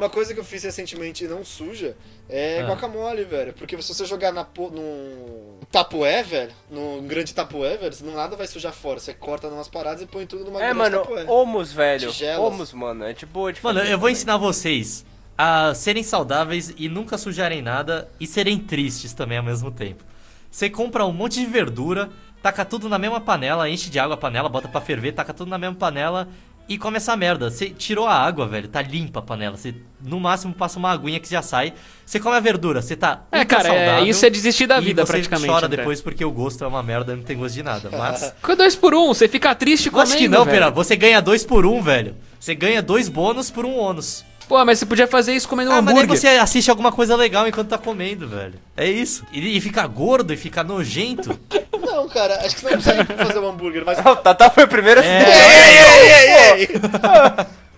uma 0.00 0.10
coisa 0.10 0.32
que 0.34 0.40
eu 0.40 0.44
fiz 0.44 0.62
recentemente 0.64 1.24
e 1.24 1.28
não 1.28 1.44
suja 1.44 1.96
é 2.28 2.60
Ah. 2.62 2.66
guacamole, 2.68 3.24
velho. 3.24 3.52
Porque 3.52 3.80
se 3.82 3.94
você 3.94 4.04
jogar 4.04 4.32
na, 4.32 4.46
num 4.84 5.58
tapué, 5.70 6.22
velho, 6.22 6.52
num 6.70 7.06
grande 7.06 7.34
tapué, 7.34 7.76
velho, 7.76 7.92
senão 7.92 8.14
nada 8.14 8.36
vai 8.36 8.46
sujar 8.46 8.72
fora. 8.72 8.98
Você 8.98 9.12
corta 9.14 9.48
umas 9.48 9.68
paradas 9.68 10.02
e 10.02 10.06
põe 10.06 10.26
tudo 10.26 10.44
numa 10.44 10.58
É, 10.60 10.74
grande 10.74 10.78
mano, 10.78 10.98
tapué. 11.00 11.24
homus, 11.28 11.72
velho. 11.72 12.10
Tigelas. 12.10 12.38
Homus, 12.52 12.72
mano. 12.72 13.04
É 13.04 13.12
de 13.12 13.26
boa 13.26 13.52
de 13.52 13.62
Mano, 13.62 13.80
eu 13.80 13.90
vou 13.98 13.98
também. 14.00 14.12
ensinar 14.12 14.36
vocês 14.36 15.04
a 15.36 15.72
serem 15.74 16.02
saudáveis 16.02 16.72
e 16.76 16.88
nunca 16.88 17.16
sujarem 17.16 17.62
nada 17.62 18.08
e 18.18 18.26
serem 18.26 18.58
tristes 18.58 19.12
também 19.12 19.38
ao 19.38 19.44
mesmo 19.44 19.70
tempo. 19.70 20.04
Você 20.50 20.68
compra 20.68 21.06
um 21.06 21.12
monte 21.12 21.40
de 21.40 21.46
verdura, 21.46 22.10
taca 22.42 22.64
tudo 22.64 22.88
na 22.88 22.98
mesma 22.98 23.20
panela, 23.20 23.68
enche 23.68 23.88
de 23.88 23.98
água 23.98 24.14
a 24.14 24.18
panela, 24.18 24.48
bota 24.48 24.66
pra 24.68 24.80
ferver, 24.80 25.12
taca 25.12 25.32
tudo 25.32 25.48
na 25.48 25.56
mesma 25.58 25.76
panela 25.76 26.28
e 26.70 26.78
come 26.78 26.98
essa 26.98 27.16
merda. 27.16 27.50
Você 27.50 27.68
tirou 27.68 28.06
a 28.06 28.14
água, 28.14 28.46
velho, 28.46 28.68
tá 28.68 28.80
limpa 28.80 29.18
a 29.18 29.22
panela. 29.22 29.56
Você 29.56 29.74
no 30.00 30.20
máximo 30.20 30.54
passa 30.54 30.78
uma 30.78 30.92
aguinha 30.92 31.18
que 31.18 31.28
já 31.28 31.42
sai. 31.42 31.74
Você 32.06 32.20
come 32.20 32.36
a 32.36 32.40
verdura, 32.40 32.80
você 32.80 32.94
tá 32.94 33.24
É, 33.32 33.44
cara, 33.44 33.68
é- 33.68 33.76
saudável 33.76 34.06
isso 34.06 34.24
é 34.24 34.30
desistir 34.30 34.68
da 34.68 34.78
vida, 34.78 35.04
você 35.04 35.12
praticamente. 35.14 35.48
chora 35.52 35.66
depois 35.68 36.00
porque 36.00 36.24
o 36.24 36.30
gosto 36.30 36.62
é 36.62 36.66
uma 36.68 36.82
merda 36.82 37.16
não 37.16 37.24
tem 37.24 37.36
gosto 37.36 37.54
de 37.54 37.64
nada. 37.64 37.90
Mas 37.90 38.32
Com 38.40 38.54
dois 38.54 38.76
por 38.76 38.94
um, 38.94 39.08
você 39.08 39.26
fica 39.26 39.52
triste 39.54 39.90
comendo, 39.90 40.10
acho 40.10 40.16
que 40.18 40.28
não, 40.28 40.44
velho. 40.44 40.56
pera, 40.58 40.70
você 40.70 40.94
ganha 40.94 41.20
dois 41.20 41.44
por 41.44 41.66
um, 41.66 41.82
velho. 41.82 42.14
Você 42.38 42.54
ganha 42.54 42.80
dois 42.80 43.08
bônus 43.08 43.50
por 43.50 43.66
um 43.66 43.76
ônus. 43.76 44.24
Pô, 44.50 44.64
mas 44.64 44.80
você 44.80 44.84
podia 44.86 45.06
fazer 45.06 45.32
isso 45.32 45.48
comendo 45.48 45.70
um 45.70 45.74
Ah, 45.74 45.76
mas 45.80 45.94
daí 45.94 46.02
hambúrguer. 46.02 46.20
você 46.20 46.26
assiste 46.26 46.68
alguma 46.72 46.90
coisa 46.90 47.14
legal 47.14 47.46
enquanto 47.46 47.68
tá 47.68 47.78
comendo, 47.78 48.26
velho. 48.26 48.54
É 48.76 48.84
isso. 48.84 49.24
E, 49.32 49.56
e 49.56 49.60
fica 49.60 49.86
gordo 49.86 50.34
e 50.34 50.36
fica 50.36 50.64
nojento. 50.64 51.38
Não, 51.80 52.08
cara, 52.08 52.34
acho 52.44 52.56
que 52.56 52.62
você 52.62 52.70
não 52.74 53.04
precisa 53.06 53.26
fazer 53.26 53.38
um 53.38 53.48
hambúrguer, 53.48 53.84
mas. 53.86 53.98
O 54.04 54.16
Tata 54.16 54.50
foi 54.50 54.64
o 54.64 54.68
primeiro 54.68 54.98
a 54.98 55.02
se 55.04 55.08
É. 55.08 55.22
Ei, 55.22 55.78
ei, 55.78 56.62
ei, 56.62 56.62
ei! 56.62 57.46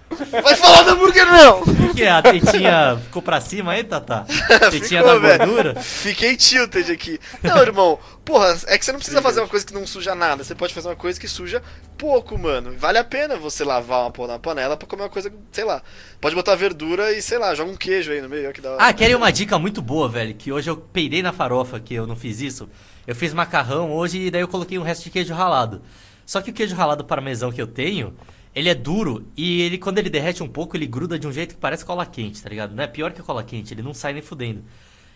Vai 0.43 0.57
falar 0.57 0.83
do 0.83 0.91
hambúrguer, 0.91 1.27
não! 1.27 1.63
Por 1.63 1.95
que 1.95 2.05
a 2.05 2.23
tetinha 2.23 2.99
ficou 3.05 3.21
pra 3.23 3.41
cima 3.41 3.73
aí, 3.73 3.85
Tata? 3.85 4.25
Tetinha 4.71 5.03
Ficou, 5.03 5.21
da 5.21 5.29
velho. 5.29 5.39
gordura? 5.47 5.81
Fiquei 5.81 6.37
tilted 6.37 6.91
aqui. 6.91 7.19
Não, 7.43 7.59
irmão, 7.59 7.99
porra, 8.25 8.57
é 8.67 8.79
que 8.79 8.85
você 8.85 8.93
não 8.93 8.99
precisa 8.99 9.21
fazer 9.21 9.41
uma 9.41 9.49
coisa 9.49 9.67
que 9.67 9.75
não 9.75 9.87
suja 9.87 10.15
nada. 10.15 10.43
Você 10.43 10.55
pode 10.55 10.73
fazer 10.73 10.89
uma 10.89 10.97
coisa 10.97 11.21
que 11.21 11.29
suja 11.29 11.63
pouco, 11.99 12.39
mano. 12.39 12.75
Vale 12.79 12.99
a 12.99 13.05
pena 13.05 13.37
você 13.37 13.65
lavar 13.65 14.03
uma 14.03 14.11
porra 14.11 14.33
na 14.33 14.39
panela 14.39 14.77
pra 14.77 14.89
comer 14.89 15.03
uma 15.03 15.09
coisa, 15.09 15.33
sei 15.51 15.65
lá. 15.65 15.83
Pode 16.21 16.35
botar 16.35 16.55
verdura 16.55 17.13
e, 17.13 17.21
sei 17.21 17.39
lá, 17.39 17.55
joga 17.55 17.71
um 17.71 17.77
queijo 17.77 18.11
aí 18.11 18.21
no 18.21 18.29
meio, 18.29 18.53
que 18.53 18.67
hora. 18.67 18.77
Ah, 18.81 18.93
querem 18.93 19.15
uma 19.15 19.31
dica 19.31 19.59
muito 19.59 19.83
boa, 19.83 20.09
velho? 20.09 20.35
Que 20.35 20.51
hoje 20.53 20.71
eu 20.71 20.77
peidei 20.77 21.23
na 21.23 21.33
farofa, 21.33 21.79
que 21.79 21.95
eu 21.95 22.07
não 22.07 22.17
fiz 22.17 22.41
isso. 22.41 22.69
Eu 23.07 23.15
fiz 23.15 23.35
macarrão 23.35 23.93
hoje 23.93 24.19
e 24.19 24.31
daí 24.31 24.41
eu 24.41 24.49
coloquei 24.49 24.79
um 24.79 24.83
resto 24.83 25.05
de 25.05 25.11
queijo 25.11 25.35
ralado. 25.35 25.83
Só 26.25 26.41
que 26.41 26.51
o 26.51 26.55
queijo 26.55 26.75
ralado 26.77 27.05
parmesão 27.05 27.51
que 27.51 27.61
eu 27.61 27.67
tenho, 27.67 28.15
ele 28.55 28.69
é 28.69 28.75
duro 28.75 29.27
e 29.37 29.63
ele 29.63 29.79
quando 29.79 29.99
ele 29.99 30.11
derrete 30.11 30.43
um 30.43 30.49
pouco, 30.49 30.77
ele 30.77 30.87
gruda 30.87 31.19
de 31.19 31.27
um 31.27 31.33
jeito 31.33 31.55
que 31.55 31.61
parece 31.61 31.85
cola 31.85 32.05
quente, 32.05 32.43
tá 32.43 32.49
ligado? 32.49 32.75
Não 32.75 32.85
é 32.85 32.87
pior 32.87 33.13
que 33.13 33.23
cola 33.23 33.43
quente, 33.43 33.73
ele 33.73 33.83
não 33.83 33.95
sai 33.95 34.13
nem 34.13 34.23
fudendo. 34.23 34.63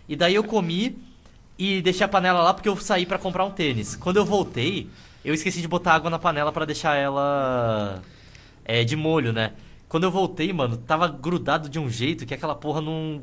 E 0.07 0.15
daí 0.15 0.35
eu 0.35 0.43
comi 0.43 0.97
e 1.57 1.81
deixei 1.81 2.05
a 2.05 2.07
panela 2.07 2.41
lá 2.41 2.53
porque 2.53 2.69
eu 2.69 2.77
saí 2.77 3.05
pra 3.05 3.17
comprar 3.17 3.45
um 3.45 3.51
tênis. 3.51 3.95
Quando 3.95 4.17
eu 4.17 4.25
voltei, 4.25 4.89
eu 5.23 5.33
esqueci 5.33 5.61
de 5.61 5.67
botar 5.67 5.93
água 5.93 6.09
na 6.09 6.19
panela 6.19 6.51
pra 6.51 6.65
deixar 6.65 6.95
ela 6.95 8.01
é, 8.63 8.83
de 8.83 8.95
molho, 8.95 9.33
né? 9.33 9.53
Quando 9.89 10.03
eu 10.03 10.11
voltei, 10.11 10.51
mano, 10.51 10.77
tava 10.77 11.07
grudado 11.07 11.69
de 11.69 11.79
um 11.79 11.89
jeito 11.89 12.25
que 12.25 12.33
aquela 12.33 12.55
porra 12.55 12.81
não. 12.81 13.21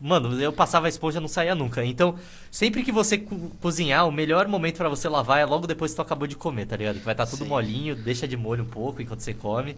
Mano, 0.00 0.40
eu 0.40 0.52
passava 0.52 0.86
a 0.86 0.88
esponja 0.88 1.18
e 1.18 1.20
não 1.20 1.26
saía 1.28 1.54
nunca. 1.56 1.84
Então, 1.84 2.16
sempre 2.52 2.84
que 2.84 2.92
você 2.92 3.18
co- 3.18 3.50
cozinhar, 3.60 4.06
o 4.06 4.12
melhor 4.12 4.46
momento 4.46 4.76
pra 4.76 4.88
você 4.88 5.08
lavar 5.08 5.40
é 5.40 5.44
logo 5.44 5.66
depois 5.66 5.90
que 5.90 5.96
tu 5.96 6.02
acabou 6.02 6.28
de 6.28 6.36
comer, 6.36 6.66
tá 6.66 6.76
ligado? 6.76 6.98
Que 7.00 7.04
vai 7.04 7.14
estar 7.14 7.26
tudo 7.26 7.42
Sim. 7.42 7.48
molinho, 7.48 7.96
deixa 7.96 8.26
de 8.28 8.36
molho 8.36 8.62
um 8.62 8.68
pouco 8.68 9.02
enquanto 9.02 9.20
você 9.20 9.34
come. 9.34 9.76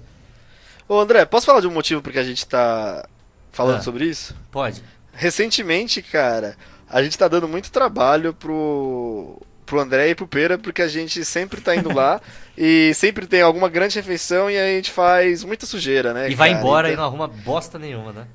Ô, 0.87 0.99
André, 1.01 1.25
posso 1.25 1.47
falar 1.47 1.61
de 1.61 1.67
um 1.69 1.73
motivo 1.73 2.03
porque 2.03 2.19
a 2.19 2.23
gente 2.25 2.47
tá 2.47 3.09
falando 3.51 3.79
Ah. 3.79 3.83
sobre 3.83 4.05
isso? 4.05 4.37
Pode. 4.51 4.83
Recentemente, 5.13 6.03
cara, 6.03 6.55
a 6.89 7.03
gente 7.03 7.17
tá 7.17 7.27
dando 7.27 7.49
muito 7.49 7.71
trabalho 7.73 8.35
pro, 8.35 9.41
pro 9.65 9.81
André 9.81 10.11
e 10.11 10.15
pro 10.15 10.27
Pera, 10.29 10.59
porque 10.59 10.83
a 10.83 10.89
gente 10.89 11.25
sempre 11.25 11.61
tá 11.63 11.75
indo 11.75 11.95
lá 11.95 12.21
e 12.59 12.93
sempre 12.95 13.27
tem 13.27 13.41
alguma 13.41 13.69
grande 13.71 13.95
refeição 13.97 14.51
e 14.51 14.59
a 14.59 14.67
gente 14.67 14.91
faz 14.91 15.45
muita 15.45 15.65
sujeira, 15.65 16.13
né? 16.13 16.31
E 16.31 16.35
vai 16.35 16.51
cara? 16.51 16.61
embora 16.61 16.89
e 16.89 16.93
Então- 16.93 17.05
não 17.05 17.09
arruma 17.09 17.27
bosta 17.29 17.79
nenhuma, 17.79 18.13
né? 18.13 18.27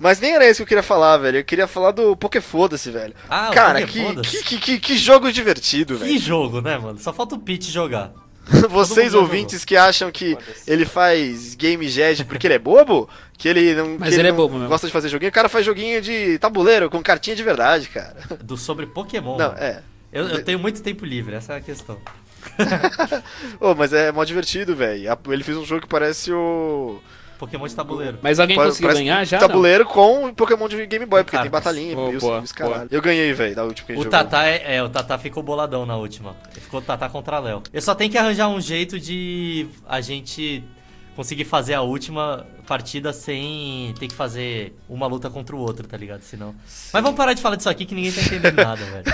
Mas 0.00 0.18
nem 0.18 0.32
era 0.32 0.48
isso 0.48 0.56
que 0.56 0.62
eu 0.62 0.66
queria 0.66 0.82
falar, 0.82 1.18
velho. 1.18 1.38
Eu 1.38 1.44
queria 1.44 1.66
falar 1.66 1.90
do 1.92 2.16
Pokéfoda-se, 2.16 2.90
velho. 2.90 3.14
Ah, 3.28 3.50
Cara, 3.52 3.86
que, 3.86 4.02
que, 4.42 4.58
que, 4.58 4.78
que 4.80 4.96
jogo 4.96 5.30
divertido, 5.30 5.98
Que 5.98 6.04
velho. 6.04 6.18
jogo, 6.18 6.60
né, 6.62 6.78
mano? 6.78 6.98
Só 6.98 7.12
falta 7.12 7.34
o 7.34 7.38
Pete 7.38 7.70
jogar. 7.70 8.10
Vocês 8.70 9.12
ouvintes 9.14 9.64
que 9.64 9.76
acham 9.76 10.10
que 10.10 10.36
ele 10.66 10.86
faz 10.86 11.54
game 11.54 11.86
jazz 11.86 12.22
porque 12.22 12.46
ele 12.46 12.54
é 12.54 12.58
bobo, 12.58 13.08
que 13.36 13.46
ele 13.46 13.74
não, 13.74 13.96
Mas 13.98 14.08
que 14.14 14.20
ele 14.20 14.28
é 14.28 14.30
não 14.30 14.36
bobo 14.38 14.54
mesmo. 14.54 14.68
gosta 14.68 14.86
de 14.86 14.92
fazer 14.92 15.08
joguinho, 15.10 15.28
o 15.28 15.32
cara 15.34 15.48
faz 15.48 15.64
joguinho 15.66 16.00
de 16.00 16.38
tabuleiro 16.38 16.88
com 16.90 17.02
cartinha 17.02 17.36
de 17.36 17.42
verdade, 17.42 17.88
cara. 17.90 18.16
Do 18.42 18.56
sobre 18.56 18.86
Pokémon. 18.86 19.36
Não, 19.36 19.48
mano. 19.50 19.60
é. 19.60 19.82
Eu, 20.10 20.26
eu 20.28 20.42
tenho 20.42 20.58
muito 20.58 20.82
tempo 20.82 21.04
livre, 21.04 21.36
essa 21.36 21.52
é 21.52 21.56
a 21.58 21.60
questão. 21.60 21.96
Ô, 23.60 23.74
mas 23.74 23.92
é 23.92 24.10
mó 24.10 24.24
divertido, 24.24 24.74
velho. 24.74 25.16
Ele 25.28 25.44
fez 25.44 25.56
um 25.56 25.64
jogo 25.64 25.82
que 25.82 25.86
parece 25.86 26.32
o 26.32 26.98
Pokémon 27.40 27.66
de 27.66 27.74
tabuleiro. 27.74 28.18
Mas 28.20 28.38
alguém 28.38 28.54
conseguiu 28.56 28.92
ganhar 28.92 29.24
já? 29.24 29.38
tabuleiro 29.38 29.86
com 29.86 30.32
Pokémon 30.34 30.68
de 30.68 30.86
Game 30.86 31.06
Boy, 31.06 31.24
porque 31.24 31.38
tem 31.38 31.50
batalhinha, 31.50 31.94
boa, 31.94 32.10
Pilsen, 32.10 32.28
boa, 32.28 32.42
esse 32.44 32.54
caralho. 32.54 32.88
Eu 32.90 33.00
ganhei, 33.00 33.32
velho, 33.32 33.54
da 33.54 33.64
última 33.64 33.86
que 33.86 33.92
a 33.92 33.94
gente 33.96 34.02
O 34.02 34.04
jogou. 34.04 34.18
Tatá 34.18 34.46
é, 34.46 34.76
é, 34.76 34.82
o 34.82 34.88
Tatá 34.90 35.16
ficou 35.16 35.42
boladão 35.42 35.86
na 35.86 35.96
última. 35.96 36.36
Ficou 36.52 36.82
Tatá 36.82 37.08
contra 37.08 37.38
Léo. 37.38 37.62
Eu 37.72 37.80
só 37.80 37.94
tenho 37.94 38.10
que 38.10 38.18
arranjar 38.18 38.48
um 38.48 38.60
jeito 38.60 39.00
de 39.00 39.66
a 39.88 40.02
gente 40.02 40.62
conseguir 41.20 41.44
fazer 41.44 41.74
a 41.74 41.82
última 41.82 42.46
partida 42.66 43.12
sem 43.12 43.92
ter 44.00 44.08
que 44.08 44.14
fazer 44.14 44.74
uma 44.88 45.06
luta 45.06 45.28
contra 45.28 45.54
o 45.54 45.58
outro, 45.58 45.86
tá 45.86 45.94
ligado? 45.94 46.22
Senão. 46.22 46.54
Mas 46.90 47.02
vamos 47.02 47.14
parar 47.14 47.34
de 47.34 47.42
falar 47.42 47.56
disso 47.56 47.68
aqui 47.68 47.84
que 47.84 47.94
ninguém 47.94 48.10
tá 48.10 48.22
entendendo 48.22 48.56
nada, 48.56 48.82
velho. 48.82 49.04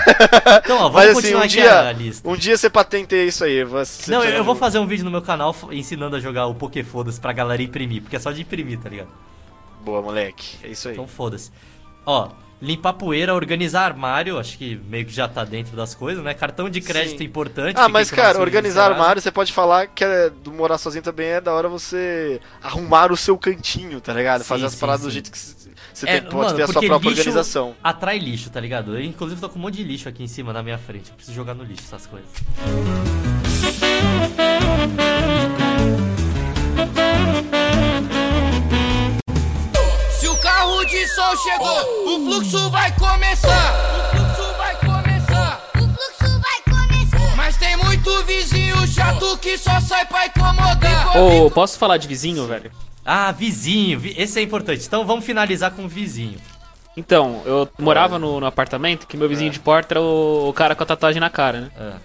Então, 0.63 0.77
ó, 0.77 0.83
vamos 0.83 0.93
Mas 0.93 1.05
assim, 1.09 1.15
continuar 1.15 1.41
um 1.41 1.43
aqui 1.43 1.59
a 1.59 1.91
dia, 1.91 2.05
lista. 2.05 2.29
um 2.29 2.37
dia 2.37 2.57
você 2.57 2.69
patenteia 2.69 3.27
isso 3.27 3.43
aí. 3.43 3.61
Você 3.65 4.09
Não, 4.09 4.23
eu, 4.23 4.37
eu 4.37 4.43
vou 4.45 4.55
fazer 4.55 4.79
um 4.79 4.87
vídeo 4.87 5.03
no 5.03 5.11
meu 5.11 5.21
canal 5.21 5.53
ensinando 5.69 6.15
a 6.15 6.19
jogar 6.21 6.47
o 6.47 6.55
Pokéfodas 6.55 7.19
pra 7.19 7.33
galera 7.33 7.61
imprimir, 7.61 8.01
porque 8.01 8.15
é 8.15 8.19
só 8.19 8.31
de 8.31 8.39
imprimir, 8.41 8.79
tá 8.79 8.87
ligado? 8.87 9.09
Boa, 9.83 10.01
moleque. 10.01 10.55
É 10.63 10.69
isso 10.69 10.87
aí. 10.87 10.93
Então 10.93 11.07
foda-se. 11.07 11.51
Ó, 12.05 12.29
limpar 12.61 12.93
poeira, 12.93 13.33
organizar 13.35 13.85
armário, 13.85 14.39
acho 14.39 14.57
que 14.57 14.79
meio 14.89 15.05
que 15.05 15.13
já 15.13 15.27
tá 15.27 15.43
dentro 15.43 15.75
das 15.75 15.93
coisas, 15.93 16.23
né? 16.23 16.33
Cartão 16.33 16.69
de 16.69 16.81
crédito 16.81 17.19
Sim. 17.19 17.23
importante. 17.25 17.77
Ah, 17.79 17.87
mas 17.87 18.09
cara, 18.09 18.39
organizar 18.39 18.91
armário, 18.91 19.21
você 19.21 19.31
pode 19.31 19.53
falar 19.53 19.87
que 19.87 20.03
é, 20.03 20.29
do 20.29 20.51
morar 20.51 20.77
sozinho 20.77 21.03
também 21.03 21.27
é 21.27 21.41
da 21.41 21.53
hora 21.53 21.69
você 21.69 22.41
arrumar 22.61 23.11
o 23.11 23.17
seu 23.17 23.37
cantinho, 23.37 24.01
tá 24.01 24.13
ligado? 24.13 24.41
Sim, 24.41 24.47
Fazer 24.47 24.65
as 24.65 24.73
sim, 24.73 24.79
paradas 24.79 25.01
sim. 25.01 25.07
do 25.07 25.11
jeito 25.11 25.31
que 25.31 25.37
você 25.37 26.09
É, 26.09 26.19
tem, 26.19 26.29
pode 26.29 26.35
mano, 26.35 26.55
ter 26.55 26.63
a 26.63 26.67
sua 26.67 26.81
própria 26.81 27.09
lixo 27.09 27.21
organização. 27.21 27.75
Atrai 27.83 28.17
lixo, 28.19 28.49
tá 28.49 28.59
ligado? 28.59 28.95
Eu, 28.95 29.03
inclusive, 29.03 29.39
tô 29.39 29.49
com 29.49 29.59
um 29.59 29.61
monte 29.61 29.75
de 29.75 29.83
lixo 29.83 30.09
aqui 30.09 30.23
em 30.23 30.27
cima 30.27 30.51
na 30.51 30.63
minha 30.63 30.77
frente. 30.77 31.09
Eu 31.09 31.15
preciso 31.15 31.35
jogar 31.35 31.53
no 31.53 31.63
lixo 31.63 31.83
essas 31.85 32.07
coisas. 32.07 32.29
Som 41.07 41.35
chegou, 41.37 42.05
o 42.07 42.25
fluxo 42.25 42.69
vai 42.69 42.91
começar. 42.95 43.73
O 44.13 44.17
fluxo 44.17 44.57
vai 44.57 44.75
começar. 44.75 45.61
O 45.75 45.79
fluxo 45.79 46.39
vai 46.41 46.61
começar. 46.77 47.35
Mas 47.35 47.57
tem 47.57 47.75
muito 47.77 48.23
vizinho 48.23 48.87
chato 48.87 49.37
que 49.39 49.57
só 49.57 49.79
sai 49.81 50.05
pra 50.05 50.25
incomodar. 50.27 51.17
Ô, 51.17 51.49
posso 51.51 51.77
falar 51.77 51.97
de 51.97 52.07
vizinho, 52.07 52.45
velho? 52.47 52.71
Ah, 53.05 53.31
vizinho. 53.31 53.99
vi- 53.99 54.15
Esse 54.17 54.39
é 54.39 54.43
importante. 54.43 54.85
Então 54.85 55.05
vamos 55.05 55.25
finalizar 55.25 55.71
com 55.71 55.85
o 55.85 55.87
vizinho. 55.87 56.39
Então, 56.95 57.41
eu 57.45 57.69
morava 57.77 58.17
no, 58.17 58.39
no 58.39 58.45
apartamento 58.45 59.05
que 59.05 59.15
meu 59.15 59.29
vizinho 59.29 59.51
de 59.51 59.59
porta 59.59 59.93
era 59.93 60.01
o, 60.01 60.49
o 60.49 60.53
cara 60.53 60.75
com 60.75 60.81
a 60.83 60.85
tatuagem 60.85 61.19
na 61.19 61.29
cara, 61.29 61.61
né? 61.61 61.71
Ah. 61.79 61.97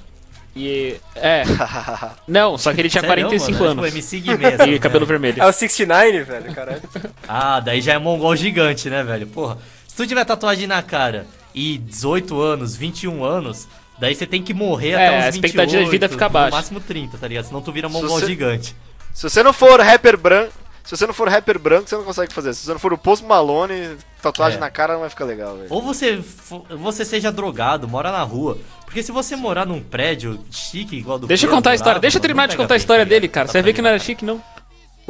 E. 0.55 0.97
É. 1.17 1.45
Não, 2.29 2.59
só 2.59 2.73
que 2.75 2.81
ele 2.81 2.89
tinha 2.91 3.01
Sério, 3.01 3.25
45 3.29 3.53
mano? 3.59 3.71
anos. 3.71 3.85
Tipo, 3.87 3.97
MC 3.99 4.21
Guimê, 4.21 4.45
essa 4.53 4.67
E 4.69 4.79
cabelo 4.79 5.07
merda. 5.07 5.07
vermelho. 5.07 5.43
É 5.43 5.47
o 5.47 5.53
69, 5.53 6.23
velho, 6.25 6.55
caralho. 6.55 6.83
Ah, 7.27 7.61
daí 7.61 7.81
já 7.81 7.95
é 7.95 7.99
mongol 7.99 8.37
gigante, 8.37 8.91
né, 8.91 9.03
velho? 9.03 9.27
Porra, 9.27 9.57
se 9.89 9.97
tu 9.97 10.07
tiver 10.07 10.25
tatuagem 10.25 10.67
na 10.67 10.83
cara 10.83 11.27
e 11.55 11.79
18 11.79 12.41
anos, 12.41 12.77
21 12.77 13.25
anos, 13.25 13.67
daí 13.99 14.15
você 14.15 14.27
tem 14.27 14.43
que 14.43 14.53
morrer 14.53 14.91
É, 14.91 14.95
até 14.95 15.11
uns 15.11 15.23
a 15.25 15.31
28, 15.31 15.35
expectativa 15.47 15.85
de 15.85 15.91
vida 15.91 16.09
fica 16.09 16.29
baixa. 16.29 16.51
No 16.51 16.57
máximo 16.57 16.81
30, 16.81 17.17
tá 17.19 17.27
ligado? 17.29 17.45
Senão 17.45 17.63
tu 17.63 17.73
vira 17.73 17.89
mongol 17.89 18.21
você- 18.21 18.27
gigante. 18.27 18.77
Se 19.15 19.23
você 19.29 19.43
não 19.43 19.53
for 19.53 19.81
rapper 19.81 20.17
branco, 20.19 20.53
se 20.85 20.97
você 20.97 21.07
não 21.07 21.15
for 21.15 21.29
rapper 21.29 21.59
branco, 21.59 21.89
você 21.89 21.97
não 21.97 22.05
consegue 22.05 22.33
fazer. 22.33 22.53
Se 22.55 22.65
você 22.65 22.73
não 22.73 22.79
for 22.79 22.93
o 22.93 22.99
Post 22.99 23.25
Malone, 23.25 23.97
tatuagem 24.21 24.57
É. 24.59 24.61
na 24.61 24.71
cara 24.71 24.95
não 24.95 25.01
vai 25.01 25.11
ficar 25.11 25.25
legal, 25.25 25.57
velho. 25.57 25.69
Ou 25.71 25.81
você, 25.83 26.23
você 26.71 27.05
seja 27.05 27.31
drogado, 27.31 27.89
mora 27.89 28.11
na 28.11 28.23
rua. 28.23 28.59
Porque 28.85 29.03
se 29.03 29.11
você 29.13 29.35
morar 29.37 29.65
num 29.65 29.81
prédio 29.83 30.39
chique 30.51 30.97
igual 30.97 31.19
do 31.19 31.27
Deixa 31.27 31.47
eu 31.47 31.51
contar 31.51 31.71
a 31.71 31.75
história. 31.75 32.01
Deixa 32.01 32.19
eu 32.19 32.23
terminar 32.23 32.49
de 32.49 32.57
contar 32.57 32.75
a 32.75 32.77
história 32.77 33.07
dele, 33.07 33.27
cara. 33.29 33.47
Tá 33.47 33.53
Você 33.53 33.59
vai 33.59 33.63
ver 33.63 33.73
que 33.73 33.81
não 33.83 33.89
era 33.91 33.99
chique, 33.99 34.25
não. 34.25 34.43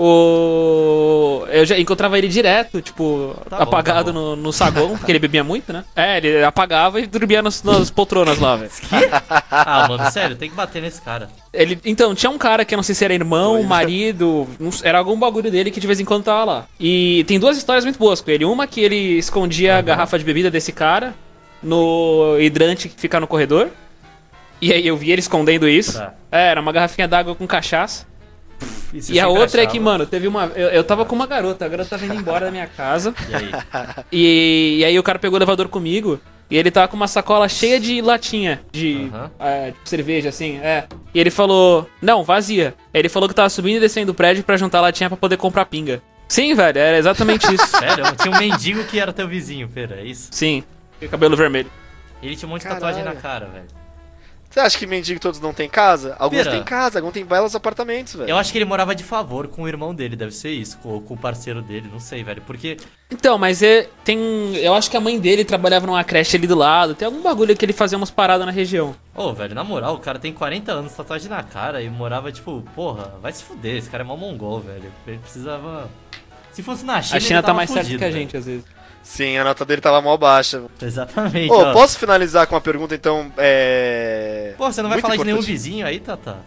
O... 0.04 1.46
Eu 1.50 1.64
já 1.66 1.78
encontrava 1.78 2.16
ele 2.18 2.28
direto, 2.28 2.80
tipo, 2.80 3.34
Tá 3.48 3.58
bom, 3.58 3.62
apagado 3.62 4.06
tá 4.06 4.12
bom. 4.12 4.30
No, 4.30 4.36
no 4.36 4.52
saguão, 4.52 4.96
porque 4.96 5.12
ele 5.12 5.18
bebia 5.18 5.44
muito, 5.44 5.72
né? 5.72 5.84
É, 5.94 6.16
ele 6.16 6.42
apagava 6.44 7.00
e 7.00 7.06
dormia 7.06 7.42
nas, 7.42 7.62
nas 7.62 7.90
poltronas 7.90 8.38
lá, 8.38 8.56
velho. 8.56 8.70
Ah, 9.50 9.86
mano, 9.88 10.10
sério, 10.10 10.36
tem 10.36 10.48
que 10.48 10.56
bater 10.56 10.80
nesse 10.82 11.00
cara. 11.02 11.28
Ele, 11.52 11.78
então, 11.84 12.14
tinha 12.14 12.30
um 12.30 12.38
cara 12.38 12.64
que 12.64 12.74
eu 12.74 12.76
não 12.76 12.82
sei 12.82 12.94
se 12.94 13.04
era 13.04 13.12
irmão, 13.14 13.62
marido, 13.62 14.48
não 14.58 14.68
s- 14.70 14.86
era 14.86 14.98
algum 14.98 15.18
bagulho 15.18 15.50
dele 15.50 15.70
que 15.70 15.80
de 15.80 15.86
vez 15.86 16.00
em 16.00 16.04
quando 16.04 16.24
tava 16.24 16.44
lá. 16.44 16.66
E 16.80 17.24
tem 17.26 17.38
duas 17.38 17.56
histórias 17.56 17.84
muito 17.84 17.98
boas 17.98 18.20
com 18.20 18.30
ele. 18.30 18.44
Uma 18.44 18.66
que 18.66 18.80
ele 18.80 19.18
escondia 19.18 19.76
a 19.78 19.82
garrafa 19.82 20.18
de 20.18 20.24
bebida 20.24 20.50
desse 20.50 20.72
cara 20.72 21.14
no 21.62 22.36
hidrante 22.40 22.88
que 22.88 23.00
fica 23.00 23.20
no 23.20 23.26
corredor. 23.26 23.68
E 24.60 24.72
aí 24.72 24.86
eu 24.86 24.96
vi 24.96 25.10
ele 25.10 25.20
escondendo 25.20 25.68
isso. 25.68 25.98
Tá. 25.98 26.14
É, 26.30 26.48
era 26.48 26.60
uma 26.60 26.72
garrafinha 26.72 27.06
d'água 27.08 27.34
com 27.34 27.46
cachaça. 27.46 28.06
Isso 28.92 29.12
E 29.12 29.18
a 29.20 29.28
outra 29.28 29.60
é 29.60 29.64
achava. 29.64 29.66
que, 29.72 29.80
mano, 29.80 30.06
teve 30.06 30.26
uma. 30.28 30.46
Eu, 30.54 30.68
eu 30.68 30.84
tava 30.84 31.04
com 31.04 31.14
uma 31.14 31.26
garota, 31.26 31.64
a 31.64 31.68
garota 31.68 31.90
tava 31.90 32.04
indo 32.04 32.14
embora 32.14 32.46
da 32.46 32.50
minha 32.50 32.66
casa. 32.66 33.14
E 33.28 33.34
aí? 33.34 33.50
E, 34.10 34.76
e 34.80 34.84
aí 34.84 34.98
o 34.98 35.02
cara 35.02 35.18
pegou 35.18 35.34
o 35.34 35.38
elevador 35.38 35.68
comigo. 35.68 36.20
E 36.50 36.56
ele 36.58 36.70
tava 36.70 36.86
com 36.88 36.96
uma 36.96 37.08
sacola 37.08 37.48
cheia 37.48 37.80
de 37.80 38.02
latinha 38.02 38.60
de, 38.70 39.10
é, 39.40 39.70
de 39.70 39.88
cerveja, 39.88 40.28
assim, 40.28 40.58
é. 40.58 40.84
E 41.14 41.18
ele 41.18 41.30
falou, 41.30 41.88
não, 42.00 42.22
vazia. 42.22 42.74
Ele 42.92 43.08
falou 43.08 43.26
que 43.26 43.34
tava 43.34 43.48
subindo 43.48 43.78
e 43.78 43.80
descendo 43.80 44.08
do 44.12 44.14
prédio 44.14 44.44
pra 44.44 44.58
juntar 44.58 44.82
latinha 44.82 45.08
pra 45.08 45.16
poder 45.16 45.38
comprar 45.38 45.64
pinga. 45.64 46.02
Sim, 46.28 46.54
velho, 46.54 46.78
era 46.78 46.98
exatamente 46.98 47.46
isso. 47.54 47.64
Sério? 47.78 48.04
Tinha 48.20 48.34
um 48.34 48.38
mendigo 48.38 48.84
que 48.84 48.98
era 49.00 49.14
teu 49.14 49.26
vizinho, 49.26 49.66
pera, 49.66 49.96
é 50.00 50.04
isso? 50.04 50.28
Sim, 50.30 50.62
e 51.00 51.08
cabelo 51.08 51.34
vermelho. 51.36 51.70
Ele 52.22 52.36
tinha 52.36 52.46
um 52.46 52.50
monte 52.52 52.62
de 52.62 52.68
Caralho. 52.68 52.82
tatuagem 52.84 53.04
na 53.04 53.18
cara, 53.18 53.46
velho. 53.46 53.64
Você 54.52 54.60
acha 54.60 54.78
que 54.78 54.86
mendigo 54.86 55.18
todos 55.18 55.40
não 55.40 55.54
tem 55.54 55.66
casa? 55.66 56.14
Alguns 56.18 56.42
Pera. 56.42 56.50
têm 56.50 56.62
casa, 56.62 56.98
alguns 56.98 57.14
têm 57.14 57.24
belos 57.24 57.54
apartamentos, 57.56 58.14
velho. 58.14 58.28
Eu 58.28 58.36
acho 58.36 58.52
que 58.52 58.58
ele 58.58 58.66
morava 58.66 58.94
de 58.94 59.02
favor 59.02 59.48
com 59.48 59.62
o 59.62 59.68
irmão 59.68 59.94
dele, 59.94 60.14
deve 60.14 60.32
ser 60.32 60.50
isso, 60.50 60.76
com, 60.76 61.00
com 61.00 61.14
o 61.14 61.16
parceiro 61.16 61.62
dele, 61.62 61.88
não 61.90 61.98
sei, 61.98 62.22
velho. 62.22 62.42
Porque 62.42 62.76
Então, 63.10 63.38
mas 63.38 63.62
é, 63.62 63.88
tem. 64.04 64.54
Eu 64.56 64.74
acho 64.74 64.90
que 64.90 64.96
a 64.96 65.00
mãe 65.00 65.18
dele 65.18 65.42
trabalhava 65.42 65.86
numa 65.86 66.04
creche 66.04 66.36
ali 66.36 66.46
do 66.46 66.54
lado. 66.54 66.94
Tem 66.94 67.06
algum 67.06 67.22
bagulho 67.22 67.56
que 67.56 67.64
ele 67.64 67.72
fazia 67.72 67.96
umas 67.96 68.10
paradas 68.10 68.44
na 68.44 68.52
região. 68.52 68.94
Ô, 69.14 69.32
velho, 69.32 69.54
na 69.54 69.64
moral, 69.64 69.94
o 69.94 69.98
cara 70.00 70.18
tem 70.18 70.34
40 70.34 70.70
anos, 70.70 70.92
tatuagem 70.92 71.30
na 71.30 71.42
cara 71.42 71.80
e 71.80 71.88
morava, 71.88 72.30
tipo, 72.30 72.62
porra, 72.74 73.14
vai 73.22 73.32
se 73.32 73.42
fuder, 73.42 73.76
esse 73.76 73.88
cara 73.88 74.02
é 74.02 74.06
mó 74.06 74.16
mongol, 74.18 74.60
velho. 74.60 74.92
Ele 75.06 75.16
precisava. 75.18 75.88
Se 76.52 76.62
fosse 76.62 76.84
na 76.84 77.00
China, 77.00 77.16
A 77.16 77.20
China 77.20 77.38
ele 77.38 77.46
tá 77.46 77.54
mais 77.54 77.70
certo 77.70 77.84
fudido, 77.86 77.98
que 78.00 78.04
a 78.04 78.08
velho. 78.08 78.20
gente, 78.20 78.36
às 78.36 78.44
vezes. 78.44 78.64
Sim, 79.02 79.36
a 79.36 79.44
nota 79.44 79.64
dele 79.64 79.80
tava 79.80 80.00
mó 80.00 80.16
baixa. 80.16 80.62
Exatamente. 80.80 81.50
Ô, 81.50 81.56
ó. 81.56 81.72
posso 81.72 81.98
finalizar 81.98 82.46
com 82.46 82.54
uma 82.54 82.60
pergunta, 82.60 82.94
então, 82.94 83.32
é... 83.36 84.54
Pô, 84.56 84.70
você 84.70 84.80
não 84.80 84.88
vai 84.88 84.96
muito 84.96 85.02
falar 85.02 85.16
de 85.16 85.24
nenhum 85.24 85.40
vizinho 85.42 85.86
aí, 85.86 85.98
Tata? 85.98 86.38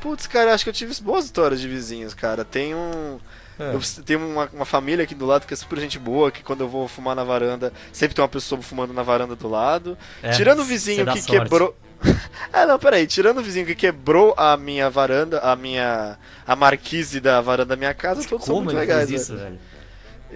Putz, 0.00 0.26
cara, 0.26 0.54
acho 0.54 0.62
que 0.64 0.70
eu 0.70 0.74
tive 0.74 0.94
boas 1.02 1.24
histórias 1.24 1.60
de 1.60 1.68
vizinhos, 1.68 2.14
cara. 2.14 2.44
Tem 2.44 2.74
um... 2.74 3.18
É. 3.58 3.74
Eu 3.74 3.80
tenho 4.04 4.20
uma, 4.20 4.48
uma 4.52 4.64
família 4.66 5.02
aqui 5.04 5.14
do 5.14 5.24
lado 5.24 5.46
que 5.46 5.54
é 5.54 5.56
super 5.56 5.78
gente 5.80 5.98
boa, 5.98 6.30
que 6.30 6.42
quando 6.42 6.60
eu 6.60 6.68
vou 6.68 6.86
fumar 6.86 7.16
na 7.16 7.24
varanda, 7.24 7.72
sempre 7.90 8.14
tem 8.14 8.22
uma 8.22 8.28
pessoa 8.28 8.60
fumando 8.60 8.92
na 8.92 9.02
varanda 9.02 9.34
do 9.34 9.48
lado. 9.48 9.96
É, 10.22 10.30
Tirando 10.30 10.60
o 10.60 10.64
vizinho 10.64 11.06
que 11.06 11.22
sorte. 11.22 11.30
quebrou. 11.30 11.74
ah, 12.52 12.66
não, 12.68 12.78
peraí. 12.78 13.06
Tirando 13.06 13.38
o 13.38 13.42
vizinho 13.42 13.64
que 13.64 13.74
quebrou 13.74 14.34
a 14.36 14.58
minha 14.58 14.90
varanda, 14.90 15.38
a 15.40 15.56
minha. 15.56 16.18
a 16.46 16.54
marquise 16.54 17.18
da 17.18 17.40
varanda 17.40 17.70
da 17.70 17.76
minha 17.76 17.94
casa, 17.94 18.22
todos 18.28 18.44
são 18.44 18.56
Como 18.56 18.66
muito 18.66 18.76
ele 18.76 18.80
legais. 18.80 19.08
fez 19.08 19.22
isso, 19.22 19.32
velho. 19.34 19.44
velho? 19.46 19.58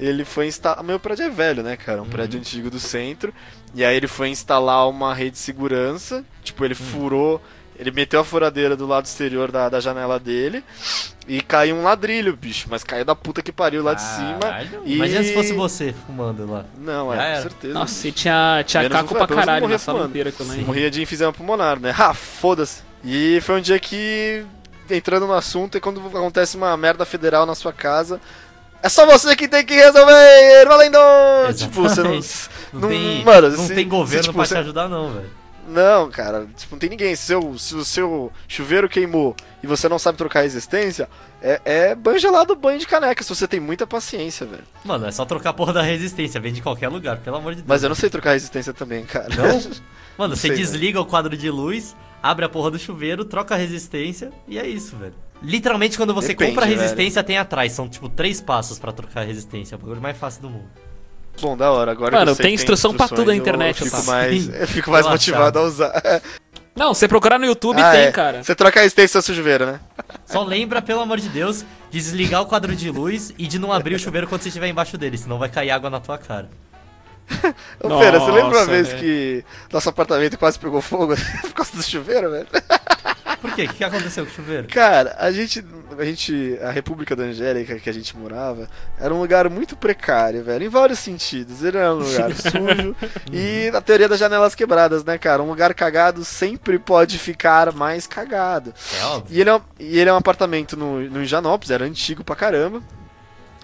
Ele 0.01 0.25
foi 0.25 0.47
instalar. 0.47 0.83
Meu 0.83 0.99
prédio 0.99 1.27
é 1.27 1.31
velho, 1.31 1.63
né, 1.63 1.77
cara? 1.77 2.01
Um 2.01 2.05
Uhum. 2.05 2.11
prédio 2.11 2.41
antigo 2.41 2.71
do 2.71 2.81
centro. 2.81 3.33
E 3.75 3.85
aí 3.85 3.95
ele 3.97 4.09
foi 4.09 4.29
instalar 4.31 4.89
uma 4.89 5.15
rede 5.15 5.33
de 5.33 5.39
segurança. 5.39 6.25
Tipo, 6.43 6.65
ele 6.65 6.75
furou. 6.75 7.41
Ele 7.79 7.91
meteu 7.91 8.21
a 8.21 8.25
furadeira 8.25 8.77
do 8.77 8.87
lado 8.87 9.07
exterior 9.07 9.51
da, 9.53 9.69
da 9.69 9.81
janela 9.81 10.19
dele. 10.19 10.63
E 11.29 11.41
caiu 11.41 11.77
um 11.77 11.83
ladrilho, 11.83 12.37
bicho. 12.37 12.67
Mas 12.71 12.83
caiu 12.83 13.05
da 13.05 13.15
puta 13.15 13.43
que 13.43 13.53
pariu 13.53 13.83
lá 13.83 13.95
de 13.95 14.03
cima. 14.03 14.39
Caralho. 14.41 14.83
E... 14.85 14.97
Imagina 14.97 15.23
se 15.23 15.33
fosse 15.35 15.53
você 15.53 15.95
fumando 16.07 16.51
lá. 16.51 16.65
Não, 16.79 17.13
é, 17.13 17.37
com 17.37 17.43
certeza. 17.43 17.75
Nossa, 17.75 18.09
e 18.09 18.13
tinha, 18.13 18.63
tinha 18.67 18.83
Menos 18.83 18.97
caco 18.99 19.15
um- 19.15 19.19
pra 19.19 19.27
caralho 19.27 19.69
na 19.69 19.79
sala 19.79 20.07
inteira 20.07 20.33
também. 20.33 20.61
Morria 20.63 20.91
de 20.91 21.01
enfisema 21.03 21.33
pulmonar, 21.33 21.79
né? 21.79 21.95
Ah, 21.99 22.13
foda-se. 22.15 22.83
E 23.05 23.39
foi 23.43 23.59
um 23.59 23.61
dia 23.63 23.79
que, 23.79 24.45
entrando 24.91 25.27
no 25.27 25.33
assunto, 25.35 25.77
é 25.79 25.81
quando 25.81 26.01
acontece 26.07 26.57
uma 26.59 26.77
merda 26.77 27.05
federal 27.07 27.47
na 27.47 27.55
sua 27.55 27.73
casa. 27.73 28.21
É 28.83 28.89
só 28.89 29.05
você 29.07 29.37
que 29.37 29.47
tem 29.49 29.65
que 29.65 29.75
resolver, 29.75 30.65
valendo! 30.67 30.99
Tipo, 31.55 31.83
você 31.83 32.03
não. 32.03 32.13
Não, 32.73 32.81
não- 32.83 32.89
tem, 32.89 33.25
mano, 33.25 33.51
não 33.51 33.67
se- 33.67 33.75
tem 33.75 33.89
governo 33.89 34.23
se, 34.23 34.29
tipo, 34.29 34.39
pra 34.39 34.47
você- 34.47 34.55
te 34.55 34.61
ajudar, 34.61 34.89
não, 34.89 35.13
velho. 35.13 35.41
Não, 35.69 36.11
cara, 36.11 36.47
tipo, 36.57 36.75
não 36.75 36.79
tem 36.81 36.91
ninguém. 36.91 37.15
Se, 37.15 37.27
seu, 37.27 37.57
se 37.59 37.75
o 37.77 37.85
seu 37.85 38.33
chuveiro 38.49 38.89
queimou 38.89 39.37
e 39.63 39.67
você 39.67 39.89
não 39.89 39.99
sabe 40.01 40.19
trocar 40.19 40.41
a 40.41 40.43
resistência, 40.43 41.09
é, 41.41 41.61
é 41.65 41.95
banho 41.95 42.19
gelado, 42.19 42.57
banho 42.57 42.79
de 42.79 42.87
caneca, 42.87 43.23
se 43.23 43.29
você 43.29 43.47
tem 43.47 43.61
muita 43.61 43.87
paciência, 43.87 44.47
velho. 44.47 44.65
Mano, 44.85 45.07
é 45.07 45.13
só 45.13 45.25
trocar 45.25 45.51
a 45.51 45.53
porra 45.53 45.73
da 45.75 45.83
resistência, 45.83 46.41
vem 46.41 46.53
de 46.53 46.61
qualquer 46.63 46.89
lugar, 46.89 47.19
pelo 47.19 47.37
amor 47.37 47.53
de 47.55 47.61
Deus. 47.63 47.69
Mas 47.69 47.83
eu 47.85 47.89
não 47.89 47.97
sei 47.97 48.09
trocar 48.11 48.31
a 48.31 48.33
resistência 48.33 48.73
também, 48.73 49.05
cara. 49.05 49.29
Não? 49.29 49.63
Mano, 50.19 50.35
você 50.35 50.49
sei, 50.49 50.57
desliga 50.57 51.01
o 51.01 51.07
quadro 51.07 51.37
de 51.37 51.51
luz, 51.51 51.95
abre 52.23 52.45
a 52.45 52.49
porra 52.49 52.73
do 52.73 52.79
chuveiro, 52.79 53.25
troca 53.25 53.55
a 53.55 53.59
resistência 53.59 54.33
e 54.49 54.59
é 54.59 54.67
isso, 54.67 54.97
velho. 54.97 55.15
Literalmente, 55.43 55.97
quando 55.97 56.13
você 56.13 56.29
Depende, 56.29 56.51
compra 56.53 56.65
a 56.67 56.69
resistência, 56.69 57.23
tem 57.23 57.39
atrás. 57.39 57.73
São, 57.73 57.89
tipo, 57.89 58.09
três 58.09 58.41
passos 58.41 58.79
pra 58.79 58.93
trocar 58.93 59.21
a 59.21 59.25
resistência. 59.25 59.75
É 59.75 59.77
o 59.77 59.79
bagulho 59.81 60.01
mais 60.01 60.17
fácil 60.17 60.43
do 60.43 60.51
mundo. 60.51 60.69
Bom, 61.41 61.57
da 61.57 61.71
hora. 61.71 61.93
Agora 61.93 62.19
Mano, 62.19 62.33
eu 62.33 62.37
tem 62.37 62.53
instrução 62.55 62.93
pra 62.95 63.09
tudo 63.09 63.27
na 63.27 63.35
internet, 63.37 63.81
Eu 63.81 63.87
fico 63.87 63.97
Otávio. 63.97 64.13
mais, 64.13 64.49
eu 64.61 64.69
fico 64.69 64.91
mais 64.91 65.07
motivado 65.07 65.59
a 65.59 65.63
usar. 65.63 66.03
Não, 66.77 66.95
você 66.95 67.09
procurar 67.09 67.39
no 67.39 67.45
YouTube 67.47 67.81
Ah, 67.81 67.91
tem, 67.91 68.01
é. 68.03 68.13
cara. 68.13 68.43
Você 68.45 68.55
troca 68.55 68.79
a 68.79 68.83
resistência 68.83 69.21
do 69.21 69.35
chuveiro, 69.35 69.67
né? 69.67 69.81
Só 70.25 70.43
lembra, 70.45 70.81
pelo 70.81 71.01
amor 71.01 71.19
de 71.19 71.29
Deus, 71.29 71.63
de 71.91 71.99
desligar 71.99 72.43
o 72.43 72.47
quadro 72.47 72.75
de 72.77 72.91
luz 72.91 73.35
e 73.37 73.47
de 73.47 73.59
não 73.59 73.73
abrir 73.73 73.95
o 73.97 73.99
chuveiro 73.99 74.27
quando 74.27 74.43
você 74.43 74.49
estiver 74.49 74.69
embaixo 74.69 74.97
dele, 74.97 75.19
senão 75.19 75.39
vai 75.39 75.49
cair 75.49 75.71
água 75.71 75.91
na 75.91 76.01
tua 76.01 76.17
cara. 76.17 76.49
Ô, 77.83 77.99
Pera, 77.99 78.19
você 78.21 78.31
lembra 78.31 78.59
uma 78.59 78.67
vez 78.67 78.89
velho. 78.89 79.01
que 79.01 79.45
nosso 79.73 79.89
apartamento 79.89 80.39
quase 80.39 80.59
pegou 80.59 80.81
fogo 80.81 81.15
por 81.43 81.53
causa 81.53 81.73
do 81.77 81.83
chuveiro, 81.83 82.31
velho? 82.31 82.47
Por 83.41 83.55
quê? 83.55 83.65
O 83.65 83.69
que 83.69 83.83
aconteceu 83.83 84.25
com 84.25 84.31
o 84.31 84.35
chuveiro? 84.35 84.69
Cara, 84.69 85.17
a 85.19 85.31
gente, 85.33 85.65
a 85.99 86.05
gente, 86.05 86.59
a 86.63 86.71
República 86.71 87.17
da 87.17 87.25
Angélica 87.25 87.79
que 87.79 87.89
a 87.89 87.93
gente 87.93 88.17
morava, 88.17 88.69
era 88.99 89.15
um 89.15 89.21
lugar 89.21 89.49
muito 89.49 89.77
precário, 89.77 90.45
velho, 90.45 90.65
em 90.65 90.69
vários 90.69 90.99
sentidos. 90.99 91.63
Ele 91.63 91.79
era 91.79 91.95
um 91.95 91.99
lugar 91.99 92.33
sujo 92.37 92.95
e 93.33 93.71
a 93.75 93.81
teoria 93.81 94.09
das 94.09 94.19
janelas 94.19 94.55
quebradas, 94.55 95.03
né, 95.05 95.17
cara? 95.17 95.43
Um 95.43 95.49
lugar 95.49 95.73
cagado 95.75 96.25
sempre 96.25 96.79
pode 96.79 97.19
ficar 97.19 97.73
mais 97.73 98.07
cagado. 98.07 98.75
É 98.99 99.05
óbvio. 99.05 99.37
E 99.37 99.41
ele 99.41 99.51
é 99.51 99.55
um, 99.55 99.61
e 99.79 99.99
ele 99.99 100.11
é 100.11 100.13
um 100.13 100.17
apartamento 100.17 100.77
no, 100.77 101.01
no 101.09 101.23
Higienópolis, 101.23 101.71
era 101.71 101.85
antigo 101.85 102.23
pra 102.23 102.37
caramba. 102.37 102.83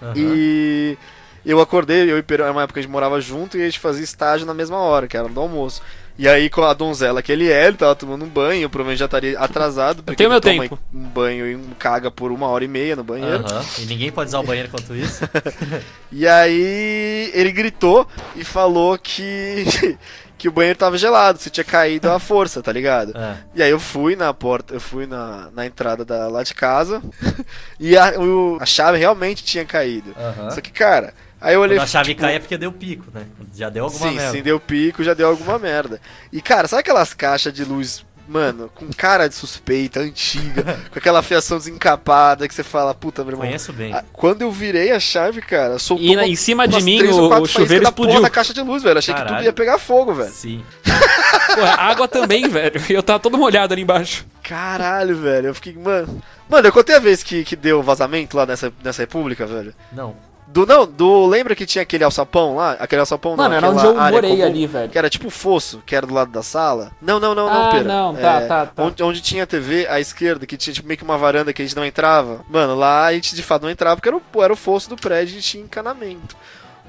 Aham. 0.01 0.13
E 0.15 0.97
eu 1.45 1.61
acordei, 1.61 2.11
eu 2.11 2.17
e 2.17 2.23
Pedro, 2.23 2.43
era 2.43 2.51
uma 2.51 2.63
época 2.63 2.73
que 2.73 2.79
a 2.79 2.83
gente 2.83 2.91
morava 2.91 3.21
junto 3.21 3.57
e 3.57 3.61
a 3.61 3.65
gente 3.65 3.79
fazia 3.79 4.03
estágio 4.03 4.45
na 4.45 4.53
mesma 4.53 4.77
hora, 4.77 5.07
que 5.07 5.15
era 5.15 5.29
do 5.29 5.39
almoço. 5.39 5.81
E 6.17 6.27
aí 6.27 6.49
com 6.49 6.63
a 6.63 6.73
donzela 6.73 7.21
que 7.21 7.31
ele 7.31 7.49
é, 7.51 7.67
ele 7.67 7.77
tava 7.77 7.95
tomando 7.95 8.25
um 8.25 8.27
banho, 8.29 8.69
provavelmente 8.69 8.99
já 8.99 9.05
estaria 9.05 9.39
atrasado, 9.39 10.01
porque 10.01 10.15
tenho 10.15 10.27
ele 10.27 10.33
meu 10.33 10.41
toma 10.41 10.61
tempo. 10.63 10.79
um 10.93 11.03
banho 11.03 11.45
e 11.47 11.55
um 11.55 11.69
caga 11.77 12.09
por 12.09 12.31
uma 12.31 12.47
hora 12.47 12.63
e 12.63 12.67
meia 12.67 12.95
no 12.95 13.03
banheiro. 13.03 13.43
E 13.79 13.85
ninguém 13.85 14.11
pode 14.11 14.29
usar 14.29 14.39
o 14.39 14.43
banheiro 14.43 14.67
enquanto 14.67 14.95
isso. 14.95 15.23
E 16.11 16.25
aí 16.27 17.31
ele 17.33 17.51
gritou 17.51 18.07
e 18.35 18.43
falou 18.43 18.97
que 18.97 19.65
que 20.37 20.47
o 20.47 20.51
banheiro 20.51 20.77
tava 20.77 20.97
gelado, 20.97 21.39
se 21.39 21.49
tinha 21.49 21.63
caído 21.63 22.09
a 22.11 22.19
força, 22.19 22.61
tá 22.61 22.71
ligado? 22.71 23.11
É. 23.17 23.37
E 23.55 23.63
aí 23.63 23.71
eu 23.71 23.79
fui 23.79 24.15
na 24.15 24.31
porta, 24.33 24.73
eu 24.75 24.79
fui 24.79 25.05
na, 25.07 25.49
na 25.53 25.65
entrada 25.65 26.05
da, 26.05 26.27
lá 26.27 26.43
de 26.43 26.53
casa 26.53 27.01
e 27.79 27.97
a, 27.97 28.13
o- 28.19 28.57
a 28.61 28.65
chave 28.65 28.97
realmente 28.99 29.43
tinha 29.43 29.65
caído. 29.65 30.15
Aham. 30.17 30.51
Só 30.51 30.61
que, 30.61 30.71
cara, 30.71 31.13
aí 31.41 31.53
eu 31.55 31.61
olhei 31.61 31.77
Quando 31.77 31.83
a 31.83 31.87
chave 31.87 32.09
tipo, 32.09 32.21
cai 32.21 32.35
é 32.35 32.39
porque 32.39 32.57
deu 32.57 32.71
pico, 32.71 33.05
né? 33.13 33.25
Já 33.55 33.69
deu 33.69 33.85
alguma 33.85 34.09
sim, 34.09 34.15
merda. 34.15 34.31
sim, 34.31 34.41
deu 34.41 34.59
pico, 34.59 35.03
já 35.03 35.13
deu 35.13 35.27
alguma 35.29 35.57
merda. 35.59 35.99
E, 36.31 36.41
cara, 36.41 36.67
sabe 36.67 36.81
aquelas 36.81 37.13
caixas 37.13 37.53
de 37.53 37.63
luz, 37.63 38.05
mano, 38.27 38.69
com 38.75 38.87
cara 38.91 39.27
de 39.27 39.35
suspeita, 39.35 39.99
antiga, 40.01 40.63
com 40.91 40.99
aquela 40.99 41.21
fiação 41.23 41.57
desencapada 41.57 42.47
que 42.47 42.53
você 42.53 42.63
fala, 42.63 42.93
puta, 42.93 43.23
meu 43.23 43.31
irmão. 43.33 43.45
Conheço 43.45 43.71
bem. 43.73 43.95
Quando 44.13 44.41
eu 44.41 44.51
virei 44.51 44.91
a 44.91 44.99
chave, 44.99 45.41
cara, 45.41 45.79
soltou 45.79 46.05
E 46.05 46.15
uma- 46.15 46.27
em 46.27 46.35
cima 46.35 46.67
de 46.67 46.81
mim 46.83 47.01
o, 47.03 47.41
o 47.41 47.45
chuveiro 47.45 47.83
da 47.85 47.91
porra 47.91 48.09
explodiu. 48.09 48.21
da 48.21 48.29
caixa 48.29 48.53
de 48.53 48.61
luz, 48.61 48.83
velho. 48.83 48.97
Achei 48.99 49.13
que 49.13 49.19
Caralho. 49.19 49.37
tudo 49.37 49.45
ia 49.45 49.53
pegar 49.53 49.77
fogo, 49.79 50.13
velho. 50.13 50.31
Sim. 50.31 50.63
Pô, 51.55 51.61
a 51.63 51.75
água 51.85 52.07
também, 52.07 52.47
velho. 52.49 52.81
E 52.89 52.93
eu 52.93 53.01
tava 53.01 53.19
todo 53.19 53.37
molhado 53.37 53.73
ali 53.73 53.81
embaixo. 53.81 54.25
Caralho, 54.43 55.15
velho. 55.17 55.47
Eu 55.47 55.55
fiquei, 55.55 55.73
mano. 55.73 56.21
Mano, 56.49 56.67
eu 56.67 56.71
contei 56.71 56.95
a 56.95 56.99
vez 56.99 57.23
que, 57.23 57.43
que 57.43 57.55
deu 57.55 57.81
vazamento 57.81 58.37
lá 58.37 58.45
nessa, 58.45 58.71
nessa 58.83 59.01
república, 59.01 59.45
velho. 59.45 59.73
Não. 59.91 60.15
Do, 60.57 60.65
não, 60.65 60.87
do. 60.87 61.27
Lembra 61.27 61.55
que 61.55 61.67
tinha 61.67 61.83
aquele 61.83 62.03
alçapão 62.03 62.55
lá? 62.55 62.71
Aquele 62.79 63.01
alçapão 63.01 63.35
não, 63.35 63.43
Mano, 63.43 63.53
era 63.53 63.67
aquela 63.67 63.89
onde 63.91 63.99
eu 63.99 64.11
morei 64.11 64.31
comum, 64.31 64.43
ali, 64.43 64.65
velho. 64.65 64.89
Que 64.89 64.97
era 64.97 65.07
tipo 65.07 65.29
fosso, 65.29 65.83
que 65.85 65.95
era 65.95 66.07
do 66.07 66.13
lado 66.15 66.31
da 66.31 66.41
sala. 66.41 66.91
Não, 66.99 67.19
não, 67.19 67.35
não, 67.35 67.47
não, 67.47 67.67
Ah, 67.67 67.71
pera. 67.71 67.83
não, 67.83 68.15
tá, 68.15 68.19
É, 68.41 68.47
tá, 68.47 68.65
tá. 68.65 68.83
Onde, 68.83 69.03
onde 69.03 69.21
tinha 69.21 69.43
a 69.43 69.47
TV 69.47 69.85
à 69.87 69.99
esquerda, 69.99 70.47
que 70.47 70.57
tinha 70.57 70.73
tipo, 70.73 70.87
meio 70.87 70.97
que 70.97 71.03
uma 71.03 71.15
varanda 71.15 71.53
que 71.53 71.61
a 71.61 71.65
gente 71.65 71.75
não 71.75 71.85
entrava. 71.85 72.43
Mano, 72.49 72.73
lá 72.73 73.05
a 73.05 73.13
gente 73.13 73.35
de 73.35 73.43
fato 73.43 73.61
não 73.61 73.69
entrava 73.69 73.97
porque 73.97 74.09
era 74.09 74.17
o, 74.17 74.43
era 74.43 74.51
o 74.51 74.55
fosso 74.55 74.89
do 74.89 74.95
prédio 74.95 75.37
e 75.37 75.41
tinha 75.43 75.63
encanamento. 75.63 76.35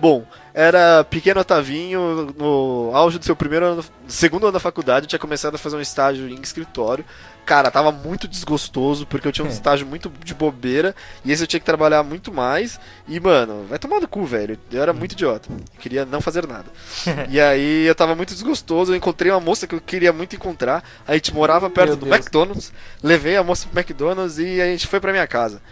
Bom, 0.01 0.25
era 0.55 1.05
pequeno 1.05 1.41
Otavinho, 1.41 2.35
no 2.39 2.91
auge 2.95 3.19
do 3.19 3.25
seu 3.25 3.37
primeiro 3.37 3.67
ano, 3.67 3.85
segundo 4.07 4.45
ano 4.45 4.53
da 4.53 4.61
faculdade, 4.61 5.05
eu 5.05 5.09
tinha 5.09 5.19
começado 5.19 5.57
a 5.57 5.59
fazer 5.59 5.77
um 5.77 5.81
estágio 5.81 6.27
em 6.29 6.41
escritório. 6.41 7.05
Cara, 7.49 7.71
tava 7.71 7.91
muito 7.91 8.29
desgostoso, 8.29 9.07
porque 9.07 9.27
eu 9.27 9.33
tinha 9.33 9.43
um 9.43 9.49
estágio 9.49 9.87
muito 9.87 10.13
de 10.23 10.35
bobeira, 10.35 10.95
e 11.25 11.33
esse 11.33 11.43
eu 11.43 11.47
tinha 11.47 11.59
que 11.59 11.65
trabalhar 11.65 12.03
muito 12.03 12.31
mais. 12.31 12.79
E, 13.09 13.19
mano, 13.19 13.65
vai 13.67 13.79
tomar 13.79 14.01
no 14.01 14.07
cu, 14.07 14.23
velho. 14.27 14.59
Eu 14.71 14.83
era 14.83 14.93
muito 14.93 15.13
idiota. 15.13 15.49
Eu 15.51 15.81
queria 15.81 16.05
não 16.05 16.21
fazer 16.21 16.47
nada. 16.47 16.67
e 17.31 17.41
aí 17.41 17.87
eu 17.87 17.95
tava 17.95 18.15
muito 18.15 18.35
desgostoso, 18.35 18.93
eu 18.93 18.97
encontrei 18.97 19.33
uma 19.33 19.41
moça 19.41 19.67
que 19.67 19.75
eu 19.75 19.81
queria 19.81 20.13
muito 20.13 20.37
encontrar. 20.37 20.85
A 21.07 21.15
gente 21.15 21.33
morava 21.33 21.71
perto 21.71 21.93
Meu 21.93 21.97
do 21.97 22.05
Deus. 22.05 22.17
McDonald's, 22.17 22.71
levei 23.03 23.35
a 23.39 23.43
moça 23.43 23.67
pro 23.67 23.81
McDonald's 23.81 24.39
e 24.39 24.61
a 24.61 24.67
gente 24.67 24.87
foi 24.87 25.01
pra 25.01 25.11
minha 25.11 25.27
casa. 25.27 25.63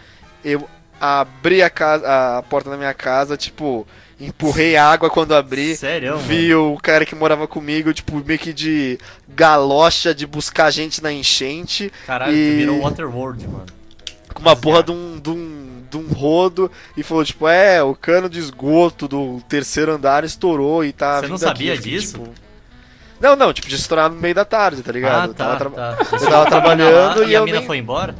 Eu 0.43 0.67
abri 0.99 1.61
a, 1.61 1.69
casa, 1.69 2.37
a 2.37 2.43
porta 2.43 2.69
da 2.69 2.77
minha 2.77 2.93
casa, 2.93 3.35
tipo, 3.37 3.87
empurrei 4.19 4.75
água 4.77 5.09
quando 5.09 5.35
abri. 5.35 5.75
Sério, 5.75 6.17
Vi 6.17 6.53
o 6.55 6.77
cara 6.81 7.05
que 7.05 7.13
morava 7.15 7.47
comigo, 7.47 7.93
tipo, 7.93 8.15
meio 8.25 8.39
que 8.39 8.51
de 8.53 8.97
galocha 9.29 10.13
de 10.13 10.25
buscar 10.25 10.71
gente 10.71 11.01
na 11.01 11.11
enchente. 11.11 11.91
Caralho, 12.05 12.33
e... 12.35 12.51
tu 12.51 12.57
virou 12.57 12.81
Waterworld, 12.81 13.47
mano. 13.47 13.65
Com 14.33 14.41
uma 14.41 14.55
porra 14.55 14.83
de 14.83 14.91
um, 14.91 15.19
de, 15.19 15.29
um, 15.29 15.83
de 15.89 15.97
um 15.97 16.07
rodo 16.13 16.69
e 16.95 17.01
falou, 17.03 17.23
tipo, 17.25 17.47
é, 17.47 17.81
o 17.81 17.95
cano 17.95 18.29
de 18.29 18.39
esgoto 18.39 19.07
do 19.07 19.41
terceiro 19.49 19.93
andar 19.93 20.23
estourou 20.23 20.83
e 20.85 20.91
tá. 20.91 21.19
Você 21.21 21.27
não 21.27 21.35
aqui." 21.35 21.43
sabia 21.45 21.73
Eu 21.73 21.77
fiquei, 21.77 21.91
disso? 21.99 22.13
tipo, 22.19 22.29
Não, 23.19 23.35
não, 23.35 23.51
tipo, 23.51 23.67
de 23.67 23.75
estourar 23.75 24.11
no 24.11 24.15
meio 24.19 24.35
da 24.35 24.45
tarde, 24.45 24.83
tá 24.83 24.91
ligado? 24.91 25.21
Ah, 25.21 25.25
Eu 25.27 25.33
tá, 25.33 25.45
tava 25.55 25.57
tra- 25.57 25.69
tá. 25.95 26.15
eu 26.15 26.29
tava 26.29 26.45
trabalhando 26.49 27.23
e, 27.23 27.29
e 27.31 27.35
a 27.35 27.39
eu 27.39 27.45
mina 27.45 27.57
nem- 27.59 27.65
foi 27.67 27.77
embora? 27.77 28.13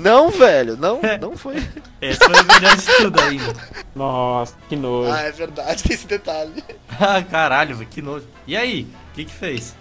Não, 0.00 0.30
velho, 0.30 0.76
não, 0.76 1.00
não 1.20 1.36
foi. 1.36 1.56
Esse 2.00 2.18
foi 2.18 2.34
o 2.34 2.46
melhor 2.46 2.76
de 2.76 2.86
tudo 2.96 3.20
ainda. 3.20 3.54
Nossa, 3.94 4.54
que 4.68 4.76
nojo. 4.76 5.12
Ah, 5.12 5.20
é 5.22 5.30
verdade, 5.32 5.82
tem 5.82 5.94
esse 5.94 6.06
detalhe. 6.06 6.52
Ah, 7.02 7.22
caralho, 7.22 7.76
velho, 7.76 7.88
que 7.88 8.02
nojo. 8.02 8.26
E 8.46 8.54
aí, 8.54 8.82
o 8.82 9.14
que 9.14 9.24
que 9.24 9.32
fez? 9.32 9.74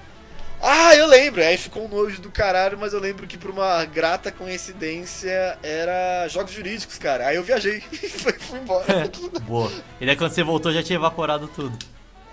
Ah, 0.61 0.95
eu 0.95 1.05
lembro. 1.07 1.41
Aí 1.41 1.57
ficou 1.57 1.83
um 1.83 1.87
nojo 1.89 2.21
do 2.21 2.29
caralho, 2.31 2.77
mas 2.79 2.93
eu 2.93 2.99
lembro 2.99 3.27
que 3.27 3.37
por 3.37 3.49
uma 3.51 3.83
grata 3.85 4.31
coincidência 4.31 5.57
era 5.61 6.27
jogos 6.29 6.51
jurídicos, 6.53 6.97
cara. 6.97 7.27
Aí 7.27 7.35
eu 7.35 7.43
viajei 7.43 7.81
e 7.91 8.07
fui, 8.07 8.33
embora. 8.59 9.09
Boa. 9.41 9.71
E 9.99 10.05
daí 10.05 10.15
quando 10.15 10.31
você 10.31 10.43
voltou 10.43 10.71
já 10.71 10.81
tinha 10.83 10.95
evaporado 10.97 11.47
tudo. 11.49 11.77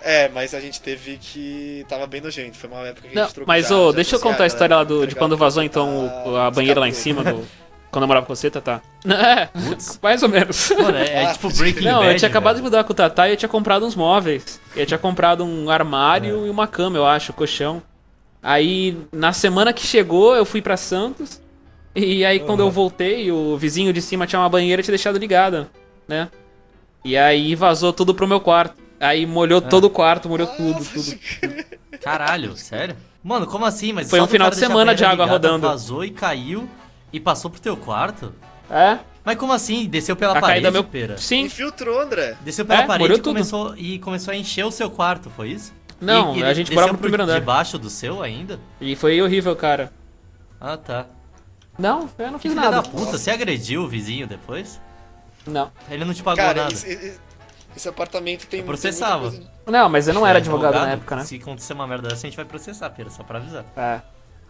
é, 0.01 0.29
mas 0.29 0.53
a 0.53 0.59
gente 0.61 0.79
teve 0.81 1.17
que. 1.17 1.85
Tava 1.89 2.07
bem 2.07 2.21
nojento. 2.21 2.57
Foi 2.57 2.69
uma 2.69 2.87
época 2.87 3.07
que 3.09 3.13
a 3.13 3.19
Não, 3.19 3.23
gente 3.27 3.33
trocou. 3.35 3.53
mas 3.53 3.69
ô, 3.71 3.91
deixa 3.91 4.15
eu 4.15 4.19
trouxe 4.19 4.23
contar 4.33 4.43
a 4.45 4.47
história 4.47 4.75
lá 4.77 4.83
do, 4.85 5.05
de 5.05 5.15
quando 5.15 5.35
vazou 5.35 5.63
então 5.63 6.09
o- 6.25 6.37
a 6.37 6.49
banheira 6.51 6.79
lá 6.79 6.87
em 6.87 6.93
cima 6.93 7.23
do. 7.23 7.45
Quando 7.91 8.03
eu 8.03 8.07
morava 8.07 8.25
com 8.25 8.35
você, 8.35 8.49
Tatá. 8.51 8.81
É, 9.07 9.47
mais 10.01 10.21
ou 10.21 10.27
menos. 10.29 10.69
Mano, 10.71 10.97
é, 10.97 11.07
é 11.23 11.25
Ah, 11.25 11.31
tipo 11.33 11.49
Breaking 11.53 11.85
Não, 11.85 11.99
Bad, 11.99 12.11
eu 12.11 12.17
tinha 12.17 12.29
acabado 12.29 12.55
de 12.55 12.61
velho. 12.61 12.71
mudar 12.71 12.83
com 12.83 12.91
o 12.91 12.95
Tatá 12.95 13.27
e 13.29 13.31
eu 13.33 13.37
tinha 13.37 13.47
comprado 13.47 13.85
uns 13.85 13.95
móveis. 13.95 14.59
Eu 14.75 14.85
tinha 14.85 14.97
comprado 14.97 15.45
um 15.45 15.69
armário 15.69 16.43
É. 16.43 16.47
e 16.47 16.49
uma 16.49 16.67
cama, 16.67 16.97
eu 16.97 17.05
acho, 17.05 17.31
colchão. 17.33 17.81
Aí, 18.43 18.97
na 19.11 19.31
semana 19.33 19.71
que 19.73 19.85
chegou, 19.85 20.35
eu 20.35 20.45
fui 20.45 20.61
pra 20.61 20.75
Santos. 20.77 21.41
E 21.95 22.23
aí, 22.25 22.39
quando 22.39 22.59
eu 22.59 22.69
voltei, 22.69 23.31
o 23.31 23.57
vizinho 23.57 23.91
de 23.93 24.01
cima 24.01 24.27
tinha 24.27 24.39
uma 24.39 24.49
banheira 24.49 24.81
e 24.81 24.83
tinha 24.83 24.91
deixado 24.91 25.17
ligada, 25.17 25.69
né? 26.07 26.29
E 27.03 27.17
aí 27.17 27.55
vazou 27.55 27.91
tudo 27.93 28.13
pro 28.13 28.27
meu 28.27 28.39
quarto. 28.41 28.75
Aí 28.99 29.25
molhou 29.25 29.59
É. 29.59 29.61
todo 29.61 29.85
o 29.85 29.89
quarto, 29.89 30.27
molhou 30.29 30.47
tudo, 30.47 30.83
tudo. 30.83 31.17
Caralho, 32.01 32.55
sério? 32.57 32.95
Mano, 33.23 33.47
como 33.47 33.65
assim? 33.65 33.93
Mas 33.93 34.09
Foi 34.09 34.19
um 34.21 34.27
final 34.27 34.49
de 34.49 34.57
semana 34.57 34.93
de 34.93 35.03
água 35.05 35.25
ligada, 35.25 35.31
rodando. 35.31 35.67
Vazou 35.67 36.03
e 36.05 36.11
caiu 36.11 36.67
e 37.11 37.19
passou 37.19 37.49
pro 37.51 37.59
teu 37.59 37.75
quarto? 37.77 38.33
É? 38.69 38.99
Mas 39.23 39.37
como 39.37 39.51
assim? 39.53 39.85
Desceu 39.87 40.15
pela 40.15 40.37
A 40.37 40.41
parede, 40.41 40.69
meu. 40.71 40.83
pera? 40.83 41.17
Sim. 41.17 41.41
Infiltrou, 41.45 41.99
André. 41.99 42.37
Desceu 42.41 42.65
pela 42.65 42.81
É, 42.83 42.87
parede 42.87 43.13
e 43.15 43.19
começou, 43.21 43.75
e 43.77 43.99
começou 43.99 44.31
a 44.33 44.37
encher 44.37 44.65
o 44.65 44.71
seu 44.71 44.89
quarto, 44.89 45.29
foi 45.29 45.49
isso? 45.49 45.73
Não, 45.99 46.35
E- 46.35 46.39
e 46.39 46.43
a 46.43 46.53
gente 46.53 46.71
morava 46.73 46.93
no 46.93 46.99
primeiro 46.99 47.23
andar. 47.23 47.39
Debaixo 47.39 47.77
do 47.77 47.89
seu 47.89 48.21
ainda? 48.21 48.59
E 48.79 48.95
foi 48.95 49.21
horrível, 49.21 49.55
cara. 49.55 49.91
Ah, 50.61 50.77
tá. 50.77 51.07
Não, 51.77 52.09
eu 52.17 52.31
não 52.31 52.39
Que 52.39 52.47
fiz 52.49 52.51
filha 52.53 52.71
nada. 52.71 52.81
da 52.81 52.83
puta, 52.83 53.17
você 53.17 53.31
agrediu 53.31 53.83
o 53.83 53.87
vizinho 53.87 54.27
depois? 54.27 54.79
Não. 55.45 55.71
Ele 55.89 56.03
não 56.05 56.13
te 56.13 56.23
pagou 56.23 56.37
Cara, 56.43 56.63
nada. 56.63 56.73
esse, 56.73 57.17
esse- 57.75 57.89
apartamento 57.89 58.41
tem. 58.47 58.59
tem 58.59 58.63
processava. 58.63 59.29
muita 59.29 59.37
coisa- 59.37 59.51
Não, 59.67 59.87
mas 59.89 60.07
eu 60.07 60.13
não 60.13 60.25
era 60.25 60.39
É, 60.39 60.41
advogado 60.41 60.73
na 60.75 60.91
época, 60.91 61.15
né? 61.17 61.23
Se 61.23 61.35
acontecer 61.35 61.73
uma 61.73 61.85
merda 61.87 62.09
dessa, 62.09 62.25
a 62.25 62.29
gente 62.29 62.35
vai 62.35 62.45
processar, 62.45 62.89
pera, 62.91 63.09
só 63.09 63.23
pra 63.23 63.37
avisar. 63.39 63.65
É. 63.75 64.01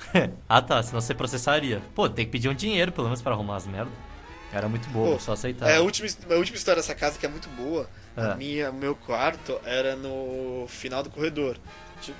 ah 0.48 0.62
tá, 0.62 0.82
senão 0.84 1.02
você 1.02 1.14
processaria. 1.14 1.82
Pô, 1.96 2.10
tem 2.10 2.26
que 2.26 2.32
pedir 2.32 2.50
um 2.50 2.54
dinheiro 2.54 2.92
pelo 2.92 3.08
menos 3.08 3.22
pra 3.22 3.34
arrumar 3.34 3.56
as 3.58 3.68
merdas. 3.68 3.94
Era 4.52 4.70
muito 4.70 4.88
Pô, 4.90 5.20
só 5.20 5.34
aceitar. 5.34 5.70
É, 5.70 5.78
a 5.78 5.82
última, 5.82 6.08
a 6.30 6.36
última 6.36 6.58
história 6.58 6.82
dessa 6.82 6.96
casa 6.96 7.20
que 7.20 7.26
é 7.26 7.30
muito 7.30 7.50
boa. 7.50 7.90
É. 8.16 8.36
Minha, 8.36 8.72
meu 8.72 8.96
quarto 8.96 9.60
era 9.66 9.96
no 9.96 10.66
final 10.68 11.04
do 11.04 11.10
corredor. 11.10 11.58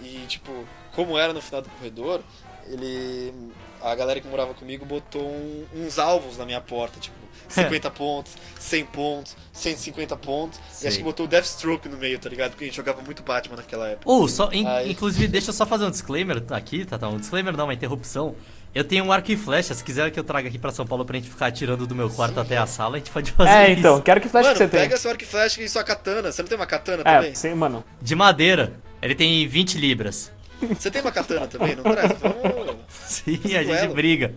E, 0.02 0.26
tipo, 0.28 0.52
como 0.94 1.18
era 1.18 1.32
no 1.34 1.42
final 1.42 1.62
do 1.62 1.70
corredor, 1.70 2.22
ele. 2.70 3.34
A 3.82 3.94
galera 3.94 4.20
que 4.20 4.28
morava 4.28 4.54
comigo 4.56 4.86
botou 4.86 5.22
um- 5.22 5.66
uns 5.76 6.00
alvos 6.00 6.38
na 6.38 6.46
minha 6.46 6.60
porta, 6.60 7.00
tipo, 7.00 7.16
50 7.48 7.90
pontos, 7.92 8.34
100 8.60 8.86
pontos, 8.86 9.38
150 9.54 10.18
pontos. 10.18 10.60
E 10.82 10.88
acho 10.88 10.98
que 10.98 11.04
botou 11.04 11.26
o 11.26 11.30
Deathstroke 11.30 11.88
no 11.88 11.96
meio, 11.96 12.18
tá 12.20 12.28
ligado? 12.28 12.52
Porque 12.52 12.66
a 12.66 12.68
gente 12.68 12.76
jogava 12.76 13.02
muito 13.02 13.22
Batman 13.24 13.56
naquela 13.56 13.88
época. 13.90 14.10
Ou, 14.10 14.28
só, 14.28 14.50
in- 14.52 14.66
Aí. 14.68 14.92
inclusive, 14.92 15.28
deixa 15.28 15.50
eu 15.52 15.54
só 15.54 15.66
fazer 15.66 15.86
um 15.86 15.92
disclaimer 15.92 16.44
aqui, 16.50 16.86
tá? 16.86 16.98
tá 16.98 17.08
um 17.08 17.18
disclaimer 17.18 17.56
não, 17.56 17.66
uma 17.66 17.74
interrupção. 17.74 18.36
Eu 18.76 18.84
tenho 18.84 19.06
um 19.06 19.12
arco 19.12 19.32
e 19.32 19.38
flecha, 19.38 19.74
se 19.74 19.84
quiser 19.84 20.12
que 20.12 20.20
eu 20.20 20.24
traga 20.24 20.50
aqui 20.50 20.58
pra 20.60 20.72
São 20.72 20.86
Paulo 20.86 21.06
pra 21.06 21.16
gente 21.18 21.30
ficar 21.30 21.48
atirando 21.48 21.88
do 21.88 21.96
meu 21.96 22.10
quarto 22.10 22.40
até 22.40 22.58
a 22.58 22.66
sala, 22.68 22.96
a 22.96 23.00
gente 23.00 23.10
pode 23.12 23.32
fazer 23.32 23.50
É, 23.50 23.70
isso. 23.72 23.80
então, 23.80 24.02
quero 24.02 24.20
que 24.20 24.28
flash 24.28 24.44
Mano, 24.46 24.54
que 24.58 24.64
você 24.64 24.68
tem. 24.70 24.80
pega 24.82 24.98
seu 24.98 25.12
arco 25.12 25.24
e 25.24 25.26
flecha 25.26 25.62
e 25.62 25.70
sua 25.70 25.84
katana. 25.84 26.32
Você 26.32 26.42
não 26.42 26.50
tem 26.50 26.58
uma 26.58 26.66
katana 26.68 27.02
É, 27.06 27.16
também? 27.16 27.36
sim, 27.36 27.54
mano. 27.54 27.84
De 28.02 28.14
madeira. 28.16 28.74
Ele 29.02 29.14
tem 29.16 29.48
20 29.48 29.78
libras. 29.78 30.32
Você 30.62 30.90
tem 30.92 31.02
uma 31.02 31.12
katana 31.12 31.48
também? 31.48 31.76
Não 31.76 31.84
traz? 31.84 32.12
Vamos. 32.20 32.76
Sim, 32.90 33.40
a 33.56 33.64
gente 33.64 33.94
briga. 33.94 34.34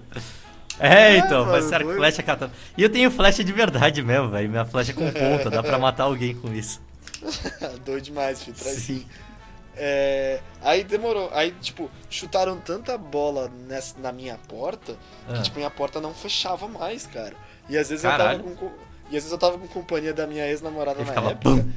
É, 0.78 1.18
então, 1.18 1.44
vai 1.44 1.60
ser 1.62 1.74
arco 1.76 1.94
flecha 1.94 2.22
katana. 2.22 2.52
E 2.76 2.82
eu 2.82 2.88
tenho 2.90 3.10
flecha 3.10 3.44
de 3.44 3.52
verdade 3.52 4.02
mesmo, 4.02 4.28
velho. 4.30 4.48
Minha 4.48 4.64
flecha 4.64 4.92
é 4.92 4.94
com 4.94 5.10
ponta, 5.10 5.50
dá 5.50 5.62
pra 5.62 5.78
matar 5.78 6.04
alguém 6.04 6.34
com 6.34 6.52
isso. 6.52 6.80
Doido 7.84 8.04
demais, 8.04 8.42
filho. 8.42 8.56
Traz 8.56 8.76
Sim. 8.78 9.04
É, 9.76 10.40
aí 10.62 10.82
demorou. 10.84 11.30
Aí, 11.32 11.52
tipo, 11.60 11.90
chutaram 12.08 12.56
tanta 12.58 12.96
bola 12.98 13.50
nessa, 13.66 13.94
na 13.98 14.10
minha 14.12 14.36
porta 14.48 14.92
que, 15.26 15.38
Ah. 15.38 15.42
tipo, 15.42 15.56
minha 15.58 15.70
porta 15.70 16.00
não 16.00 16.12
fechava 16.14 16.66
mais, 16.68 17.06
cara. 17.06 17.34
E 17.68 17.76
às 17.78 17.88
vezes 17.88 18.02
Caralho. 18.02 18.40
eu 18.40 18.44
tava 18.44 18.56
com. 18.56 18.66
E 19.10 19.16
às 19.16 19.22
vezes 19.22 19.32
eu 19.32 19.38
tava 19.38 19.58
com 19.58 19.66
companhia 19.68 20.12
da 20.14 20.26
minha 20.26 20.46
ex-namorada 20.46 21.02
na 21.04 21.12
época. 21.12 21.34
bum. 21.42 21.70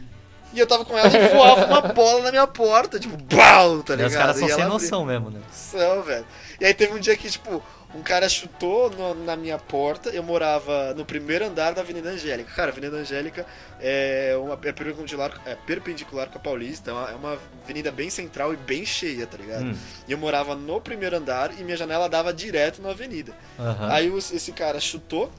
E 0.54 0.60
eu 0.60 0.68
tava 0.68 0.86
com 0.86 0.98
ela 0.98 1.10
e 1.10 1.28
voava 1.30 1.66
uma 1.66 1.82
bola 1.82 2.22
na 2.24 2.32
minha 2.32 2.46
porta, 2.48 3.00
tipo, 3.00 3.18
BAU, 3.18 3.82
tá 3.84 3.96
ligado? 3.96 4.12
Os 4.12 4.16
caras 4.16 4.38
são 4.38 4.48
E 4.48 4.52
sem 4.52 4.66
noção 4.66 5.04
mesmo, 5.06 5.32
né? 5.32 5.40
São, 5.52 6.04
velho. 6.04 6.26
E 6.62 6.66
aí 6.66 6.74
teve 6.74 6.94
um 6.94 7.00
dia 7.00 7.18
que, 7.18 7.30
tipo, 7.30 7.62
um 7.96 8.02
cara 8.02 8.28
chutou 8.30 8.90
no- 8.92 9.16
na 9.26 9.36
minha 9.36 9.58
porta. 9.58 10.10
Eu 10.10 10.22
morava 10.24 10.94
no 10.94 11.04
primeiro 11.06 11.46
andar 11.46 11.74
da 11.74 11.82
Avenida 11.82 12.10
Angélica. 12.10 12.52
Cara, 12.56 12.70
a 12.70 12.72
Avenida 12.72 12.96
Angélica 12.98 13.46
é, 13.82 14.36
uma, 14.40 14.54
é, 14.54 14.72
perpendicular, 14.72 15.42
é 15.46 15.56
perpendicular 15.56 16.28
com 16.30 16.38
a 16.38 16.42
Paulista. 16.42 16.92
É 16.92 16.94
uma, 16.94 17.10
é 17.12 17.16
uma 17.16 17.38
avenida 17.64 17.92
bem 17.92 18.10
central 18.12 18.54
e 18.54 18.58
bem 18.58 18.86
cheia, 18.86 19.26
tá 19.28 19.38
ligado? 19.38 19.66
Hum. 19.66 19.76
E 20.08 20.12
eu 20.12 20.18
morava 20.18 20.56
no 20.56 20.80
primeiro 20.80 21.18
andar 21.18 21.52
e 21.60 21.64
minha 21.64 21.78
janela 21.78 22.08
dava 22.08 22.32
direto 22.34 22.82
na 22.82 22.92
avenida. 22.92 23.34
Aham. 23.60 23.90
Aí 23.92 24.10
os- 24.10 24.32
esse 24.32 24.52
cara 24.52 24.80
chutou 24.80 25.32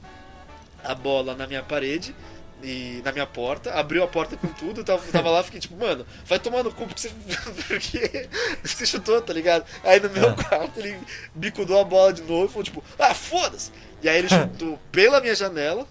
a 0.83 0.93
bola 0.93 1.35
na 1.35 1.47
minha 1.47 1.63
parede 1.63 2.15
e 2.63 3.01
na 3.03 3.11
minha 3.11 3.25
porta, 3.27 3.71
abriu 3.73 4.03
a 4.03 4.07
porta 4.07 4.35
com 4.37 4.47
tudo, 4.47 4.83
tava, 4.83 5.01
tava 5.11 5.29
lá, 5.29 5.43
fiquei 5.43 5.59
tipo, 5.59 5.75
mano, 5.75 6.05
vai 6.25 6.39
tomar 6.39 6.63
no 6.63 6.71
cu 6.73 6.87
porque 6.87 7.01
você, 7.01 7.09
porque 7.67 8.29
você 8.63 8.85
chutou, 8.85 9.21
tá 9.21 9.33
ligado? 9.33 9.65
Aí 9.83 9.99
no 9.99 10.09
meu 10.09 10.29
Ah. 10.29 10.33
quarto 10.33 10.79
ele 10.79 10.97
bicudou 11.33 11.79
a 11.79 11.83
bola 11.83 12.11
de 12.13 12.21
novo 12.23 12.45
e 12.45 12.47
falou 12.49 12.63
tipo, 12.63 12.83
ah, 12.97 13.13
foda-se! 13.13 13.71
E 14.01 14.09
aí 14.09 14.17
ele 14.19 14.29
chutou 14.29 14.79
pela 14.91 15.19
minha 15.21 15.35
janela, 15.35 15.87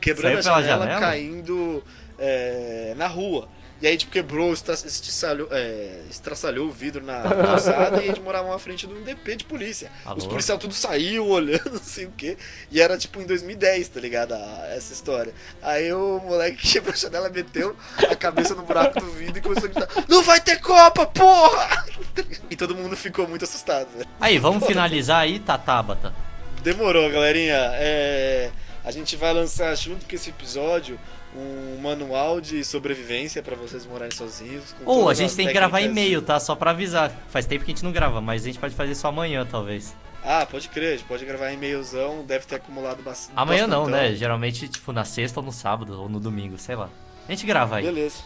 quebrando 0.00 0.42
Saiu 0.42 0.56
a 0.56 0.62
janela, 0.62 0.84
janela? 0.86 1.00
caindo 1.00 1.84
é, 2.18 2.94
na 2.96 3.06
rua. 3.06 3.48
E 3.84 3.86
aí, 3.86 3.98
tipo, 3.98 4.10
quebrou, 4.10 4.50
estra- 4.50 4.72
estraçalhou, 4.72 5.46
é, 5.50 6.00
estraçalhou 6.08 6.68
o 6.68 6.72
vidro 6.72 7.04
na 7.04 7.20
calçada 7.20 7.98
e 8.00 8.04
a 8.04 8.06
gente 8.06 8.20
morava 8.22 8.48
na 8.48 8.58
frente 8.58 8.86
de 8.86 8.94
um 8.94 9.02
DP 9.02 9.36
de 9.36 9.44
polícia. 9.44 9.92
Alô? 10.06 10.16
Os 10.16 10.26
policiais 10.26 10.58
tudo 10.58 10.72
saiu 10.72 11.26
olhando, 11.28 11.72
não 11.72 11.82
sei 11.82 12.06
o 12.06 12.10
que. 12.12 12.38
E 12.70 12.80
era 12.80 12.96
tipo 12.96 13.20
em 13.20 13.26
2010, 13.26 13.88
tá 13.88 14.00
ligado? 14.00 14.32
a- 14.32 14.68
essa 14.74 14.90
história. 14.90 15.34
Aí 15.60 15.92
o 15.92 16.18
moleque 16.18 16.56
quebrou 16.72 16.94
a 16.94 16.96
janela, 16.96 17.28
meteu 17.28 17.76
a 18.10 18.16
cabeça 18.16 18.54
no 18.54 18.62
buraco 18.62 18.98
do 19.00 19.10
vidro 19.10 19.36
e 19.36 19.42
começou 19.42 19.68
a 19.68 19.72
gritar: 19.72 20.04
Não 20.08 20.22
vai 20.22 20.40
ter 20.40 20.58
Copa, 20.62 21.04
porra! 21.06 21.84
E 22.48 22.56
todo 22.56 22.74
mundo 22.74 22.96
ficou 22.96 23.28
muito 23.28 23.44
assustado, 23.44 23.88
velho. 23.98 24.08
Aí, 24.18 24.38
vamos 24.38 24.64
finalizar 24.66 25.20
aí, 25.20 25.38
tá, 25.40 25.58
Tabata? 25.58 26.14
Demorou, 26.62 27.10
galerinha. 27.10 27.56
É, 27.74 28.50
A 28.84 28.90
gente 28.90 29.14
vai 29.16 29.34
lançar 29.34 29.74
junto 29.74 30.06
com 30.06 30.14
esse 30.14 30.30
episódio 30.30 30.98
um 31.34 31.80
manual 31.80 32.40
de 32.40 32.64
sobrevivência 32.64 33.42
pra 33.42 33.56
vocês 33.56 33.84
morarem 33.86 34.16
sozinhos. 34.16 34.74
Ou 34.84 35.00
a 35.00 35.02
todas 35.04 35.18
gente 35.18 35.36
tem 35.36 35.46
que 35.46 35.52
gravar 35.52 35.80
e-mail, 35.80 36.22
tá? 36.22 36.38
Só 36.38 36.54
pra 36.54 36.70
avisar. 36.70 37.10
Faz 37.28 37.46
tempo 37.46 37.64
que 37.64 37.72
a 37.72 37.74
gente 37.74 37.84
não 37.84 37.92
grava, 37.92 38.20
mas 38.20 38.42
a 38.42 38.46
gente 38.46 38.58
pode 38.58 38.74
fazer 38.74 38.92
isso 38.92 39.06
amanhã, 39.06 39.44
talvez. 39.44 39.94
Ah, 40.24 40.46
pode 40.46 40.68
crer, 40.70 40.94
a 40.94 40.96
gente 40.96 41.04
pode 41.06 41.24
gravar 41.24 41.52
e-mailzão, 41.52 42.24
deve 42.24 42.46
ter 42.46 42.54
acumulado 42.54 43.02
bastante. 43.02 43.34
Amanhã 43.36 43.66
não, 43.66 43.86
né? 43.86 44.14
Geralmente, 44.14 44.68
tipo, 44.68 44.90
na 44.92 45.04
sexta 45.04 45.40
ou 45.40 45.44
no 45.44 45.52
sábado, 45.52 46.00
ou 46.00 46.08
no 46.08 46.18
domingo, 46.18 46.56
sei 46.56 46.76
lá. 46.76 46.88
A 47.28 47.30
gente 47.32 47.44
grava 47.44 47.76
aí. 47.76 47.84
Beleza. 47.84 48.22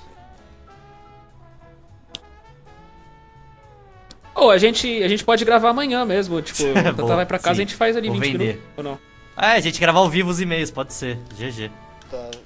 Ou 4.34 4.52
a 4.52 4.58
gente, 4.58 5.02
a 5.02 5.08
gente 5.08 5.24
pode 5.24 5.44
gravar 5.44 5.70
amanhã 5.70 6.04
mesmo, 6.04 6.40
tipo, 6.42 6.62
o 6.62 6.74
Tata 6.74 6.92
Boa, 6.92 7.16
vai 7.16 7.26
pra 7.26 7.38
casa 7.38 7.56
sim. 7.56 7.62
e 7.62 7.64
a 7.64 7.66
gente 7.66 7.74
faz 7.74 7.96
ali 7.96 8.08
Vou 8.08 8.18
20 8.20 8.32
vender. 8.32 8.44
minutos, 8.44 8.68
ou 8.76 8.84
não? 8.84 8.98
É, 9.36 9.52
a 9.52 9.60
gente 9.60 9.80
gravar 9.80 9.98
ao 9.98 10.08
vivo 10.08 10.30
os 10.30 10.40
e-mails, 10.40 10.70
pode 10.70 10.92
ser. 10.92 11.16
GG. 11.36 11.70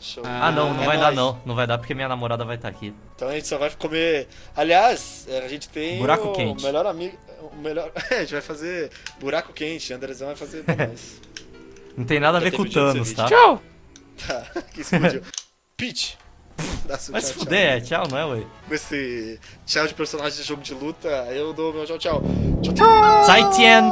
Tá, 0.03 0.09
show. 0.09 0.23
Ah, 0.27 0.49
Ah, 0.49 0.53
não, 0.53 0.75
não 0.75 0.83
é 0.83 0.87
vai 0.87 0.97
dar 0.99 1.13
nóis. 1.13 1.17
não. 1.17 1.41
Não 1.47 1.55
vai 1.55 1.67
dar 1.67 1.79
porque 1.79 1.95
minha 1.95 2.09
namorada 2.09 2.45
vai 2.45 2.57
estar 2.57 2.69
aqui. 2.69 2.93
Então 3.15 3.29
a 3.29 3.35
gente 3.35 3.47
só 3.47 3.57
vai 3.59 3.71
comer. 3.71 4.29
Aliás, 4.57 5.27
é, 5.29 5.39
a 5.45 5.49
gente 5.49 5.69
tem 5.69 5.99
Buraco 5.99 6.29
o 6.29 6.33
quente. 6.33 6.63
melhor 6.65 6.87
amigo. 6.87 7.17
O 7.53 7.57
melhor. 7.57 7.91
É, 8.11 8.17
a 8.19 8.21
gente 8.21 8.33
vai 8.33 8.43
fazer 8.43 8.91
buraco 9.21 9.53
quente. 9.53 9.93
Andrezão 9.93 10.27
vai 10.29 10.37
fazer 10.37 10.65
demais. 10.65 11.21
Não 11.97 12.05
tem 12.05 12.19
nada 12.19 12.39
a 12.39 12.41
ver 12.41 12.53
com 12.53 12.63
o 12.63 12.71
Thanos, 12.71 13.13
tá? 13.13 13.27
Tchau! 13.27 13.63
tá, 14.27 14.43
que 14.73 14.81
explodiu. 14.81 15.23
Peach. 15.77 16.17
Seu 16.99 17.13
Vai 17.13 17.21
se 17.23 17.33
tchau, 17.33 17.39
fuder, 17.41 17.73
é 17.73 17.81
tchau, 17.81 18.07
não 18.09 18.19
é, 18.19 18.25
ué? 18.27 18.41
tchau. 18.41 18.51
Com 18.69 18.75
esse 18.75 19.41
tchau 19.67 19.87
de 19.87 19.95
personagem 19.95 20.39
de 20.39 20.45
jogo 20.47 20.63
de 20.63 20.75
luta, 20.75 21.09
eu 21.31 21.53
dou 21.53 21.73
meu 21.73 21.85
tchau, 21.87 21.99
tchau. 21.99 22.23
Tchau, 22.63 22.75
tchau. 22.75 23.51
Tian! 23.51 23.91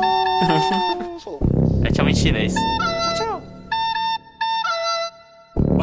Falou. 1.24 1.40
É 1.84 1.90
tchau 1.90 2.08
em 2.08 2.14
chinês. 2.14 2.54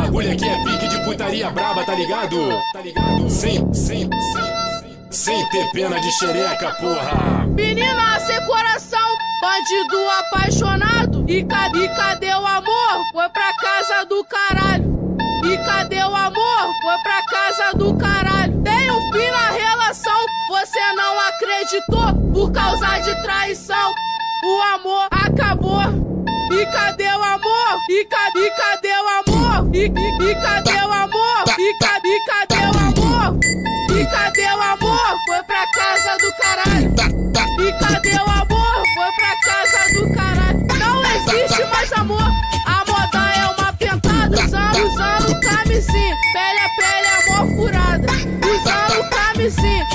Bagulho 0.08 0.32
aqui 0.32 0.48
é 0.48 0.64
pique 0.64 0.88
de 0.88 1.04
putaria 1.04 1.50
braba, 1.50 1.84
tá 1.84 1.94
ligado? 1.94 2.38
Tá 2.72 2.80
ligado? 2.80 3.30
Sem, 3.30 3.74
sem, 3.74 4.10
sem, 4.10 5.12
sem 5.12 5.50
ter 5.50 5.70
pena 5.74 6.00
de 6.00 6.10
xereca, 6.14 6.72
porra. 6.80 7.46
Menina 7.48 8.18
sem 8.22 8.42
coração, 8.46 9.06
bandido 9.42 10.10
apaixonado. 10.10 11.26
E 11.28 11.44
cadê, 11.44 11.84
e 11.84 11.90
cadê 11.90 12.30
o 12.30 12.48
amor? 12.48 13.04
Foi 13.12 13.28
pra 13.28 13.54
casa 13.58 14.06
do 14.06 14.24
caralho. 14.24 15.18
E 15.44 15.58
cadê 15.66 16.00
o 16.00 16.16
amor? 16.16 16.74
Foi 16.82 16.98
pra 17.04 17.22
casa 17.30 17.78
do 17.78 17.94
caralho. 17.98 18.62
Tem 18.64 18.90
um 18.90 19.12
fim 19.12 19.30
na 19.30 19.50
relação, 19.52 20.26
você 20.48 20.94
não 20.94 21.20
acreditou 21.20 22.32
por 22.34 22.52
causa 22.54 22.98
de 23.00 23.14
traição. 23.24 23.94
O 24.46 24.62
amor 24.74 25.08
acabou. 25.12 26.17
E 26.50 26.66
cadê 26.68 27.10
o 27.10 27.24
amor? 27.24 27.80
E 27.90 28.02
e 28.02 28.52
cadê 28.52 28.90
o 28.90 29.08
amor? 29.08 29.76
E, 29.76 29.80
e, 29.80 30.32
e 30.32 30.36
cadê 30.36 30.72
o 30.72 30.92
amor? 30.92 31.44
E 31.60 31.74
cadê, 31.80 32.08
e 32.08 32.26
cadê 32.26 32.66
o 32.66 32.78
amor? 32.80 33.40
E 33.92 34.06
cadê 34.06 34.48
o 34.48 34.62
amor? 34.62 35.18
Foi 35.26 35.44
pra 35.44 35.66
casa 35.72 36.18
do 36.18 36.32
caralho. 36.38 36.94
E 37.60 37.72
cadê 37.80 38.16
o 38.16 38.30
amor? 38.30 38.84
Foi 38.96 39.12
pra 39.16 39.36
casa 39.46 39.94
do 39.94 40.14
caralho. 40.14 40.68
Não 40.80 41.04
existe 41.16 41.64
mais 41.66 41.92
amor. 41.94 42.32
A 42.66 42.86
moda 42.86 43.32
é 43.36 43.62
uma 43.62 43.74
pentada. 43.74 44.38
Usando, 44.44 44.88
usando 44.88 45.40
camisinha. 45.42 46.16
Pele 46.34 46.60
a 46.60 46.70
pele, 46.78 47.08
amor 47.18 47.56
furada. 47.56 48.08
Usando 48.14 49.10
camisinha. 49.10 49.87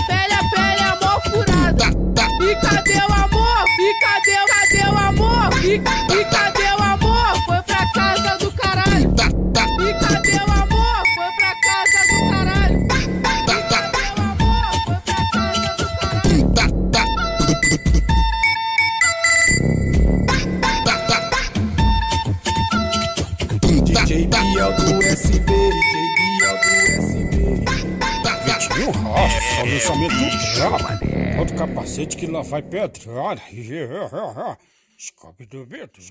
Lançamento 29.72 30.14
brabo. 30.54 31.36
Bota 31.36 31.54
o 31.54 31.56
capacete 31.56 32.14
que 32.18 32.26
lá 32.26 32.42
vai 32.42 32.60
pedrada. 32.60 33.40
Escope 34.98 35.46
do 35.46 35.64
do 35.64 36.02